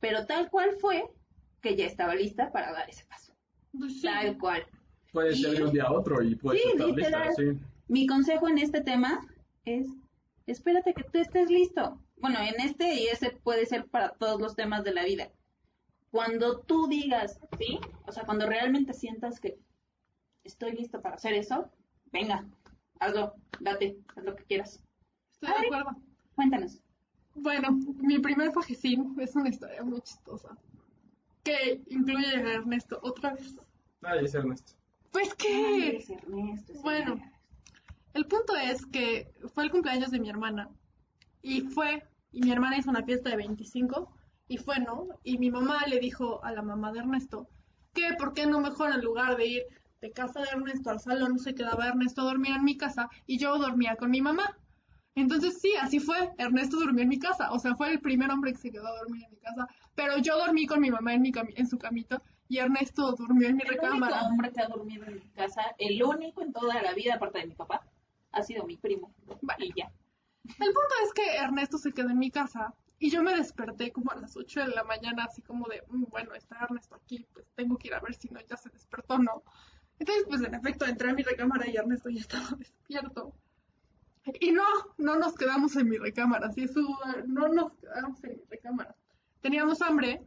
Pero 0.00 0.26
tal 0.26 0.50
cual 0.50 0.76
fue 0.80 1.08
que 1.66 1.74
ya 1.74 1.86
estaba 1.86 2.14
lista 2.14 2.52
para 2.52 2.72
dar 2.72 2.88
ese 2.88 3.04
paso. 3.06 3.34
Pues 3.76 3.94
sí. 4.00 4.02
Tal 4.02 4.38
cual. 4.38 4.64
Puede 5.12 5.34
ser 5.34 5.56
de 5.56 5.64
un 5.64 5.72
día 5.72 5.84
a 5.84 5.92
otro 5.92 6.22
y 6.22 6.36
puede 6.36 6.58
Sí, 6.60 6.68
estar 6.72 6.86
literal. 6.88 7.26
lista, 7.28 7.42
sí. 7.42 7.58
Mi 7.88 8.06
consejo 8.06 8.48
en 8.48 8.58
este 8.58 8.82
tema 8.82 9.26
es, 9.64 9.88
espérate 10.46 10.94
que 10.94 11.02
tú 11.02 11.18
estés 11.18 11.50
listo. 11.50 12.00
Bueno, 12.18 12.38
en 12.40 12.60
este 12.64 12.94
y 12.94 13.06
ese 13.08 13.30
puede 13.30 13.66
ser 13.66 13.86
para 13.86 14.10
todos 14.10 14.40
los 14.40 14.54
temas 14.54 14.84
de 14.84 14.94
la 14.94 15.04
vida. 15.04 15.28
Cuando 16.12 16.60
tú 16.60 16.86
digas, 16.86 17.40
¿sí? 17.58 17.80
O 18.06 18.12
sea, 18.12 18.24
cuando 18.24 18.46
realmente 18.46 18.92
sientas 18.92 19.40
que 19.40 19.58
estoy 20.44 20.72
listo 20.72 21.02
para 21.02 21.16
hacer 21.16 21.34
eso, 21.34 21.68
venga, 22.12 22.46
hazlo, 23.00 23.34
date, 23.58 23.98
haz 24.14 24.24
lo 24.24 24.36
que 24.36 24.44
quieras. 24.44 24.80
Estoy 25.32 25.50
de 25.62 25.66
acuerdo. 25.66 26.00
Cuéntanos. 26.36 26.80
Bueno, 27.34 27.72
mi 28.00 28.20
primer 28.20 28.52
fajecín 28.52 29.16
es 29.20 29.34
una 29.34 29.48
historia 29.48 29.82
muy 29.82 30.00
chistosa. 30.02 30.56
Que 31.46 31.80
incluye 31.90 32.26
a 32.26 32.54
Ernesto 32.54 32.98
otra 33.02 33.34
vez. 33.34 33.56
Ay, 34.02 34.24
es 34.24 34.34
Ernesto. 34.34 34.72
Pues 35.12 35.32
que... 35.34 35.98
es 35.98 36.10
Ernesto, 36.10 36.72
es 36.72 36.82
Bueno. 36.82 37.12
Ernesto. 37.12 37.36
El 38.14 38.26
punto 38.26 38.56
es 38.56 38.84
que 38.86 39.32
fue 39.54 39.64
el 39.64 39.70
cumpleaños 39.70 40.10
de 40.10 40.18
mi 40.18 40.28
hermana. 40.28 40.68
Y 41.42 41.60
fue, 41.60 42.02
y 42.32 42.40
mi 42.40 42.50
hermana 42.50 42.78
hizo 42.78 42.90
una 42.90 43.04
fiesta 43.04 43.30
de 43.30 43.36
25, 43.36 44.12
y 44.48 44.58
fue, 44.58 44.80
¿no? 44.80 45.06
Y 45.22 45.38
mi 45.38 45.50
mamá 45.50 45.86
le 45.86 46.00
dijo 46.00 46.42
a 46.44 46.50
la 46.50 46.62
mamá 46.62 46.92
de 46.92 46.98
Ernesto 46.98 47.48
que 47.94 48.14
por 48.18 48.34
qué 48.34 48.46
no 48.46 48.60
mejor 48.60 48.92
en 48.92 49.00
lugar 49.00 49.36
de 49.36 49.46
ir 49.46 49.62
de 50.00 50.12
casa 50.12 50.40
de 50.40 50.48
Ernesto 50.48 50.90
al 50.90 51.00
salón, 51.00 51.38
se 51.38 51.54
quedaba 51.54 51.88
Ernesto 51.88 52.22
a 52.22 52.24
dormir 52.24 52.52
en 52.52 52.64
mi 52.64 52.76
casa 52.76 53.08
y 53.26 53.38
yo 53.38 53.56
dormía 53.58 53.96
con 53.96 54.10
mi 54.10 54.20
mamá. 54.20 54.58
Entonces 55.16 55.58
sí, 55.60 55.72
así 55.80 55.98
fue. 55.98 56.30
Ernesto 56.38 56.76
durmió 56.76 57.02
en 57.02 57.08
mi 57.08 57.18
casa. 57.18 57.50
O 57.52 57.58
sea, 57.58 57.74
fue 57.74 57.90
el 57.90 58.00
primer 58.00 58.30
hombre 58.30 58.52
que 58.52 58.58
se 58.58 58.70
quedó 58.70 58.86
a 58.86 58.98
dormir 58.98 59.24
en 59.24 59.30
mi 59.32 59.38
casa. 59.38 59.66
Pero 59.94 60.18
yo 60.18 60.36
dormí 60.38 60.66
con 60.66 60.80
mi 60.80 60.90
mamá 60.90 61.14
en, 61.14 61.22
mi 61.22 61.32
cami- 61.32 61.54
en 61.56 61.66
su 61.66 61.78
camito 61.78 62.22
y 62.48 62.58
Ernesto 62.58 63.12
durmió 63.12 63.48
en 63.48 63.56
mi 63.56 63.62
El 63.62 63.70
único 63.70 63.84
recámara. 63.86 64.22
hombre 64.28 64.52
que 64.52 64.60
ha 64.60 64.68
dormido 64.68 65.04
en 65.06 65.14
mi 65.16 65.28
casa, 65.30 65.62
el 65.78 66.00
único 66.02 66.42
en 66.42 66.52
toda 66.52 66.80
la 66.82 66.92
vida, 66.94 67.14
aparte 67.14 67.38
de 67.40 67.46
mi 67.46 67.54
papá, 67.54 67.84
ha 68.32 68.42
sido 68.42 68.64
mi 68.64 68.76
primo. 68.76 69.10
Vale. 69.42 69.66
Y 69.66 69.72
ya. 69.74 69.90
El 70.44 70.66
punto 70.66 70.94
es 71.04 71.12
que 71.12 71.36
Ernesto 71.36 71.78
se 71.78 71.92
quedó 71.92 72.10
en 72.10 72.18
mi 72.18 72.30
casa 72.30 72.72
y 72.98 73.10
yo 73.10 73.22
me 73.22 73.34
desperté 73.34 73.90
como 73.90 74.12
a 74.12 74.16
las 74.16 74.36
8 74.36 74.60
de 74.60 74.68
la 74.68 74.84
mañana, 74.84 75.24
así 75.24 75.42
como 75.42 75.66
de, 75.66 75.82
"Mm, 75.88 76.04
bueno, 76.10 76.34
está 76.34 76.58
Ernesto 76.62 76.94
aquí, 76.94 77.26
pues 77.32 77.46
tengo 77.56 77.76
que 77.78 77.88
ir 77.88 77.94
a 77.94 78.00
ver 78.00 78.14
si 78.14 78.28
no 78.28 78.38
ya 78.42 78.56
se 78.56 78.68
despertó 78.70 79.14
o 79.14 79.18
no. 79.18 79.42
Entonces, 79.98 80.24
pues 80.28 80.42
en 80.42 80.54
efecto, 80.54 80.84
entré 80.84 81.10
a 81.10 81.14
mi 81.14 81.22
recámara 81.22 81.66
y 81.68 81.74
Ernesto 81.76 82.10
ya 82.10 82.20
estaba 82.20 82.48
despierto. 82.58 83.32
Y 84.40 84.52
no, 84.52 84.64
no 84.98 85.16
nos 85.16 85.34
quedamos 85.34 85.76
en 85.76 85.88
mi 85.88 85.98
recámara, 85.98 86.50
sí, 86.52 86.64
eso, 86.64 86.80
no 87.26 87.48
nos 87.48 87.72
quedamos 87.74 88.22
en 88.24 88.36
mi 88.36 88.44
recámara. 88.50 88.94
Teníamos 89.40 89.80
hambre. 89.82 90.26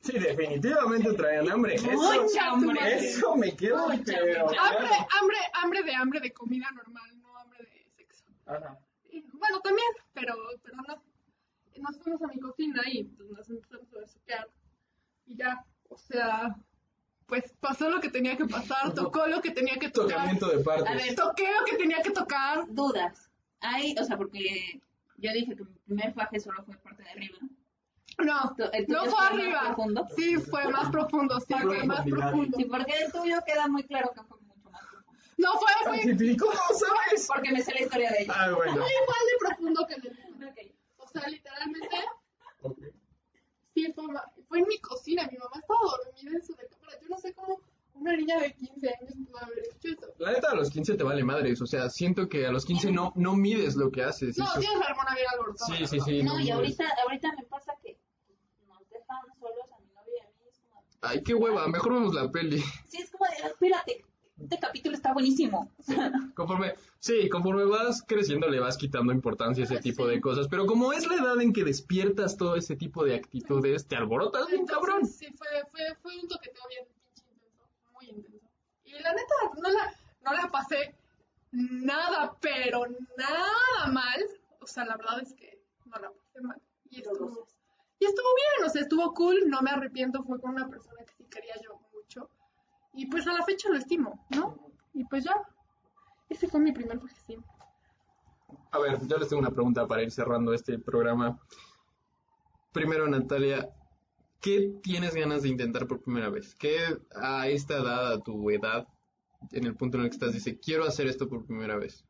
Sí, 0.00 0.18
definitivamente 0.18 1.14
traían 1.14 1.50
hambre. 1.50 1.76
Eso, 1.76 1.90
Mucha 1.90 2.50
hambre. 2.50 2.78
eso 2.96 3.36
me 3.36 3.56
queda 3.56 3.86
Mucha, 3.88 4.04
pero. 4.04 4.42
Hambre, 4.42 4.56
claro. 4.58 5.06
hambre, 5.20 5.36
hambre 5.54 5.82
de 5.82 5.94
hambre 5.94 6.20
de 6.20 6.32
comida 6.32 6.70
normal, 6.72 7.20
no 7.22 7.36
hambre 7.38 7.64
de 7.64 7.90
sexo. 7.96 8.26
Ajá. 8.44 8.78
Y, 9.08 9.22
bueno, 9.32 9.60
también, 9.60 9.88
pero, 10.12 10.34
pero 10.62 10.76
no. 10.76 11.02
Nos 11.76 11.98
fuimos 12.02 12.22
a 12.22 12.26
mi 12.28 12.38
cocina 12.38 12.82
y 12.86 13.04
pues, 13.04 13.30
nos 13.30 13.48
empezamos 13.48 13.92
a 13.94 14.00
besuquear. 14.00 14.48
Y 15.26 15.36
ya, 15.36 15.64
o 15.88 15.96
sea, 15.96 16.54
pues 17.26 17.52
pasó 17.60 17.88
lo 17.90 18.00
que 18.00 18.10
tenía 18.10 18.36
que 18.36 18.44
pasar, 18.46 18.92
tocó 18.94 19.26
lo 19.26 19.40
que 19.40 19.50
tenía 19.50 19.76
que 19.78 19.90
tocar. 19.90 20.10
Tocamiento 20.16 20.48
de 20.48 20.62
partes. 20.64 20.86
A 20.88 20.94
ver, 20.94 21.14
Toqué 21.14 21.48
lo 21.58 21.64
que 21.64 21.76
tenía 21.76 22.02
que 22.02 22.10
tocar. 22.10 22.64
dudas. 22.68 23.30
Hay, 23.60 23.94
o 23.98 24.04
sea, 24.04 24.16
porque 24.16 24.80
Yo 25.16 25.32
dije 25.32 25.56
que 25.56 25.64
mi 25.64 25.74
primer 25.86 26.12
faje 26.12 26.38
solo 26.40 26.62
fue 26.64 26.76
parte 26.76 27.02
de 27.02 27.10
arriba. 27.10 27.38
No, 28.18 28.54
tuyo 28.56 28.70
no 28.88 29.04
fue 29.06 29.10
más 29.10 29.30
arriba. 29.32 29.60
profundo. 29.74 30.08
Sí, 30.16 30.36
fue 30.36 30.68
más 30.68 30.90
profundo, 30.90 31.40
sí, 31.40 31.54
Fue 31.60 31.84
más 31.84 32.04
profundo. 32.06 32.56
Sí, 32.58 32.64
porque 32.66 32.92
el 33.04 33.10
tuyo 33.12 33.36
queda 33.46 33.66
muy 33.68 33.82
claro 33.84 34.12
que 34.14 34.22
fue 34.22 34.38
mucho 34.40 34.70
más 34.70 34.82
profundo. 34.82 35.18
No, 35.38 35.52
fue, 35.58 35.72
fue, 36.14 36.26
¿Y 36.26 36.36
cómo 36.36 36.52
sabes? 36.52 37.26
Porque 37.26 37.52
me 37.52 37.62
sé 37.62 37.72
la 37.74 37.80
historia 37.80 38.10
de 38.10 38.22
ella. 38.22 38.32
Ah, 38.36 38.52
bueno. 38.54 38.72
fue 38.72 38.86
igual 39.02 39.18
de 39.30 39.46
profundo 39.46 39.86
que 39.88 39.94
el. 39.94 40.44
Ok. 40.48 40.74
O 40.98 41.08
sea, 41.08 41.28
literalmente, 41.28 41.96
Ok. 42.62 42.78
sí, 43.74 43.92
fue, 43.94 44.04
fue 44.54 44.60
en 44.60 44.68
mi 44.68 44.78
cocina. 44.78 45.28
Mi 45.32 45.36
mamá 45.38 45.56
estaba 45.60 45.80
dormida 45.82 46.36
en 46.36 46.46
su 46.46 46.54
recámara. 46.54 47.00
Yo 47.02 47.08
no 47.08 47.18
sé 47.18 47.34
cómo 47.34 47.60
una 47.94 48.16
niña 48.16 48.38
de 48.38 48.54
15 48.54 48.88
años 48.88 49.12
pudo 49.26 49.38
haber 49.38 49.58
hecho 49.58 49.88
eso. 49.88 50.14
La 50.18 50.32
neta, 50.32 50.50
a 50.50 50.54
los 50.54 50.70
15 50.70 50.94
te 50.94 51.02
vale 51.04 51.24
madres. 51.24 51.60
O 51.60 51.66
sea, 51.66 51.90
siento 51.90 52.28
que 52.28 52.46
a 52.46 52.52
los 52.52 52.64
15 52.64 52.92
no, 52.92 53.12
no 53.16 53.34
mides 53.34 53.74
lo 53.74 53.90
que 53.90 54.02
haces. 54.04 54.38
No, 54.38 54.44
Eso- 54.44 54.60
tienes 54.60 54.78
la 54.78 54.86
hormona 54.90 55.14
bien 55.14 55.26
alborotada. 55.32 55.76
Sí, 55.76 55.86
sí, 55.86 56.00
sí. 56.00 56.22
No, 56.22 56.34
y 56.38 56.42
mides. 56.44 56.54
ahorita, 56.54 56.84
ahorita 57.04 57.32
me 57.36 57.42
pasa 57.46 57.72
que 57.82 57.96
nos 58.68 58.88
dejan 58.90 59.18
solos 59.40 59.72
a 59.72 59.78
mi 59.80 59.86
novia 59.92 60.14
y 60.16 60.20
a 60.20 60.26
mí. 60.30 60.48
Es 60.48 60.58
como, 60.60 60.82
Ay, 61.02 61.22
qué 61.24 61.34
hueva. 61.34 61.66
Mejor 61.68 61.94
vemos 61.94 62.14
la 62.14 62.30
peli. 62.30 62.60
sí, 62.88 62.98
es 63.02 63.10
como 63.10 63.24
de, 63.26 63.42
"Ah, 63.42 63.48
espérate, 63.48 64.04
este 64.40 64.58
capítulo 64.58 64.96
está 64.96 65.12
buenísimo. 65.12 65.72
Conforme, 66.34 66.74
sí, 66.98 67.28
conforme 67.28 67.64
vas 67.64 68.02
creciendo 68.02 68.48
le 68.48 68.58
vas 68.58 68.76
quitando 68.76 69.12
importancia 69.12 69.62
a 69.62 69.66
ese 69.66 69.78
tipo 69.78 70.06
de 70.06 70.20
cosas, 70.20 70.48
pero 70.48 70.66
como 70.66 70.92
es 70.92 71.06
la 71.06 71.14
edad 71.14 71.40
en 71.40 71.52
que 71.52 71.64
despiertas 71.64 72.36
todo 72.36 72.56
ese 72.56 72.76
tipo 72.76 73.04
de 73.04 73.14
actitudes, 73.14 73.86
te 73.86 73.96
alborotas 73.96 74.48
bien 74.48 74.66
cabrón. 74.66 75.06
Sí, 75.06 75.26
fue, 75.36 75.48
fue, 75.70 75.80
fue 76.02 76.18
un 76.18 76.28
toqueteo 76.28 76.62
bien 76.68 76.84
pinche 76.92 77.24
intenso, 77.30 77.68
muy 77.92 78.08
intenso. 78.08 78.48
Y 78.84 78.92
la 78.92 79.12
neta, 79.12 79.34
no 79.62 79.70
la, 79.70 79.94
no 80.24 80.32
la 80.32 80.50
pasé 80.50 80.94
nada, 81.52 82.36
pero 82.40 82.84
nada 83.16 83.92
mal. 83.92 84.24
O 84.60 84.66
sea, 84.66 84.84
la 84.84 84.96
verdad 84.96 85.20
es 85.22 85.32
que 85.34 85.60
no 85.84 85.96
la 86.00 86.10
pasé 86.10 86.40
mal. 86.40 86.60
Y 86.90 87.00
estuvo, 87.00 87.46
y 87.98 88.04
estuvo 88.04 88.28
bien, 88.34 88.68
o 88.68 88.70
sea, 88.70 88.82
estuvo 88.82 89.14
cool, 89.14 89.48
no 89.48 89.62
me 89.62 89.70
arrepiento, 89.70 90.24
fue 90.24 90.40
con 90.40 90.52
una 90.52 90.68
persona 90.68 91.04
que 91.04 91.12
sí 91.16 91.24
quería 91.30 91.54
yo 91.62 91.80
mucho. 91.92 92.28
Y 92.94 93.06
pues 93.06 93.26
a 93.26 93.32
la 93.32 93.44
fecha 93.44 93.68
lo 93.68 93.76
estimo, 93.76 94.24
¿no? 94.30 94.56
Y 94.92 95.04
pues 95.04 95.24
ya, 95.24 95.34
ese 96.28 96.48
fue 96.48 96.60
mi 96.60 96.72
primer 96.72 96.98
viaje. 96.98 97.38
A 98.70 98.78
ver, 98.78 99.06
yo 99.06 99.16
les 99.18 99.28
tengo 99.28 99.40
una 99.40 99.50
pregunta 99.50 99.86
para 99.86 100.02
ir 100.02 100.10
cerrando 100.10 100.52
este 100.52 100.78
programa. 100.78 101.40
Primero, 102.72 103.08
Natalia, 103.08 103.70
¿qué 104.40 104.78
tienes 104.82 105.14
ganas 105.14 105.42
de 105.42 105.48
intentar 105.48 105.86
por 105.86 106.02
primera 106.02 106.30
vez? 106.30 106.54
¿Qué 106.54 106.76
a 107.14 107.48
esta 107.48 107.78
edad, 107.78 108.12
a 108.12 108.20
tu 108.20 108.50
edad, 108.50 108.86
en 109.52 109.64
el 109.64 109.76
punto 109.76 109.96
en 109.96 110.04
el 110.04 110.10
que 110.10 110.14
estás, 110.14 110.32
dice, 110.32 110.58
quiero 110.58 110.84
hacer 110.84 111.06
esto 111.06 111.28
por 111.28 111.44
primera 111.44 111.76
vez? 111.76 112.04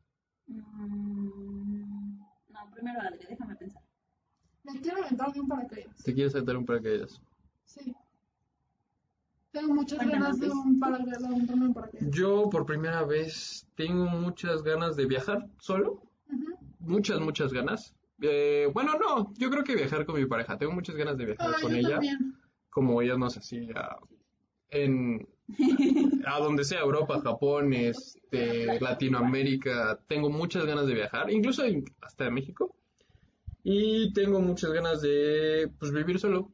Mm, 0.47 2.19
no, 2.49 2.71
primero 2.73 3.01
Adri, 3.01 3.25
déjame 3.27 3.55
pensar. 3.55 3.83
Me 4.63 4.79
quiero 4.81 5.03
aventar 5.03 5.31
de 5.31 5.39
un 5.39 5.47
paracaídas. 5.47 6.03
¿Te 6.03 6.13
quieres 6.13 6.33
saltar 6.33 6.57
un 6.57 6.65
paracaídas? 6.65 7.21
Sí. 7.65 7.95
Tengo 9.55 9.73
muchas 9.73 9.97
Cuéntanos, 9.99 10.21
ganas 10.21 10.39
de 10.39 10.49
un 10.49 10.79
de 11.47 11.53
un 11.53 11.73
paracaídas. 11.73 12.09
Yo 12.13 12.49
por 12.49 12.65
primera 12.65 13.03
vez 13.05 13.65
tengo 13.75 14.05
muchas 14.05 14.63
ganas 14.63 14.95
de 14.97 15.05
viajar 15.05 15.47
solo. 15.59 16.01
Muchas, 16.79 17.19
muchas 17.21 17.53
ganas. 17.53 17.95
Eh, 18.21 18.69
bueno, 18.73 18.93
no, 18.99 19.33
yo 19.37 19.49
creo 19.49 19.63
que 19.63 19.75
viajar 19.75 20.05
con 20.05 20.15
mi 20.19 20.25
pareja. 20.25 20.57
Tengo 20.57 20.73
muchas 20.73 20.95
ganas 20.95 21.17
de 21.17 21.25
viajar 21.25 21.51
Ah, 21.55 21.61
con 21.61 21.71
yo 21.71 21.77
ella. 21.77 21.89
también. 21.91 22.35
Como 22.69 23.01
irnos 23.01 23.37
así 23.37 23.69
a, 23.73 23.95
en, 24.71 25.25
a 26.25 26.39
donde 26.39 26.65
sea, 26.65 26.81
Europa, 26.81 27.21
Japón, 27.21 27.73
este, 27.73 28.79
Latinoamérica. 28.81 29.99
Tengo 30.07 30.29
muchas 30.29 30.65
ganas 30.65 30.85
de 30.85 30.93
viajar, 30.95 31.31
incluso 31.31 31.63
en- 31.63 31.85
hasta 32.01 32.29
México. 32.29 32.75
Y 33.63 34.11
tengo 34.13 34.39
muchas 34.41 34.71
ganas 34.73 35.01
de 35.01 35.71
pues, 35.79 35.91
vivir 35.93 36.19
solo. 36.19 36.51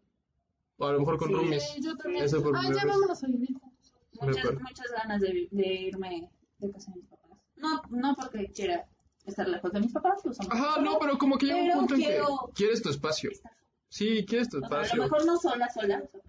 O 0.82 0.86
a 0.88 0.94
lo 0.94 1.00
mejor 1.00 1.18
con 1.18 1.28
Sí. 1.30 1.34
roomies. 1.36 1.70
Sí, 1.70 1.82
yo 1.84 1.96
también. 1.96 2.24
Eso 2.26 2.42
por 2.42 2.56
Ah, 2.56 2.60
primera 2.62 2.82
ya 2.82 2.88
vámonos 2.88 3.24
a 3.24 3.28
vivir 3.28 3.54
juntos. 3.54 3.94
Muchas, 4.20 4.54
muchas 4.60 4.92
ganas 4.92 5.22
de, 5.22 5.48
de 5.52 5.74
irme 5.74 6.32
de 6.60 6.72
casa 6.72 6.92
de 6.92 7.02
mis 7.02 7.10
papás. 7.10 7.38
No, 7.56 7.82
no 7.90 8.16
porque 8.16 8.52
quiera 8.52 8.88
estar 9.26 9.48
lejos 9.48 9.72
de 9.72 9.80
mis 9.80 9.92
papás, 9.94 10.26
los 10.26 10.40
amo. 10.40 10.50
Ajá, 10.52 10.82
no, 10.82 10.98
pero 11.00 11.18
como 11.18 11.38
que 11.38 11.46
llega 11.46 11.74
un 11.74 11.80
punto 11.82 11.96
en 11.96 12.02
quiero- 12.02 12.26
que 12.48 12.54
quieres 12.54 12.82
tu 12.82 12.90
espacio. 12.90 13.30
Estar. 13.32 13.52
Sí, 13.90 14.26
quieres 14.26 14.50
tu 14.50 14.58
O 14.58 14.60
sea, 14.62 14.68
a 14.70 14.72
lo 14.72 14.82
espacio. 14.84 15.04
mejor 15.04 15.26
no 15.26 15.38
sola, 15.38 15.70
sola. 15.70 16.02
o 16.04 16.08
sea, 16.08 16.22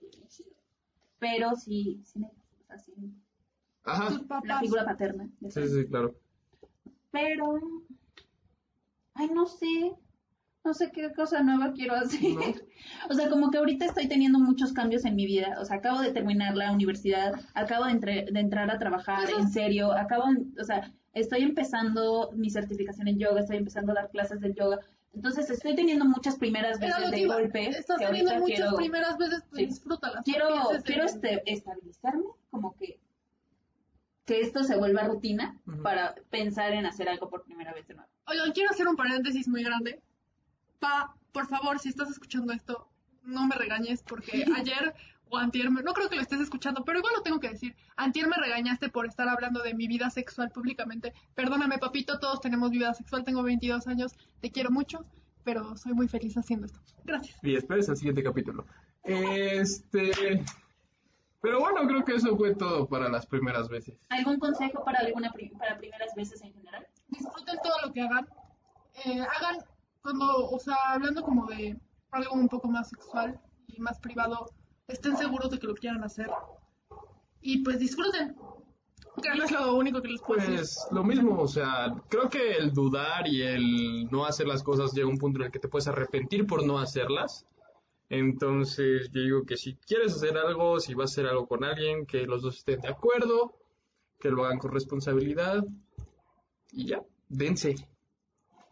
bien 0.00 0.28
chido. 0.28 0.50
Pero 1.20 1.54
sí, 1.56 2.00
sí, 2.04 2.18
me- 2.18 2.30
sea, 2.66 2.78
sí, 2.80 2.92
Ajá. 3.84 4.20
La 4.44 4.60
figura 4.60 4.84
paterna. 4.84 5.30
Sí, 5.50 5.68
sí, 5.68 5.86
claro. 5.86 6.14
Pero, 7.10 7.58
ay, 9.14 9.28
no 9.28 9.46
sé, 9.46 9.94
no 10.68 10.74
sé 10.74 10.90
qué 10.92 11.12
cosa 11.12 11.42
nueva 11.42 11.72
quiero 11.72 11.94
hacer. 11.94 12.20
¿No? 12.34 12.40
O 13.10 13.14
sea, 13.14 13.28
como 13.30 13.50
que 13.50 13.58
ahorita 13.58 13.86
estoy 13.86 14.06
teniendo 14.06 14.38
muchos 14.38 14.72
cambios 14.72 15.04
en 15.06 15.16
mi 15.16 15.24
vida. 15.26 15.56
O 15.60 15.64
sea, 15.64 15.76
acabo 15.78 16.00
de 16.00 16.12
terminar 16.12 16.54
la 16.56 16.70
universidad, 16.72 17.32
acabo 17.54 17.86
de, 17.86 17.92
entre- 17.92 18.26
de 18.30 18.40
entrar 18.40 18.70
a 18.70 18.78
trabajar 18.78 19.28
en 19.38 19.48
serio, 19.48 19.92
acabo, 19.92 20.24
o 20.60 20.64
sea, 20.64 20.92
estoy 21.14 21.42
empezando 21.42 22.30
mi 22.34 22.50
certificación 22.50 23.08
en 23.08 23.18
yoga, 23.18 23.40
estoy 23.40 23.56
empezando 23.56 23.92
a 23.92 23.94
dar 23.96 24.10
clases 24.10 24.40
de 24.40 24.52
yoga. 24.54 24.78
Entonces, 25.14 25.48
estoy 25.50 25.74
teniendo 25.74 26.04
muchas 26.04 26.36
primeras 26.36 26.80
Era 26.82 26.98
veces 26.98 27.10
de 27.10 27.26
golpe 27.26 27.68
Estás 27.70 27.98
teniendo 27.98 28.34
muchas 28.36 28.58
quiero, 28.58 28.76
primeras 28.76 29.16
veces, 29.16 29.42
pues 29.48 29.60
Sí. 29.60 29.66
disfrútalas. 29.66 30.22
quiero, 30.24 30.46
quiero 30.84 31.04
este, 31.04 31.42
estabilizarme, 31.50 32.24
como 32.50 32.76
que 32.76 33.00
que 34.26 34.42
esto 34.42 34.62
se 34.62 34.76
vuelva 34.76 35.04
rutina 35.04 35.56
para 35.82 36.14
pensar 36.28 36.72
en 36.74 36.84
hacer 36.84 37.08
algo 37.08 37.30
por 37.30 37.44
primera 37.44 37.72
vez 37.72 37.88
de 37.88 37.94
nuevo. 37.94 38.10
Oigan, 38.26 38.52
quiero 38.52 38.68
hacer 38.68 38.86
un 38.86 38.94
paréntesis 38.94 39.48
muy 39.48 39.62
grande. 39.64 40.02
Pa, 40.78 41.14
por 41.32 41.46
favor, 41.46 41.78
si 41.78 41.88
estás 41.88 42.10
escuchando 42.10 42.52
esto, 42.52 42.88
no 43.24 43.46
me 43.46 43.54
regañes 43.56 44.02
porque 44.02 44.44
ayer 44.56 44.94
o 45.30 45.36
antier, 45.36 45.70
me- 45.70 45.82
no 45.82 45.92
creo 45.92 46.08
que 46.08 46.16
lo 46.16 46.22
estés 46.22 46.40
escuchando, 46.40 46.84
pero 46.84 46.98
igual 47.00 47.12
lo 47.16 47.22
tengo 47.22 47.38
que 47.40 47.50
decir. 47.50 47.76
Antier 47.96 48.26
me 48.28 48.36
regañaste 48.36 48.88
por 48.88 49.04
estar 49.06 49.28
hablando 49.28 49.62
de 49.62 49.74
mi 49.74 49.86
vida 49.86 50.08
sexual 50.10 50.50
públicamente. 50.50 51.12
Perdóname, 51.34 51.78
papito, 51.78 52.18
todos 52.18 52.40
tenemos 52.40 52.70
vida 52.70 52.94
sexual, 52.94 53.24
tengo 53.24 53.42
22 53.42 53.86
años, 53.88 54.14
te 54.40 54.50
quiero 54.50 54.70
mucho, 54.70 55.04
pero 55.44 55.76
soy 55.76 55.92
muy 55.92 56.08
feliz 56.08 56.36
haciendo 56.38 56.66
esto. 56.66 56.80
Gracias. 57.04 57.38
Y 57.42 57.56
esperes 57.56 57.88
el 57.90 57.96
siguiente 57.96 58.22
capítulo. 58.22 58.64
Este. 59.04 60.42
Pero 61.40 61.60
bueno, 61.60 61.86
creo 61.86 62.04
que 62.04 62.14
eso 62.16 62.36
fue 62.36 62.54
todo 62.54 62.88
para 62.88 63.08
las 63.08 63.26
primeras 63.26 63.68
veces. 63.68 63.96
¿Algún 64.08 64.38
consejo 64.38 64.82
para 64.84 65.00
alguna 65.00 65.30
pri- 65.30 65.50
para 65.50 65.76
primeras 65.78 66.14
veces 66.16 66.40
en 66.42 66.52
general? 66.52 66.86
disfruten 67.08 67.56
todo 67.62 67.74
lo 67.86 67.92
que 67.92 68.00
hagan. 68.02 68.26
Eh, 69.04 69.20
hagan, 69.20 69.58
cuando, 70.08 70.48
o 70.48 70.58
sea, 70.58 70.76
hablando 70.88 71.22
como 71.22 71.44
de 71.46 71.76
algo 72.12 72.34
un 72.34 72.48
poco 72.48 72.68
más 72.68 72.88
sexual 72.88 73.38
y 73.66 73.78
más 73.78 74.00
privado, 74.00 74.50
estén 74.86 75.18
seguros 75.18 75.50
de 75.50 75.58
que 75.58 75.66
lo 75.66 75.74
quieran 75.74 76.02
hacer. 76.02 76.30
Y 77.42 77.62
pues 77.62 77.78
disfruten. 77.78 78.34
Que 79.22 79.34
no 79.36 79.44
es 79.44 79.50
lo 79.50 79.74
único 79.74 80.00
que 80.00 80.08
les 80.08 80.22
puedo 80.22 80.40
decir. 80.40 80.56
Pues 80.56 80.88
lo 80.92 81.04
mismo, 81.04 81.38
o 81.38 81.46
sea, 81.46 81.94
creo 82.08 82.30
que 82.30 82.56
el 82.56 82.72
dudar 82.72 83.28
y 83.28 83.42
el 83.42 84.08
no 84.10 84.24
hacer 84.24 84.46
las 84.46 84.62
cosas 84.62 84.94
llega 84.94 85.06
a 85.06 85.10
un 85.10 85.18
punto 85.18 85.40
en 85.40 85.46
el 85.46 85.52
que 85.52 85.58
te 85.58 85.68
puedes 85.68 85.88
arrepentir 85.88 86.46
por 86.46 86.64
no 86.64 86.78
hacerlas. 86.78 87.46
Entonces 88.08 89.10
yo 89.12 89.20
digo 89.20 89.42
que 89.42 89.58
si 89.58 89.74
quieres 89.74 90.14
hacer 90.14 90.38
algo, 90.38 90.80
si 90.80 90.94
vas 90.94 91.10
a 91.10 91.12
hacer 91.12 91.26
algo 91.26 91.46
con 91.46 91.64
alguien, 91.64 92.06
que 92.06 92.22
los 92.22 92.40
dos 92.40 92.56
estén 92.56 92.80
de 92.80 92.88
acuerdo, 92.88 93.52
que 94.18 94.30
lo 94.30 94.46
hagan 94.46 94.58
con 94.58 94.72
responsabilidad 94.72 95.62
y 96.72 96.86
ya, 96.86 97.02
dense. 97.28 97.74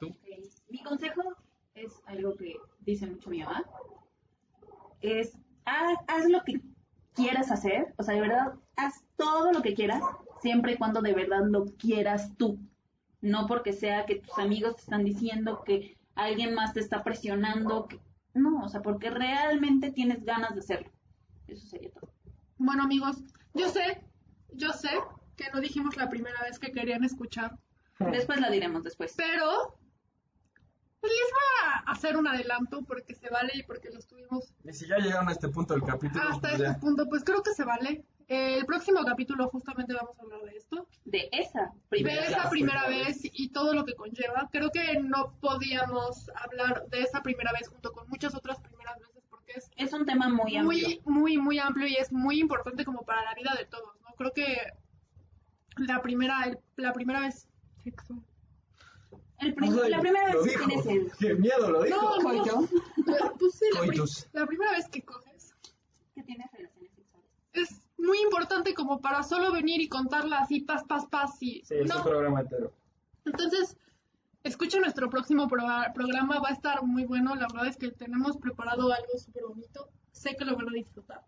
¿Tú? 0.01 0.09
Ok. 0.09 0.56
Mi 0.69 0.83
consejo 0.83 1.23
es 1.75 2.01
algo 2.07 2.35
que 2.37 2.57
dice 2.81 3.07
mucho 3.07 3.31
mi 3.31 3.43
mamá. 3.43 3.65
Es 5.01 5.37
haz, 5.65 5.99
haz 6.09 6.29
lo 6.29 6.43
que 6.43 6.61
quieras 7.15 7.51
hacer, 7.51 7.95
o 7.99 8.03
sea, 8.03 8.15
de 8.15 8.21
verdad, 8.21 8.55
haz 8.77 9.05
todo 9.17 9.53
lo 9.53 9.63
que 9.63 9.75
quieras, 9.75 10.03
siempre 10.41 10.73
y 10.73 10.77
cuando 10.77 11.01
de 11.03 11.15
verdad 11.15 11.45
lo 11.47 11.67
quieras 11.77 12.37
tú. 12.37 12.59
No 13.21 13.47
porque 13.47 13.73
sea 13.73 14.07
que 14.07 14.17
tus 14.17 14.39
amigos 14.39 14.77
te 14.77 14.83
están 14.83 15.05
diciendo 15.05 15.63
que 15.65 15.97
alguien 16.15 16.55
más 16.55 16.75
te 16.75 16.81
está 16.81 17.03
presionando, 17.03 17.87
que 17.87 18.01
no, 18.35 18.65
o 18.65 18.69
sea, 18.69 18.83
porque 18.83 19.11
realmente 19.11 19.91
tienes 19.91 20.25
ganas 20.25 20.55
de 20.55 20.61
hacerlo. 20.61 20.91
Eso 21.47 21.67
sería 21.67 21.91
todo. 21.91 22.13
Bueno, 22.59 22.85
amigos, 22.85 23.17
yo 23.55 23.69
sé, 23.69 24.03
yo 24.53 24.73
sé 24.73 24.91
que 25.37 25.51
no 25.53 25.61
dijimos 25.61 25.97
la 25.97 26.09
primera 26.09 26.41
vez 26.43 26.59
que 26.59 26.73
querían 26.73 27.05
escuchar, 27.05 27.59
Después 27.99 28.41
la 28.41 28.51
diremos 28.51 28.85
después. 28.85 29.15
pero 29.17 29.79
les 31.03 31.11
voy 31.33 31.71
a 31.87 31.91
hacer 31.93 32.17
un 32.17 32.27
adelanto 32.27 32.83
porque 32.83 33.15
se 33.15 33.29
vale 33.31 33.53
y 33.55 33.63
porque 33.63 33.91
lo 33.91 33.99
estuvimos 33.99 34.53
Y 34.65 34.73
si 34.73 34.87
ya 34.87 34.99
llegaron 34.99 35.29
a 35.29 35.33
este 35.33 35.49
punto 35.49 35.75
del 35.75 35.83
capítulo, 35.85 36.23
hasta 36.25 36.41
pues 36.41 36.53
este 36.55 36.65
ya. 36.65 36.79
punto, 36.79 37.09
pues 37.09 37.23
creo 37.25 37.43
que 37.43 37.53
se 37.53 37.65
vale. 37.65 38.05
Eh, 38.29 38.59
el 38.59 38.67
próximo 38.67 39.05
capítulo 39.05 39.49
justamente 39.49 39.95
vamos 39.95 40.19
a 40.19 40.23
hablar 40.23 40.41
de 40.43 40.57
esto, 40.57 40.89
De 41.05 41.29
esa 41.31 41.67
de 41.67 41.81
primera 41.89 42.25
esa 42.25 42.39
vez. 42.41 42.49
primera 42.51 42.89
vez 42.89 43.21
y 43.23 43.51
todo 43.51 43.73
lo 43.73 43.85
que 43.85 43.95
conlleva. 43.95 44.49
Creo 44.51 44.71
que 44.73 44.99
no 45.01 45.37
podíamos 45.41 46.29
hablar 46.35 46.87
de 46.89 47.03
esa 47.03 47.23
primera 47.23 47.53
vez 47.53 47.69
junto 47.69 47.93
con 47.93 48.09
muchas 48.09 48.35
otras 48.35 48.59
primeras 48.61 48.99
veces 48.99 49.23
porque 49.31 49.53
es 49.57 49.71
Es 49.77 49.93
un 49.93 50.07
tema 50.07 50.29
muy 50.29 50.57
amplio. 50.57 50.65
muy, 50.65 51.01
muy, 51.05 51.39
muy 51.39 51.59
amplio 51.61 51.87
y 51.87 51.95
es 51.97 52.11
muy 52.11 52.41
importante 52.41 52.85
como 52.85 53.03
para 53.05 53.23
la 53.23 53.35
vida 53.35 53.55
de 53.57 53.65
todos, 53.67 53.95
¿no? 54.01 54.13
Creo 54.17 54.33
que 54.33 54.57
la 55.77 56.03
primera, 56.03 56.43
el- 56.47 56.59
la 56.77 56.93
primera 56.93 57.21
vez 57.21 57.47
sexual. 57.85 58.21
El 59.39 59.55
prim- 59.55 59.79
Ay, 59.83 59.91
la 59.91 60.01
primera 60.01 60.27
vez 60.33 60.37
que 60.43 60.49
dijo. 60.51 60.65
tienes 60.67 60.87
el... 60.87 61.13
Qué 61.19 61.35
miedo 61.35 61.71
lo 61.71 61.83
dijo. 61.83 62.01
No, 62.23 62.33
no. 62.45 62.69
Pues 63.39 63.53
sí, 63.55 63.67
la, 63.73 63.81
pri- 63.83 64.03
la 64.33 64.47
primera 64.47 64.73
vez 64.73 64.89
que 64.89 65.03
coges 65.03 65.55
que 66.15 66.23
tienes 66.23 66.51
relaciones 66.53 66.93
sexuales. 66.95 67.31
es 67.53 67.83
muy 67.99 68.19
importante 68.21 68.73
como 68.75 69.01
para 69.01 69.23
solo 69.23 69.53
venir 69.53 69.81
y 69.81 69.89
contarla 69.89 70.39
así, 70.41 70.61
paz, 70.61 70.83
paz, 70.85 71.07
paz 71.07 71.37
y... 71.41 71.63
Sí, 71.65 71.75
es 71.75 71.89
no. 71.89 71.99
un 71.99 72.03
programa 72.03 72.41
entero. 72.41 72.73
Entonces, 73.25 73.77
escucha 74.43 74.79
nuestro 74.81 75.11
próximo 75.11 75.47
pro- 75.49 75.65
programa, 75.95 76.41
va 76.41 76.49
a 76.49 76.53
estar 76.53 76.83
muy 76.83 77.05
bueno. 77.05 77.35
La 77.35 77.47
verdad 77.53 77.67
es 77.69 77.77
que 77.77 77.91
tenemos 77.91 78.37
preparado 78.39 78.93
algo 78.93 79.19
súper 79.19 79.45
bonito. 79.45 79.89
Sé 80.13 80.35
que 80.37 80.45
lo 80.45 80.57
van 80.57 80.69
a 80.69 80.73
disfrutar. 80.73 81.23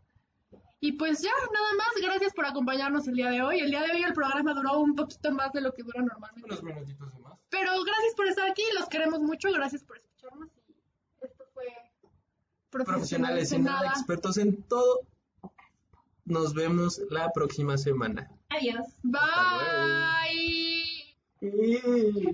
Y 0.80 0.92
pues 0.92 1.20
ya, 1.22 1.30
nada 1.52 1.74
más, 1.76 1.88
gracias 2.00 2.32
por 2.32 2.46
acompañarnos 2.46 3.06
el 3.08 3.14
día 3.16 3.30
de 3.30 3.42
hoy. 3.42 3.58
El 3.60 3.70
día 3.70 3.82
de 3.82 3.92
hoy 3.92 4.02
el 4.04 4.12
programa 4.12 4.54
duró 4.54 4.78
un 4.78 4.94
poquito 4.94 5.32
más 5.32 5.52
de 5.52 5.60
lo 5.60 5.72
que 5.74 5.82
dura 5.82 6.00
normalmente. 6.02 6.44
Unos 6.48 6.62
minutitos 6.62 7.18
más. 7.20 7.27
Pero 7.50 7.70
gracias 7.84 8.14
por 8.14 8.26
estar 8.26 8.50
aquí, 8.50 8.62
los 8.78 8.88
queremos 8.88 9.20
mucho, 9.20 9.50
gracias 9.52 9.82
por 9.82 9.96
escucharnos 9.96 10.48
y 10.68 10.74
esto 11.24 11.44
fue 11.54 11.66
Profesionales, 12.70 13.52
en 13.52 13.64
nada, 13.64 13.88
expertos 13.88 14.36
en 14.36 14.62
todo. 14.64 15.00
Nos 16.24 16.52
vemos 16.52 17.00
la 17.10 17.32
próxima 17.32 17.78
semana. 17.78 18.30
Adiós. 18.50 18.86
Bye. 19.02 19.20
Bye. 21.40 22.28